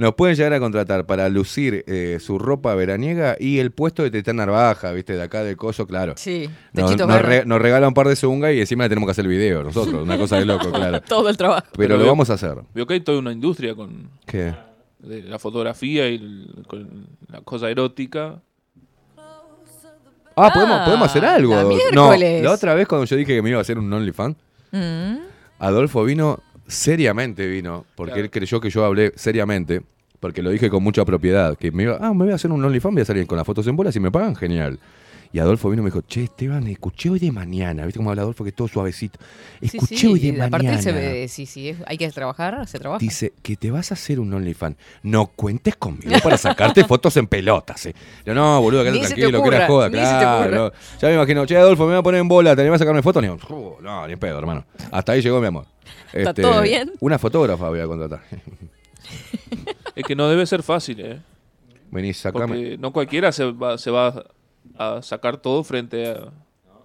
nos 0.00 0.14
pueden 0.14 0.34
llegar 0.34 0.52
a 0.54 0.58
contratar 0.58 1.06
para 1.06 1.28
lucir 1.28 1.84
eh, 1.86 2.18
su 2.20 2.38
ropa 2.38 2.74
veraniega 2.74 3.36
y 3.38 3.58
el 3.58 3.70
puesto 3.70 4.02
de 4.02 4.10
Tetán 4.10 4.36
Narvaja, 4.36 4.90
¿viste? 4.92 5.12
De 5.14 5.22
acá 5.22 5.44
del 5.44 5.56
coso, 5.56 5.86
claro. 5.86 6.14
Sí, 6.16 6.48
Nos, 6.72 6.96
nos 6.96 7.22
re- 7.22 7.44
nos 7.44 7.60
regala 7.60 7.86
un 7.86 7.94
par 7.94 8.08
de 8.08 8.16
zunga 8.16 8.50
y 8.52 8.60
encima 8.60 8.84
le 8.84 8.88
tenemos 8.88 9.06
que 9.06 9.12
hacer 9.12 9.24
el 9.26 9.30
video 9.30 9.62
nosotros. 9.62 10.02
Una 10.02 10.16
cosa 10.18 10.38
de 10.38 10.46
loco, 10.46 10.70
claro. 10.72 11.00
Todo 11.02 11.28
el 11.28 11.36
trabajo. 11.36 11.66
Pero, 11.76 11.94
lo 11.94 12.00
veo- 12.00 12.08
vamos 12.12 12.30
a 12.30 12.34
hacer. 12.34 12.56
Veo 12.74 12.86
que 12.86 12.94
hay 12.94 13.00
toda 13.00 13.18
una 13.18 13.30
industria 13.32 13.74
con 13.74 14.10
¿Qué? 14.26 14.54
de 14.98 15.22
la 15.22 15.38
fotografía 15.38 16.08
y 16.08 16.16
el- 16.16 16.64
con 16.66 17.06
la 17.28 17.40
cosa 17.42 17.70
erótica. 17.70 18.40
Ah, 20.36 20.50
podemos, 20.54 20.80
podemos 20.86 21.08
hacer 21.10 21.24
algo. 21.24 21.54
No, 21.54 21.68
miércoles. 21.68 22.42
la 22.42 22.52
otra 22.52 22.74
vez 22.74 22.88
cuando 22.88 23.04
yo 23.04 23.16
dije 23.16 23.34
que 23.34 23.42
me 23.42 23.50
iba 23.50 23.58
a 23.58 23.62
hacer 23.62 23.78
un 23.78 23.92
OnlyFans, 23.92 24.36
Mm. 24.72 25.16
Adolfo 25.58 26.04
vino, 26.04 26.38
seriamente 26.70 27.46
vino, 27.46 27.84
porque 27.94 28.20
él 28.20 28.30
creyó 28.30 28.60
que 28.60 28.70
yo 28.70 28.84
hablé 28.84 29.12
seriamente, 29.16 29.82
porque 30.20 30.42
lo 30.42 30.50
dije 30.50 30.70
con 30.70 30.82
mucha 30.82 31.04
propiedad, 31.04 31.56
que 31.56 31.70
me 31.72 31.84
iba, 31.84 31.98
ah, 32.00 32.12
me 32.12 32.24
voy 32.24 32.32
a 32.32 32.36
hacer 32.36 32.50
un 32.50 32.64
OnlyFans, 32.64 32.94
voy 32.94 33.02
a 33.02 33.06
salir 33.06 33.26
con 33.26 33.36
las 33.36 33.46
fotos 33.46 33.66
en 33.66 33.76
bolas 33.76 33.94
y 33.96 34.00
me 34.00 34.10
pagan, 34.10 34.36
genial. 34.36 34.78
Y 35.32 35.38
Adolfo 35.38 35.70
vino 35.70 35.82
y 35.82 35.84
me 35.84 35.90
dijo, 35.90 36.02
che, 36.02 36.24
Esteban, 36.24 36.66
escuché 36.66 37.08
hoy 37.08 37.20
de 37.20 37.30
mañana, 37.30 37.84
¿viste 37.86 37.98
cómo 37.98 38.10
habla 38.10 38.22
Adolfo? 38.22 38.42
Que 38.42 38.50
es 38.50 38.56
todo 38.56 38.66
suavecito. 38.66 39.20
Escuché 39.60 39.96
sí, 39.96 40.06
hoy 40.08 40.18
de 40.18 40.30
aparte 40.42 40.56
mañana. 40.56 40.76
él 40.76 40.82
se 40.82 40.90
ve, 40.92 41.28
sí, 41.28 41.46
sí, 41.46 41.68
es- 41.68 41.78
hay 41.86 41.96
que 41.98 42.10
trabajar, 42.10 42.66
se 42.66 42.80
trabaja. 42.80 42.98
Dice 42.98 43.32
que 43.40 43.54
te 43.56 43.70
vas 43.70 43.92
a 43.92 43.94
hacer 43.94 44.18
un 44.18 44.34
OnlyFans. 44.34 44.76
No 45.04 45.26
cuentes 45.28 45.76
conmigo 45.76 46.18
para 46.22 46.36
sacarte 46.36 46.84
fotos 46.84 47.16
en 47.16 47.28
pelotas. 47.28 47.86
Eh. 47.86 47.94
Yo, 48.26 48.34
no, 48.34 48.60
boludo, 48.60 48.82
quédate 48.82 49.00
tranquilo, 49.06 49.40
que 49.42 49.48
era 49.48 49.66
joda, 49.68 49.88
claro. 49.88 50.72
Ya 51.00 51.08
me 51.08 51.14
imagino, 51.14 51.46
che, 51.46 51.56
Adolfo, 51.56 51.84
me 51.84 51.90
voy 51.92 51.98
a 52.00 52.02
poner 52.02 52.20
en 52.22 52.28
bola, 52.28 52.56
¿te 52.56 52.62
animás 52.62 52.80
a 52.80 52.84
sacarme 52.84 53.02
fotos? 53.02 53.22
Ni, 53.22 53.28
"Uh, 53.28 53.76
no, 53.80 54.08
ni 54.08 54.16
pedo, 54.16 54.36
hermano. 54.38 54.64
Hasta 54.90 55.12
ahí 55.12 55.22
llegó 55.22 55.40
mi 55.40 55.46
amor. 55.46 55.66
Este, 56.06 56.22
¿Está 56.22 56.34
todo 56.34 56.62
bien? 56.62 56.90
Una 56.98 57.20
fotógrafa 57.20 57.68
voy 57.68 57.78
a 57.78 57.86
contratar. 57.86 58.22
Es 59.94 60.04
que 60.04 60.16
no 60.16 60.28
debe 60.28 60.44
ser 60.46 60.62
fácil, 60.64 61.00
¿eh? 61.00 61.20
Vení, 61.90 62.12
sacame. 62.14 62.46
Porque 62.46 62.78
no 62.78 62.92
cualquiera 62.92 63.32
se 63.32 63.44
va, 63.50 63.76
se 63.78 63.90
va 63.90 64.24
a 64.78 65.02
sacar 65.02 65.36
todo 65.38 65.62
frente 65.64 66.08
a... 66.08 66.32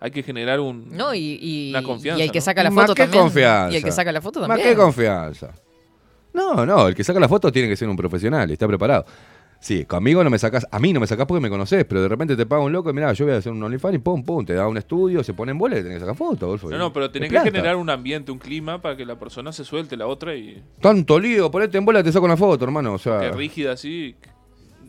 Hay 0.02 0.12
que 0.12 0.22
generar 0.24 0.60
un, 0.60 0.96
No, 0.96 1.14
y, 1.16 1.40
y, 1.42 1.70
una 1.72 1.82
confianza. 1.82 2.20
y 2.22 2.26
el 2.26 2.32
que 2.32 2.40
¿no? 2.40 2.46
saca 2.46 2.64
la 2.64 2.70
Más 2.70 2.84
foto 2.86 2.96
que 2.96 3.04
también. 3.04 3.24
confianza. 3.24 3.74
Y 3.74 3.78
el 3.78 3.84
que 3.84 3.92
saca 3.92 4.12
la 4.12 4.22
foto 4.22 4.40
Más 4.42 4.50
también. 4.50 4.70
que 4.70 4.76
confianza. 4.76 5.52
No, 6.34 6.66
no, 6.66 6.88
el 6.90 6.96
que 6.96 7.04
saca 7.04 7.20
la 7.20 7.30
foto 7.30 7.52
tiene 7.52 7.70
que 7.70 7.76
ser 7.78 7.88
un 7.88 7.96
profesional, 7.96 8.50
está 8.52 8.68
preparado. 8.68 9.06
Sí, 9.62 9.86
conmigo 9.86 10.24
no 10.24 10.30
me 10.30 10.38
sacás, 10.38 10.68
a 10.70 10.80
mí 10.80 10.94
no 10.94 11.00
me 11.00 11.08
sacás 11.08 11.26
porque 11.26 11.42
me 11.42 11.50
conocés, 11.50 11.86
pero 11.86 12.02
de 12.02 12.08
repente 12.10 12.36
te 12.36 12.46
paga 12.46 12.62
un 12.62 12.72
loco 12.72 12.90
y 12.90 12.94
mirá, 12.94 13.14
yo 13.14 13.26
voy 13.26 13.34
a 13.34 13.38
hacer 13.38 13.52
un 13.52 13.64
OnlyFans 13.64 13.96
y 13.96 13.98
pum, 14.00 14.22
pum, 14.24 14.46
te 14.46 14.54
da 14.54 14.68
un 14.68 14.78
estudio, 14.78 15.24
se 15.24 15.34
pone 15.34 15.54
en 15.54 15.58
bola 15.58 15.76
y 15.80 15.82
tenés 15.82 15.96
que 15.96 16.00
sacar 16.02 16.16
fotos, 16.16 16.44
Adolfo. 16.44 16.70
No, 16.70 16.78
no, 16.78 16.94
pero 16.94 17.10
tenés 17.10 17.30
que 17.30 17.36
plata. 17.36 17.46
generar 17.50 17.76
un 17.78 17.90
ambiente, 17.90 18.32
un 18.32 18.38
clima 18.38 18.80
para 18.82 18.96
que 18.98 19.06
la 19.06 19.18
persona 19.18 19.52
se 19.54 19.64
suelte 19.64 19.96
la 19.98 20.06
otra 20.08 20.36
y 20.36 20.62
Tanto 20.82 21.18
lío, 21.20 21.50
ponete 21.50 21.78
en 21.80 21.86
bola 21.86 22.02
y 22.02 22.04
te 22.04 22.12
saco 22.12 22.26
una 22.26 22.38
foto, 22.38 22.64
hermano, 22.66 22.94
o 22.94 22.98
sea. 23.00 23.20
que 23.22 23.32
rígida 23.32 23.72
así, 23.72 24.16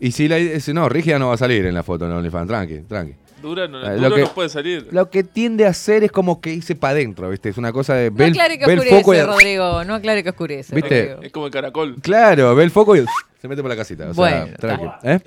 Y 0.01 0.13
si 0.13 0.29
la 0.29 0.39
si- 0.61 0.73
no, 0.73 0.89
rígida 0.89 1.19
no 1.19 1.29
va 1.29 1.35
a 1.35 1.39
salir 1.39 1.65
en 1.67 1.75
la 1.75 1.83
foto 1.83 2.05
en 2.07 2.13
OnlyFans, 2.13 2.49
tranqui, 2.49 2.79
tranqui. 2.81 3.15
dura, 3.43 3.69
no, 3.69 3.79
Eh, 3.79 3.97
dura 3.97 4.09
lo 4.09 4.15
que- 4.17 4.23
no 4.23 4.35
puede 4.35 4.49
salir. 4.49 4.89
Lo 4.91 5.09
que 5.11 5.23
tiende 5.23 5.67
a 5.67 5.71
hacer 5.71 6.03
es 6.05 6.11
como 6.13 6.41
que 6.41 6.53
hice 6.53 6.75
para 6.75 6.93
adentro, 6.93 7.29
¿viste? 7.31 7.49
Es 7.49 7.59
una 7.59 7.73
cosa 7.73 7.95
de. 7.95 8.11
No 8.11 8.17
ve 8.17 8.25
el- 8.27 8.31
aclare 8.33 8.59
que 8.59 8.67
ve 8.67 8.73
el 8.73 8.79
oscurece, 8.81 9.01
foco 9.03 9.15
y- 9.15 9.21
Rodrigo. 9.23 9.85
No 9.85 9.95
aclare 9.95 10.23
que 10.23 10.31
oscurece. 10.31 10.75
¿Viste? 10.75 11.01
Rodrigo. 11.03 11.23
Es 11.23 11.33
como 11.33 11.47
el 11.47 11.53
caracol. 11.53 11.97
Claro, 12.03 12.55
ve 12.55 12.65
el 12.65 12.71
foco 12.71 12.97
y 12.97 13.05
se 13.41 13.49
mete 13.49 13.63
por 13.63 13.71
la 13.71 13.77
casita. 13.77 14.11
O 14.11 14.15
sea, 14.15 14.43
Bueno, 14.43 14.57
tranqui. 14.59 14.87
¿eh? 15.05 15.21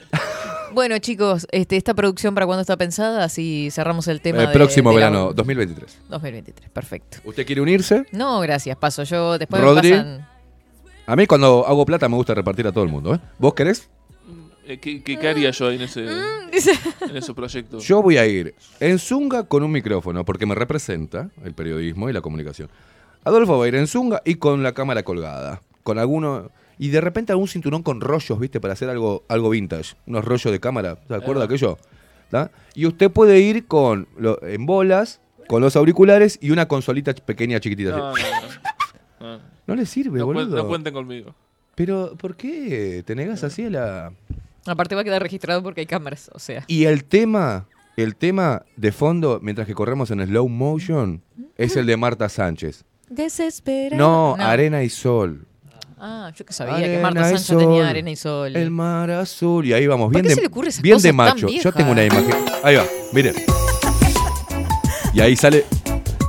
Bueno, 0.73 0.97
chicos, 0.99 1.47
este, 1.51 1.77
esta 1.77 1.93
producción 1.95 2.35
para 2.35 2.45
cuándo 2.45 2.61
está 2.61 2.77
pensada, 2.77 3.23
así 3.23 3.69
cerramos 3.71 4.07
el 4.07 4.21
tema. 4.21 4.41
El 4.41 4.47
de- 4.47 4.53
próximo 4.53 4.91
de 4.91 4.99
la- 4.99 5.09
verano, 5.09 5.33
2023. 5.33 5.97
2023, 6.09 6.69
perfecto. 6.69 7.17
¿Usted 7.23 7.45
quiere 7.45 7.61
unirse? 7.61 8.05
No, 8.11 8.39
gracias, 8.41 8.77
paso. 8.77 9.03
Yo 9.03 9.37
después 9.39 9.61
Rodri. 9.61 9.91
me 9.91 9.97
pasan. 9.97 10.27
A 11.07 11.15
mí 11.15 11.25
cuando 11.25 11.65
hago 11.67 11.85
plata 11.87 12.07
me 12.07 12.15
gusta 12.15 12.35
repartir 12.35 12.67
a 12.67 12.71
todo 12.71 12.83
el 12.83 12.89
mundo, 12.91 13.15
¿eh? 13.15 13.19
¿Vos 13.39 13.53
querés? 13.55 13.89
Eh, 14.69 14.77
¿Qué, 14.77 15.01
qué, 15.01 15.17
qué 15.17 15.27
haría 15.27 15.49
yo 15.49 15.67
ahí 15.67 15.75
en 15.77 15.81
ese, 15.81 16.01
Mm, 16.03 17.09
en 17.09 17.17
ese 17.17 17.33
proyecto? 17.33 17.79
Yo 17.79 18.01
voy 18.03 18.17
a 18.17 18.27
ir 18.27 18.53
en 18.79 18.99
Zunga 18.99 19.43
con 19.43 19.63
un 19.63 19.71
micrófono, 19.71 20.23
porque 20.23 20.45
me 20.45 20.53
representa 20.53 21.29
el 21.43 21.53
periodismo 21.55 22.07
y 22.09 22.13
la 22.13 22.21
comunicación. 22.21 22.69
Adolfo 23.23 23.57
va 23.57 23.65
a 23.65 23.67
ir 23.67 23.73
en 23.75 23.87
Zunga 23.87 24.21
y 24.25 24.35
con 24.35 24.61
la 24.61 24.73
cámara 24.73 25.01
colgada. 25.03 25.61
Con 25.83 25.97
alguno. 25.97 26.51
Y 26.77 26.89
de 26.89 27.01
repente 27.01 27.31
algún 27.31 27.47
cinturón 27.47 27.81
con 27.81 27.99
rollos, 27.99 28.39
¿viste? 28.39 28.59
Para 28.61 28.73
hacer 28.73 28.89
algo, 28.89 29.23
algo 29.27 29.49
vintage. 29.49 29.95
Unos 30.05 30.23
rollos 30.23 30.51
de 30.51 30.59
cámara. 30.59 30.97
¿Se 31.07 31.15
acuerda 31.15 31.41
Ah. 31.41 31.45
aquello? 31.45 31.77
¿Ta? 32.29 32.51
Y 32.75 32.85
usted 32.85 33.09
puede 33.09 33.39
ir 33.39 33.65
con 33.65 34.07
lo- 34.17 34.41
en 34.43 34.67
bolas, 34.67 35.19
con 35.47 35.61
los 35.63 35.75
auriculares 35.75 36.37
y 36.41 36.51
una 36.51 36.67
consolita 36.67 37.13
pequeña, 37.15 37.59
chiquitita. 37.59 37.97
No, 37.97 38.09
así. 38.09 38.23
no, 39.19 39.27
no. 39.31 39.37
No. 39.37 39.43
No 39.67 39.75
le 39.75 39.85
sirve, 39.87 40.21
boludo. 40.21 40.55
no 40.55 40.67
cuenten 40.67 40.93
conmigo. 40.93 41.33
Pero, 41.75 42.15
¿por 42.17 42.35
qué 42.35 43.03
te 43.05 43.15
negas 43.15 43.43
así 43.43 43.65
a 43.65 43.69
la.? 43.69 44.13
Aparte 44.65 44.95
va 44.95 45.01
a 45.01 45.03
quedar 45.03 45.21
registrado 45.21 45.63
porque 45.63 45.81
hay 45.81 45.87
cámaras, 45.87 46.29
o 46.33 46.39
sea. 46.39 46.63
Y 46.67 46.85
el 46.85 47.05
tema, 47.05 47.67
el 47.97 48.15
tema 48.15 48.63
de 48.75 48.91
fondo, 48.91 49.39
mientras 49.41 49.67
que 49.67 49.73
corremos 49.73 50.11
en 50.11 50.25
slow 50.25 50.47
motion, 50.49 51.21
es 51.57 51.75
el 51.75 51.85
de 51.85 51.97
Marta 51.97 52.29
Sánchez. 52.29 52.83
Desesperado. 53.09 53.97
No, 53.97 54.35
arena 54.35 54.83
y 54.83 54.89
sol. 54.89 55.45
Ah, 56.01 56.31
yo 56.35 56.45
que 56.45 56.53
sabía 56.53 56.77
que 56.77 56.83
Arena 56.85 57.01
Marta 57.01 57.19
y 57.19 57.23
Sánchez 57.23 57.45
sol, 57.45 57.57
tenía 57.59 57.89
arena 57.89 58.11
y 58.11 58.15
sol. 58.15 58.55
El 58.55 58.71
mar 58.71 59.11
azul. 59.11 59.65
Y 59.65 59.73
ahí 59.73 59.85
vamos, 59.87 60.05
¿Por 60.05 60.13
bien 60.13 60.23
qué 60.23 60.29
de, 60.29 60.35
se 60.35 60.41
le 60.41 60.47
ocurre 60.47 60.69
esas 60.69 60.81
bien 60.81 60.93
cosas 60.95 61.03
de 61.03 61.09
tan 61.09 61.15
macho. 61.17 61.35
Yo 61.41 61.47
viejas? 61.47 61.73
tengo 61.73 61.91
una 61.91 62.05
imagen. 62.05 62.35
Ahí 62.63 62.75
va, 62.75 62.85
miren. 63.11 63.35
Y 65.13 65.21
ahí 65.21 65.35
sale. 65.35 65.65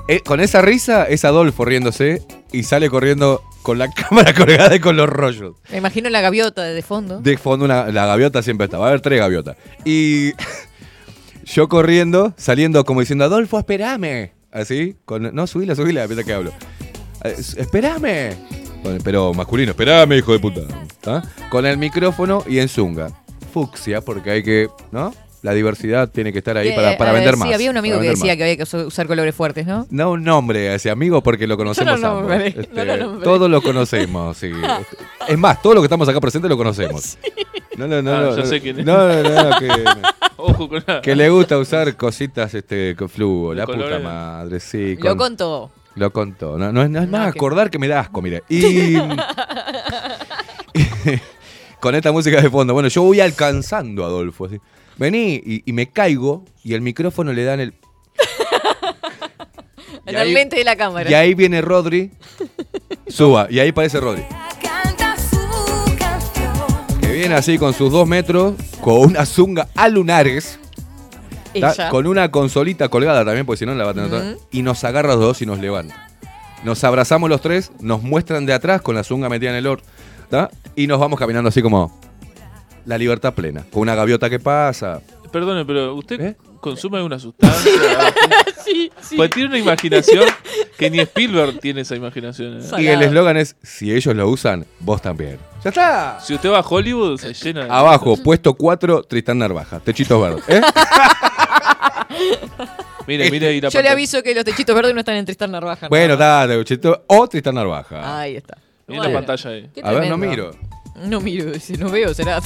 eh, 0.08 0.20
con 0.24 0.40
esa 0.40 0.62
risa 0.62 1.04
es 1.04 1.24
Adolfo 1.24 1.64
riéndose 1.64 2.22
y 2.50 2.62
sale 2.64 2.88
corriendo 2.90 3.42
con 3.62 3.78
la 3.78 3.90
cámara 3.92 4.34
colgada 4.34 4.74
y 4.74 4.80
con 4.80 4.96
los 4.96 5.08
rollos. 5.08 5.56
Me 5.70 5.78
imagino 5.78 6.10
la 6.10 6.20
gaviota 6.20 6.62
de 6.62 6.82
fondo. 6.82 7.20
De 7.20 7.36
fondo 7.36 7.64
una, 7.64 7.86
la 7.90 8.06
gaviota 8.06 8.42
siempre 8.42 8.66
está. 8.66 8.78
Va 8.78 8.86
a 8.86 8.88
haber 8.88 9.00
tres 9.00 9.18
gaviotas. 9.20 9.56
Y 9.84 10.32
yo 11.44 11.68
corriendo, 11.68 12.34
saliendo 12.36 12.84
como 12.84 13.00
diciendo, 13.00 13.24
Adolfo, 13.24 13.58
espérame. 13.58 14.32
Así, 14.52 14.96
con, 15.04 15.34
no, 15.34 15.46
subila, 15.46 15.74
subila, 15.74 16.02
empieza 16.02 16.24
que 16.24 16.32
hablo. 16.32 16.52
Eh, 17.24 17.36
espérame. 17.56 18.34
Pero 19.04 19.34
masculino, 19.34 19.70
espérame, 19.70 20.12
hijo 20.14 20.32
de 20.32 20.38
puta. 20.38 20.62
¿Ah? 21.06 21.22
Con 21.50 21.66
el 21.66 21.76
micrófono 21.76 22.44
y 22.46 22.58
en 22.58 22.68
zunga. 22.68 23.10
Fucsia, 23.52 24.00
porque 24.00 24.30
hay 24.30 24.42
que, 24.42 24.68
¿no? 24.90 25.12
La 25.42 25.52
diversidad 25.54 26.08
tiene 26.10 26.32
que 26.32 26.38
estar 26.38 26.56
ahí 26.58 26.68
Que, 26.68 26.74
para, 26.74 26.98
para 26.98 27.10
eh, 27.12 27.14
vender 27.14 27.34
sí, 27.34 27.40
más. 27.40 27.54
había 27.54 27.70
un 27.70 27.76
amigo 27.78 27.98
que 27.98 28.10
decía 28.10 28.32
más. 28.32 28.36
que 28.36 28.42
había 28.42 28.56
que 28.58 28.62
usa- 28.64 28.86
usar 28.86 29.06
colores 29.06 29.34
fuertes, 29.34 29.66
¿no? 29.66 29.86
No 29.90 30.10
un 30.12 30.22
nombre 30.22 30.68
a 30.68 30.74
ese 30.74 30.90
amigo 30.90 31.22
porque 31.22 31.46
lo 31.46 31.56
conocemos 31.56 31.98
no 32.00 32.08
ambos. 32.08 32.28
nombré, 32.28 32.48
Este, 32.48 32.84
no 32.84 32.96
lo 32.96 33.18
todos 33.20 33.50
lo 33.50 33.62
conocemos, 33.62 34.36
sí. 34.36 34.50
Es 35.28 35.38
más, 35.38 35.62
todos 35.62 35.74
los 35.74 35.82
que 35.82 35.86
estamos 35.86 36.08
acá 36.08 36.20
presentes 36.20 36.48
lo 36.50 36.56
conocemos. 36.58 37.16
No, 37.76 37.86
no, 37.86 38.02
no. 38.02 38.12
Ah, 38.12 38.20
no, 38.20 38.30
ya 38.36 38.42
no, 38.42 38.46
sé 38.46 38.60
quién 38.60 38.80
es. 38.80 38.84
No, 38.84 38.98
no, 39.22 39.22
no, 39.50 39.58
que, 39.58 39.68
Ojo 40.36 40.68
con 40.68 40.84
la... 40.86 41.00
que 41.00 41.14
le 41.16 41.28
gusta 41.30 41.56
usar 41.58 41.96
cositas 41.96 42.52
este, 42.54 42.94
con 42.96 43.08
flujo. 43.08 43.54
La 43.54 43.64
puta 43.66 43.98
madre, 43.98 44.60
sí. 44.60 44.96
Lo 44.96 45.10
con- 45.10 45.18
contó. 45.18 45.70
Lo 45.94 46.12
contó. 46.12 46.58
No, 46.58 46.70
no, 46.72 46.82
es- 46.82 46.90
no 46.90 47.00
es 47.02 47.08
más 47.08 47.32
que- 47.32 47.38
acordar 47.38 47.70
que 47.70 47.78
me 47.78 47.88
da 47.88 48.00
asco, 48.00 48.20
mire. 48.20 48.42
Y. 48.48 48.94
con 51.80 51.94
esta 51.94 52.12
música 52.12 52.40
de 52.40 52.50
fondo. 52.50 52.74
Bueno, 52.74 52.88
yo 52.88 53.02
voy 53.02 53.20
alcanzando 53.20 54.04
a 54.04 54.08
Adolfo. 54.08 54.46
Así. 54.46 54.60
Vení 55.00 55.40
y, 55.42 55.62
y 55.64 55.72
me 55.72 55.86
caigo 55.90 56.44
y 56.62 56.74
el 56.74 56.82
micrófono 56.82 57.32
le 57.32 57.42
dan 57.44 57.58
el. 57.58 57.74
En 60.06 60.16
el 60.16 60.34
lente 60.34 60.56
de 60.56 60.64
la 60.64 60.76
cámara. 60.76 61.08
Y 61.10 61.14
ahí 61.14 61.34
viene 61.34 61.60
Rodri. 61.60 62.10
Suba. 63.06 63.46
Y 63.50 63.60
ahí 63.60 63.70
parece 63.70 64.00
Rodri. 64.00 64.24
Que 67.00 67.12
viene 67.12 67.34
así 67.34 67.58
con 67.58 67.74
sus 67.74 67.92
dos 67.92 68.08
metros, 68.08 68.54
con 68.80 68.98
una 68.98 69.24
zunga 69.24 69.68
a 69.76 69.88
lunares. 69.88 70.58
Ella. 71.54 71.90
Con 71.90 72.06
una 72.06 72.30
consolita 72.30 72.88
colgada 72.88 73.24
también, 73.24 73.46
porque 73.46 73.58
si 73.58 73.66
no 73.66 73.74
la 73.74 73.84
va 73.84 73.90
a 73.90 73.94
tener 73.94 74.12
otra. 74.12 74.34
Y 74.50 74.62
nos 74.62 74.82
agarra 74.84 75.10
los 75.10 75.20
dos 75.20 75.42
y 75.42 75.46
nos 75.46 75.60
levanta. 75.60 76.08
Nos 76.64 76.82
abrazamos 76.82 77.28
los 77.28 77.40
tres, 77.40 77.72
nos 77.80 78.02
muestran 78.02 78.46
de 78.46 78.52
atrás 78.54 78.82
con 78.82 78.94
la 78.96 79.04
zunga 79.04 79.28
metida 79.28 79.50
en 79.50 79.56
el 79.56 79.66
or. 79.66 79.80
¿tá? 80.28 80.50
Y 80.76 80.86
nos 80.86 80.98
vamos 80.98 81.18
caminando 81.18 81.48
así 81.48 81.62
como 81.62 82.00
la 82.86 82.98
libertad 82.98 83.34
plena. 83.34 83.64
Con 83.70 83.82
una 83.82 83.94
gaviota 83.94 84.28
que 84.30 84.38
pasa. 84.38 85.00
Perdone, 85.30 85.64
pero 85.64 85.94
¿usted 85.94 86.20
¿Eh? 86.20 86.36
consume 86.60 86.96
alguna 86.96 87.18
sustancia? 87.18 87.70
sí, 88.64 88.90
sí. 89.00 89.16
Pues 89.16 89.30
tiene 89.30 89.48
una 89.50 89.58
imaginación 89.58 90.24
que 90.76 90.90
ni 90.90 90.98
Spielberg 91.00 91.60
tiene 91.60 91.82
esa 91.82 91.94
imaginación. 91.94 92.60
¿eh? 92.60 92.82
Y 92.82 92.88
el 92.88 93.00
eslogan 93.02 93.36
es: 93.36 93.54
si 93.62 93.94
ellos 93.94 94.14
lo 94.16 94.28
usan, 94.28 94.66
vos 94.80 95.00
también. 95.00 95.38
¡Ya 95.62 95.68
está! 95.70 96.18
Si 96.20 96.34
usted 96.34 96.50
va 96.50 96.58
a 96.58 96.64
Hollywood, 96.66 97.18
se 97.20 97.32
llena 97.34 97.64
de... 97.64 97.70
Abajo, 97.70 98.16
puesto 98.16 98.54
4, 98.54 99.04
Tristán 99.04 99.38
Narvaja. 99.38 99.78
Techitos 99.78 100.20
verdes. 100.20 100.44
¿eh? 100.48 100.60
Mire, 103.06 103.30
mire 103.30 103.60
Yo 103.60 103.82
le 103.82 103.88
aviso 103.88 104.22
que 104.22 104.34
los 104.34 104.44
techitos 104.44 104.74
verdes 104.74 104.94
no 104.94 105.00
están 105.00 105.16
en 105.16 105.24
Tristan 105.24 105.50
Narvaja. 105.50 105.86
¿no? 105.86 105.88
Bueno, 105.90 106.16
dale. 106.16 106.62
O 107.06 107.28
Tristán 107.28 107.54
Narvaja. 107.54 108.20
Ahí 108.20 108.36
está. 108.36 108.56
Mira 108.86 109.02
Bueno. 109.02 109.12
la 109.20 109.26
pantalla 109.26 109.50
ahí. 109.50 109.70
A 109.82 109.92
ver, 109.92 110.08
no 110.08 110.16
miro. 110.16 110.52
No 110.96 111.20
miro, 111.20 111.58
si 111.58 111.74
no 111.74 111.88
veo 111.90 112.12
será. 112.14 112.40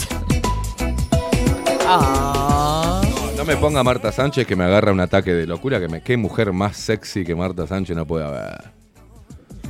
Ah. 1.87 3.01
No 3.37 3.39
No 3.39 3.45
me 3.45 3.57
ponga 3.57 3.83
Marta 3.83 4.11
Sánchez 4.13 4.47
que 4.47 4.57
me 4.57 4.65
agarra 4.65 4.93
un 4.93 5.01
ataque 5.01 5.33
de 5.35 5.47
locura. 5.47 5.79
Que 5.81 5.89
me, 5.89 6.03
qué 6.03 6.17
mujer 6.17 6.53
más 6.53 6.77
sexy 6.77 7.25
que 7.25 7.35
Marta 7.35 7.67
Sánchez 7.67 7.97
no 7.97 8.07
puede 8.07 8.25
haber. 8.25 8.73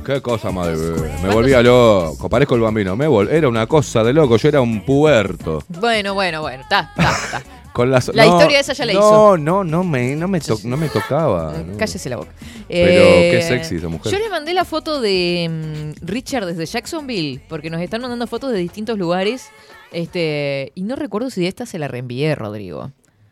Qué 0.05 0.21
cosa 0.21 0.49
de... 0.51 1.11
Me 1.23 1.33
volvía 1.33 1.61
loco. 1.63 2.29
Parezco 2.29 2.55
el 2.55 2.61
bambino. 2.61 2.95
Me 2.95 3.07
vol- 3.07 3.29
era 3.29 3.49
una 3.49 3.65
cosa 3.67 4.03
de 4.03 4.13
loco. 4.13 4.37
Yo 4.37 4.49
era 4.49 4.61
un 4.61 4.85
puerto. 4.85 5.63
Bueno, 5.67 6.13
bueno, 6.13 6.41
bueno. 6.41 6.61
Está, 6.61 6.91
está, 6.95 7.11
está. 7.39 7.43
Con 7.75 7.91
las- 7.91 8.07
La 8.15 8.25
no, 8.25 8.31
historia 8.37 8.61
esa 8.61 8.71
ya 8.71 8.85
la 8.85 8.93
no, 8.93 8.99
hizo. 8.99 9.37
No, 9.37 9.63
no, 9.65 9.83
me, 9.83 10.15
no, 10.15 10.29
me, 10.29 10.39
to- 10.39 10.57
no 10.63 10.77
me 10.77 10.87
tocaba. 10.87 11.51
no. 11.57 11.77
Cállese 11.77 12.09
la 12.09 12.15
boca. 12.15 12.31
Pero 12.69 13.03
Eh, 13.03 13.31
qué 13.33 13.41
sexy 13.41 13.75
esa 13.75 13.89
mujer. 13.89 14.13
Yo 14.13 14.17
le 14.17 14.29
mandé 14.29 14.53
la 14.53 14.63
foto 14.63 15.01
de 15.01 15.93
mm, 15.99 16.05
Richard 16.05 16.45
desde 16.45 16.65
Jacksonville, 16.65 17.41
porque 17.49 17.69
nos 17.69 17.81
están 17.81 17.99
mandando 18.01 18.27
fotos 18.27 18.53
de 18.53 18.59
distintos 18.59 18.97
lugares. 18.97 19.49
Este, 19.91 20.71
y 20.73 20.83
no 20.83 20.95
recuerdo 20.95 21.29
si 21.29 21.41
de 21.41 21.47
esta 21.49 21.65
se 21.65 21.77
la 21.77 21.89
reenvié, 21.89 22.33
Rodrigo. 22.35 22.91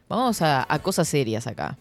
Vamos 0.09 0.41
a, 0.41 0.65
a 0.67 0.79
cosas 0.79 1.07
serias 1.07 1.47
acá. 1.47 1.77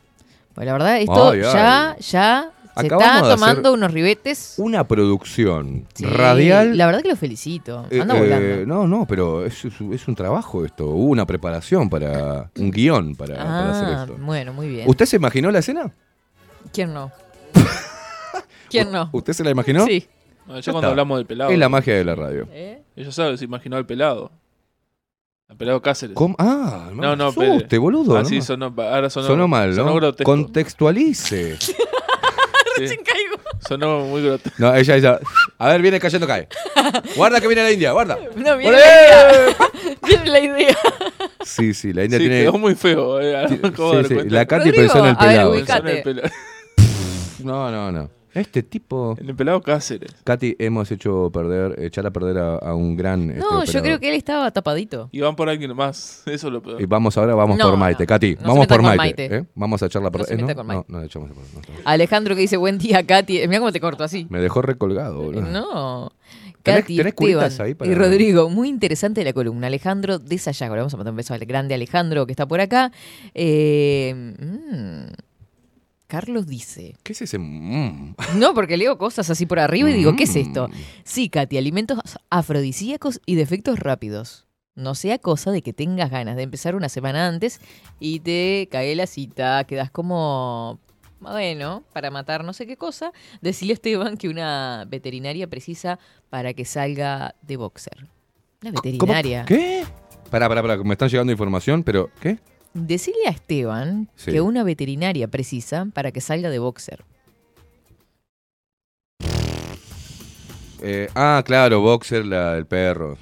Pues 0.54 0.64
la 0.64 0.72
verdad, 0.72 1.00
esto 1.00 1.30
Ay, 1.30 1.40
ay. 1.44 1.52
ya, 1.52 1.96
ya 1.98 2.50
se 2.74 2.86
Acabamos 2.86 3.14
está 3.16 3.26
de 3.28 3.34
tomando 3.34 3.68
hacer 3.68 3.78
unos 3.78 3.92
ribetes. 3.92 4.54
Una 4.58 4.86
producción 4.88 5.86
Sí, 5.94 6.04
radial. 6.06 6.76
La 6.78 6.86
verdad 6.86 7.02
que 7.02 7.08
lo 7.08 7.16
felicito. 7.16 7.86
Eh, 7.90 8.00
Anda 8.00 8.16
eh, 8.16 8.20
volando. 8.20 8.66
no, 8.66 8.86
no, 8.86 9.06
pero 9.06 9.44
es, 9.44 9.64
un 9.64 10.14
trabajo 10.14 10.64
esto. 10.64 10.86
Hubo 10.86 11.10
una 11.10 11.26
preparación 11.26 11.90
para 11.90 12.50
un 12.58 12.70
guion 12.70 13.14
para, 13.14 13.36
para 13.36 13.70
hacer 13.70 13.88
Ah, 13.88 14.00
esto. 14.02 14.16
bueno, 14.20 14.52
muy 14.52 14.68
bien. 14.68 14.88
¿Usted 14.88 15.04
se 15.06 15.16
imaginó 15.16 15.50
la 15.50 15.58
escena? 15.58 15.92
¿Quién 16.72 16.94
no? 16.94 17.12
¿Quién 18.70 18.90
no? 18.90 19.08
¿Usted 19.12 19.32
se 19.34 19.44
la 19.44 19.50
imaginó? 19.50 19.84
Sí. 19.86 20.00
Ya 20.46 20.72
cuando 20.72 20.78
está. 20.80 20.88
hablamos 20.88 21.18
del 21.18 21.26
pelado. 21.26 21.50
Es 21.50 21.58
la 21.58 21.68
magia 21.68 21.94
de 21.94 22.04
la 22.04 22.14
radio. 22.14 22.48
¿Eh? 22.50 22.82
Ella 22.96 23.12
sabe, 23.12 23.36
se 23.38 23.44
imaginó 23.44 23.76
al 23.76 23.86
pelado. 23.86 24.30
Al 25.48 25.56
pelado 25.56 25.82
Cáceres. 25.82 26.14
¿Cómo? 26.16 26.34
Ah, 26.38 26.90
no, 26.94 27.14
no, 27.14 27.26
asuste, 27.28 27.56
espere. 27.56 27.78
boludo, 27.78 28.16
Ah, 28.16 28.22
no 28.22 28.42
sonó, 28.42 28.74
ahora 28.78 29.10
sonó, 29.10 29.26
Sonó 29.26 29.48
mal, 29.48 29.74
sonó 29.74 29.90
¿no? 29.90 29.94
grotesco. 29.96 30.30
Contextualice. 30.30 31.58
Sí. 32.88 32.96
Sonó 33.68 34.00
muy 34.00 34.22
grotesco. 34.22 34.56
No, 34.58 34.74
ella, 34.74 34.96
ella. 34.96 35.20
A 35.58 35.68
ver, 35.68 35.82
viene 35.82 36.00
cayendo, 36.00 36.26
cae. 36.26 36.48
Guarda 37.16 37.40
que 37.40 37.46
viene 37.46 37.62
la 37.62 37.70
India, 37.70 37.92
guarda. 37.92 38.18
No, 38.34 38.56
viene 38.56 38.76
¡Olé! 38.76 38.78
la 38.80 39.32
idea. 39.32 39.56
Viene 40.06 40.26
la 40.30 40.40
idea. 40.40 40.76
Sí, 41.44 41.72
sí, 41.74 41.92
la 41.92 42.04
India 42.04 42.18
Sí, 42.18 42.24
tiene. 42.24 42.40
quedó 42.42 42.52
muy 42.58 42.74
feo. 42.74 43.20
eh, 43.20 43.46
Sí, 43.48 43.56
sí. 44.08 44.14
La 44.28 44.46
Katy 44.46 44.70
Rodrigo, 44.70 44.76
pensó 44.92 44.98
en 44.98 45.04
el 45.06 45.16
a 45.16 45.20
ver, 45.24 45.28
pelado. 45.28 45.50
ubicate. 45.52 45.82
Pensó 45.82 46.10
en 46.10 46.16
el 46.18 46.22
pelado. 46.22 46.34
No, 47.44 47.70
no, 47.70 47.92
no. 47.92 48.10
Este 48.34 48.62
tipo. 48.62 49.14
En 49.20 49.28
el 49.28 49.36
pelado 49.36 49.60
Cáceres. 49.60 50.10
Katy, 50.24 50.56
hemos 50.58 50.90
hecho 50.90 51.30
perder, 51.32 51.78
echar 51.82 52.06
a 52.06 52.10
perder 52.10 52.38
a, 52.38 52.54
a 52.56 52.74
un 52.74 52.96
gran. 52.96 53.28
este, 53.30 53.40
No, 53.40 53.50
yo 53.50 53.56
operador. 53.58 53.82
creo 53.82 54.00
que 54.00 54.08
él 54.08 54.14
estaba 54.14 54.50
tapadito. 54.50 55.08
Y 55.12 55.20
van 55.20 55.36
por 55.36 55.48
alguien 55.50 55.76
más. 55.76 56.22
Eso 56.26 56.46
es 56.46 56.52
lo 56.52 56.62
peor. 56.62 56.80
Y 56.80 56.86
vamos 56.86 57.16
ahora, 57.18 57.34
vamos 57.34 57.58
No, 57.58 57.68
por 57.70 57.78
Maite. 57.78 58.04
no. 58.04 58.06
Katy, 58.06 58.34
No 58.34 58.40
se 58.40 58.46
vamos 58.46 58.58
meta 58.60 58.74
por 58.74 58.84
con 58.84 58.96
Maite. 58.96 59.22
Maite. 59.28 59.36
¿eh? 59.36 59.44
Vamos 59.54 59.82
a 59.82 59.86
echarla 59.86 60.10
por 60.10 60.22
No 60.22 60.26
se 60.26 60.32
¿eh, 60.34 60.36
meta 60.38 60.48
no, 60.48 60.56
con 60.56 60.66
no, 60.66 60.74
Maite. 60.74 60.92
no, 60.92 61.02
echamos 61.02 61.28
no, 61.30 61.34
no. 61.36 61.42
Alejandro 61.84 62.34
que 62.34 62.40
dice 62.40 62.56
buen 62.56 62.78
día, 62.78 63.04
Katy. 63.06 63.46
Mira 63.48 63.58
cómo 63.58 63.72
te 63.72 63.80
corto 63.80 64.02
así. 64.04 64.26
Me 64.30 64.40
dejó 64.40 64.62
recolgado, 64.62 65.20
boludo. 65.22 65.42
No. 65.42 66.12
¿Tenés- 66.64 66.82
Katy, 66.82 66.96
tenés 66.96 67.10
Esteban 67.10 67.12
curitas 67.14 67.60
ahí 67.60 67.74
para- 67.74 67.90
y 67.90 67.94
Rodrigo, 67.94 68.48
muy 68.48 68.68
interesante 68.68 69.24
la 69.24 69.32
columna. 69.32 69.66
Alejandro 69.66 70.18
de 70.20 70.38
Sayago, 70.38 70.74
le 70.76 70.80
vamos 70.82 70.94
a 70.94 70.96
mandar 70.96 71.10
un 71.12 71.16
beso 71.16 71.34
al 71.34 71.44
grande 71.44 71.74
Alejandro 71.74 72.24
que 72.24 72.32
está 72.32 72.46
por 72.46 72.60
acá. 72.60 72.92
Eh, 73.34 74.14
mm, 74.38 75.12
Carlos 76.12 76.46
dice. 76.46 76.94
¿Qué 77.02 77.14
es 77.14 77.22
ese? 77.22 77.38
mm? 77.38 78.16
No, 78.36 78.52
porque 78.52 78.76
leo 78.76 78.98
cosas 78.98 79.30
así 79.30 79.46
por 79.46 79.58
arriba 79.58 79.88
y 79.88 79.94
digo, 79.94 80.14
¿qué 80.14 80.24
es 80.24 80.34
Mm. 80.36 80.38
esto? 80.40 80.68
Sí, 81.04 81.30
Katy, 81.30 81.56
alimentos 81.56 81.98
afrodisíacos 82.28 83.22
y 83.24 83.34
de 83.36 83.40
efectos 83.40 83.78
rápidos. 83.78 84.46
No 84.74 84.94
sea 84.94 85.16
cosa 85.18 85.50
de 85.52 85.62
que 85.62 85.72
tengas 85.72 86.10
ganas 86.10 86.36
de 86.36 86.42
empezar 86.42 86.74
una 86.74 86.90
semana 86.90 87.26
antes 87.28 87.60
y 87.98 88.20
te 88.20 88.68
cae 88.70 88.94
la 88.94 89.06
cita, 89.06 89.64
quedas 89.64 89.90
como, 89.90 90.78
bueno, 91.20 91.82
para 91.94 92.10
matar 92.10 92.44
no 92.44 92.52
sé 92.52 92.66
qué 92.66 92.76
cosa. 92.76 93.12
Decirle 93.40 93.72
a 93.72 93.76
Esteban 93.76 94.18
que 94.18 94.28
una 94.28 94.84
veterinaria 94.88 95.46
precisa 95.48 95.98
para 96.28 96.52
que 96.52 96.66
salga 96.66 97.36
de 97.40 97.56
boxer. 97.56 97.96
Una 98.62 98.72
¿Cómo? 98.72 98.82
veterinaria. 98.82 99.44
¿Qué? 99.46 99.82
Pará, 100.30 100.46
pará, 100.48 100.60
pará, 100.60 100.76
me 100.84 100.92
están 100.92 101.08
llegando 101.08 101.32
información, 101.32 101.82
pero 101.82 102.10
¿qué? 102.20 102.38
Decirle 102.74 103.26
a 103.26 103.30
Esteban 103.30 104.08
Sí. 104.16 104.32
que 104.32 104.40
una 104.40 104.64
veterinaria 104.64 105.28
precisa 105.28 105.86
para 105.92 106.10
que 106.10 106.20
salga 106.20 106.50
de 106.50 106.58
boxer. 106.58 107.04
Eh, 110.84 111.08
ah, 111.14 111.42
claro, 111.46 111.80
Boxer, 111.80 112.26
la, 112.26 112.56
el 112.56 112.66
perro. 112.66 113.16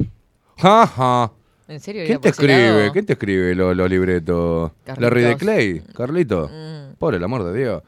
Ja, 0.56 0.86
ja. 0.86 1.30
¿En 1.68 1.78
serio? 1.78 2.02
¿Quién 2.02 2.14
¿Iba 2.14 2.22
te 2.22 2.28
escribe? 2.30 2.90
¿Quién 2.92 3.06
te 3.06 3.12
escribe 3.12 3.54
los, 3.54 3.90
libretos? 3.90 4.72
¿Larry 4.96 5.22
de 5.22 5.36
Clay? 5.36 5.82
¿Carlito? 5.94 6.48
Mm. 6.48 6.94
Por 6.98 7.14
el 7.14 7.22
amor 7.22 7.44
de 7.44 7.58
Dios. 7.58 7.82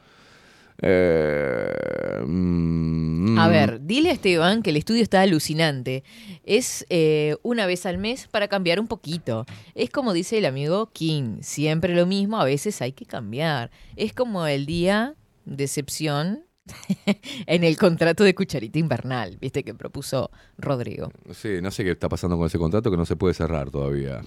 Eh, 0.81 2.21
mm, 2.25 3.37
A 3.37 3.47
ver, 3.47 3.81
dile 3.85 4.09
a 4.09 4.13
Esteban 4.13 4.61
que 4.61 4.71
el 4.71 4.77
estudio 4.77 5.01
está 5.01 5.21
alucinante. 5.21 6.03
Es 6.43 6.85
eh, 6.89 7.35
una 7.43 7.65
vez 7.65 7.85
al 7.85 7.97
mes 7.97 8.27
para 8.27 8.47
cambiar 8.47 8.79
un 8.79 8.87
poquito. 8.87 9.45
Es 9.75 9.89
como 9.89 10.13
dice 10.13 10.37
el 10.37 10.45
amigo 10.45 10.91
King, 10.91 11.37
siempre 11.41 11.95
lo 11.95 12.05
mismo, 12.05 12.39
a 12.39 12.45
veces 12.45 12.81
hay 12.81 12.93
que 12.93 13.05
cambiar. 13.05 13.71
Es 13.95 14.13
como 14.13 14.45
el 14.47 14.65
día 14.65 15.15
de 15.45 15.63
excepción 15.65 16.45
en 17.45 17.63
el 17.63 17.77
contrato 17.77 18.23
de 18.23 18.33
cucharita 18.33 18.79
invernal, 18.79 19.37
viste 19.39 19.63
que 19.63 19.73
propuso 19.73 20.31
Rodrigo. 20.57 21.11
Sí, 21.33 21.59
no 21.61 21.71
sé 21.71 21.83
qué 21.83 21.91
está 21.91 22.07
pasando 22.07 22.37
con 22.37 22.47
ese 22.47 22.57
contrato 22.57 22.89
que 22.89 22.97
no 22.97 23.05
se 23.05 23.15
puede 23.15 23.33
cerrar 23.33 23.69
todavía. 23.69 24.21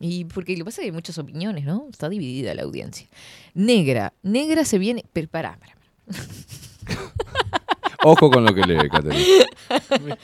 Y 0.00 0.26
porque 0.26 0.52
lo 0.52 0.58
que 0.58 0.64
pasa 0.66 0.80
es 0.80 0.84
que 0.84 0.90
hay 0.90 0.92
muchas 0.92 1.18
opiniones, 1.18 1.64
¿no? 1.64 1.88
Está 1.90 2.08
dividida 2.08 2.54
la 2.54 2.62
audiencia. 2.62 3.08
Negra, 3.54 4.12
negra 4.22 4.64
se 4.64 4.78
viene... 4.78 5.04
Pero 5.12 5.28
pará, 5.28 5.56
pará. 5.58 5.76
Ojo 8.04 8.30
con 8.30 8.44
lo 8.44 8.54
que 8.54 8.62
lee, 8.62 8.88
Caterina. 8.88 9.46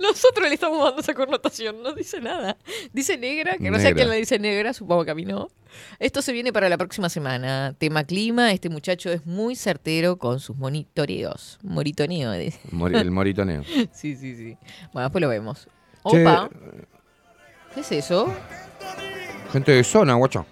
Nosotros 0.00 0.46
le 0.48 0.54
estamos 0.54 0.82
dando 0.84 1.00
esa 1.00 1.14
connotación, 1.14 1.82
no 1.82 1.92
dice 1.94 2.20
nada. 2.20 2.56
Dice 2.92 3.16
negra, 3.16 3.56
que 3.56 3.70
no 3.70 3.78
sé 3.78 3.88
a 3.88 3.94
quién 3.94 4.10
le 4.10 4.16
dice 4.16 4.38
negra, 4.38 4.72
supongo 4.74 5.04
que 5.04 5.10
a 5.10 5.14
mí 5.14 5.24
no. 5.24 5.48
Esto 5.98 6.20
se 6.22 6.32
viene 6.32 6.52
para 6.52 6.68
la 6.68 6.76
próxima 6.76 7.08
semana. 7.08 7.74
Tema 7.78 8.04
clima, 8.04 8.52
este 8.52 8.68
muchacho 8.68 9.10
es 9.10 9.24
muy 9.26 9.56
certero 9.56 10.18
con 10.18 10.38
sus 10.40 10.56
monitoreos. 10.56 11.58
Moritoneo, 11.62 12.32
dice. 12.32 12.60
Mori- 12.70 12.98
el 13.00 13.10
moritoneo. 13.10 13.62
sí, 13.92 14.16
sí, 14.16 14.36
sí. 14.36 14.56
Bueno, 14.92 15.08
después 15.08 15.22
lo 15.22 15.28
vemos. 15.28 15.66
Che, 16.10 16.22
Opa. 16.26 16.50
¿Qué 17.74 17.80
es 17.80 17.92
eso? 17.92 18.32
Gente 19.52 19.72
de 19.72 19.82
zona, 19.84 20.14
guacho. 20.14 20.44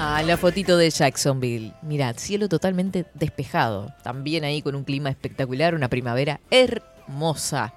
Ah, 0.00 0.22
la 0.24 0.36
fotito 0.36 0.76
de 0.76 0.90
Jacksonville. 0.90 1.72
Mirad, 1.82 2.16
cielo 2.18 2.48
totalmente 2.48 3.06
despejado. 3.14 3.92
También 4.04 4.44
ahí 4.44 4.62
con 4.62 4.74
un 4.76 4.84
clima 4.84 5.10
espectacular, 5.10 5.74
una 5.74 5.88
primavera 5.88 6.40
hermosa. 6.50 7.74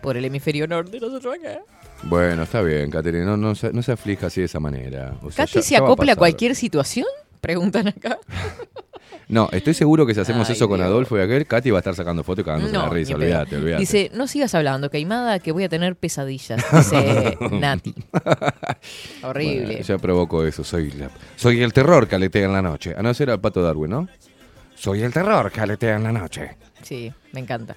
Por 0.00 0.16
el 0.16 0.24
hemisferio 0.24 0.66
norte, 0.66 0.98
nosotros 0.98 1.34
acá. 1.38 1.58
Bueno, 2.04 2.44
está 2.44 2.62
bien, 2.62 2.90
Caterina. 2.90 3.24
No, 3.26 3.36
no, 3.36 3.54
se, 3.54 3.72
no 3.72 3.82
se 3.82 3.92
aflija 3.92 4.28
así 4.28 4.40
de 4.40 4.46
esa 4.46 4.60
manera. 4.60 5.14
O 5.22 5.30
sea, 5.30 5.44
¿Katy 5.44 5.58
ya- 5.58 5.62
se 5.62 5.74
ya 5.74 5.78
acopla 5.78 6.12
a 6.12 6.16
cualquier 6.16 6.54
situación? 6.54 7.06
Preguntan 7.40 7.88
acá. 7.88 8.18
No, 9.28 9.48
estoy 9.52 9.74
seguro 9.74 10.06
que 10.06 10.14
si 10.14 10.20
hacemos 10.20 10.48
Ay, 10.48 10.54
eso 10.56 10.68
con 10.68 10.78
Dios. 10.78 10.86
Adolfo 10.88 11.18
y 11.18 11.20
aquel, 11.20 11.46
Katy 11.46 11.70
va 11.70 11.78
a 11.78 11.80
estar 11.80 11.94
sacando 11.94 12.24
fotos 12.24 12.42
y 12.42 12.46
cagándose 12.46 12.72
No, 12.72 12.84
la 12.84 12.88
risa. 12.88 13.14
Olvídate, 13.14 13.56
olvídate. 13.56 13.80
Dice, 13.80 14.10
no 14.14 14.26
sigas 14.26 14.54
hablando, 14.54 14.88
Caimada, 14.90 15.38
que 15.38 15.52
voy 15.52 15.64
a 15.64 15.68
tener 15.68 15.96
pesadillas. 15.96 16.64
Dice 16.72 17.36
Nati. 17.52 17.94
Horrible. 19.22 19.66
Bueno, 19.66 19.80
ya 19.82 19.98
provoco 19.98 20.44
eso. 20.44 20.64
Soy, 20.64 20.90
la- 20.92 21.10
soy 21.36 21.62
el 21.62 21.72
terror 21.72 22.08
que 22.08 22.14
aletea 22.16 22.46
en 22.46 22.52
la 22.52 22.62
noche. 22.62 22.94
A 22.96 23.02
no 23.02 23.12
ser 23.14 23.30
al 23.30 23.40
pato 23.40 23.62
Darwin, 23.62 23.90
¿no? 23.90 24.08
Soy 24.74 25.02
el 25.02 25.12
terror 25.12 25.50
que 25.50 25.60
aletea 25.60 25.96
en 25.96 26.04
la 26.04 26.12
noche. 26.12 26.56
Sí, 26.82 27.12
me 27.32 27.40
encanta. 27.40 27.76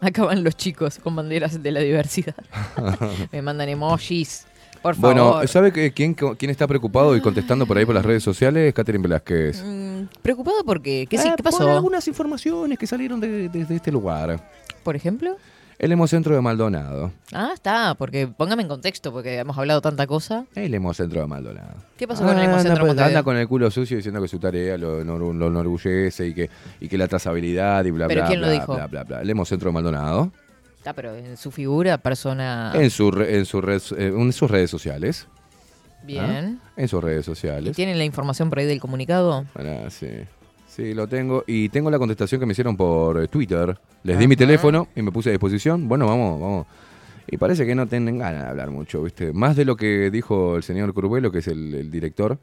Acaban 0.00 0.44
los 0.44 0.56
chicos 0.56 0.98
con 1.02 1.16
banderas 1.16 1.60
de 1.62 1.72
la 1.72 1.80
diversidad. 1.80 2.36
me 3.32 3.42
mandan 3.42 3.68
emojis. 3.68 4.46
Por 4.82 4.94
favor. 4.94 5.14
Bueno, 5.14 5.46
¿sabe 5.48 5.72
que- 5.72 5.92
quién, 5.92 6.14
quién 6.14 6.50
está 6.50 6.68
preocupado 6.68 7.16
y 7.16 7.20
contestando 7.20 7.66
por 7.66 7.78
ahí 7.78 7.84
por 7.84 7.94
las 7.96 8.04
redes 8.04 8.22
sociales? 8.22 8.72
Catherine 8.74 9.02
Velázquez. 9.02 9.62
Mm, 9.64 9.87
preocupado 10.22 10.64
porque 10.64 11.06
¿qué, 11.08 11.18
sí, 11.18 11.28
Ah, 11.28 11.34
¿qué 11.36 11.42
por 11.42 11.52
pasó? 11.52 11.70
algunas 11.70 12.06
informaciones 12.08 12.78
que 12.78 12.86
salieron 12.86 13.20
de- 13.20 13.48
desde 13.48 13.76
este 13.76 13.90
lugar. 13.92 14.40
Por 14.82 14.96
ejemplo. 14.96 15.36
El 15.78 15.92
Hemocentro 15.92 16.34
de 16.34 16.40
Maldonado. 16.40 17.12
Ah, 17.32 17.50
está, 17.54 17.94
porque 17.94 18.26
póngame 18.26 18.62
en 18.62 18.68
contexto, 18.68 19.12
porque 19.12 19.38
hemos 19.38 19.56
hablado 19.56 19.80
tanta 19.80 20.08
cosa. 20.08 20.44
El 20.56 20.74
Hemocentro 20.74 21.20
de 21.20 21.28
Maldonado. 21.28 21.74
¿Qué 21.96 22.08
pasó 22.08 22.24
con 22.24 22.32
el 22.32 22.38
Ah, 22.40 22.44
Hemocentro 22.46 22.72
anda, 22.72 22.80
pues, 22.80 22.88
Montevideo? 22.88 23.06
anda 23.18 23.22
con 23.22 23.36
el 23.36 23.46
culo 23.46 23.70
sucio 23.70 23.96
diciendo 23.96 24.20
que 24.20 24.26
su 24.26 24.40
tarea 24.40 24.76
lo, 24.76 25.00
enor- 25.00 25.32
lo 25.36 25.46
enorgullece 25.46 26.26
y 26.26 26.34
que, 26.34 26.50
y 26.80 26.88
que 26.88 26.98
la 26.98 27.06
trazabilidad 27.06 27.84
y 27.84 27.92
bla, 27.92 28.08
¿Pero 28.08 28.22
bla, 28.22 28.28
quién 28.28 28.40
lo 28.40 28.48
bla, 28.48 28.54
dijo? 28.54 28.74
bla, 28.74 28.86
bla, 28.88 29.04
bla. 29.04 29.20
El 29.22 29.30
Hemocentro 29.30 29.68
de 29.68 29.74
Maldonado. 29.74 30.32
Está, 30.78 30.94
pero 30.94 31.14
en 31.14 31.36
su 31.36 31.52
figura, 31.52 31.98
persona... 31.98 32.72
En, 32.74 32.90
su, 32.90 33.12
re- 33.12 33.36
en, 33.38 33.44
su 33.46 33.60
red- 33.60 33.82
eh, 33.96 34.08
en 34.08 34.32
sus 34.32 34.50
redes 34.50 34.70
sociales. 34.70 35.28
Bien. 36.04 36.60
¿Ah? 36.62 36.70
En 36.76 36.88
sus 36.88 37.02
redes 37.02 37.22
¿Y 37.22 37.24
sociales. 37.24 37.76
tienen 37.76 37.98
la 37.98 38.04
información 38.04 38.48
por 38.48 38.58
ahí 38.58 38.66
del 38.66 38.80
comunicado? 38.80 39.44
Ah, 39.54 39.86
sí. 39.90 40.08
Sí, 40.68 40.94
lo 40.94 41.08
tengo. 41.08 41.44
Y 41.46 41.68
tengo 41.70 41.90
la 41.90 41.98
contestación 41.98 42.38
que 42.40 42.46
me 42.46 42.52
hicieron 42.52 42.76
por 42.76 43.20
eh, 43.22 43.28
Twitter. 43.28 43.76
Les 44.04 44.18
di 44.18 44.28
mi 44.28 44.36
teléfono 44.36 44.88
y 44.94 45.02
me 45.02 45.10
puse 45.10 45.30
a 45.30 45.32
disposición. 45.32 45.88
Bueno, 45.88 46.06
vamos, 46.06 46.40
vamos. 46.40 46.66
Y 47.30 47.36
parece 47.36 47.66
que 47.66 47.74
no 47.74 47.86
tienen 47.86 48.16
ganas 48.18 48.44
de 48.44 48.48
hablar 48.48 48.70
mucho, 48.70 49.02
¿viste? 49.02 49.32
Más 49.32 49.56
de 49.56 49.64
lo 49.64 49.76
que 49.76 50.10
dijo 50.10 50.56
el 50.56 50.62
señor 50.62 50.94
Curvelo, 50.94 51.30
que 51.30 51.38
es 51.38 51.48
el, 51.48 51.74
el 51.74 51.90
director. 51.90 52.38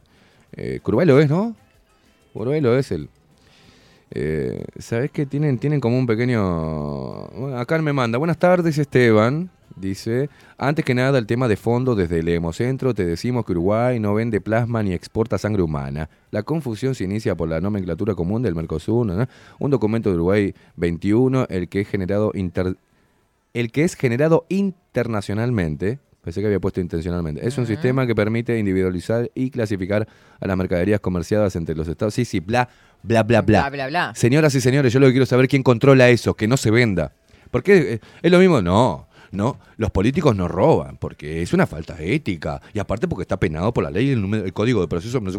Eh, 0.52 0.80
Curvelo 0.84 1.20
es, 1.20 1.30
¿no? 1.30 1.56
Curvelo 2.34 2.78
es 2.78 2.92
el... 2.92 3.10
Eh, 4.12 4.64
¿Sabés 4.78 5.10
que 5.12 5.26
tienen, 5.26 5.58
tienen 5.58 5.80
como 5.80 5.98
un 5.98 6.06
pequeño... 6.06 7.28
Bueno, 7.30 7.58
acá 7.58 7.78
me 7.80 7.94
manda, 7.94 8.18
buenas 8.20 8.38
tardes 8.38 8.78
Esteban, 8.78 9.50
dice, 9.76 10.30
antes 10.58 10.84
que 10.86 10.94
nada 10.94 11.18
el 11.20 11.26
tema 11.26 11.48
de 11.48 11.56
fondo 11.58 11.96
desde 11.96 12.20
el 12.20 12.30
Hemocentro 12.30 12.94
te 12.94 13.06
decimos 13.06 13.46
que 13.46 13.52
Uruguay 13.54 14.00
no 14.00 14.14
vende 14.14 14.40
plasma 14.42 14.82
ni 14.84 14.94
exporta 14.94 15.38
sangre 15.38 15.62
humana. 15.64 16.10
La 16.32 16.44
confusión 16.44 16.96
se 16.96 17.04
inicia 17.04 17.36
por 17.36 17.50
la 17.50 17.60
nomenclatura 17.62 18.16
común 18.16 18.42
del 18.42 18.56
Mercosur, 18.56 19.06
¿no? 19.06 19.28
un 19.60 19.72
documento 19.72 20.10
de 20.10 20.16
Uruguay 20.16 20.54
21, 20.78 21.48
el 21.50 21.68
que 21.70 21.82
es 21.82 21.88
generado 21.88 22.32
inter- 22.36 22.78
el 23.54 23.72
que 23.72 23.84
es 23.84 23.96
generado 23.96 24.46
internacionalmente, 24.50 26.00
pensé 26.24 26.42
que 26.42 26.48
había 26.48 26.60
puesto 26.60 26.82
intencionalmente, 26.82 27.46
es 27.48 27.58
un 27.58 27.68
sistema 27.68 28.08
que 28.08 28.16
permite 28.16 28.58
individualizar 28.58 29.30
y 29.36 29.50
clasificar 29.52 30.08
a 30.40 30.48
las 30.48 30.58
mercaderías 30.58 31.00
comerciadas 31.00 31.56
entre 31.56 31.76
los 31.76 31.88
estados. 31.88 32.14
Sí, 32.14 32.26
sí, 32.26 32.40
bla, 32.40 32.68
bla, 33.04 33.24
bla, 33.24 33.42
bla. 33.42 33.62
Bla, 33.62 33.70
bla, 33.70 33.88
bla. 33.88 34.12
Señoras 34.16 34.56
y 34.56 34.62
señores, 34.62 34.92
yo 34.92 35.00
lo 35.00 35.06
que 35.08 35.14
quiero 35.14 35.26
saber 35.26 35.48
quién 35.48 35.64
controla 35.64 36.10
eso, 36.10 36.34
que 36.34 36.48
no 36.48 36.58
se 36.58 36.72
venda. 36.72 37.14
Porque 37.52 37.94
eh, 37.94 38.00
es 38.22 38.32
lo 38.32 38.40
mismo, 38.40 38.62
no. 38.62 39.08
No, 39.36 39.60
los 39.78 39.92
políticos 39.92 40.36
no 40.36 40.48
roban, 40.48 40.98
porque 40.98 41.42
es 41.42 41.54
una 41.54 41.68
falta 41.68 41.96
ética. 42.02 42.62
Y 42.74 42.80
aparte 42.80 43.08
porque 43.08 43.24
está 43.24 43.38
penado 43.38 43.74
por 43.74 43.84
la 43.84 43.92
ley, 43.92 44.12
el, 44.12 44.22
número- 44.22 44.46
el 44.46 44.54
código 44.54 44.82
de 44.82 44.88
proceso. 44.88 45.20
no 45.20 45.32
sé. 45.32 45.38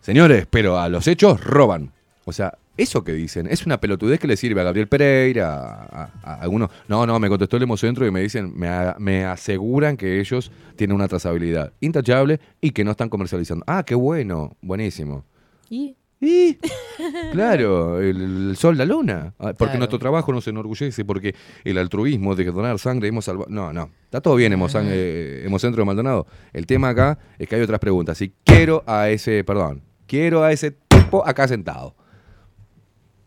Señores, 0.00 0.46
pero 0.50 0.78
a 0.78 0.88
los 0.88 1.06
hechos 1.06 1.42
roban. 1.44 1.92
O 2.24 2.32
sea, 2.32 2.56
eso 2.76 3.02
que 3.04 3.12
dicen 3.12 3.46
es 3.50 3.66
una 3.66 3.80
pelotudez 3.80 4.18
que 4.20 4.26
le 4.26 4.36
sirve 4.36 4.60
a 4.60 4.64
Gabriel 4.64 4.88
Pereira, 4.88 6.10
a 6.22 6.34
algunos. 6.40 6.70
No, 6.88 7.06
no, 7.06 7.18
me 7.18 7.28
contestó 7.28 7.56
el 7.56 7.64
Hemocentro 7.64 8.06
y 8.06 8.10
me 8.10 8.20
dicen, 8.20 8.52
me, 8.56 8.68
a- 8.68 8.96
me 8.98 9.24
aseguran 9.24 9.96
que 9.96 10.20
ellos 10.20 10.50
tienen 10.76 10.94
una 10.94 11.08
trazabilidad 11.08 11.72
intachable 11.80 12.40
y 12.60 12.70
que 12.70 12.84
no 12.84 12.92
están 12.92 13.08
comercializando. 13.08 13.64
Ah, 13.66 13.82
qué 13.84 13.94
bueno, 13.94 14.56
buenísimo. 14.62 15.24
¿Y? 15.68 15.96
¿Y? 16.20 16.58
Claro, 17.32 17.98
el, 18.00 18.50
el 18.50 18.56
sol, 18.56 18.76
la 18.76 18.84
luna. 18.84 19.32
Ah, 19.38 19.52
Porque 19.56 19.56
Claro. 19.64 19.78
nuestro 19.78 19.98
trabajo 19.98 20.32
nos 20.32 20.46
enorgullece, 20.48 21.04
porque 21.04 21.34
el 21.64 21.78
altruismo 21.78 22.34
de 22.34 22.44
donar 22.44 22.78
sangre 22.78 23.08
hemos 23.08 23.24
salvado. 23.24 23.48
No, 23.48 23.72
no. 23.72 23.88
Está 24.04 24.20
todo 24.20 24.34
bien, 24.34 24.52
eh, 24.52 25.42
Hemocentro 25.46 25.80
de 25.80 25.86
Maldonado. 25.86 26.26
El 26.52 26.66
tema 26.66 26.90
acá 26.90 27.18
es 27.38 27.48
que 27.48 27.54
hay 27.56 27.62
otras 27.62 27.78
preguntas. 27.80 28.20
Y 28.20 28.34
quiero 28.44 28.82
a 28.86 29.08
ese, 29.08 29.44
perdón, 29.44 29.82
quiero 30.06 30.42
a 30.42 30.52
ese 30.52 30.72
tipo 30.72 31.26
acá 31.26 31.48
sentado. 31.48 31.94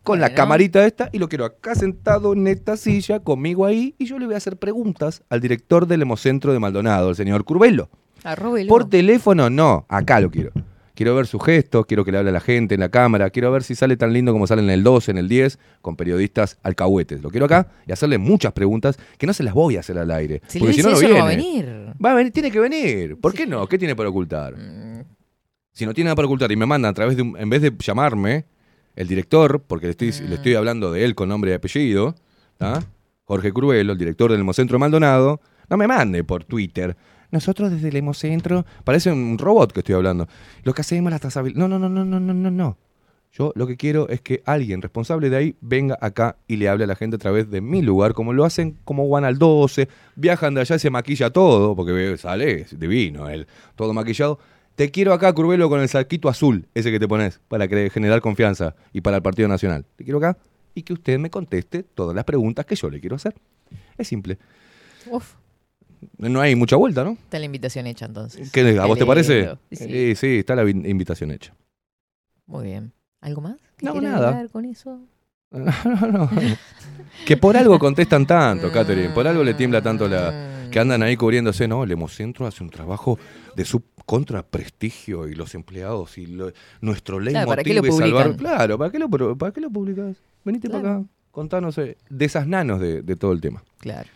Con 0.02 0.20
la 0.20 0.34
camarita 0.34 0.86
esta 0.86 1.08
y 1.12 1.18
lo 1.18 1.28
quiero 1.30 1.46
acá 1.46 1.74
sentado 1.74 2.34
en 2.34 2.46
esta 2.46 2.76
silla, 2.76 3.20
conmigo 3.20 3.64
ahí, 3.64 3.94
y 3.98 4.04
yo 4.04 4.18
le 4.18 4.26
voy 4.26 4.34
a 4.34 4.38
hacer 4.38 4.58
preguntas 4.58 5.22
al 5.30 5.40
director 5.40 5.86
del 5.86 6.02
Hemocentro 6.02 6.52
de 6.52 6.58
Maldonado, 6.60 7.08
el 7.08 7.16
señor 7.16 7.44
Curvelo. 7.44 7.88
Arróbelo. 8.22 8.68
Por 8.68 8.88
teléfono, 8.88 9.48
no. 9.50 9.86
Acá 9.88 10.20
lo 10.20 10.30
quiero. 10.30 10.52
Quiero 10.94 11.14
ver 11.16 11.26
sus 11.26 11.42
gestos, 11.42 11.86
quiero 11.86 12.04
que 12.04 12.12
le 12.12 12.18
hable 12.18 12.30
a 12.30 12.32
la 12.32 12.40
gente 12.40 12.74
en 12.74 12.80
la 12.80 12.88
cámara, 12.88 13.30
quiero 13.30 13.50
ver 13.50 13.64
si 13.64 13.74
sale 13.74 13.96
tan 13.96 14.12
lindo 14.12 14.32
como 14.32 14.46
sale 14.46 14.62
en 14.62 14.70
el 14.70 14.84
12, 14.84 15.10
en 15.10 15.18
el 15.18 15.28
10, 15.28 15.58
con 15.82 15.96
periodistas 15.96 16.58
alcahuetes. 16.62 17.20
Lo 17.20 17.30
quiero 17.30 17.46
acá 17.46 17.68
y 17.86 17.92
hacerle 17.92 18.18
muchas 18.18 18.52
preguntas 18.52 18.96
que 19.18 19.26
no 19.26 19.32
se 19.32 19.42
las 19.42 19.54
voy 19.54 19.76
a 19.76 19.80
hacer 19.80 19.98
al 19.98 20.10
aire. 20.12 20.40
Si 20.46 20.60
porque 20.60 20.76
le 20.76 20.82
si 20.82 20.82
no, 20.82 20.90
no 20.92 20.98
viene. 20.98 21.14
no 21.14 21.20
va 21.20 21.26
a 21.26 21.28
venir. 21.28 21.94
Va 22.04 22.10
a 22.12 22.14
venir, 22.14 22.32
tiene 22.32 22.50
que 22.50 22.60
venir. 22.60 23.16
¿Por 23.20 23.34
qué 23.34 23.46
no? 23.46 23.66
¿Qué 23.66 23.76
tiene 23.76 23.96
para 23.96 24.08
ocultar? 24.08 24.54
Si 25.72 25.84
no 25.84 25.92
tiene 25.92 26.06
nada 26.06 26.16
para 26.16 26.26
ocultar 26.26 26.52
y 26.52 26.56
me 26.56 26.66
manda 26.66 26.88
a 26.88 26.92
través 26.94 27.16
de 27.16 27.22
un, 27.22 27.36
en 27.36 27.50
vez 27.50 27.60
de 27.60 27.72
llamarme, 27.76 28.44
el 28.94 29.08
director, 29.08 29.64
porque 29.66 29.86
le 29.86 29.90
estoy, 29.90 30.12
le 30.28 30.36
estoy 30.36 30.54
hablando 30.54 30.92
de 30.92 31.04
él 31.04 31.16
con 31.16 31.28
nombre 31.28 31.50
y 31.50 31.54
apellido, 31.54 32.14
¿tá? 32.56 32.84
Jorge 33.24 33.52
Curvelo, 33.52 33.92
el 33.92 33.98
director 33.98 34.30
del 34.30 34.40
Hemocentro 34.40 34.78
Maldonado, 34.78 35.40
no 35.68 35.76
me 35.76 35.88
mande 35.88 36.22
por 36.22 36.44
Twitter. 36.44 36.96
Nosotros 37.34 37.72
desde 37.72 37.88
el 37.88 37.96
Hemocentro, 37.96 38.64
parece 38.84 39.10
un 39.10 39.38
robot 39.38 39.72
que 39.72 39.80
estoy 39.80 39.96
hablando. 39.96 40.28
Lo 40.62 40.72
que 40.72 40.82
hacemos 40.82 41.10
la 41.10 41.18
trazabilidad. 41.18 41.58
No, 41.58 41.66
no, 41.66 41.80
no, 41.80 41.88
no, 41.88 42.04
no, 42.04 42.20
no, 42.20 42.32
no, 42.32 42.48
no. 42.48 42.78
Yo 43.32 43.52
lo 43.56 43.66
que 43.66 43.76
quiero 43.76 44.08
es 44.08 44.20
que 44.20 44.40
alguien 44.46 44.80
responsable 44.80 45.30
de 45.30 45.36
ahí 45.36 45.56
venga 45.60 45.98
acá 46.00 46.36
y 46.46 46.54
le 46.54 46.68
hable 46.68 46.84
a 46.84 46.86
la 46.86 46.94
gente 46.94 47.16
a 47.16 47.18
través 47.18 47.50
de 47.50 47.60
mi 47.60 47.82
lugar, 47.82 48.14
como 48.14 48.32
lo 48.32 48.44
hacen 48.44 48.78
como 48.84 49.08
van 49.08 49.24
al 49.24 49.36
12, 49.36 49.88
viajan 50.14 50.54
de 50.54 50.60
allá 50.60 50.78
se 50.78 50.90
maquilla 50.90 51.30
todo, 51.30 51.74
porque 51.74 52.16
sale 52.18 52.60
es 52.60 52.78
divino 52.78 53.28
él, 53.28 53.48
todo 53.74 53.92
maquillado. 53.92 54.38
Te 54.76 54.92
quiero 54.92 55.12
acá, 55.12 55.32
Curvelo, 55.32 55.68
con 55.68 55.80
el 55.80 55.88
saquito 55.88 56.28
azul, 56.28 56.68
ese 56.72 56.92
que 56.92 57.00
te 57.00 57.08
pones, 57.08 57.40
para 57.48 57.66
generar 57.66 58.20
confianza 58.20 58.76
y 58.92 59.00
para 59.00 59.16
el 59.16 59.24
Partido 59.24 59.48
Nacional. 59.48 59.84
Te 59.96 60.04
quiero 60.04 60.18
acá 60.18 60.38
y 60.72 60.82
que 60.82 60.92
usted 60.92 61.18
me 61.18 61.30
conteste 61.30 61.82
todas 61.82 62.14
las 62.14 62.24
preguntas 62.24 62.64
que 62.64 62.76
yo 62.76 62.88
le 62.90 63.00
quiero 63.00 63.16
hacer. 63.16 63.34
Es 63.98 64.06
simple. 64.06 64.38
Uf, 65.10 65.34
No 66.18 66.40
hay 66.40 66.54
mucha 66.56 66.76
vuelta, 66.76 67.04
¿no? 67.04 67.12
está 67.12 67.38
la 67.38 67.44
invitación 67.46 67.86
hecha 67.86 68.06
entonces. 68.06 68.50
¿Qué, 68.50 68.78
¿A 68.78 68.86
vos 68.86 68.98
te 68.98 69.06
parece? 69.06 69.50
Sí, 69.70 69.76
Sí, 69.76 70.14
sí, 70.14 70.38
está 70.38 70.54
la 70.54 70.62
vi- 70.64 70.70
invitación 70.88 71.30
hecha. 71.30 71.54
Muy 72.46 72.64
bien. 72.64 72.92
¿Algo 73.20 73.40
más? 73.40 73.56
¿Qué 73.76 73.86
No, 73.86 74.00
nada. 74.00 74.46
con 74.48 74.64
eso? 74.64 75.00
No, 75.52 75.64
no, 75.84 76.08
no. 76.12 76.30
Que 77.26 77.36
por 77.36 77.56
algo 77.56 77.78
contestan 77.78 78.26
tanto, 78.26 78.70
Catherine. 78.72 79.10
Por 79.10 79.26
algo 79.26 79.44
le 79.44 79.54
tiembla 79.54 79.80
tanto 79.80 80.08
la. 80.08 80.66
Que 80.70 80.80
andan 80.80 81.02
ahí 81.04 81.16
cubriéndose, 81.16 81.68
¿no? 81.68 81.84
El 81.84 81.92
Hemocentro 81.92 82.46
hace 82.46 82.64
un 82.64 82.70
trabajo 82.70 83.18
de 83.54 83.64
su 83.64 83.82
contra 84.04 84.42
prestigio 84.44 85.28
y 85.28 85.34
los 85.34 85.54
empleados 85.54 86.18
y 86.18 86.26
lo- 86.26 86.52
nuestro 86.80 87.20
ley 87.20 87.32
Claro, 87.32 87.48
¿para 87.48 87.62
qué 87.62 87.72
lo 87.74 87.82
salvar. 87.92 88.36
Claro, 88.36 88.76
¿para 88.76 88.90
qué 88.90 88.98
lo, 88.98 89.08
para 89.38 89.52
qué 89.52 89.60
lo 89.60 89.70
publicas? 89.70 90.16
Venite 90.44 90.68
para 90.68 90.96
acá, 90.96 91.04
contanos 91.30 91.78
eh, 91.78 91.96
de 92.10 92.24
esas 92.24 92.46
nanos 92.48 92.80
de, 92.80 93.02
de 93.02 93.16
todo 93.16 93.32
el 93.32 93.40
tema. 93.40 93.62
Claro. 93.78 94.08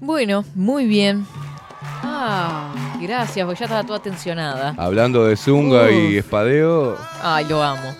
Bueno, 0.00 0.44
muy 0.54 0.86
bien. 0.86 1.26
Ah, 2.02 2.72
gracias, 3.00 3.44
porque 3.44 3.60
ya 3.60 3.66
estaba 3.66 3.84
toda 3.84 3.98
tensionada. 4.00 4.74
Hablando 4.76 5.24
de 5.24 5.36
Zunga 5.36 5.90
y 5.90 6.16
espadeo, 6.16 6.96
Ay, 7.22 7.46
lo 7.48 7.62
amo. 7.62 7.94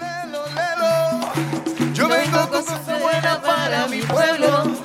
Yo 1.95 2.09
vengo 2.09 2.49
con 2.49 2.65
para 3.43 3.87
mi 3.89 4.01
pueblo. 4.01 4.77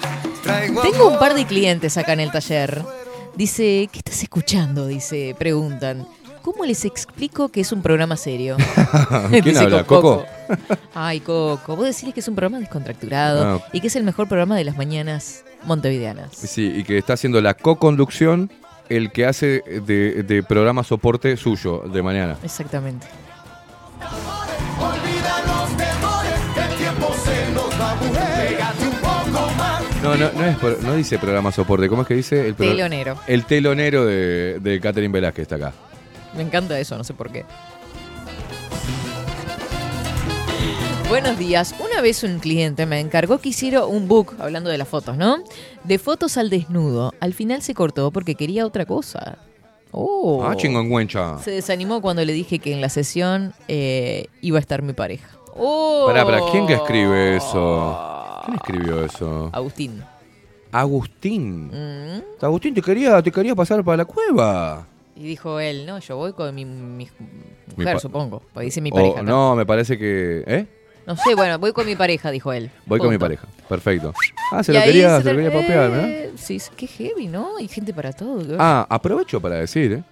Traigo 0.42 0.82
Tengo 0.82 1.10
un 1.10 1.20
par 1.20 1.36
de 1.36 1.46
clientes 1.46 1.98
acá 1.98 2.14
en 2.14 2.22
el 2.22 2.32
taller. 2.32 2.84
Dice, 3.36 3.90
¿qué 3.92 4.00
estás 4.00 4.22
escuchando? 4.24 4.88
Dice, 4.88 5.36
preguntan. 5.38 6.08
¿Cómo 6.44 6.66
les 6.66 6.84
explico 6.86 7.48
que 7.50 7.62
es 7.62 7.72
un 7.72 7.82
programa 7.82 8.18
serio? 8.18 8.58
¿Quién 9.44 9.58
habla? 9.58 9.86
con 9.86 10.02
¿Coco? 10.02 10.26
Ay, 10.94 11.22
Coco, 11.22 11.76
vos 11.78 11.86
decís 11.86 12.14
que 12.14 12.20
es 12.20 12.28
un 12.28 12.36
programa 12.36 12.60
descontracturado 12.60 13.56
Ah. 13.64 13.68
y 13.72 13.80
que 13.80 13.88
es 13.88 13.96
el 13.96 14.04
mejor 14.04 14.28
programa 14.28 14.56
de 14.58 14.66
las 14.66 14.76
mañanas 14.78 15.46
montevideanas. 15.66 16.36
Sí, 16.36 16.72
y 16.76 16.84
que 16.84 16.98
está 16.98 17.14
haciendo 17.14 17.40
la 17.42 17.54
co-conducción 17.54 18.52
el 18.90 19.12
que 19.14 19.26
hace 19.26 19.64
de, 19.86 20.24
de 20.24 20.44
programa 20.44 20.84
soporte 20.84 21.38
suyo 21.38 21.80
de 21.92 22.04
mañana. 22.04 22.38
Exactamente. 22.44 23.08
No, 30.02 30.16
no, 30.18 30.30
no, 30.34 30.46
es 30.46 30.82
no 30.84 30.96
dice 30.96 31.18
programa 31.18 31.52
soporte. 31.52 31.88
¿Cómo 31.88 32.02
es 32.02 32.08
que 32.08 32.16
dice? 32.16 32.48
El 32.48 32.56
Telonero. 32.56 33.18
El 33.26 33.46
telonero 33.46 34.06
de, 34.06 34.60
de 34.60 34.80
Catherine 34.82 35.14
Velázquez 35.14 35.44
está 35.44 35.56
acá. 35.56 35.74
Me 36.36 36.44
encanta 36.44 36.80
eso, 36.80 36.98
no 36.98 37.04
sé 37.04 37.14
por 37.14 37.32
qué. 37.32 37.46
Buenos 41.10 41.38
días. 41.38 41.76
Una 41.80 42.02
vez 42.02 42.24
un 42.24 42.40
cliente 42.40 42.88
me 42.88 43.00
encargó 43.00 43.38
que 43.38 43.50
hiciera 43.50 43.86
un 43.86 44.08
book, 44.08 44.36
hablando 44.40 44.70
de 44.72 44.80
las 44.80 44.88
fotos, 44.88 45.16
¿no? 45.16 45.38
De 45.84 46.00
fotos 46.00 46.38
al 46.38 46.50
desnudo. 46.50 47.14
Al 47.20 47.34
final 47.34 47.62
se 47.62 47.76
cortó 47.76 48.10
porque 48.10 48.34
quería 48.34 48.66
otra 48.66 48.86
cosa. 48.86 49.38
Oh. 49.92 50.44
Ah, 50.44 50.56
chingüengüencha. 50.56 51.38
Se 51.38 51.52
desanimó 51.52 52.02
cuando 52.02 52.26
le 52.26 52.34
dije 52.34 52.58
que 52.58 52.74
en 52.74 52.82
la 52.82 52.90
sesión 52.90 53.54
eh, 53.68 54.26
iba 54.42 54.58
a 54.58 54.62
estar 54.62 54.82
mi 54.82 54.94
pareja. 54.94 55.28
Oh. 55.56 56.06
Pará, 56.08 56.26
pará, 56.26 56.40
¿quién 56.52 56.66
que 56.66 56.74
escribe 56.74 57.38
eso? 57.38 58.42
¿Quién 58.46 58.56
escribió 58.56 59.06
eso? 59.06 59.50
Agustín. 59.54 60.04
Agustín. 60.72 61.68
Mm. 61.68 62.44
Agustín, 62.44 62.74
te 62.74 62.82
quería, 62.82 63.22
te 63.22 63.32
quería 63.32 63.54
pasar 63.54 63.84
para 63.84 63.98
la 63.98 64.06
cueva. 64.06 64.88
Y 65.16 65.24
dijo 65.24 65.60
él, 65.60 65.86
no, 65.86 66.00
yo 66.00 66.18
voy 66.18 66.34
con 66.34 66.54
mi, 66.56 66.66
mi 66.66 67.06
Mi 67.06 67.10
mujer, 67.78 67.94
pa- 67.96 68.00
supongo. 68.00 68.42
Porque 68.54 68.66
dice 68.66 68.82
mi 68.82 68.90
O- 68.92 68.96
pareja. 68.96 69.14
acá. 69.14 69.24
no, 69.24 69.56
me 69.56 69.66
parece 69.66 69.98
que. 69.98 70.44
¿Eh? 70.48 70.66
No 71.06 71.16
sé, 71.18 71.36
bueno, 71.36 71.60
voy 71.60 71.74
con 71.74 71.86
mi 71.86 71.96
pareja, 71.96 72.32
dijo 72.32 72.54
él. 72.54 72.72
Voy 72.86 72.98
con 73.00 73.10
mi 73.10 73.18
pareja. 73.18 73.46
Perfecto. 73.68 74.14
Ah, 74.52 74.64
se 74.64 74.72
Y 74.72 74.76
lo 74.76 74.82
quería, 74.84 75.18
se 75.18 75.24
se 75.24 75.34
lo 75.34 75.52
quería 75.52 75.80
¿verdad? 75.90 76.10
eh, 76.10 76.32
Sí, 76.38 76.58
qué 76.78 76.88
heavy, 76.88 77.28
¿no? 77.28 77.58
Hay 77.58 77.68
gente 77.68 77.94
para 77.94 78.14
todo. 78.14 78.40
¿qué? 78.48 78.56
Ah, 78.58 78.88
aprovecho 78.90 79.42
para 79.42 79.56
decir, 79.56 79.92
¿eh? 79.94 80.04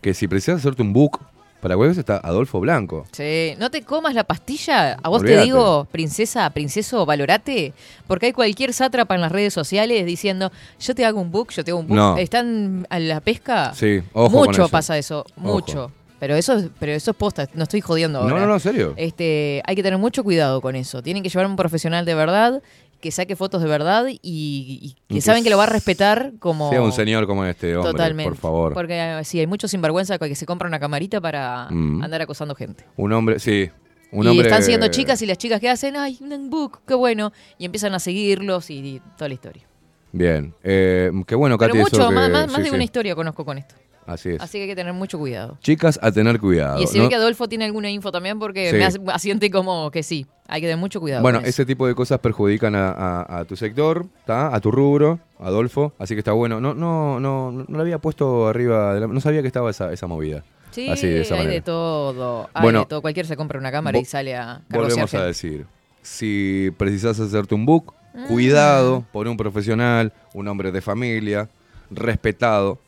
Que 0.00 0.12
si 0.14 0.28
precisas 0.28 0.58
hacerte 0.60 0.82
un 0.82 0.92
book 0.92 1.18
para 1.62 1.76
webs 1.78 1.96
está 1.96 2.18
Adolfo 2.18 2.60
Blanco. 2.60 3.06
Sí, 3.12 3.54
no 3.58 3.70
te 3.70 3.80
comas 3.82 4.14
la 4.14 4.24
pastilla. 4.24 4.98
A 5.02 5.08
vos 5.08 5.22
te 5.22 5.40
digo, 5.40 5.86
princesa, 5.90 6.50
princeso, 6.50 7.06
valorate. 7.06 7.72
Porque 8.06 8.26
hay 8.26 8.32
cualquier 8.32 8.74
sátrapa 8.74 9.14
en 9.14 9.20
las 9.22 9.32
redes 9.32 9.54
sociales 9.54 10.04
diciendo, 10.04 10.52
yo 10.80 10.94
te 10.94 11.04
hago 11.06 11.20
un 11.20 11.30
book, 11.30 11.50
yo 11.52 11.64
te 11.64 11.70
hago 11.70 11.80
un 11.80 11.86
book. 11.86 11.96
No. 11.96 12.18
Están 12.18 12.86
a 12.90 12.98
la 12.98 13.20
pesca. 13.20 13.72
Sí, 13.74 14.02
ojo 14.12 14.30
con 14.38 14.46
Mucho 14.48 14.62
eso. 14.64 14.68
pasa 14.68 14.98
eso, 14.98 15.24
mucho. 15.36 15.90
Pero 16.18 16.36
eso, 16.36 16.54
es- 16.56 16.66
pero 16.78 16.92
eso 16.92 17.10
es 17.12 17.16
posta, 17.16 17.48
no 17.54 17.62
estoy 17.64 17.80
jodiendo 17.80 18.18
No, 18.20 18.24
ahora. 18.28 18.40
no, 18.42 18.46
no, 18.48 18.54
en 18.54 18.60
serio. 18.60 18.94
Este, 18.96 19.60
hay 19.66 19.74
que 19.74 19.82
tener 19.82 19.98
mucho 19.98 20.22
cuidado 20.22 20.60
con 20.60 20.76
eso. 20.76 21.02
Tienen 21.02 21.22
que 21.22 21.28
llevar 21.28 21.46
a 21.46 21.48
un 21.48 21.56
profesional 21.56 22.04
de 22.04 22.14
verdad 22.14 22.62
que 23.02 23.10
saque 23.10 23.36
fotos 23.36 23.60
de 23.60 23.68
verdad 23.68 24.06
y, 24.08 24.94
que 25.08 25.16
que 25.16 25.20
saben 25.20 25.44
que 25.44 25.50
lo 25.50 25.58
va 25.58 25.64
a 25.64 25.66
respetar 25.66 26.32
como... 26.38 26.70
Sea 26.70 26.80
un 26.80 26.92
señor 26.92 27.26
como 27.26 27.44
este 27.44 27.76
hombre, 27.76 27.92
Totalmente. 27.92 28.30
por 28.30 28.38
favor. 28.38 28.72
Porque 28.72 28.94
eh, 28.98 29.24
sí, 29.24 29.40
hay 29.40 29.46
mucho 29.46 29.68
sinvergüenza 29.68 30.18
que 30.18 30.34
se 30.34 30.46
compra 30.46 30.68
una 30.68 30.78
camarita 30.80 31.20
para 31.20 31.68
Mm. 31.70 32.02
andar 32.02 32.22
acosando 32.22 32.54
gente. 32.54 32.84
Un 32.96 33.12
hombre, 33.12 33.38
sí. 33.38 33.68
Un 34.12 34.24
y 34.24 34.28
hombre, 34.28 34.46
están 34.46 34.62
siendo 34.62 34.88
chicas 34.88 35.20
y 35.22 35.26
las 35.26 35.36
chicas 35.38 35.60
que 35.60 35.68
hacen, 35.68 35.96
ay, 35.96 36.16
un 36.20 36.48
book, 36.48 36.80
qué 36.86 36.94
bueno. 36.94 37.32
Y 37.58 37.64
empiezan 37.64 37.92
a 37.94 37.98
seguirlos 37.98 38.70
y, 38.70 38.74
y 38.78 39.00
toda 39.18 39.28
la 39.28 39.34
historia. 39.34 39.64
Bien. 40.12 40.54
Eh, 40.62 41.10
qué 41.26 41.34
bueno, 41.34 41.58
Katy, 41.58 41.72
Pero 41.72 41.86
eso 41.86 41.96
mucho, 41.96 42.08
que- 42.08 42.14
más, 42.14 42.30
más- 42.30 42.44
sí, 42.46 42.52
más 42.52 42.62
de 42.62 42.68
sí. 42.68 42.74
una 42.74 42.84
historia 42.84 43.14
conozco 43.14 43.44
con 43.44 43.58
esto. 43.58 43.74
Así 44.06 44.30
es. 44.30 44.40
Así 44.40 44.58
que 44.58 44.62
hay 44.62 44.68
que 44.68 44.76
tener 44.76 44.92
mucho 44.92 45.18
cuidado. 45.18 45.56
Chicas, 45.60 45.98
a 46.02 46.10
tener 46.10 46.40
cuidado. 46.40 46.80
y 46.80 46.84
¿no? 46.96 47.04
ve 47.04 47.08
que 47.08 47.14
Adolfo 47.14 47.48
tiene 47.48 47.64
alguna 47.64 47.90
info 47.90 48.10
también 48.10 48.38
porque 48.38 48.70
Sí. 48.70 48.76
me 48.76 48.84
hace- 48.84 49.00
asiente 49.12 49.50
como 49.50 49.90
que 49.90 50.02
sí. 50.02 50.26
Hay 50.48 50.60
que 50.60 50.66
tener 50.66 50.78
mucho 50.78 51.00
cuidado. 51.00 51.22
Bueno, 51.22 51.40
ese 51.44 51.64
tipo 51.64 51.86
de 51.86 51.94
cosas 51.94 52.18
perjudican 52.18 52.74
a, 52.74 52.90
a- 52.90 53.38
a 53.40 53.44
tu 53.44 53.56
sector, 53.56 54.06
¿tá? 54.26 54.54
a 54.54 54.60
tu 54.60 54.70
rubro, 54.70 55.20
Adolfo, 55.38 55.92
así 55.98 56.14
que 56.14 56.18
está 56.18 56.32
bueno. 56.32 56.60
No, 56.60 56.74
no, 56.74 57.20
no, 57.20 57.52
no 57.52 57.64
lo 57.68 57.80
había 57.80 57.98
puesto 57.98 58.48
arriba, 58.48 58.94
de 58.94 59.00
la- 59.00 59.06
no 59.06 59.20
sabía 59.20 59.40
que 59.40 59.46
estaba 59.46 59.70
esa, 59.70 59.92
esa 59.92 60.06
movida. 60.06 60.42
Sí, 60.72 60.88
así 60.88 61.06
de 61.06 61.20
esa 61.20 61.34
hay 61.34 61.40
manera. 61.40 61.54
de 61.54 61.60
todo. 61.62 62.48
Hay 62.54 62.62
Bueno, 62.62 62.80
de 62.80 62.86
todo. 62.86 63.02
Cualquiera 63.02 63.28
se 63.28 63.36
compra 63.36 63.58
una 63.58 63.70
cámara 63.70 63.98
y 63.98 64.04
sale 64.04 64.34
a 64.34 64.62
Volvemos 64.70 65.12
a 65.14 65.24
decir, 65.26 65.66
si 66.02 66.70
precisas 66.76 67.20
hacerte 67.20 67.54
un 67.54 67.64
book, 67.66 67.94
Mm. 68.14 68.26
cuidado 68.26 69.04
por 69.12 69.28
un 69.28 69.36
profesional, 69.36 70.12
un 70.34 70.48
hombre 70.48 70.72
de 70.72 70.80
familia, 70.80 71.48
respetado, 71.90 72.78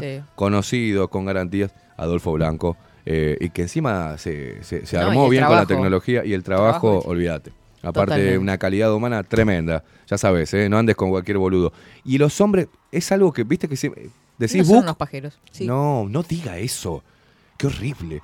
Sí. 0.00 0.20
conocido, 0.34 1.08
con 1.08 1.24
garantías, 1.24 1.72
Adolfo 1.96 2.32
Blanco, 2.32 2.76
eh, 3.06 3.36
y 3.40 3.50
que 3.50 3.62
encima 3.62 4.18
se, 4.18 4.62
se- 4.64 4.84
se 4.86 4.96
No, 4.98 5.06
armó 5.08 5.28
bien 5.28 5.44
con 5.44 5.56
la 5.56 5.66
tecnología 5.66 6.24
y 6.24 6.32
el 6.34 6.42
trabajo, 6.42 6.88
Trabajo. 6.90 7.08
olvídate. 7.08 7.52
Aparte, 7.82 8.10
Totalmente. 8.12 8.38
una 8.38 8.58
calidad 8.58 8.92
humana 8.92 9.22
tremenda. 9.22 9.84
Ya 10.08 10.18
sabes, 10.18 10.52
¿eh? 10.52 10.68
no 10.68 10.78
andes 10.78 10.96
con 10.96 11.10
cualquier 11.10 11.38
boludo. 11.38 11.72
Y 12.04 12.18
los 12.18 12.40
hombres, 12.40 12.66
es 12.90 13.12
algo 13.12 13.32
que, 13.32 13.44
viste, 13.44 13.68
que 13.68 13.76
se, 13.76 13.90
decís 14.36 14.56
No 14.58 14.64
son 14.64 14.76
unos 14.78 14.96
pajeros. 14.96 15.38
Sí. 15.52 15.64
No, 15.66 16.06
no 16.10 16.22
diga 16.24 16.58
eso. 16.58 17.04
Qué 17.56 17.68
horrible. 17.68 18.20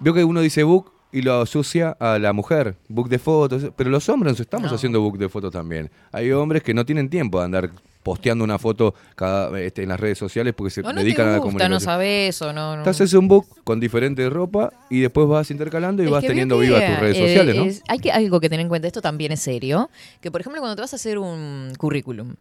Veo 0.00 0.14
que 0.14 0.24
uno 0.24 0.40
dice 0.40 0.62
book 0.62 0.90
y 1.12 1.20
lo 1.22 1.40
asocia 1.42 1.90
a 2.00 2.18
la 2.18 2.32
mujer, 2.32 2.76
book 2.88 3.08
de 3.10 3.18
fotos. 3.18 3.70
Pero 3.76 3.90
los 3.90 4.08
hombres 4.08 4.40
estamos 4.40 4.70
No. 4.70 4.74
haciendo 4.76 5.00
book 5.02 5.18
de 5.18 5.28
fotos 5.28 5.52
también. 5.52 5.90
Hay 6.10 6.32
hombres 6.32 6.62
que 6.62 6.72
no 6.74 6.84
tienen 6.86 7.08
tiempo 7.10 7.38
de 7.38 7.44
andar 7.44 7.70
posteando 8.04 8.44
una 8.44 8.58
foto 8.60 8.94
cada, 9.16 9.58
este, 9.60 9.82
en 9.82 9.88
las 9.88 9.98
redes 9.98 10.18
sociales 10.18 10.54
porque 10.56 10.70
se 10.70 10.82
O 10.82 10.92
no 10.92 11.00
dedican 11.00 11.26
a 11.26 11.30
te 11.30 11.32
la 11.32 11.38
gusta, 11.38 11.42
comunicación. 11.48 11.70
no 11.72 11.80
sabes 11.80 12.40
o 12.42 12.52
no. 12.52 12.76
no. 12.76 12.82
Te 12.84 12.90
haces 12.90 13.12
un 13.14 13.26
book 13.26 13.46
con 13.64 13.80
diferente 13.80 14.30
ropa 14.30 14.72
y 14.90 15.00
después 15.00 15.26
vas 15.26 15.50
intercalando 15.50 16.02
y 16.02 16.06
Es 16.06 16.12
vas 16.12 16.22
teniendo 16.24 16.60
que, 16.60 16.66
vivas 16.66 16.84
tus 16.86 16.98
redes 17.00 17.16
eh, 17.16 17.20
sociales, 17.20 17.56
¿no? 17.56 17.64
es- 17.64 17.82
hay 17.88 17.98
que, 17.98 18.12
algo 18.12 18.38
que 18.38 18.48
tener 18.48 18.62
en 18.62 18.68
cuenta, 18.68 18.86
esto 18.86 19.02
también 19.02 19.32
es 19.32 19.40
serio, 19.40 19.90
que 20.20 20.30
por 20.30 20.40
ejemplo 20.40 20.60
cuando 20.60 20.76
te 20.76 20.82
vas 20.82 20.92
a 20.92 20.96
hacer 20.96 21.18
un 21.18 21.72
currículum, 21.78 22.34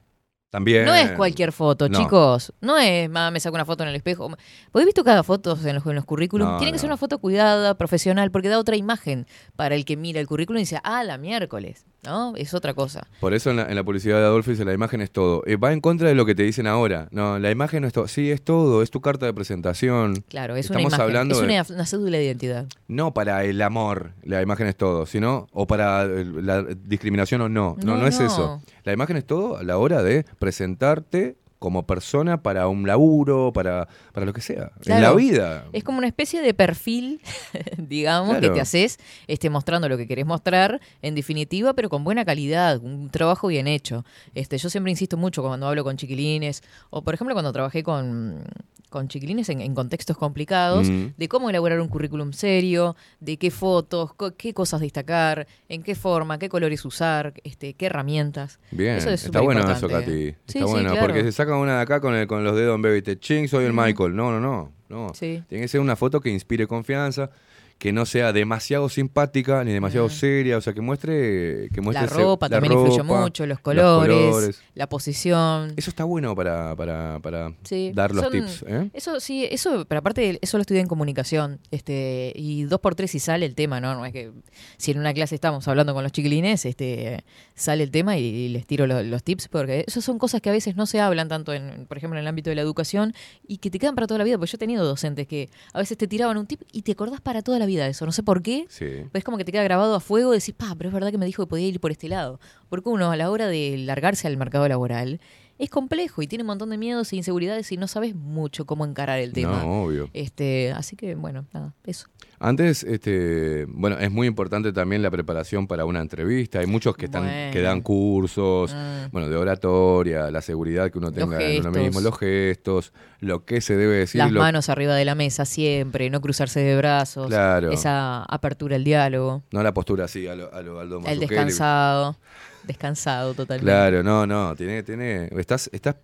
También. 0.50 0.86
no 0.86 0.94
es 0.94 1.12
cualquier 1.14 1.52
foto, 1.54 1.88
No. 1.90 1.98
chicos, 1.98 2.54
no 2.62 2.78
es, 2.78 3.10
más 3.10 3.32
me 3.32 3.40
saco 3.40 3.56
una 3.56 3.66
foto 3.66 3.84
en 3.84 3.90
el 3.90 3.96
espejo. 3.96 4.28
¿Vos 4.30 4.38
has 4.82 4.86
visto 4.86 5.04
cada 5.04 5.24
foto 5.24 5.58
en 5.66 5.76
los, 5.76 5.86
en 5.88 5.96
los 5.96 6.06
currículum? 6.06 6.48
No, 6.48 6.58
Tiene 6.58 6.74
que 6.74 6.78
ser 6.78 6.90
no. 6.90 6.94
una 6.96 6.98
foto 6.98 7.18
cuidada, 7.20 7.76
profesional, 7.78 8.30
porque 8.32 8.50
da 8.50 8.60
otra 8.60 8.76
imagen 8.76 9.26
para 9.56 9.76
el 9.76 9.86
que 9.86 9.96
mira 9.98 10.20
el 10.20 10.28
currículum 10.28 10.58
y 10.60 10.64
dice, 10.64 10.80
ah, 10.84 11.04
la 11.06 11.18
miércoles, 11.18 11.86
¿no? 12.04 12.36
Es 12.36 12.54
otra 12.54 12.74
cosa. 12.74 13.08
Por 13.20 13.34
eso 13.34 13.50
en 13.52 13.58
la, 13.58 13.64
en 13.70 13.76
la 13.76 13.84
publicidad 13.84 14.18
de 14.20 14.26
Adolfo 14.26 14.52
dice 14.52 14.66
la 14.66 14.74
imagen 14.74 15.02
es 15.02 15.12
todo. 15.12 15.44
Eh, 15.46 15.56
va 15.56 15.74
en 15.74 15.82
contra 15.82 16.08
de 16.08 16.16
lo 16.16 16.26
que 16.26 16.36
te 16.36 16.44
dicen 16.44 16.68
ahora. 16.68 17.08
No, 17.12 17.40
la 17.40 17.52
imagen 17.52 17.82
no 17.82 17.88
es 17.88 17.94
todo. 17.94 18.08
Sí, 18.08 18.32
es 18.32 18.42
todo. 18.44 18.82
Es 18.84 18.92
tu 18.92 19.02
carta 19.02 19.26
de 19.26 19.34
presentación. 19.34 20.24
Claro, 20.30 20.56
es 20.56 20.66
Estamos 20.66 20.82
una 20.86 20.96
imagen, 20.96 21.02
hablando 21.04 21.36
es 21.36 21.68
de- 21.68 21.74
una, 21.74 21.86
cédula 21.86 22.18
de 22.18 22.26
identidad. 22.26 22.66
No 22.88 23.14
para 23.14 23.44
el 23.46 23.62
amor, 23.62 24.12
la 24.24 24.42
imagen 24.42 24.68
es 24.68 24.76
todo, 24.76 25.06
sino 25.06 25.48
o 25.52 25.68
para 25.68 26.04
el- 26.04 26.46
la 26.46 26.64
discriminación 26.64 27.42
o 27.42 27.50
no. 27.50 27.76
No, 27.84 27.96
no, 27.96 28.02
No, 28.02 28.08
es 28.08 28.20
eso. 28.20 28.62
La 28.84 28.94
imagen 28.94 29.18
es 29.18 29.26
todo 29.26 29.58
a 29.58 29.64
la 29.64 29.78
hora 29.78 30.04
de 30.04 30.26
presentarte 30.40 31.38
como 31.64 31.88
persona 31.88 32.44
para 32.44 32.68
un 32.68 32.86
laburo, 32.86 33.54
para, 33.54 33.88
para 34.12 34.26
lo 34.26 34.34
que 34.34 34.42
sea. 34.42 34.74
En 34.84 35.02
la 35.02 35.14
vida. 35.14 35.64
Es 35.72 35.86
como 35.86 35.98
una 35.98 36.08
especie 36.08 36.42
de 36.42 36.54
perfil, 36.54 37.22
digamos, 37.78 38.38
que 38.40 38.50
te 38.50 38.60
haces 38.60 39.00
este, 39.28 39.50
mostrando 39.50 39.88
lo 39.88 39.96
que 39.96 40.06
querés 40.06 40.26
mostrar, 40.26 40.82
en 41.02 41.16
definitiva, 41.16 41.74
pero 41.74 41.88
con 41.88 42.04
buena 42.04 42.26
calidad, 42.26 42.82
un 42.84 43.10
trabajo 43.10 43.48
bien 43.48 43.68
hecho. 43.68 44.04
Este, 44.36 44.58
yo 44.58 44.70
siempre 44.70 44.92
insisto 44.92 45.16
mucho 45.16 45.42
cuando 45.42 45.66
hablo 45.66 45.86
con 45.86 45.96
chiquilines, 45.96 46.64
o 46.90 47.02
por 47.02 47.14
ejemplo 47.14 47.34
cuando 47.34 47.54
trabajé 47.54 47.82
con, 47.82 48.44
con 48.94 49.10
chiquilines 49.10 49.50
en, 49.50 49.60
en 49.60 49.76
contextos 49.76 50.16
complicados, 50.18 50.88
Mm. 50.90 51.08
de 51.18 51.28
cómo 51.28 51.50
elaborar 51.50 51.82
un 51.82 51.90
currículum 51.90 52.32
serio, 52.32 52.96
de 53.20 53.36
qué 53.38 53.52
fotos, 53.52 54.14
co- 54.14 54.36
qué 54.38 54.54
cosas 54.54 54.80
destacar, 54.80 55.48
en 55.68 55.84
qué 55.84 55.96
forma, 55.96 56.40
qué 56.40 56.48
colores 56.48 56.86
usar, 56.86 57.34
este, 57.44 57.74
qué 57.74 57.88
herramientas. 57.88 58.60
Bien, 58.72 58.96
Eso 58.98 59.10
es 59.10 59.26
está 59.26 59.42
bueno 59.42 59.70
eso. 59.70 59.90
Katy. 59.90 60.12
Sí, 60.12 60.28
Está 60.30 60.60
sí, 60.60 60.64
bueno, 60.64 60.92
claro. 60.92 61.08
porque 61.08 61.24
se 61.24 61.32
saca 61.34 61.58
una 61.58 61.76
de 61.78 61.82
acá 61.82 62.00
con, 62.00 62.14
el- 62.16 62.28
con 62.28 62.44
los 62.46 62.56
dedos 62.56 62.76
en 62.76 62.82
bebé 62.82 63.00
y 63.00 63.02
te 63.02 63.20
ching, 63.20 63.48
soy 63.50 63.66
el 63.66 63.74
Michael. 63.74 64.16
No, 64.16 64.32
no, 64.32 64.40
no. 64.40 64.72
no. 64.90 65.12
Sí. 65.16 65.44
Tiene 65.50 65.64
que 65.64 65.68
ser 65.68 65.82
una 65.82 65.96
foto 65.96 66.22
que 66.22 66.30
inspire 66.30 66.68
confianza, 66.68 67.30
que 67.78 67.92
no 67.92 68.06
sea 68.06 68.32
demasiado 68.32 68.88
simpática 68.88 69.64
ni 69.66 69.74
demasiado 69.74 70.10
seria, 70.10 70.58
o 70.58 70.62
sea, 70.62 70.72
que 70.74 70.80
muestre... 70.80 71.68
Que 71.74 71.82
muestre 71.82 72.08
La 72.08 72.14
ropa 72.14 72.48
la 72.48 72.56
también 72.56 72.74
influye 72.80 73.00
ropa, 73.02 73.22
mucho, 73.22 73.46
los 73.46 73.60
colores, 73.60 74.16
colores. 74.26 74.62
la 74.74 74.88
posición. 74.88 75.74
Eso 75.76 75.90
está 75.90 76.06
bueno 76.06 76.34
para, 76.34 76.76
para, 76.78 77.20
para 77.20 77.52
Sí, 77.64 77.92
dar 77.94 78.14
los 78.16 78.24
son- 78.24 78.32
tips. 78.32 78.64
¿eh? 78.68 78.90
Eso 78.94 79.20
sí, 79.20 79.46
eso, 79.52 79.86
pero 79.86 80.00
aparte 80.00 80.40
eso 80.42 80.58
lo 80.58 80.62
estudié 80.62 80.80
en 80.80 80.88
comunicación, 80.88 81.60
este, 81.72 82.32
y 82.36 82.64
dos 82.64 82.80
por 82.80 82.96
tres 82.96 83.12
si 83.12 83.20
sale 83.20 83.46
el 83.46 83.54
tema, 83.56 83.82
¿no? 83.82 83.96
No 83.96 84.06
es 84.06 84.14
que 84.14 84.32
si 84.78 84.92
en 84.92 85.00
una 85.00 85.14
clase 85.14 85.36
estamos 85.36 85.68
hablando 85.68 85.94
con 85.94 86.04
los 86.04 86.12
chiquilines, 86.14 86.66
este, 86.66 87.24
sale 87.54 87.84
el 87.84 87.92
tema 87.92 88.18
y, 88.18 88.24
y 88.24 88.48
les 88.50 88.66
tiro 88.66 88.88
lo- 88.88 89.04
los 89.04 89.24
tips, 89.24 89.50
porque 89.50 89.84
eso 89.88 90.00
son 90.00 90.20
cosas 90.20 90.40
que 90.40 90.50
a 90.50 90.54
veces 90.54 90.78
no 90.78 90.86
se 90.86 91.02
hablan 91.02 91.28
tanto 91.28 91.52
en, 91.54 91.86
por 91.88 91.98
ejemplo, 91.98 92.18
en 92.18 92.22
el 92.24 92.28
ámbito 92.28 92.50
de 92.50 92.56
la 92.56 92.62
educación, 92.62 93.14
y 93.46 93.58
que 93.58 93.70
te 93.70 93.78
quedan 93.78 93.96
para 93.96 94.08
toda 94.08 94.20
la 94.20 94.24
vida, 94.24 94.38
porque 94.38 94.52
yo 94.52 94.56
he 94.56 94.60
tenido 94.60 94.86
docentes 94.86 95.28
que 95.28 95.50
a 95.74 95.80
veces 95.80 95.98
te 95.98 96.08
tiraban 96.08 96.38
un 96.38 96.46
tip 96.48 96.62
y 96.72 96.84
te 96.84 96.94
acordás 96.94 97.20
para 97.20 97.42
toda 97.42 97.60
la 97.60 97.63
vida 97.66 97.88
eso, 97.88 98.06
no 98.06 98.12
sé 98.12 98.24
por 98.24 98.42
qué. 98.42 98.66
Sí. 98.70 98.86
Pero 98.86 99.10
es 99.14 99.24
como 99.24 99.38
que 99.38 99.46
te 99.46 99.52
queda 99.52 99.64
grabado 99.64 99.96
a 99.96 100.00
fuego 100.00 100.34
y 100.34 100.40
decís, 100.40 100.56
pa, 100.56 100.76
pero 100.78 100.90
es 100.90 100.94
verdad 100.94 101.12
que 101.12 101.18
me 101.18 101.26
dijo 101.26 101.44
que 101.44 101.50
podía 101.50 101.68
ir 101.68 101.80
por 101.80 101.92
este 101.92 102.08
lado. 102.10 102.40
Porque 102.70 102.90
uno 102.90 103.12
a 103.12 103.18
la 103.18 103.30
hora 103.30 103.48
de 103.48 103.78
largarse 103.78 104.28
al 104.28 104.38
mercado 104.38 104.68
laboral 104.68 105.20
es 105.60 105.70
complejo 105.70 106.22
y 106.22 106.28
tiene 106.28 106.44
un 106.44 106.48
montón 106.48 106.70
de 106.72 106.78
miedos 106.78 107.14
e 107.14 107.16
inseguridades 107.16 107.72
y 107.72 107.78
no 107.78 107.88
sabes 107.88 108.16
mucho 108.16 108.66
cómo 108.66 108.86
encarar 108.86 109.20
el 109.20 109.34
tema. 109.34 109.62
No, 109.64 109.84
obvio. 109.84 110.10
Este, 110.14 110.72
así 110.72 110.96
que 110.96 111.16
bueno, 111.16 111.46
nada, 111.54 111.74
eso. 111.86 112.08
Antes, 112.40 112.84
este, 112.84 113.66
bueno, 113.70 113.98
es 114.00 114.12
muy 114.12 114.28
importante 114.28 114.74
también 114.74 115.02
la 115.02 115.10
preparación 115.10 115.66
para 115.66 115.86
una 115.86 116.02
entrevista. 116.02 116.60
Hay 116.60 116.66
muchos 116.66 116.98
que 116.98 117.06
están, 117.06 117.52
que 117.52 117.62
dan 117.62 117.80
cursos, 117.82 118.74
Mm. 118.74 119.12
bueno, 119.14 119.30
de 119.30 119.38
oratoria, 119.38 120.30
la 120.30 120.42
seguridad 120.42 120.92
que 120.92 120.98
uno 120.98 121.12
tenga 121.14 121.40
en 121.42 121.62
uno 121.66 121.72
mismo, 121.72 122.02
los 122.02 122.18
gestos, 122.18 122.92
lo 123.20 123.46
que 123.46 123.62
se 123.62 123.78
debe 123.78 123.96
decir. 123.96 124.20
Las 124.20 124.32
lo- 124.32 124.42
manos 124.42 124.68
arriba 124.68 124.94
de 124.96 125.06
la 125.06 125.16
mesa 125.16 125.46
siempre, 125.46 126.10
no 126.10 126.20
cruzarse 126.20 126.60
de 126.60 126.76
brazos, 126.76 127.28
Claro. 127.28 127.72
esa 127.72 128.24
apertura 128.24 128.76
al 128.76 128.84
diálogo, 128.84 129.44
No 129.54 129.64
la 129.64 129.74
postura 129.74 130.06
así 130.06 130.28
a 130.28 130.36
lo, 130.36 130.54
a 130.54 130.62
lo 130.62 130.80
Aldo 130.82 131.02
el 131.06 131.20
descansado, 131.22 132.18
descansado 132.66 133.34
totalmente. 133.34 133.66
Claro, 133.66 134.04
no, 134.04 134.26
no, 134.26 134.56
tiene, 134.56 134.84
tiene, 134.84 135.30
estás, 135.38 135.70
estás 135.74 135.96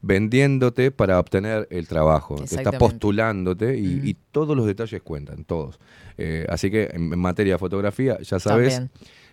vendiéndote 0.00 0.90
para 0.90 1.18
obtener 1.18 1.66
el 1.70 1.88
trabajo, 1.88 2.36
te 2.36 2.56
estás 2.56 2.76
postulándote 2.76 3.76
y, 3.78 4.00
y 4.08 4.14
todos 4.30 4.56
los 4.56 4.66
detalles 4.66 5.02
cuentan, 5.02 5.44
todos. 5.44 5.78
Eh, 6.16 6.46
así 6.48 6.70
que 6.70 6.90
en, 6.92 7.12
en 7.12 7.18
materia 7.18 7.54
de 7.54 7.58
fotografía, 7.58 8.18
ya 8.20 8.38
sabes, 8.38 8.82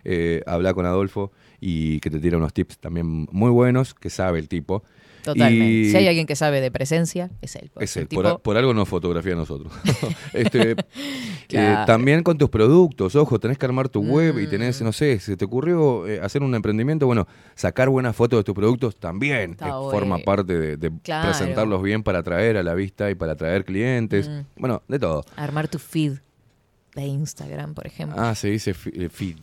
eh, 0.04 0.42
habla 0.46 0.72
con 0.74 0.86
Adolfo 0.86 1.32
y 1.60 2.00
que 2.00 2.10
te 2.10 2.20
tira 2.20 2.36
unos 2.36 2.52
tips 2.52 2.78
también 2.78 3.26
muy 3.30 3.50
buenos, 3.50 3.94
que 3.94 4.10
sabe 4.10 4.38
el 4.38 4.48
tipo. 4.48 4.84
Totalmente. 5.26 5.64
Y- 5.66 5.90
Si 5.90 5.96
hay 5.96 6.08
alguien 6.08 6.26
que 6.26 6.34
sabe 6.36 6.60
de 6.60 6.70
presencia, 6.70 7.30
es 7.42 7.54
él. 7.56 7.70
es 7.78 7.96
él, 7.96 8.08
tipo- 8.08 8.38
por, 8.38 8.56
algo 8.56 8.72
nos 8.74 8.88
fotografía 8.88 9.34
a 9.34 9.36
nosotros. 9.36 9.72
Este, 10.32 10.76
eh, 11.50 11.76
también 11.86 12.22
con 12.22 12.36
tus 12.38 12.48
productos, 12.50 13.14
ojo, 13.16 13.38
tenés 13.38 13.58
que 13.58 13.66
armar 13.66 13.88
tu 13.88 14.00
web 14.02 14.34
Mm. 14.34 14.40
y 14.40 14.46
tenés, 14.46 14.80
no 14.82 14.92
sé, 14.92 15.18
si 15.20 15.36
te 15.36 15.44
ocurrió 15.44 16.06
eh, 16.06 16.20
hacer 16.20 16.42
un 16.42 16.54
emprendimiento, 16.54 17.06
bueno, 17.06 17.26
sacar 17.54 17.88
buenas 17.88 18.14
fotos 18.16 18.38
de 18.40 18.44
tus 18.44 18.54
productos 18.54 18.96
también 18.96 19.52
eh, 19.60 19.68
forma 19.90 20.18
parte 20.18 20.58
de, 20.58 20.76
de 20.76 20.90
Claro. 21.02 21.28
presentarlos 21.30 21.82
bien 21.82 22.02
para 22.02 22.20
atraer 22.20 22.56
a 22.56 22.62
la 22.62 22.74
vista 22.74 23.10
y 23.10 23.14
para 23.14 23.32
atraer 23.32 23.64
clientes. 23.64 24.28
Mm. 24.28 24.40
Bueno, 24.60 24.82
de 24.88 24.98
todo. 24.98 25.24
Armar 25.36 25.68
tu 25.68 25.78
feed 25.78 26.14
de 26.94 27.04
Instagram, 27.04 27.74
por 27.74 27.86
ejemplo. 27.86 28.20
Ah, 28.20 28.34
se 28.34 28.48
dice 28.48 28.70
eh, 28.92 29.08
feed. 29.10 29.36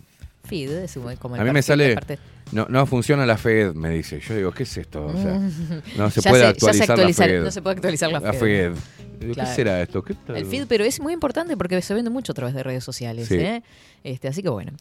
Feed 0.45 0.71
es 0.71 0.97
como 1.19 1.35
el 1.35 1.41
A 1.41 1.45
mí 1.45 1.51
me 1.51 1.61
sale, 1.61 1.93
aparte- 1.93 2.19
no, 2.51 2.67
no 2.69 2.85
funciona 2.85 3.25
la 3.25 3.37
Fed, 3.37 3.73
me 3.73 3.89
dice. 3.89 4.19
Yo 4.19 4.35
digo, 4.35 4.51
¿qué 4.51 4.63
es 4.63 4.77
esto? 4.77 5.05
O 5.05 5.13
sea, 5.13 5.39
no 5.97 6.09
se 6.09 6.21
puede 6.21 6.53
se- 6.53 6.59
ya 6.59 6.73
se 6.73 6.83
actualizar 6.83 6.89
actualiza- 6.89 7.21
la 7.21 7.27
Fed. 7.33 7.43
no 7.43 7.51
se 7.51 7.61
puede 7.61 7.75
actualizar 7.75 8.11
la 8.11 8.21
Fed. 8.21 8.39
Fed. 8.39 8.73
Digo, 9.19 9.33
Claro. 9.35 9.49
¿Qué 9.49 9.55
será 9.55 9.81
esto? 9.81 10.03
El 10.35 10.45
feed, 10.45 10.65
pero 10.67 10.83
es 10.83 10.99
muy 10.99 11.13
importante 11.13 11.55
porque 11.55 11.81
se 11.81 11.93
vende 11.93 12.09
mucho 12.09 12.33
a 12.33 12.35
través 12.35 12.53
de 12.53 12.61
redes 12.63 12.83
sociales. 12.83 13.27
Sí. 13.29 13.35
¿eh? 13.35 13.63
Este, 14.03 14.27
así 14.27 14.43
que 14.43 14.49
bueno, 14.49 14.73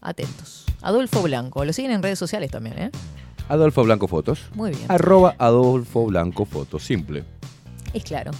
atentos. 0.00 0.64
Adolfo 0.82 1.22
Blanco, 1.22 1.64
lo 1.64 1.72
siguen 1.72 1.92
en 1.92 2.02
redes 2.02 2.18
sociales 2.18 2.50
también, 2.50 2.78
¿eh? 2.78 2.90
Adolfo 3.48 3.84
Blanco 3.84 4.08
Fotos. 4.08 4.40
Muy 4.54 4.70
bien. 4.70 4.82
Arroba 4.88 5.36
Adolfo 5.38 6.06
Blanco 6.06 6.44
Fotos. 6.46 6.82
Simple. 6.84 7.22
Es 7.94 8.02
claro. 8.02 8.32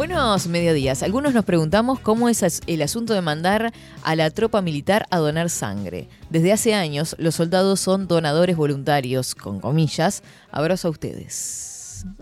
Buenos 0.00 0.46
mediodías. 0.46 1.02
Algunos 1.02 1.34
nos 1.34 1.44
preguntamos 1.44 2.00
cómo 2.00 2.30
es 2.30 2.62
el 2.66 2.80
asunto 2.80 3.12
de 3.12 3.20
mandar 3.20 3.70
a 4.02 4.16
la 4.16 4.30
tropa 4.30 4.62
militar 4.62 5.06
a 5.10 5.18
donar 5.18 5.50
sangre. 5.50 6.08
Desde 6.30 6.54
hace 6.54 6.72
años, 6.72 7.14
los 7.18 7.34
soldados 7.34 7.80
son 7.80 8.08
donadores 8.08 8.56
voluntarios, 8.56 9.34
con 9.34 9.60
comillas. 9.60 10.22
Abrazo 10.50 10.88
a 10.88 10.92
ustedes. 10.92 11.69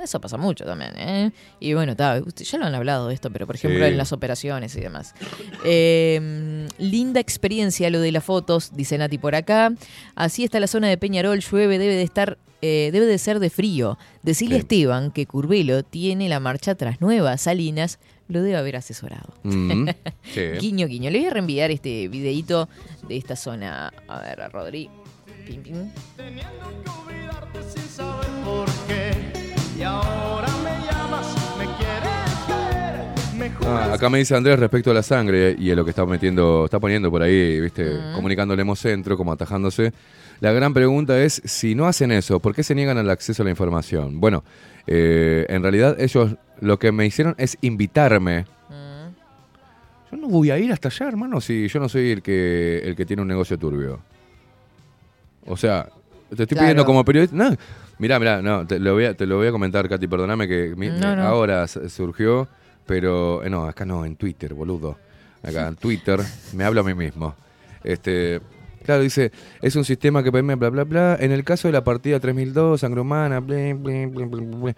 Eso 0.00 0.20
pasa 0.20 0.36
mucho 0.36 0.64
también, 0.64 0.92
¿eh? 0.96 1.32
Y 1.60 1.74
bueno, 1.74 1.96
ta, 1.96 2.20
ya 2.36 2.59
lo 2.59 2.64
han 2.66 2.74
hablado 2.74 3.09
de 3.09 3.14
esto, 3.14 3.30
pero 3.30 3.46
por 3.46 3.56
ejemplo 3.56 3.84
Sí. 3.84 3.90
en 3.92 3.96
las 3.98 4.12
operaciones 4.12 4.74
y 4.76 4.80
demás. 4.80 5.14
Eh, 5.64 6.66
linda 6.78 7.20
experiencia 7.20 7.90
lo 7.90 8.00
de 8.00 8.12
las 8.12 8.24
fotos, 8.24 8.70
dice 8.74 8.96
Nati 8.98 9.18
por 9.18 9.34
acá. 9.34 9.72
Así 10.14 10.44
está 10.44 10.60
la 10.60 10.66
zona 10.66 10.88
de 10.88 10.96
Peñarol, 10.98 11.40
llueve, 11.40 11.78
debe 11.78 11.94
de 11.94 12.02
estar, 12.02 12.38
eh, 12.62 12.90
debe 12.92 13.06
de 13.06 13.18
ser 13.18 13.38
de 13.38 13.50
frío. 13.50 13.98
Decirle 14.22 14.56
a 14.56 14.59
Esteban 14.59 15.10
que 15.10 15.26
Curvelo 15.26 15.82
tiene 15.82 16.28
la 16.28 16.40
marcha 16.40 16.72
atrás 16.72 17.00
nueva, 17.00 17.36
Salinas 17.38 17.98
lo 18.28 18.42
debe 18.42 18.56
haber 18.56 18.76
asesorado. 18.76 19.34
Mm, 19.42 19.88
sí. 20.34 20.40
Guiño, 20.60 20.86
guiño. 20.86 21.10
Le 21.10 21.18
voy 21.18 21.28
a 21.28 21.30
reenviar 21.30 21.70
este 21.70 22.09
videito 22.09 22.68
de 23.09 23.16
esta 23.16 23.36
zona. 23.36 23.92
A 24.06 24.20
ver, 24.20 24.40
a 24.40 24.48
Rodri. 24.48 24.90
Pim, 25.46 25.62
pim. 25.62 25.90
sin 27.74 27.88
saber 27.88 28.26
por 28.44 28.44
qué. 28.44 28.48
Y 28.48 28.48
Ah, 33.66 33.92
acá 33.94 34.09
me 34.10 34.18
dice 34.18 34.34
Andrés 34.34 34.59
respecto 34.59 34.90
a 34.90 34.94
la 34.94 35.02
sangre 35.02 35.55
y 35.59 35.70
a 35.70 35.74
lo 35.76 35.84
que 35.84 35.90
está 35.90 36.05
metiendo, 36.06 36.64
está 36.64 36.80
poniendo 36.80 37.10
por 37.10 37.22
ahí, 37.22 37.60
viste, 37.60 37.84
Mm. 37.84 38.14
comunicando 38.14 38.55
el 38.55 38.60
hemocentro, 38.60 39.16
como 39.16 39.32
atajándose. 39.32 39.92
La 40.40 40.52
gran 40.52 40.72
pregunta 40.72 41.20
es, 41.22 41.42
si 41.44 41.74
no 41.74 41.86
hacen 41.86 42.12
eso, 42.12 42.40
¿por 42.40 42.55
qué 42.55 42.62
se 42.62 42.74
niegan 42.74 42.96
al 42.98 43.10
acceso 43.10 43.42
a 43.42 43.44
la 43.44 43.50
información? 43.50 44.20
Bueno, 44.20 44.42
eh, 44.86 45.46
en 45.48 45.62
realidad 45.62 46.00
ellos 46.00 46.34
lo 46.60 46.78
que 46.78 46.92
me 46.92 47.06
hicieron 47.06 47.34
es 47.38 47.56
invitarme. 47.60 48.46
Yo 50.10 50.16
no 50.16 50.28
voy 50.28 50.50
a 50.50 50.59
ir 50.59 50.72
hasta 50.72 50.88
allá, 50.88 51.06
hermano, 51.09 51.40
si 51.40 51.68
yo 51.68 51.80
no 51.80 51.88
soy 51.88 52.10
el 52.12 52.22
que, 52.22 52.78
el 52.78 52.96
que 52.96 53.05
tiene 53.05 53.20
un 53.22 53.28
negocio 53.28 53.59
turbio. 53.59 54.00
O 55.46 55.56
sea, 55.56 55.88
te 56.34 56.42
estoy 56.42 56.46
Claro. 56.46 56.62
pidiendo 56.62 56.84
como 56.86 57.05
periodista... 57.05 57.36
No, 57.36 57.50
mirá, 57.99 58.19
mirá, 58.19 58.43
no, 58.43 58.66
te 58.66 58.79
lo 58.79 58.95
voy 58.95 59.05
a, 59.07 59.15
te 59.16 59.27
lo 59.27 59.37
voy 59.37 59.47
a 59.49 59.53
comentar, 59.53 59.89
Katy, 59.89 60.07
perdóname 60.07 60.47
que 60.49 60.75
mi- 60.77 60.89
No, 60.89 61.16
no. 61.16 61.23
ahora 61.23 61.66
surgió, 61.66 62.49
pero 62.87 63.43
eh, 63.45 63.51
no, 63.51 63.66
acá 63.66 63.85
no, 63.85 64.05
en 64.05 64.16
Twitter, 64.16 64.55
boludo. 64.55 64.97
Acá 65.43 65.69
en 65.69 65.77
Twitter 65.77 66.20
me 66.55 66.65
hablo 66.65 66.81
a 66.81 66.85
mí 66.85 66.95
mismo. 66.95 67.35
Este, 67.85 68.41
claro, 68.85 69.03
dice, 69.03 69.31
es 69.62 69.77
un 69.77 69.85
sistema 69.85 70.23
que 70.23 70.33
permite 70.33 70.57
bla 70.57 70.70
bla 70.70 70.85
bla. 70.85 71.16
En 71.20 71.31
el 71.33 71.45
caso 71.45 71.69
de 71.69 71.73
la 71.73 71.85
partida 71.85 72.19
3002, 72.19 72.81
sangre 72.81 73.01
humana, 73.01 73.41
blin, 73.41 73.83
blin, 73.83 74.12
blin. 74.12 74.75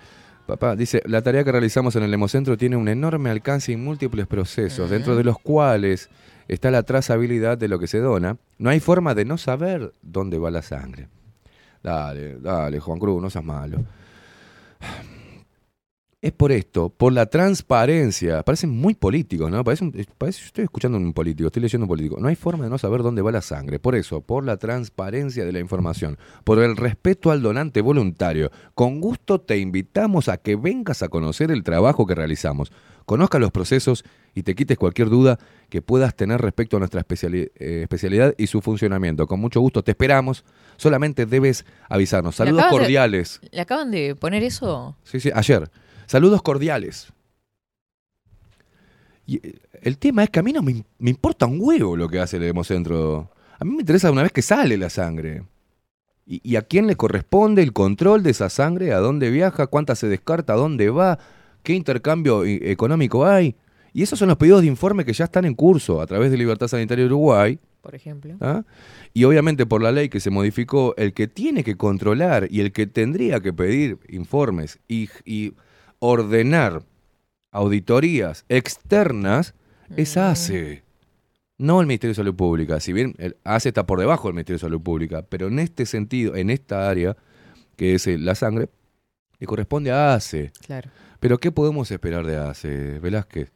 Papá, 0.46 0.74
dice, 0.74 1.00
la 1.06 1.22
tarea 1.22 1.44
que 1.44 1.52
realizamos 1.52 1.94
en 1.96 2.02
el 2.02 2.12
Hemocentro 2.12 2.56
tiene 2.58 2.76
un 2.76 2.88
enorme 2.88 3.30
alcance 3.30 3.70
y 3.72 3.76
múltiples 3.76 4.26
procesos, 4.26 4.90
dentro 4.90 5.14
de 5.14 5.22
los 5.24 5.38
cuales 5.38 6.10
está 6.48 6.70
la 6.72 6.82
trazabilidad 6.82 7.56
de 7.56 7.68
lo 7.68 7.78
que 7.78 7.86
se 7.86 7.98
dona. 7.98 8.36
No 8.58 8.68
hay 8.70 8.80
forma 8.80 9.14
de 9.14 9.24
no 9.24 9.38
saber 9.38 9.92
dónde 10.02 10.38
va 10.38 10.50
la 10.50 10.62
sangre. 10.62 11.06
Dale, 11.82 12.38
dale, 12.40 12.78
Juan 12.80 12.98
Cruz, 12.98 13.22
no 13.22 13.30
seas 13.30 13.44
malo. 13.44 13.78
Es 16.22 16.32
por 16.32 16.52
esto, 16.52 16.90
por 16.90 17.14
la 17.14 17.24
transparencia. 17.24 18.42
Parecen 18.42 18.68
muy 18.68 18.92
políticos, 18.94 19.50
¿no? 19.50 19.64
Parece, 19.64 19.90
parece- 20.18 20.44
estoy 20.44 20.64
escuchando 20.64 20.98
un 20.98 21.14
político, 21.14 21.46
estoy 21.46 21.62
leyendo 21.62 21.86
un 21.86 21.88
político. 21.88 22.18
No 22.20 22.28
hay 22.28 22.36
forma 22.36 22.64
de 22.64 22.70
no 22.70 22.76
saber 22.76 23.02
dónde 23.02 23.22
va 23.22 23.32
la 23.32 23.40
sangre. 23.40 23.78
Por 23.78 23.94
eso, 23.94 24.20
por 24.20 24.44
la 24.44 24.58
transparencia 24.58 25.46
de 25.46 25.52
la 25.52 25.60
información, 25.60 26.18
por 26.44 26.58
el 26.58 26.76
respeto 26.76 27.30
al 27.30 27.40
donante 27.40 27.80
voluntario. 27.80 28.50
Con 28.74 29.00
gusto 29.00 29.40
te 29.40 29.56
invitamos 29.56 30.28
a 30.28 30.36
que 30.36 30.56
vengas 30.56 31.02
a 31.02 31.08
conocer 31.08 31.50
el 31.50 31.62
trabajo 31.62 32.04
que 32.06 32.14
realizamos. 32.14 32.70
Conozca 33.06 33.38
los 33.38 33.50
procesos 33.50 34.04
y 34.34 34.42
te 34.42 34.54
quites 34.54 34.78
cualquier 34.78 35.08
duda 35.10 35.38
que 35.68 35.82
puedas 35.82 36.14
tener 36.14 36.40
respecto 36.40 36.76
a 36.76 36.78
nuestra 36.80 37.00
especiali- 37.06 37.50
eh, 37.56 37.80
especialidad 37.82 38.34
y 38.38 38.46
su 38.46 38.60
funcionamiento. 38.60 39.26
Con 39.26 39.40
mucho 39.40 39.60
gusto 39.60 39.82
te 39.82 39.90
esperamos. 39.92 40.44
Solamente 40.76 41.26
debes 41.26 41.64
avisarnos. 41.88 42.34
¿Le 42.38 42.44
Saludos 42.46 42.64
de- 42.64 42.70
cordiales. 42.70 43.40
¿Le 43.50 43.60
acaban 43.60 43.90
de 43.90 44.14
poner 44.14 44.42
eso? 44.42 44.96
Sí, 45.04 45.20
sí, 45.20 45.30
ayer. 45.34 45.70
Saludos 46.06 46.42
cordiales. 46.42 47.12
Y 49.26 49.36
eh, 49.46 49.58
el 49.82 49.98
tema 49.98 50.24
es 50.24 50.30
que 50.30 50.40
a 50.40 50.42
mí 50.42 50.52
no 50.52 50.62
me, 50.62 50.84
me 50.98 51.10
importa 51.10 51.46
un 51.46 51.58
huevo 51.60 51.96
lo 51.96 52.08
que 52.08 52.18
hace 52.18 52.36
el 52.38 52.44
Hemocentro. 52.44 53.30
A 53.58 53.64
mí 53.64 53.72
me 53.74 53.80
interesa 53.80 54.10
una 54.10 54.22
vez 54.22 54.32
que 54.32 54.42
sale 54.42 54.76
la 54.76 54.90
sangre. 54.90 55.42
Y, 56.26 56.40
y 56.48 56.56
a 56.56 56.62
quién 56.62 56.86
le 56.86 56.96
corresponde 56.96 57.62
el 57.62 57.72
control 57.72 58.22
de 58.22 58.30
esa 58.30 58.48
sangre, 58.48 58.92
a 58.92 58.98
dónde 58.98 59.30
viaja, 59.30 59.66
cuánta 59.66 59.94
se 59.94 60.08
descarta, 60.08 60.52
a 60.52 60.56
dónde 60.56 60.90
va, 60.90 61.18
qué 61.62 61.74
intercambio 61.74 62.44
eh, 62.44 62.70
económico 62.70 63.26
hay. 63.26 63.56
Y 63.92 64.02
esos 64.02 64.18
son 64.18 64.28
los 64.28 64.36
pedidos 64.36 64.62
de 64.62 64.68
informe 64.68 65.04
que 65.04 65.12
ya 65.12 65.24
están 65.24 65.44
en 65.44 65.54
curso 65.54 66.00
a 66.00 66.06
través 66.06 66.30
de 66.30 66.36
Libertad 66.36 66.68
Sanitaria 66.68 67.06
Uruguay. 67.06 67.58
Por 67.80 67.94
ejemplo. 67.94 68.36
¿ah? 68.40 68.64
Y 69.14 69.24
obviamente 69.24 69.66
por 69.66 69.82
la 69.82 69.92
ley 69.92 70.08
que 70.08 70.20
se 70.20 70.30
modificó, 70.30 70.94
el 70.96 71.12
que 71.12 71.26
tiene 71.26 71.64
que 71.64 71.76
controlar 71.76 72.46
y 72.50 72.60
el 72.60 72.72
que 72.72 72.86
tendría 72.86 73.40
que 73.40 73.52
pedir 73.52 73.98
informes 74.08 74.78
y, 74.86 75.08
y 75.24 75.54
ordenar 75.98 76.82
auditorías 77.50 78.44
externas 78.48 79.54
es 79.96 80.16
ACE, 80.16 80.84
no 81.58 81.80
el 81.80 81.86
Ministerio 81.86 82.12
de 82.12 82.16
Salud 82.16 82.34
Pública. 82.34 82.80
Si 82.80 82.92
bien 82.92 83.14
el 83.18 83.36
ACE 83.44 83.70
está 83.70 83.86
por 83.86 83.98
debajo 83.98 84.28
del 84.28 84.34
Ministerio 84.34 84.56
de 84.58 84.60
Salud 84.60 84.80
Pública, 84.80 85.24
pero 85.28 85.48
en 85.48 85.58
este 85.58 85.84
sentido, 85.84 86.36
en 86.36 86.50
esta 86.50 86.88
área, 86.88 87.16
que 87.76 87.94
es 87.94 88.06
la 88.06 88.34
sangre, 88.34 88.68
le 89.38 89.46
corresponde 89.46 89.90
a 89.90 90.14
ACE. 90.14 90.52
Claro. 90.64 90.90
Pero 91.20 91.38
¿qué 91.38 91.52
podemos 91.52 91.90
esperar 91.90 92.26
de 92.26 92.36
ACE, 92.36 92.98
Velázquez? 92.98 93.52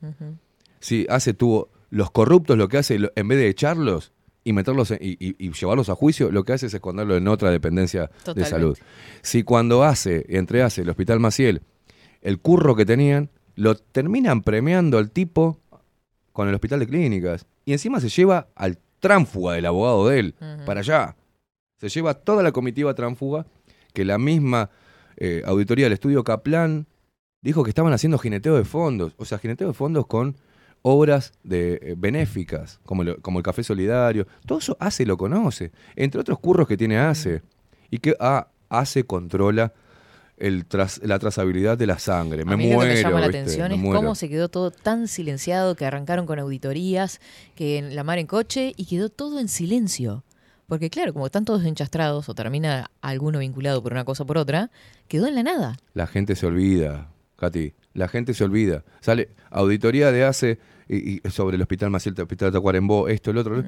Si 0.81 1.07
hace 1.09 1.35
tuvo 1.35 1.71
los 1.91 2.11
corruptos, 2.11 2.57
lo 2.59 2.69
que 2.69 2.79
hace, 2.79 2.99
en 3.15 3.29
vez 3.29 3.39
de 3.39 3.49
echarlos 3.49 4.13
y 4.45 4.53
meterlos 4.53 4.91
en- 4.91 4.99
y, 5.01 5.13
y- 5.13 5.37
y 5.39 5.53
llevarlos 5.53 5.89
a 5.89 5.95
juicio, 5.95 6.31
lo 6.31 6.45
que 6.45 6.53
hace 6.53 6.67
es 6.67 6.75
esconderlo 6.75 7.17
en 7.17 7.27
otra 7.29 7.51
dependencia 7.51 8.11
de 8.35 8.43
salud. 8.51 8.79
Si 9.23 9.43
cuando 9.45 9.83
hace, 9.85 10.27
entre 10.29 10.63
hace 10.63 10.83
el 10.83 10.91
Hospital 10.91 11.21
Maciel, 11.21 11.63
el 12.21 12.39
curro 12.41 12.77
que 12.77 12.85
tenían, 12.85 13.31
lo 13.55 13.75
terminan 13.77 14.43
premiando 14.43 14.99
al 14.99 15.11
tipo 15.11 15.61
con 16.33 16.49
el 16.49 16.55
Hospital 16.55 16.81
de 16.81 16.87
Clínicas. 16.87 17.47
Y 17.65 17.73
encima 17.73 18.01
se 18.01 18.09
lleva 18.11 18.49
al 18.57 18.79
tránfuga 19.01 19.55
del 19.55 19.65
abogado 19.67 20.09
de 20.09 20.19
él, 20.19 20.35
para 20.67 20.81
allá. 20.81 21.17
Se 21.79 21.89
lleva 21.89 22.15
toda 22.15 22.43
la 22.43 22.53
comitiva 22.53 22.95
tránfuga 22.95 23.47
que 23.93 24.05
la 24.05 24.19
misma 24.19 24.69
eh, 25.17 25.43
auditoría 25.47 25.87
del 25.87 25.93
estudio 25.93 26.25
Kaplan 26.25 26.87
dijo 27.45 27.63
que 27.63 27.71
estaban 27.71 27.93
haciendo 27.93 28.19
jineteo 28.19 28.57
de 28.57 28.65
fondos. 28.65 29.13
O 29.19 29.25
sea, 29.25 29.39
jineteo 29.39 29.69
de 29.69 29.75
fondos 29.75 30.07
con 30.09 30.37
obras 30.83 31.33
de, 31.45 31.79
eh, 31.83 31.95
benéficas, 31.97 32.81
como, 32.85 33.05
lo- 33.05 33.17
como 33.23 33.39
el 33.39 33.45
Café 33.45 33.63
Solidario. 33.63 34.27
Todo 34.47 34.59
eso 34.59 34.77
ACE 34.81 35.07
lo 35.07 35.17
conoce. 35.17 35.71
Entre 35.95 36.21
otros 36.21 36.39
curros 36.41 36.67
que 36.67 36.77
tiene 36.77 36.99
ACE. 36.99 37.43
Y 37.91 37.99
que 37.99 38.17
ah, 38.19 38.49
ACE 38.69 39.05
controla 39.05 39.73
el 40.37 40.67
tras- 40.69 41.01
la 41.05 41.19
trazabilidad 41.21 41.79
de 41.79 41.87
la 41.87 41.99
sangre. 42.01 42.45
Me 42.45 42.57
mí 42.57 42.69
lo 42.69 42.75
muero. 42.75 42.91
que 42.91 42.97
me 42.97 43.03
llama 43.03 43.21
la 43.21 43.27
atención 43.27 43.69
Me 43.69 43.77
es 43.77 43.81
muero. 43.81 44.01
cómo 44.01 44.15
se 44.17 44.29
quedó 44.29 44.49
todo 44.49 44.71
tan 44.73 45.07
silenciado 45.07 45.77
que 45.77 45.87
arrancaron 45.87 46.27
con 46.27 46.39
auditorías, 46.41 47.21
que 47.55 47.79
en 47.79 47.95
la 47.95 48.03
mar 48.03 48.19
en 48.19 48.27
coche 48.27 48.73
y 48.77 48.87
quedó 48.87 49.11
todo 49.11 49.39
en 49.39 49.47
silencio. 49.49 50.25
Porque 50.67 50.91
claro, 50.91 51.13
como 51.13 51.27
están 51.27 51.45
todos 51.45 51.65
enchastrados 51.65 52.29
o 52.29 52.35
termina 52.35 52.91
alguno 53.01 53.39
vinculado 53.39 53.83
por 53.83 53.93
una 53.93 54.05
cosa 54.05 54.25
o 54.25 54.27
por 54.27 54.39
otra, 54.39 54.71
quedó 55.09 55.27
en 55.29 55.35
la 55.37 55.43
nada. 55.45 55.77
La 55.93 56.07
gente 56.07 56.35
se 56.37 56.47
olvida, 56.47 57.11
Katy. 57.37 57.75
La 57.95 58.09
gente 58.09 58.35
se 58.35 58.45
olvida. 58.45 58.85
Sale 59.01 59.31
auditoría 59.51 60.11
de 60.13 60.25
ACE 60.25 60.59
y, 60.89 61.17
y 61.27 61.31
sobre 61.31 61.57
el 61.57 61.63
Hospital 61.63 61.91
Maciel, 61.91 62.15
el 62.17 62.23
Hospital 62.23 62.53
Tacuarembó, 62.53 63.09
esto, 63.09 63.31
el 63.31 63.39
otro. 63.39 63.63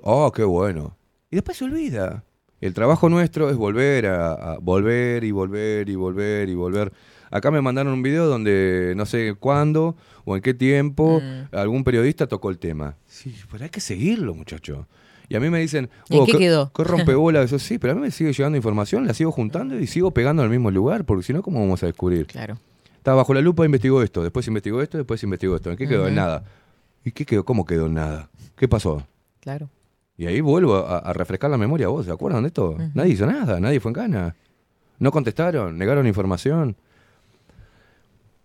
Oh, 0.00 0.30
qué 0.32 0.44
bueno. 0.44 0.96
Y 1.30 1.36
después 1.36 1.56
se 1.56 1.64
olvida. 1.64 2.24
El 2.60 2.72
trabajo 2.74 3.08
nuestro 3.08 3.50
es 3.50 3.56
volver 3.56 4.06
a, 4.06 4.32
a 4.32 4.58
volver 4.58 5.24
y 5.24 5.30
volver 5.32 5.88
y 5.88 5.94
volver 5.96 6.48
y 6.48 6.54
volver. 6.54 6.92
Acá 7.30 7.50
me 7.50 7.60
mandaron 7.60 7.92
un 7.92 8.02
video 8.02 8.26
donde 8.26 8.94
no 8.96 9.06
sé 9.06 9.34
cuándo 9.38 9.96
o 10.24 10.36
en 10.36 10.42
qué 10.42 10.54
tiempo 10.54 11.20
algún 11.52 11.82
periodista 11.84 12.26
tocó 12.26 12.50
el 12.50 12.58
tema. 12.58 12.96
Sí, 13.06 13.34
pero 13.50 13.64
hay 13.64 13.70
que 13.70 13.80
seguirlo, 13.80 14.34
muchacho. 14.34 14.86
Y 15.28 15.36
a 15.36 15.40
mí 15.40 15.50
me 15.50 15.58
dicen, 15.58 15.90
¿Y 16.10 16.16
en 16.16 16.22
"Oh, 16.22 16.26
qué 16.26 16.38
quedó?" 16.38 16.70
¿Qué 16.72 16.84
rompebola 16.84 17.42
eso? 17.42 17.58
Sí, 17.58 17.78
pero 17.78 17.92
a 17.92 17.96
mí 17.96 18.02
me 18.02 18.10
sigue 18.10 18.32
llegando 18.32 18.56
información, 18.56 19.06
la 19.06 19.14
sigo 19.14 19.32
juntando 19.32 19.78
y 19.80 19.86
sigo 19.86 20.12
pegando 20.12 20.42
al 20.42 20.50
mismo 20.50 20.70
lugar, 20.70 21.04
porque 21.04 21.24
si 21.24 21.32
no, 21.32 21.42
¿cómo 21.42 21.60
vamos 21.60 21.82
a 21.82 21.86
descubrir? 21.86 22.26
Claro. 22.26 22.58
Estaba 23.04 23.18
bajo 23.18 23.34
la 23.34 23.42
lupa, 23.42 23.66
investigó 23.66 24.02
esto, 24.02 24.22
después 24.22 24.48
investigó 24.48 24.80
esto, 24.80 24.96
después 24.96 25.22
investigó 25.22 25.56
esto. 25.56 25.70
¿En 25.70 25.76
qué 25.76 25.86
quedó? 25.86 26.08
En 26.08 26.14
nada. 26.14 26.42
¿Y 27.04 27.12
qué 27.12 27.26
quedó? 27.26 27.44
¿Cómo 27.44 27.66
quedó 27.66 27.84
en 27.84 27.92
nada? 27.92 28.30
¿Qué 28.56 28.66
pasó? 28.66 29.06
Claro. 29.40 29.68
Y 30.16 30.24
ahí 30.24 30.40
vuelvo 30.40 30.76
a, 30.76 31.00
a 31.00 31.12
refrescar 31.12 31.50
la 31.50 31.58
memoria. 31.58 31.88
¿Vos 31.88 32.06
se 32.06 32.10
acuerdan 32.10 32.44
de 32.44 32.46
esto? 32.46 32.78
Nadie 32.94 33.12
hizo 33.12 33.26
nada, 33.26 33.60
nadie 33.60 33.78
fue 33.78 33.90
en 33.90 33.92
gana. 33.92 34.36
No 34.98 35.12
contestaron, 35.12 35.76
negaron 35.76 36.06
información. 36.06 36.76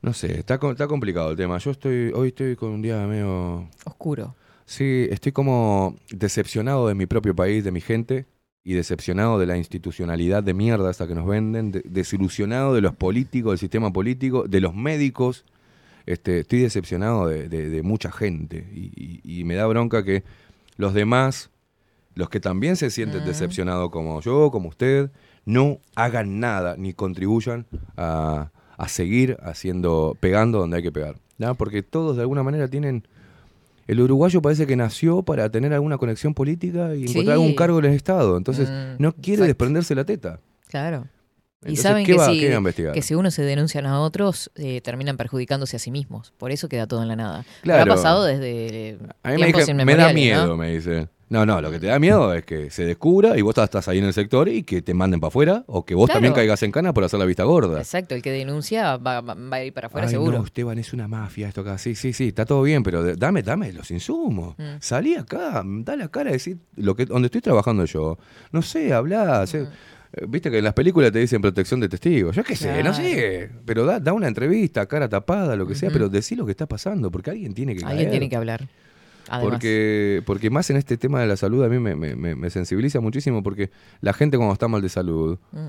No 0.02 0.11
sé, 0.11 0.40
está, 0.40 0.56
está 0.56 0.88
complicado 0.88 1.31
el 1.31 1.38
tema. 1.38 1.57
Yo 1.60 1.72
estoy, 1.72 2.11
hoy 2.14 2.27
estoy 2.27 2.57
con 2.57 2.72
un 2.72 2.81
día 2.81 3.07
medio... 3.07 3.65
Oscuro. 3.86 4.36
Sí, 4.65 5.07
estoy 5.10 5.31
como 5.31 5.95
decepcionado 6.10 6.90
de 6.90 6.95
mi 6.95 7.06
propio 7.06 7.34
país, 7.34 7.64
de 7.64 7.72
mi 7.72 7.80
gente, 7.80 8.26
y 8.69 8.75
decepcionado 8.75 9.39
de 9.39 9.47
la 9.47 9.57
institucionalidad 9.57 10.43
de 10.43 10.53
mierda 10.53 10.91
esta 10.91 11.07
que 11.07 11.15
nos 11.15 11.25
venden, 11.25 11.71
de- 11.71 11.81
desilusionado 11.85 12.75
de 12.75 12.81
los 12.81 12.93
políticos, 12.95 13.53
del 13.53 13.57
sistema 13.57 13.91
político, 13.91 14.43
de 14.47 14.61
los 14.61 14.75
médicos. 14.75 15.43
este, 16.05 16.39
estoy 16.41 16.59
decepcionado 16.59 17.27
de, 17.27 17.49
de- 17.49 17.67
de 17.69 17.81
mucha 17.83 18.11
gente 18.11 18.67
y, 18.73 18.91
y- 19.23 19.39
y 19.39 19.43
me 19.43 19.55
da 19.55 19.65
bronca 19.65 20.03
que 20.03 20.23
los 20.77 20.93
demás, 20.93 21.49
los 22.13 22.29
que 22.29 22.39
también 22.39 22.75
se 22.75 22.91
sienten 22.91 23.25
decepcionados 23.25 23.89
como 23.89 24.21
yo, 24.21 24.51
como 24.51 24.69
usted, 24.69 25.09
no 25.45 25.79
hagan 25.95 26.39
nada 26.39 26.75
ni 26.77 26.93
contribuyan 26.93 27.65
a, 27.97 28.51
a 28.77 28.87
seguir 28.87 29.37
haciendo, 29.41 30.15
pegando 30.19 30.59
donde 30.59 30.77
hay 30.77 30.83
que 30.83 30.91
pegar. 30.91 31.15
¿no? 31.39 31.55
Porque 31.55 31.81
todos 31.81 32.15
de 32.17 32.21
alguna 32.21 32.43
manera 32.43 32.67
tienen... 32.67 33.03
El 33.90 33.99
uruguayo 34.02 34.41
parece 34.41 34.68
que 34.68 34.76
nació 34.76 35.24
para 35.24 35.49
tener 35.49 35.74
alguna 35.74 35.98
conexión 35.98 36.34
política 36.36 36.94
y 36.95 37.07
Sí. 37.07 37.11
encontrar 37.14 37.34
algún 37.34 37.56
cargo 37.56 37.80
en 37.80 37.86
el 37.86 37.94
Estado. 37.94 38.38
Entonces, 38.38 38.70
Mm, 38.70 39.02
no 39.02 39.14
quiere 39.14 39.34
exacto. 39.34 39.48
desprenderse 39.48 39.95
la 39.95 40.03
teta. 40.06 40.40
Claro. 40.68 41.07
Y 41.66 41.76
saben 41.76 42.06
¿qué 42.06 42.11
que, 42.14 42.18
va- 42.20 42.26
si, 42.28 42.40
que 42.94 43.02
si 43.02 43.16
uno 43.16 43.32
se 43.32 43.41
denuncian 43.41 43.86
a 43.88 43.99
otros, 43.99 44.52
eh, 44.56 44.80
terminan 44.82 45.18
perjudicándose 45.18 45.76
a 45.76 45.80
sí 45.80 45.90
mismos. 45.91 46.32
Por 46.38 46.52
eso 46.52 46.70
queda 46.70 46.86
todo 46.88 47.02
en 47.02 47.07
la 47.07 47.16
nada. 47.16 47.44
Pero 47.64 47.76
Claro. 47.76 47.91
ha 47.91 47.95
pasado 47.95 48.24
desde 48.26 48.98
A 49.24 49.32
mí 49.32 49.38
me, 49.84 49.95
da 49.95 50.14
miedo, 50.14 50.48
¿no? 50.48 50.56
me 50.56 50.72
dice. 50.72 51.10
No, 51.30 51.45
no, 51.45 51.61
lo 51.61 51.69
que 51.69 51.80
te 51.80 51.85
da 51.88 51.99
miedo 51.99 52.34
es 52.34 52.43
que 52.43 52.72
se 52.72 52.85
descubra 52.85 53.38
y 53.38 53.41
vos 53.43 53.56
estás- 53.56 53.88
ahí 53.88 53.99
en 53.99 54.06
el 54.06 54.14
sector 54.14 54.49
y 54.49 54.64
que 54.64 54.81
te 54.81 54.95
manden 54.95 55.19
para 55.19 55.27
afuera 55.30 55.64
o 55.68 55.85
que 55.85 55.93
vos 55.93 56.07
Claro. 56.07 56.15
también 56.18 56.34
caigas 56.34 56.64
en 56.64 56.72
cana 56.72 56.91
por 56.91 57.03
hacer 57.03 57.19
la 57.19 57.26
vista 57.26 57.43
gorda. 57.43 57.77
Exacto, 57.77 58.15
el 58.15 58.23
que 58.23 58.31
denuncia 58.31 58.97
va, 58.97 59.22
va- 59.22 59.35
va 59.35 59.57
a 59.57 59.64
ir 59.64 59.72
para 59.72 59.88
afuera 59.88 60.07
Ay, 60.07 60.11
seguro. 60.14 60.39
no, 60.39 60.45
Esteban, 60.45 60.80
es 60.80 60.91
una 60.91 61.07
mafia 61.07 61.47
esto 61.47 61.61
acá. 61.61 61.77
Sí, 61.77 61.93
sí, 61.93 62.14
sí, 62.14 62.30
está 62.30 62.45
todo 62.45 62.64
bien, 62.64 62.81
pero 62.81 63.15
dame, 63.15 63.43
dame 63.43 63.72
los 63.73 63.91
insumos. 63.91 64.56
Mm. 64.57 64.64
Salí 64.80 65.14
acá, 65.15 65.61
da 65.64 65.95
la 65.95 66.07
cara 66.07 66.31
a 66.31 66.34
decir 66.34 66.57
lo 66.76 66.95
que, 66.95 67.06
donde 67.06 67.27
estoy 67.27 67.41
trabajando 67.41 67.85
yo. 67.85 68.18
No 68.51 68.61
sé, 68.64 68.91
hablá. 68.91 69.45
sé- 69.45 69.68
eh, 70.14 70.26
Viste 70.27 70.49
que 70.49 70.57
en 70.57 70.64
las 70.64 70.73
películas 70.73 71.11
te 71.11 71.19
dicen 71.19 71.39
protección 71.39 71.80
de 71.80 71.88
testigos. 71.89 72.35
Yo 72.35 72.43
qué 72.43 72.56
sé, 72.56 72.81
no 72.81 72.91
sé. 72.95 73.51
Pero 73.65 73.85
da, 73.85 73.99
da 73.99 74.14
una 74.14 74.27
entrevista, 74.27 74.88
cara 74.88 75.07
tapada, 75.07 75.56
lo 75.56 75.68
que 75.68 75.76
sea, 75.76 75.91
pero 75.91 76.10
decí 76.10 76.35
lo 76.35 76.45
que 76.47 76.51
está 76.51 76.65
pasando, 76.65 77.11
porque 77.11 77.30
alguien 77.30 77.53
tiene 77.53 77.76
que 77.76 77.84
Alguien 77.85 77.97
caer. 78.06 78.10
tiene 78.10 78.27
que 78.30 78.35
hablar. 78.35 78.68
Además. 79.27 79.51
Porque, 79.51 80.23
porque 80.25 80.49
más 80.49 80.69
en 80.69 80.77
este 80.77 80.97
tema 80.97 81.21
de 81.21 81.27
la 81.27 81.37
salud 81.37 81.63
a 81.63 81.67
mí 81.69 81.77
me, 81.79 81.95
me- 81.95 82.49
sensibiliza 82.49 82.99
muchísimo 82.99 83.43
porque 83.43 83.69
la 84.01 84.13
gente 84.13 84.37
cuando 84.37 84.53
está 84.53 84.67
mal 84.67 84.81
de 84.81 84.89
salud 84.89 85.37
Mm. 85.51 85.67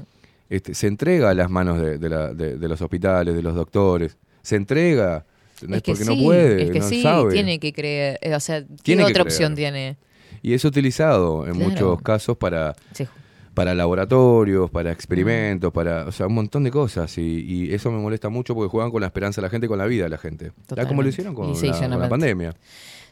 este, 0.48 0.74
se 0.74 0.86
entrega 0.86 1.30
a 1.30 1.34
las 1.34 1.50
manos 1.50 1.80
de, 1.80 1.98
de 1.98 2.08
la- 2.08 2.32
de- 2.32 2.56
de 2.56 2.68
los 2.68 2.80
hospitales, 2.80 3.34
de 3.34 3.42
los 3.42 3.54
doctores, 3.54 4.16
se 4.42 4.56
entrega 4.56 5.24
¿entendés? 5.54 5.76
Es 5.78 5.82
que 5.82 5.92
porque 5.92 6.04
sí, 6.04 6.16
no 6.16 6.24
puede, 6.24 6.62
es 6.64 6.70
que 6.70 6.78
no 6.80 6.88
sí, 6.88 7.02
sabe. 7.02 7.32
tiene 7.34 7.58
que 7.60 7.72
creer. 7.72 8.18
eh, 8.22 8.34
O 8.34 8.40
sea, 8.40 8.62
¿qué 8.62 8.68
Tiene 8.82 9.04
otra 9.04 9.22
opción 9.22 9.54
tiene? 9.54 9.96
Y 10.42 10.54
es 10.54 10.64
utilizado 10.64 11.46
en 11.46 11.54
Claro. 11.56 11.70
muchos 11.70 12.02
casos 12.02 12.36
para, 12.38 12.74
Sí. 12.94 13.06
para 13.52 13.74
laboratorios, 13.74 14.70
para 14.70 14.88
Mm. 14.88 14.92
experimentos, 14.94 15.70
para 15.70 16.06
o 16.06 16.12
sea, 16.12 16.26
un 16.28 16.34
montón 16.34 16.64
de 16.64 16.70
cosas. 16.70 17.18
Y, 17.18 17.22
y 17.46 17.74
eso 17.74 17.90
me 17.90 17.98
molesta 17.98 18.30
mucho 18.30 18.54
porque 18.54 18.70
juegan 18.70 18.90
con 18.90 19.02
la 19.02 19.08
esperanza 19.08 19.42
de 19.42 19.46
la 19.46 19.50
gente 19.50 19.66
y 19.66 19.68
con 19.68 19.76
la 19.78 19.84
vida 19.86 20.04
de 20.04 20.08
la 20.10 20.16
gente. 20.18 20.46
Ya 20.46 20.50
como 20.50 20.66
Totalmente. 20.66 21.02
lo 21.02 21.08
hicieron 21.10 21.34
con, 21.34 21.52
la, 21.52 21.88
con 21.90 22.00
la 22.00 22.08
pandemia. 22.08 22.54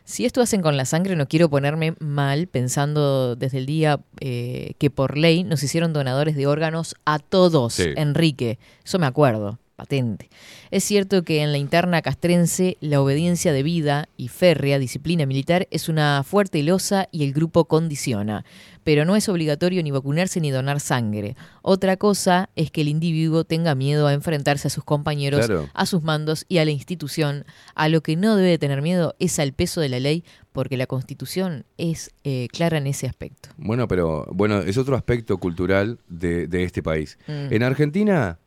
Si 0.08 0.24
esto 0.24 0.40
hacen 0.40 0.62
con 0.62 0.78
la 0.78 0.86
sangre, 0.86 1.16
no 1.16 1.28
quiero 1.28 1.50
ponerme 1.50 1.94
mal 2.00 2.46
pensando 2.46 3.36
desde 3.36 3.58
el 3.58 3.66
día 3.66 4.00
eh, 4.20 4.72
que 4.78 4.88
por 4.88 5.18
ley 5.18 5.44
nos 5.44 5.62
hicieron 5.62 5.92
donadores 5.92 6.34
de 6.34 6.46
órganos 6.46 6.94
a 7.04 7.18
todos, 7.18 7.74
Sí. 7.74 7.90
Enrique. 7.94 8.58
Eso 8.82 8.98
me 8.98 9.04
acuerdo, 9.04 9.58
patente. 9.78 10.28
Es 10.72 10.82
cierto 10.82 11.22
que 11.22 11.40
en 11.40 11.52
la 11.52 11.58
interna 11.58 12.02
castrense 12.02 12.76
la 12.80 13.00
obediencia 13.00 13.52
debida 13.52 14.08
y 14.16 14.26
férrea 14.26 14.80
disciplina 14.80 15.24
militar 15.24 15.68
es 15.70 15.88
una 15.88 16.24
fuerte 16.24 16.62
losa 16.64 17.08
y 17.12 17.22
el 17.24 17.32
grupo 17.32 17.66
condiciona. 17.66 18.44
Pero 18.82 19.04
no 19.04 19.14
es 19.16 19.28
obligatorio 19.28 19.82
ni 19.82 19.90
vacunarse 19.92 20.40
ni 20.40 20.50
donar 20.50 20.80
sangre. 20.80 21.36
Otra 21.62 21.96
cosa 21.96 22.48
es 22.56 22.70
que 22.72 22.80
el 22.80 22.88
individuo 22.88 23.44
tenga 23.44 23.74
miedo 23.74 24.06
a 24.08 24.14
enfrentarse 24.14 24.66
a 24.66 24.70
sus 24.70 24.82
compañeros, 24.82 25.46
Claro. 25.46 25.68
a 25.74 25.86
sus 25.86 26.02
mandos 26.02 26.44
y 26.48 26.58
a 26.58 26.64
la 26.64 26.70
institución. 26.72 27.44
A 27.74 27.88
lo 27.88 28.02
que 28.02 28.16
no 28.16 28.34
debe 28.34 28.58
tener 28.58 28.82
miedo 28.82 29.14
es 29.20 29.38
al 29.38 29.52
peso 29.52 29.80
de 29.80 29.90
la 29.90 30.00
ley, 30.00 30.24
porque 30.52 30.76
la 30.76 30.86
Constitución 30.86 31.66
es 31.76 32.10
eh, 32.24 32.48
clara 32.50 32.78
en 32.78 32.86
ese 32.88 33.06
aspecto. 33.06 33.50
Bueno, 33.58 33.86
pero 33.86 34.26
bueno, 34.32 34.60
es 34.62 34.76
otro 34.78 34.96
aspecto 34.96 35.38
cultural 35.38 35.98
de, 36.08 36.48
de 36.48 36.64
este 36.64 36.82
país. 36.82 37.18
Mm. 37.28 37.52
En 37.52 37.62
Argentina, 37.62 38.38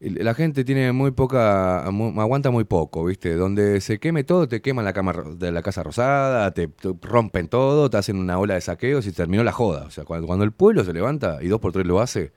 la 0.00 0.32
gente 0.34 0.64
tiene 0.64 0.92
muy 0.92 1.10
poca, 1.10 1.84
mu- 1.92 2.18
aguanta 2.20 2.50
muy 2.50 2.64
poco, 2.64 3.04
¿viste? 3.04 3.34
Donde 3.34 3.80
se 3.82 3.98
queme 3.98 4.24
todo, 4.24 4.48
te 4.48 4.62
queman 4.62 4.84
la 4.86 4.94
cama 4.94 5.12
de 5.36 5.52
la 5.52 5.60
Casa 5.62 5.82
Rosada, 5.82 6.50
te, 6.52 6.68
te 6.68 6.88
rompen 7.02 7.48
todo, 7.48 7.90
te 7.90 7.98
hacen 7.98 8.16
una 8.16 8.38
ola 8.38 8.54
de 8.54 8.62
saqueos 8.62 9.06
y 9.06 9.12
terminó 9.12 9.44
la 9.44 9.52
joda. 9.52 9.84
O 9.84 9.90
sea, 9.90 10.04
cuando, 10.04 10.26
cuando 10.26 10.44
el 10.44 10.52
pueblo 10.52 10.84
se 10.84 10.92
levanta 10.94 11.38
y 11.42 11.48
dos 11.48 11.60
por 11.60 11.72
tres 11.72 11.86
lo 11.86 12.00
hace, 12.00 12.32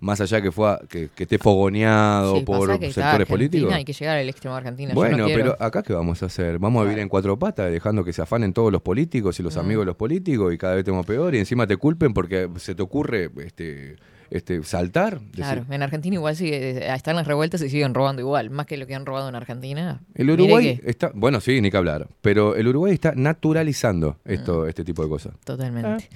más 0.00 0.20
allá 0.22 0.40
que 0.40 0.50
fue 0.50 0.70
a- 0.70 0.80
que, 0.88 1.10
que 1.14 1.24
esté 1.24 1.36
fogoneado 1.38 2.36
Sí, 2.38 2.44
por 2.44 2.78
que 2.78 2.90
sectores 2.92 3.26
políticos. 3.28 3.72
Hay 3.72 3.84
que 3.84 3.92
llegar 3.92 4.16
al 4.16 4.28
extremo 4.28 4.54
de 4.54 4.58
Argentina. 4.60 4.94
Bueno, 4.94 5.18
no 5.18 5.26
pero 5.26 5.56
acá 5.60 5.82
qué 5.82 5.92
vamos 5.92 6.22
a 6.22 6.26
hacer? 6.26 6.58
Vamos 6.58 6.80
a 6.80 6.84
vivir 6.84 7.00
en 7.00 7.08
cuatro 7.10 7.38
patas, 7.38 7.70
dejando 7.70 8.02
que 8.02 8.12
se 8.14 8.22
afanen 8.22 8.52
todos 8.54 8.72
los 8.72 8.80
políticos 8.80 9.38
y 9.40 9.42
los 9.42 9.56
Mm. 9.56 9.60
amigos 9.60 9.82
de 9.82 9.86
los 9.86 9.96
políticos 9.96 10.54
y 10.54 10.58
cada 10.58 10.74
vez 10.74 10.84
tenemos 10.84 11.04
peor 11.04 11.34
y 11.34 11.38
encima 11.38 11.66
te 11.66 11.76
culpen 11.76 12.14
porque 12.14 12.48
se 12.56 12.74
te 12.74 12.82
ocurre 12.82 13.30
este, 13.44 13.96
este 14.30 14.62
saltar. 14.64 15.20
Decir, 15.20 15.34
Claro, 15.34 15.66
en 15.70 15.82
Argentina 15.82 16.14
igual 16.14 16.36
sigue, 16.36 16.92
están 16.94 17.16
las 17.16 17.26
revueltas 17.26 17.62
y 17.62 17.70
siguen 17.70 17.94
robando 17.94 18.20
igual, 18.22 18.50
más 18.50 18.66
que 18.66 18.76
lo 18.76 18.86
que 18.86 18.94
han 18.94 19.06
robado 19.06 19.28
en 19.28 19.34
Argentina. 19.34 20.00
El 20.14 20.30
Uruguay 20.30 20.78
que- 20.78 20.90
está, 20.90 21.10
bueno, 21.14 21.40
sí, 21.40 21.60
ni 21.60 21.70
que 21.70 21.76
hablar, 21.76 22.08
pero 22.20 22.56
el 22.56 22.68
Uruguay 22.68 22.92
está 22.94 23.12
naturalizando 23.14 24.18
Mm. 24.24 24.30
esto, 24.32 24.66
este 24.66 24.84
tipo 24.84 25.02
de 25.02 25.08
cosas. 25.08 25.34
Totalmente. 25.44 26.08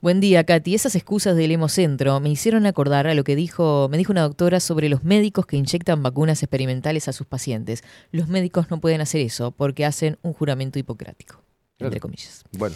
Buen 0.00 0.20
día, 0.20 0.44
Katy. 0.44 0.74
Esas 0.74 0.94
excusas 0.96 1.36
del 1.36 1.50
Hemocentro 1.50 2.18
me 2.20 2.30
hicieron 2.30 2.64
acordar 2.66 3.06
a 3.06 3.14
lo 3.14 3.22
que 3.22 3.36
dijo, 3.36 3.88
me 3.90 3.98
dijo 3.98 4.12
una 4.12 4.22
doctora 4.22 4.58
sobre 4.60 4.88
los 4.88 5.04
médicos 5.04 5.44
que 5.46 5.56
inyectan 5.56 6.02
vacunas 6.02 6.42
experimentales 6.42 7.06
a 7.08 7.12
sus 7.12 7.26
pacientes. 7.26 7.82
Los 8.10 8.28
médicos 8.28 8.70
no 8.70 8.80
pueden 8.80 9.00
hacer 9.02 9.20
eso 9.20 9.50
porque 9.50 9.84
hacen 9.84 10.16
un 10.22 10.32
juramento 10.32 10.78
hipocrático, 10.78 11.42
entre 11.78 11.98
Claro. 11.98 12.00
comillas. 12.00 12.44
Bueno, 12.56 12.74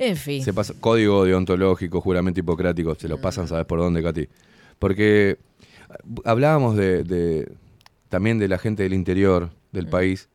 En 0.00 0.16
fin. 0.16 0.42
se 0.42 0.52
pasa 0.52 0.74
código 0.80 1.24
deontológico, 1.24 2.00
juramento 2.00 2.40
hipocrático, 2.40 2.94
se 2.96 3.06
lo 3.06 3.18
Mm. 3.18 3.20
pasan, 3.20 3.46
¿sabes 3.46 3.66
por 3.66 3.78
dónde, 3.78 4.02
Katy? 4.02 4.26
Porque 4.78 5.38
ah, 5.90 5.96
hablábamos 6.24 6.76
de, 6.76 7.04
de- 7.04 7.52
también 8.08 8.38
de 8.40 8.48
la 8.48 8.58
gente 8.58 8.82
del 8.82 8.94
interior 8.94 9.50
del 9.72 9.86
Mm. 9.86 9.90
país 9.90 10.28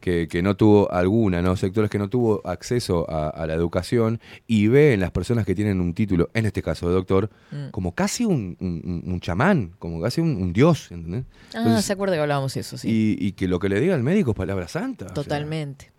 que, 0.00 0.28
que 0.28 0.42
no 0.42 0.54
tuvo 0.56 0.92
alguna, 0.92 1.42
¿no? 1.42 1.56
Sectores 1.56 1.90
que 1.90 1.98
no 1.98 2.08
tuvo 2.08 2.40
acceso 2.46 3.10
a, 3.10 3.28
a 3.30 3.46
la 3.46 3.54
educación 3.54 4.20
y 4.46 4.68
ve 4.68 4.92
en 4.92 5.00
las 5.00 5.10
personas 5.10 5.44
que 5.46 5.54
tienen 5.54 5.80
un 5.80 5.94
título, 5.94 6.28
en 6.34 6.46
este 6.46 6.62
caso 6.62 6.86
de 6.86 6.94
doctor, 6.94 7.30
Mm. 7.50 7.70
como 7.70 7.92
casi 7.94 8.24
un, 8.24 8.56
un- 8.60 8.82
un- 8.84 9.12
un 9.12 9.20
chamán, 9.20 9.72
como 9.80 10.00
casi 10.00 10.20
un, 10.20 10.36
un 10.36 10.52
dios, 10.52 10.92
¿entendés? 10.92 11.24
Ah, 11.54 11.58
Entonces, 11.58 11.84
se 11.86 11.92
acuerda 11.94 12.14
que 12.14 12.20
hablábamos 12.20 12.54
de 12.54 12.60
eso, 12.60 12.76
sí. 12.76 13.16
y, 13.18 13.26
y 13.26 13.32
que 13.32 13.48
lo 13.48 13.58
que 13.58 13.68
le 13.70 13.80
diga 13.80 13.94
al 13.94 14.02
médico 14.04 14.32
es 14.32 14.36
palabra 14.36 14.68
santa. 14.68 15.06
o 15.06 15.14
sea, 15.14 15.14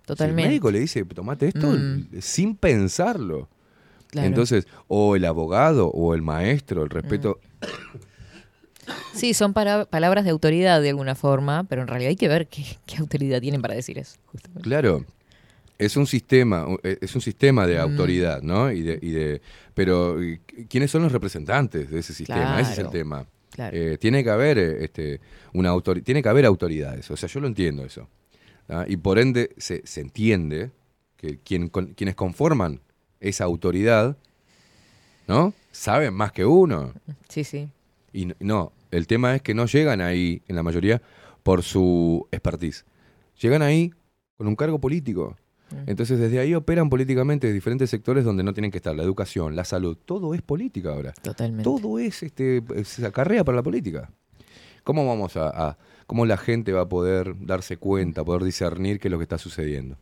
totalmente, 0.08 0.42
si 0.42 0.46
el 0.46 0.50
médico 0.50 0.72
le 0.72 0.80
dice, 0.80 1.06
tomate 1.06 1.50
esto, 1.50 1.68
Mm. 1.68 2.08
sin 2.22 2.56
pensarlo. 2.56 3.48
Claro. 4.10 4.28
Entonces, 4.28 4.66
o 4.88 5.16
el 5.16 5.26
abogado 5.26 5.88
o 5.90 6.16
el 6.16 6.22
maestro, 6.24 6.82
el 6.84 6.90
respeto. 6.90 7.40
Sí, 9.14 9.34
son 9.34 9.54
para- 9.54 9.86
palabras 9.86 10.24
de 10.24 10.32
autoridad 10.32 10.82
de 10.82 10.90
alguna 10.90 11.16
forma, 11.16 11.66
pero 11.66 11.82
en 11.82 11.88
realidad 11.88 12.10
hay 12.10 12.16
que 12.16 12.28
ver 12.28 12.48
qué, 12.48 12.64
qué 12.86 12.98
autoridad 12.98 13.42
tienen 13.42 13.62
para 13.62 13.74
decir 13.76 13.98
eso. 13.98 14.18
justamente. 14.28 14.62
Claro. 14.64 15.06
Es 15.80 15.96
un 15.98 16.08
sistema, 16.08 16.66
eh, 16.84 16.98
es 17.02 17.14
un 17.14 17.22
sistema 17.22 17.68
de 17.68 17.76
Mm. 17.78 17.82
autoridad, 17.82 18.42
¿no? 18.42 18.72
Y 18.72 18.82
de, 18.82 19.00
y 19.02 19.12
de, 19.12 19.42
pero 19.74 20.24
¿y 20.24 20.40
¿quiénes 20.70 20.90
son 20.90 21.04
los 21.04 21.12
representantes 21.12 21.90
de 21.92 22.00
ese 22.00 22.14
sistema? 22.14 22.60
Ese 22.62 22.74
es 22.74 22.80
el 22.80 22.90
tema. 22.90 23.26
claro. 23.52 23.76
Eh, 23.76 23.98
tiene 24.00 24.24
que 24.24 24.30
haber 24.30 24.58
eh, 24.60 24.84
este, 24.86 25.20
una 25.54 25.72
tiene 26.04 26.22
que 26.24 26.30
haber 26.30 26.46
autoridades. 26.46 27.10
O 27.12 27.18
sea, 27.18 27.28
yo 27.28 27.40
lo 27.40 27.48
entiendo 27.48 27.84
eso. 27.84 28.08
¿Ah? 28.69 28.85
Y 28.88 28.98
por 28.98 29.19
ende 29.19 29.52
se, 29.57 29.81
se 29.85 30.02
entiende 30.02 30.72
que 31.15 31.39
quien, 31.39 31.69
con- 31.69 31.94
quienes 31.94 32.15
conforman 32.15 32.80
esa 33.19 33.44
autoridad, 33.45 34.18
¿no? 35.27 35.53
Saben 35.72 36.14
más 36.14 36.31
que 36.31 36.45
uno. 36.45 36.94
Sí, 37.30 37.44
sí. 37.44 37.69
Y 38.14 38.30
no, 38.39 38.72
el 38.91 39.06
tema 39.07 39.35
es 39.35 39.41
que 39.41 39.53
no 39.53 39.65
llegan 39.65 40.02
ahí, 40.02 40.41
en 40.48 40.56
la 40.56 40.64
mayoría, 40.64 41.02
por 41.44 41.64
su 41.64 42.27
expertise. 42.31 42.85
Llegan 43.41 43.61
ahí 43.61 43.91
con 44.38 44.48
un 44.48 44.56
cargo 44.56 44.80
político. 44.80 45.35
Mm. 45.72 45.89
Entonces 45.89 46.18
desde 46.19 46.39
ahí 46.39 46.56
operan 46.56 46.89
políticamente 46.89 47.52
diferentes 47.52 47.89
sectores 47.89 48.23
donde 48.23 48.44
no 48.44 48.53
tienen 48.53 48.72
que 48.72 48.77
estar. 48.77 48.95
La 48.95 49.03
educación, 49.03 49.56
la 49.56 49.65
salud, 49.65 49.98
todo 50.06 50.34
es 50.34 50.41
política 50.41 50.91
ahora. 50.94 51.14
Totalmente. 51.22 51.64
Todo 51.64 51.99
es, 51.99 52.23
este, 52.23 52.64
se 52.85 53.06
acarrea 53.06 53.44
para 53.44 53.57
la 53.57 53.64
política. 53.64 54.10
¿Cómo 54.84 55.06
vamos 55.06 55.35
a, 55.35 55.49
a- 55.69 55.77
cómo 56.08 56.26
la 56.26 56.38
gente 56.38 56.72
va 56.74 56.82
a 56.82 56.90
poder 56.90 57.36
darse 57.40 57.78
cuenta, 57.78 58.24
poder 58.26 58.44
discernir 58.44 59.00
qué 59.00 59.08
es 59.10 59.12
lo 59.12 59.18
que 59.20 59.24
está 59.24 59.38
sucediendo? 59.38 59.98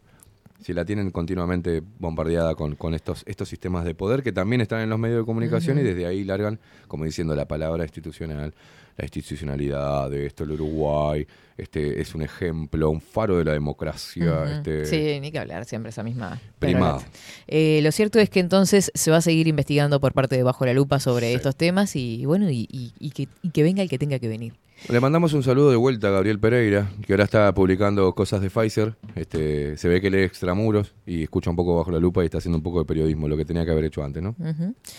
Si 0.62 0.72
la 0.74 0.86
tienen 0.86 1.12
continuamente 1.12 1.84
bombardeada 2.00 2.56
con, 2.56 2.76
con 2.76 2.94
estos, 2.94 3.24
estos 3.28 3.50
sistemas 3.50 3.84
de 3.86 3.94
poder 3.94 4.24
que 4.24 4.32
también 4.32 4.62
están 4.62 4.80
en 4.82 4.90
los 4.90 4.98
medios 4.98 5.20
de 5.20 5.26
comunicación 5.26 5.78
y 5.80 5.84
desde 5.84 6.06
ahí 6.08 6.24
largan, 6.24 6.60
como 6.88 7.04
diciendo 7.04 7.36
la 7.36 7.46
palabra 7.48 7.84
institucional, 7.84 8.54
la 8.98 9.04
institucionalidad 9.06 10.10
de 10.10 10.26
esto, 10.26 10.46
el 10.46 10.52
Uruguay, 10.52 11.28
este 11.58 12.00
es 12.02 12.16
un 12.16 12.22
ejemplo, 12.22 12.90
un 12.90 13.02
faro 13.02 13.38
de 13.38 13.44
la 13.46 13.52
democracia. 13.52 14.46
Este, 14.58 14.86
Sí, 14.86 15.20
ni 15.20 15.32
que 15.32 15.40
hablar, 15.40 15.66
siempre 15.66 15.90
esa 15.90 16.02
misma. 16.04 16.40
Perorata. 16.58 17.06
Eh, 17.48 17.82
lo 17.84 17.92
cierto 17.92 18.20
es 18.20 18.30
que 18.30 18.40
entonces 18.40 18.92
se 18.96 19.12
va 19.12 19.18
a 19.18 19.22
seguir 19.22 19.48
investigando 19.48 20.00
por 20.00 20.14
parte 20.14 20.36
de 20.38 20.44
Bajo 20.44 20.66
la 20.66 20.74
Lupa 20.74 21.00
sobre 21.00 21.34
estos 21.34 21.56
temas 21.58 21.96
y 21.96 22.26
bueno, 22.26 22.50
y, 22.50 22.68
y- 22.72 22.94
y 23.00 23.12
que, 23.12 23.28
y 23.44 23.50
que 23.50 23.64
venga 23.64 23.84
el 23.84 23.90
que 23.90 24.00
tenga 24.00 24.18
que 24.20 24.30
venir. 24.30 24.54
Le 24.88 25.00
mandamos 25.00 25.34
un 25.34 25.42
saludo 25.42 25.72
de 25.72 25.78
vuelta 25.78 26.10
a 26.10 26.12
Gabriel 26.12 26.40
Pereira, 26.40 26.92
que 27.08 27.14
ahora 27.14 27.24
está 27.24 27.52
publicando 27.56 28.14
cosas 28.14 28.40
de 28.42 28.52
Pfizer. 28.52 28.96
Este, 29.16 29.78
se 29.78 29.90
ve 29.90 30.00
que 30.00 30.12
lee 30.12 30.22
extramuros 30.22 30.94
y 31.08 31.24
escucha 31.24 31.50
un 31.50 31.56
poco 31.56 31.76
bajo 31.76 31.90
la 31.90 32.00
lupa 32.00 32.22
y 32.22 32.26
está 32.26 32.38
haciendo 32.38 32.60
un 32.60 32.64
poco 32.64 32.80
de 32.80 32.86
periodismo, 32.86 33.28
lo 33.28 33.36
que 33.36 33.46
tenía 33.46 33.66
que 33.66 33.72
haber 33.72 33.86
hecho 33.86 34.04
antes, 34.04 34.22
¿no? 34.22 34.36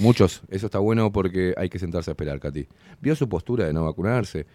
Muchos, 0.01 0.43
eso 0.49 0.67
está 0.67 0.81
bueno 0.81 1.13
porque 1.13 1.55
hay 1.57 1.69
que 1.69 1.79
sentarse 1.79 2.11
a 2.11 2.13
esperar, 2.13 2.41
Katy. 2.41 2.67
Vio 3.01 3.15
su 3.15 3.29
postura 3.29 3.65
de 3.67 3.73
no 3.73 3.85
vacunarse 3.85 4.47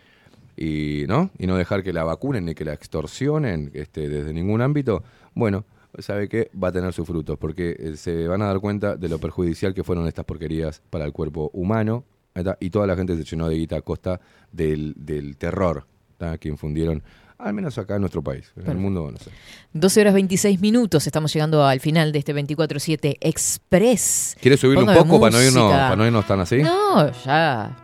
y 0.57 1.05
no 1.07 1.31
y 1.39 1.47
no 1.47 1.55
dejar 1.55 1.81
que 1.81 1.93
la 1.93 2.03
vacunen 2.03 2.43
ni 2.43 2.53
que 2.53 2.65
la 2.65 2.73
extorsionen 2.73 3.71
este, 3.73 4.09
desde 4.09 4.33
ningún 4.33 4.61
ámbito. 4.61 5.01
Bueno, 5.33 5.63
sabe 5.99 6.27
que 6.27 6.51
va 6.61 6.67
a 6.67 6.71
tener 6.73 6.91
sus 6.91 7.07
frutos 7.07 7.37
porque 7.37 7.77
eh, 7.79 7.95
se 7.95 8.27
van 8.27 8.41
a 8.41 8.47
dar 8.47 8.59
cuenta 8.59 8.97
de 8.97 9.07
lo 9.07 9.17
perjudicial 9.17 9.73
que 9.73 9.85
fueron 9.85 10.07
estas 10.07 10.25
porquerías 10.25 10.81
para 10.89 11.05
el 11.05 11.13
cuerpo 11.13 11.49
humano 11.53 12.03
está, 12.35 12.57
y 12.59 12.69
toda 12.69 12.87
la 12.87 12.95
gente 12.95 13.15
se 13.17 13.23
llenó 13.23 13.47
de 13.47 13.55
guita 13.55 13.77
a 13.77 13.81
costa 13.81 14.19
del, 14.51 14.93
del 14.97 15.37
terror 15.37 15.85
¿tá? 16.17 16.37
que 16.37 16.49
infundieron, 16.49 17.03
al 17.37 17.53
menos 17.53 17.77
acá 17.77 17.95
en 17.95 18.01
nuestro 18.01 18.21
país. 18.21 18.51
En 18.55 18.69
el 18.69 18.77
mundo, 18.77 19.09
no 19.11 19.17
sé. 19.17 19.31
12 19.73 20.01
horas 20.01 20.13
26 20.13 20.59
minutos, 20.61 21.07
estamos 21.07 21.33
llegando 21.33 21.65
al 21.65 21.79
final 21.79 22.11
de 22.11 22.19
este 22.19 22.35
24-7 22.35 23.17
Express. 23.19 24.37
¿Quieres 24.39 24.59
subirle 24.59 24.83
un 24.83 24.93
poco 24.93 25.19
para 25.19 25.31
no, 25.37 25.41
irnos, 25.43 25.71
para 25.71 25.95
no 25.95 26.05
irnos 26.05 26.27
tan 26.27 26.39
así? 26.39 26.57
No, 26.61 27.11
ya. 27.23 27.75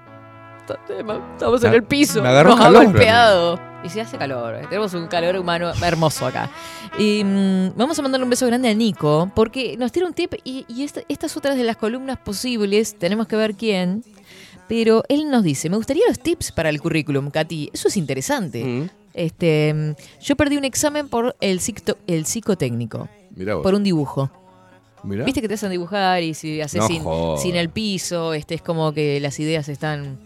Estamos 1.33 1.63
en 1.63 1.71
Me- 1.71 1.77
el 1.77 1.83
piso. 1.83 2.21
me 2.21 2.27
agarró 2.29 2.49
nos 2.51 2.59
ha 2.59 2.63
calor, 2.63 2.83
golpeado. 2.85 3.59
Y 3.83 3.89
si 3.89 3.99
hace 3.99 4.17
calor. 4.17 4.55
eh, 4.55 4.61
Tenemos 4.69 4.93
un 4.95 5.07
calor 5.07 5.37
humano 5.37 5.71
hermoso 5.81 6.25
acá. 6.25 6.49
Y, 6.99 7.23
mm, 7.23 7.73
vamos 7.77 7.97
a 7.97 8.01
mandarle 8.01 8.25
un 8.25 8.29
beso 8.29 8.45
grande 8.47 8.67
a 8.69 8.73
Nico, 8.73 9.31
porque 9.33 9.77
nos 9.77 9.91
tira 9.91 10.05
un 10.07 10.13
tip 10.13 10.33
y, 10.43 10.65
y 10.67 10.83
esta, 10.83 11.01
esta 11.07 11.27
es 11.27 11.37
otra 11.37 11.55
de 11.55 11.63
las 11.63 11.77
columnas 11.77 12.17
posibles. 12.17 12.97
Tenemos 12.97 13.27
que 13.27 13.35
ver 13.37 13.55
quién. 13.55 14.03
Pero 14.67 15.03
él 15.07 15.29
nos 15.29 15.43
dice, 15.43 15.69
me 15.69 15.77
gustaría 15.77 16.03
los 16.07 16.19
tips 16.19 16.51
para 16.51 16.69
el 16.69 16.81
currículum, 16.81 17.29
Katy. 17.31 17.69
Eso 17.73 17.87
es 17.87 17.97
interesante. 17.97 18.63
Mm. 18.63 18.89
Este, 19.13 19.73
mm, 19.73 20.21
yo 20.21 20.35
perdí 20.35 20.57
un 20.57 20.65
examen 20.65 21.07
por 21.07 21.35
el, 21.39 21.59
el 22.07 22.25
psicotécnico. 22.25 23.07
Mirá 23.35 23.55
vos. 23.55 23.63
Por 23.63 23.75
un 23.75 23.83
dibujo. 23.83 24.29
Mirá. 25.03 25.23
Viste 25.23 25.41
que 25.41 25.47
te 25.47 25.53
hacen 25.53 25.71
dibujar 25.71 26.21
y 26.23 26.33
si 26.33 26.59
haces 26.61 26.81
No 27.01 27.37
sin, 27.37 27.55
el 27.55 27.69
piso, 27.69 28.33
este 28.33 28.55
es 28.55 28.61
como 28.61 28.93
que 28.93 29.19
las 29.19 29.39
ideas 29.39 29.69
están 29.69 30.19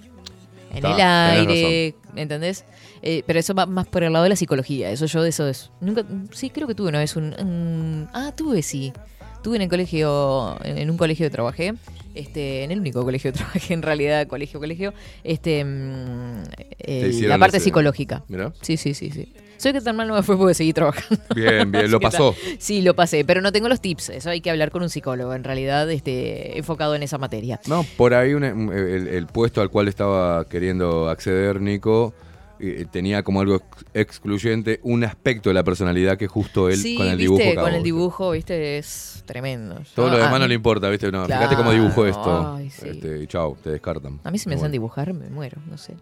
en 0.71 0.77
Está, 0.85 1.35
el 1.35 1.47
aire, 1.49 1.95
¿entendés? 2.15 2.65
Eh, 3.01 3.23
pero 3.27 3.39
eso 3.39 3.53
va 3.53 3.65
más 3.65 3.87
por 3.87 4.03
el 4.03 4.13
lado 4.13 4.23
de 4.23 4.29
la 4.29 4.35
psicología. 4.35 4.89
Eso 4.89 5.05
yo 5.05 5.21
de 5.21 5.29
eso 5.29 5.47
es. 5.47 5.69
Nunca, 5.81 6.03
sí, 6.31 6.49
creo 6.49 6.67
que 6.67 6.75
tuve 6.75 6.89
una 6.89 6.99
vez 6.99 7.15
un, 7.15 7.33
un- 7.39 8.09
ah, 8.13 8.31
tuve 8.35 8.61
sí. 8.63 8.93
Tuve 9.41 9.55
en 9.55 9.63
el 9.63 9.69
colegio, 9.69 10.57
en, 10.63 10.89
un 10.89 10.97
colegio 10.97 11.25
que 11.25 11.29
trabajé, 11.31 11.73
este, 12.13 12.63
en 12.63 12.71
el 12.71 12.79
único 12.79 13.03
colegio 13.03 13.31
que 13.31 13.37
trabajé 13.39 13.73
en 13.73 13.81
realidad, 13.81 14.27
colegio, 14.27 14.59
colegio, 14.59 14.93
este, 15.23 15.63
mm, 15.65 16.43
eh, 16.79 17.11
la 17.23 17.37
parte 17.39 17.57
ese- 17.57 17.65
psicológica. 17.65 18.23
Mirá. 18.27 18.53
Sí, 18.61 18.77
sí, 18.77 18.93
sí, 18.93 19.09
sí. 19.09 19.33
Soy 19.57 19.73
que 19.73 19.81
tan 19.81 19.95
mal 19.95 20.07
no 20.07 20.15
me 20.15 20.23
fue 20.23 20.37
porque 20.37 20.55
seguí 20.55 20.73
trabajando. 20.73 21.23
Bien, 21.35 21.71
bien, 21.71 21.91
lo 21.91 21.99
pasó. 21.99 22.35
Sí, 22.57 22.81
lo 22.81 22.95
pasé, 22.95 23.23
pero 23.25 23.41
no 23.41 23.51
tengo 23.51 23.69
los 23.69 23.79
tips. 23.79 24.09
Eso 24.09 24.31
hay 24.31 24.41
que 24.41 24.49
hablar 24.49 24.71
con 24.71 24.81
un 24.81 24.89
psicólogo, 24.89 25.35
en 25.35 25.43
realidad, 25.43 25.89
este, 25.91 26.57
enfocado 26.57 26.95
en 26.95 27.03
esa 27.03 27.19
materia. 27.19 27.59
No, 27.67 27.85
por 27.95 28.15
ahí 28.15 28.33
un- 28.33 28.43
el, 28.43 29.07
el 29.07 29.27
puesto 29.27 29.61
al 29.61 29.69
cual 29.69 29.87
estaba 29.87 30.45
queriendo 30.49 31.09
acceder 31.09 31.61
Nico 31.61 32.13
eh, 32.61 32.85
tenía 32.91 33.23
como 33.23 33.41
algo 33.41 33.55
ex- 33.55 33.85
excluyente 33.93 34.79
un 34.83 35.03
aspecto 35.03 35.49
de 35.49 35.53
la 35.55 35.63
personalidad 35.63 36.17
que 36.17 36.27
justo 36.27 36.69
él 36.69 36.77
sí, 36.77 36.95
con 36.95 37.07
el 37.07 37.17
viste, 37.17 37.23
dibujo 37.43 37.61
con 37.61 37.73
el 37.73 37.83
dibujo, 37.83 38.31
viste, 38.31 38.77
es 38.77 39.23
tremendo. 39.25 39.81
Todo 39.95 40.07
Yo- 40.07 40.17
lo 40.17 40.23
demás 40.23 40.39
no 40.39 40.47
le 40.47 40.53
importa, 40.55 40.89
¿viste? 40.89 41.11
No, 41.11 41.25
fíjate 41.25 41.55
cómo 41.55 41.71
dibujo 41.71 42.05
esto. 42.05 42.21
Ah, 42.31 42.55
Ay, 42.57 42.69
sí. 42.69 42.87
Este, 42.89 43.23
y 43.23 43.27
chau, 43.27 43.55
te 43.61 43.71
descartan. 43.71 44.19
A 44.23 44.31
mí 44.31 44.37
si 44.37 44.47
me 44.49 44.55
Bueno. 44.55 44.65
hacen 44.65 44.71
dibujar, 44.71 45.13
me 45.13 45.29
muero, 45.29 45.57
no 45.69 45.77
sé. 45.77 45.95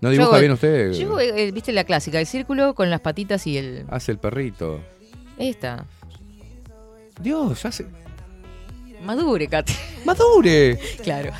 ¿No 0.00 0.10
dibuja 0.10 0.38
bien 0.38 0.52
usted? 0.52 0.92
Yo, 0.92 1.18
eh, 1.20 1.50
viste 1.52 1.72
la 1.72 1.84
clásica, 1.84 2.20
el 2.20 2.26
círculo 2.26 2.74
con 2.74 2.88
las 2.88 3.00
patitas 3.00 3.46
y 3.48 3.58
el... 3.58 3.84
Hace 3.90 4.12
el 4.12 4.18
perrito. 4.18 4.80
Esta. 5.38 5.86
Dios, 7.20 7.64
hace... 7.64 7.86
Madure, 9.04 9.46
Katy. 9.48 9.72
¡Madure! 10.04 10.78
claro. 11.02 11.30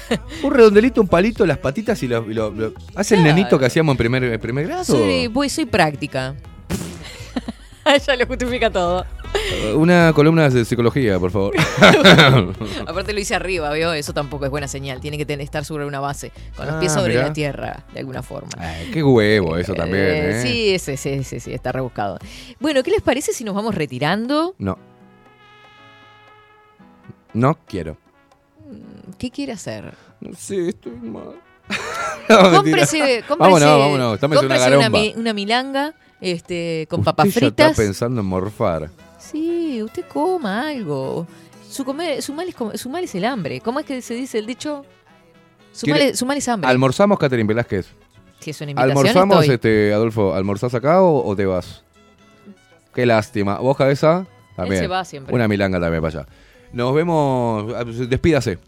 Un 0.42 0.52
redondelito, 0.52 1.00
un 1.00 1.08
palito, 1.08 1.44
las 1.46 1.58
patitas 1.58 2.02
y 2.02 2.08
lo... 2.08 2.22
lo- 2.26 2.50
lo- 2.50 2.72
¿Hace 2.94 3.16
el 3.16 3.22
nenito 3.24 3.58
que 3.58 3.66
hacíamos 3.66 3.92
en 3.94 3.98
primer, 3.98 4.24
en 4.24 4.40
primer 4.40 4.66
grado? 4.66 4.84
Soy, 4.84 5.26
voy, 5.26 5.48
soy 5.48 5.66
práctica. 5.66 6.34
ya 8.06 8.16
lo 8.16 8.26
justifica 8.26 8.70
todo. 8.70 9.04
Eh, 9.52 9.74
Una 9.74 10.12
columna 10.14 10.48
de 10.48 10.64
psicología, 10.64 11.18
por 11.18 11.30
favor. 11.30 11.54
Aparte 12.86 13.12
lo 13.12 13.20
hice 13.20 13.34
arriba, 13.34 13.70
¿veo? 13.70 13.92
Eso 13.92 14.12
tampoco 14.12 14.44
es 14.44 14.50
buena 14.50 14.68
señal. 14.68 15.00
Tiene 15.00 15.18
que 15.18 15.26
tener- 15.26 15.44
estar 15.44 15.64
sobre 15.64 15.84
una 15.86 16.00
base, 16.00 16.32
con 16.56 16.66
los 16.66 16.76
Ah, 16.76 16.80
pies 16.80 16.92
sobre 16.92 17.14
mirá. 17.14 17.26
la 17.28 17.32
tierra, 17.32 17.84
de 17.92 18.00
alguna 18.00 18.22
forma. 18.22 18.48
Ay, 18.58 18.90
qué 18.92 19.02
huevo 19.02 19.56
eso 19.56 19.74
también, 19.74 20.04
Eh, 20.04 20.30
¿eh? 20.30 20.42
Sí, 20.42 20.78
sí, 20.78 20.96
sí, 20.96 21.24
sí, 21.24 21.40
sí, 21.40 21.52
está 21.52 21.72
rebuscado. 21.72 22.18
Bueno, 22.60 22.82
¿qué 22.82 22.90
les 22.90 23.02
parece 23.02 23.32
si 23.32 23.44
nos 23.44 23.54
vamos 23.54 23.74
retirando? 23.74 24.54
No. 24.58 24.78
No 27.38 27.56
quiero. 27.66 27.96
¿Qué 29.18 29.30
quiere 29.30 29.52
hacer? 29.52 29.94
No 30.20 30.34
sé, 30.34 30.70
estoy 30.70 30.92
mal. 30.92 31.34
No, 32.28 32.50
cómprese, 32.56 33.24
Vámonos, 33.38 34.18
una 34.76 34.90
mi- 34.90 35.32
milanga 35.32 35.94
este, 36.20 36.86
con 36.90 37.00
Usted 37.00 37.06
papas 37.10 37.26
ya 37.28 37.32
fritas. 37.40 37.70
está 37.70 37.82
pensando 37.82 38.20
en 38.20 38.26
morfar. 38.26 38.90
Sí, 39.18 39.82
usted 39.82 40.04
coma 40.06 40.68
algo. 40.68 41.26
Su, 41.70 41.86
comer, 41.86 42.20
su, 42.20 42.34
mal 42.34 42.48
es, 42.48 42.80
su 42.80 42.90
mal 42.90 43.04
es 43.04 43.14
el 43.14 43.24
hambre. 43.24 43.60
¿Cómo 43.62 43.80
es 43.80 43.86
que 43.86 44.02
se 44.02 44.12
dice 44.12 44.38
el 44.38 44.44
dicho? 44.46 44.84
Su, 45.72 45.86
mal 45.86 45.96
¿Quiere- 45.98 46.10
es, 46.12 46.18
su 46.18 46.26
mal 46.26 46.36
es 46.36 46.46
hambre. 46.48 46.68
Almorzamos, 46.68 47.18
Catherine 47.18 47.46
Velázquez. 47.48 47.86
si 48.40 48.50
es 48.50 48.60
una 48.60 48.72
invitación, 48.72 48.98
¿Almorzamos, 48.98 49.40
estoy. 49.44 49.54
este, 49.54 49.92
Adolfo? 49.94 50.34
¿Almorzás 50.34 50.74
acá 50.74 51.00
o, 51.02 51.26
o 51.26 51.34
te 51.36 51.46
vas? 51.46 51.82
Qué 52.94 53.06
lástima. 53.06 53.58
¿Vos, 53.58 53.74
cabeza? 53.76 54.26
También. 54.54 54.82
se 54.82 54.86
va 54.88 55.02
siempre. 55.06 55.34
Una 55.34 55.48
milanga 55.48 55.80
también 55.80 56.02
para 56.02 56.20
allá. 56.20 56.28
Nos 56.72 56.94
vemos. 56.94 57.72
ah, 57.74 57.84
Despídase. 57.84 58.58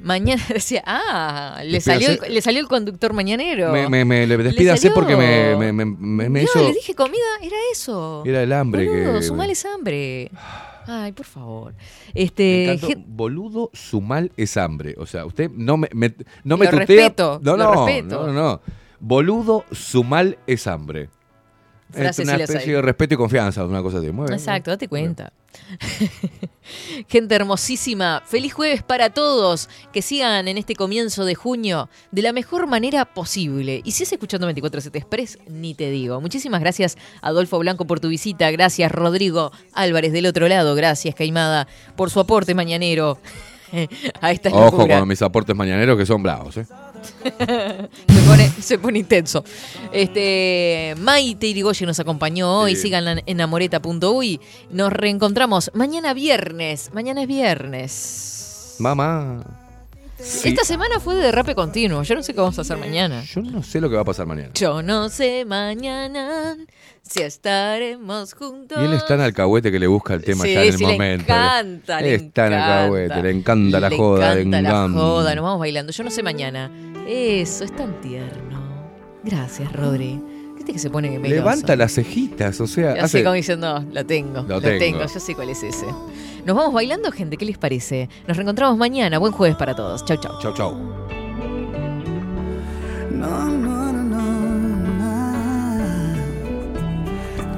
Mañana 0.00 0.42
decía, 0.48 0.82
ah, 0.84 1.60
le 1.64 1.80
salió, 1.80 2.08
el, 2.10 2.34
le 2.34 2.42
salió 2.42 2.60
el 2.60 2.66
conductor 2.66 3.12
mañanero. 3.12 3.72
Me, 3.72 3.88
me, 3.88 4.04
me- 4.04 4.26
le- 4.26 4.36
despídase 4.36 4.90
porque 4.90 5.14
me, 5.16 5.54
me, 5.56 5.72
me, 5.72 5.84
me- 5.84 6.28
me 6.28 6.40
no, 6.40 6.44
hizo. 6.44 6.58
le 6.62 6.72
dije 6.72 6.94
comida, 6.94 7.22
era 7.40 7.54
eso. 7.70 8.22
Era 8.26 8.42
el 8.42 8.52
hambre 8.52 8.86
Boludo, 8.88 9.18
que. 9.20 9.22
su 9.22 9.34
mal 9.34 9.50
es 9.50 9.64
hambre. 9.64 10.30
Ay, 10.88 11.12
por 11.12 11.26
favor. 11.26 11.74
Este, 12.12 12.72
encantó. 12.72 13.00
Boludo, 13.06 13.70
su 13.72 14.00
mal 14.00 14.32
es 14.36 14.56
hambre. 14.56 14.96
O 14.98 15.06
sea, 15.06 15.24
usted 15.24 15.48
no 15.54 15.76
me, 15.76 15.88
me- 15.92 16.14
no 16.42 16.56
me 16.56 16.64
Lo 16.64 16.70
tutea. 16.72 16.86
respeto, 16.86 17.40
no, 17.42 17.56
lo 17.56 17.72
no, 17.72 17.86
respeto. 17.86 18.26
no, 18.26 18.32
no. 18.32 18.60
Boludo, 18.98 19.64
su 19.70 20.02
mal 20.02 20.36
es 20.48 20.66
hambre. 20.66 21.10
Frase 21.92 22.22
es 22.22 22.28
una 22.28 22.36
especie 22.36 22.70
hay. 22.70 22.76
de 22.76 22.82
respeto 22.82 23.14
y 23.14 23.16
confianza, 23.16 23.64
una 23.64 23.82
cosa 23.82 23.98
así. 23.98 24.10
Muy 24.10 24.26
bien. 24.26 24.38
Exacto, 24.38 24.70
date 24.70 24.88
cuenta. 24.88 25.32
Gente 27.08 27.34
hermosísima, 27.34 28.22
feliz 28.24 28.54
jueves 28.54 28.82
para 28.82 29.10
todos. 29.10 29.68
Que 29.92 30.00
sigan 30.02 30.48
en 30.48 30.58
este 30.58 30.74
comienzo 30.74 31.24
de 31.24 31.34
junio 31.34 31.88
de 32.10 32.22
la 32.22 32.32
mejor 32.32 32.66
manera 32.66 33.04
posible. 33.04 33.82
Y 33.84 33.92
si 33.92 34.04
es 34.04 34.12
escuchando 34.12 34.50
24-7 34.50 34.96
Express, 34.96 35.38
ni 35.48 35.74
te 35.74 35.90
digo. 35.90 36.20
Muchísimas 36.20 36.60
gracias, 36.60 36.96
Adolfo 37.20 37.58
Blanco, 37.58 37.84
por 37.86 38.00
tu 38.00 38.08
visita. 38.08 38.50
Gracias, 38.50 38.90
Rodrigo 38.90 39.52
Álvarez 39.74 40.12
del 40.12 40.26
otro 40.26 40.48
lado. 40.48 40.74
Gracias, 40.74 41.14
Caimada, 41.14 41.66
por 41.96 42.10
su 42.10 42.20
aporte 42.20 42.54
mañanero 42.54 43.18
a 44.20 44.32
esta 44.32 44.48
Ojo 44.50 44.76
locura. 44.78 44.98
con 45.00 45.08
mis 45.08 45.22
aportes 45.22 45.54
mañaneros 45.56 45.98
que 45.98 46.06
son 46.06 46.22
bravos, 46.22 46.56
¿eh? 46.56 46.66
se, 47.38 48.20
pone, 48.26 48.50
se 48.60 48.78
pone 48.78 48.98
intenso. 48.98 49.44
Este, 49.92 50.94
Maite 50.98 51.46
Irigoyen 51.46 51.86
nos 51.86 52.00
acompañó 52.00 52.60
hoy. 52.60 52.76
Sí. 52.76 52.82
Síganla 52.82 53.22
en 53.24 53.40
amoreta.uy. 53.40 54.40
Nos 54.70 54.92
reencontramos 54.92 55.70
mañana 55.74 56.14
viernes. 56.14 56.90
Mañana 56.92 57.22
es 57.22 57.28
viernes. 57.28 58.76
Mamá. 58.78 59.61
Sí. 60.24 60.48
Esta 60.50 60.64
semana 60.64 61.00
fue 61.00 61.16
de 61.16 61.22
derrape 61.22 61.54
continuo. 61.54 62.02
Yo 62.04 62.14
no 62.14 62.22
sé 62.22 62.32
qué 62.32 62.40
vamos 62.40 62.56
a 62.58 62.62
hacer 62.62 62.76
mañana. 62.78 63.22
Yo 63.24 63.42
no 63.42 63.62
sé 63.62 63.80
lo 63.80 63.88
que 63.90 63.96
va 63.96 64.02
a 64.02 64.04
pasar 64.04 64.26
mañana. 64.26 64.50
Yo 64.54 64.82
no 64.82 65.08
sé 65.08 65.44
mañana 65.44 66.56
si 67.02 67.22
estaremos 67.22 68.34
juntos. 68.34 68.78
Y 68.80 68.84
él 68.84 68.92
está 68.94 69.14
en 69.14 69.20
alcahuete 69.22 69.72
que 69.72 69.78
le 69.80 69.86
busca 69.88 70.14
el 70.14 70.22
tema 70.22 70.44
Sí, 70.44 70.52
ya 70.54 70.62
en 70.62 70.68
el 70.68 70.78
sí, 70.78 70.84
le 70.86 70.92
momento. 70.92 71.24
encanta, 71.24 72.00
le 72.00 72.14
está 72.14 72.46
en 72.46 72.52
encanta. 72.52 72.78
alcahuete, 72.82 73.22
le 73.22 73.30
encanta 73.30 73.80
la 73.80 73.88
Le 73.90 73.96
joda. 73.96 74.34
le 74.34 74.40
encanta 74.42 74.62
la 74.62 74.68
encanta. 74.68 74.98
joda. 75.00 75.34
Nos 75.34 75.44
vamos 75.44 75.58
bailando. 75.58 75.92
Yo 75.92 76.04
no 76.04 76.10
sé 76.10 76.22
mañana. 76.22 76.70
Eso, 77.08 77.64
es 77.64 77.74
tan 77.74 78.00
tierno. 78.00 78.62
Gracias, 79.24 79.72
Rodri. 79.72 80.20
Viste 80.62 80.74
que 80.74 80.78
se 80.78 80.90
pone 80.90 81.10
meloso. 81.10 81.34
Levanta 81.34 81.74
las 81.74 81.92
cejitas, 81.92 82.60
o 82.60 82.68
sea, 82.68 82.92
Así 82.92 83.00
hace... 83.00 83.22
como 83.24 83.34
diciendo, 83.34 83.84
lo 83.92 84.06
tengo, 84.06 84.42
Lo 84.42 84.54
lo, 84.54 84.60
tengo. 84.60 84.78
tengo. 84.78 85.00
yo 85.00 85.08
sé 85.08 85.34
cuál 85.34 85.48
es 85.48 85.60
ese. 85.64 85.86
Nos 86.46 86.56
vamos 86.56 86.72
bailando, 86.72 87.10
gente, 87.10 87.36
¿qué 87.36 87.44
les 87.44 87.58
parece? 87.58 88.08
Nos 88.28 88.36
reencontramos 88.36 88.78
mañana. 88.78 89.18
Buen 89.18 89.32
jueves 89.32 89.56
para 89.56 89.74
todos. 89.74 90.04
Chau, 90.04 90.16
chau. 90.18 90.38
Chau, 90.40 90.54
chau. 90.54 90.76
No, 93.10 93.48
no, 93.48 93.48
no, 93.48 93.48
no, 93.48 93.58
no. 93.58 93.61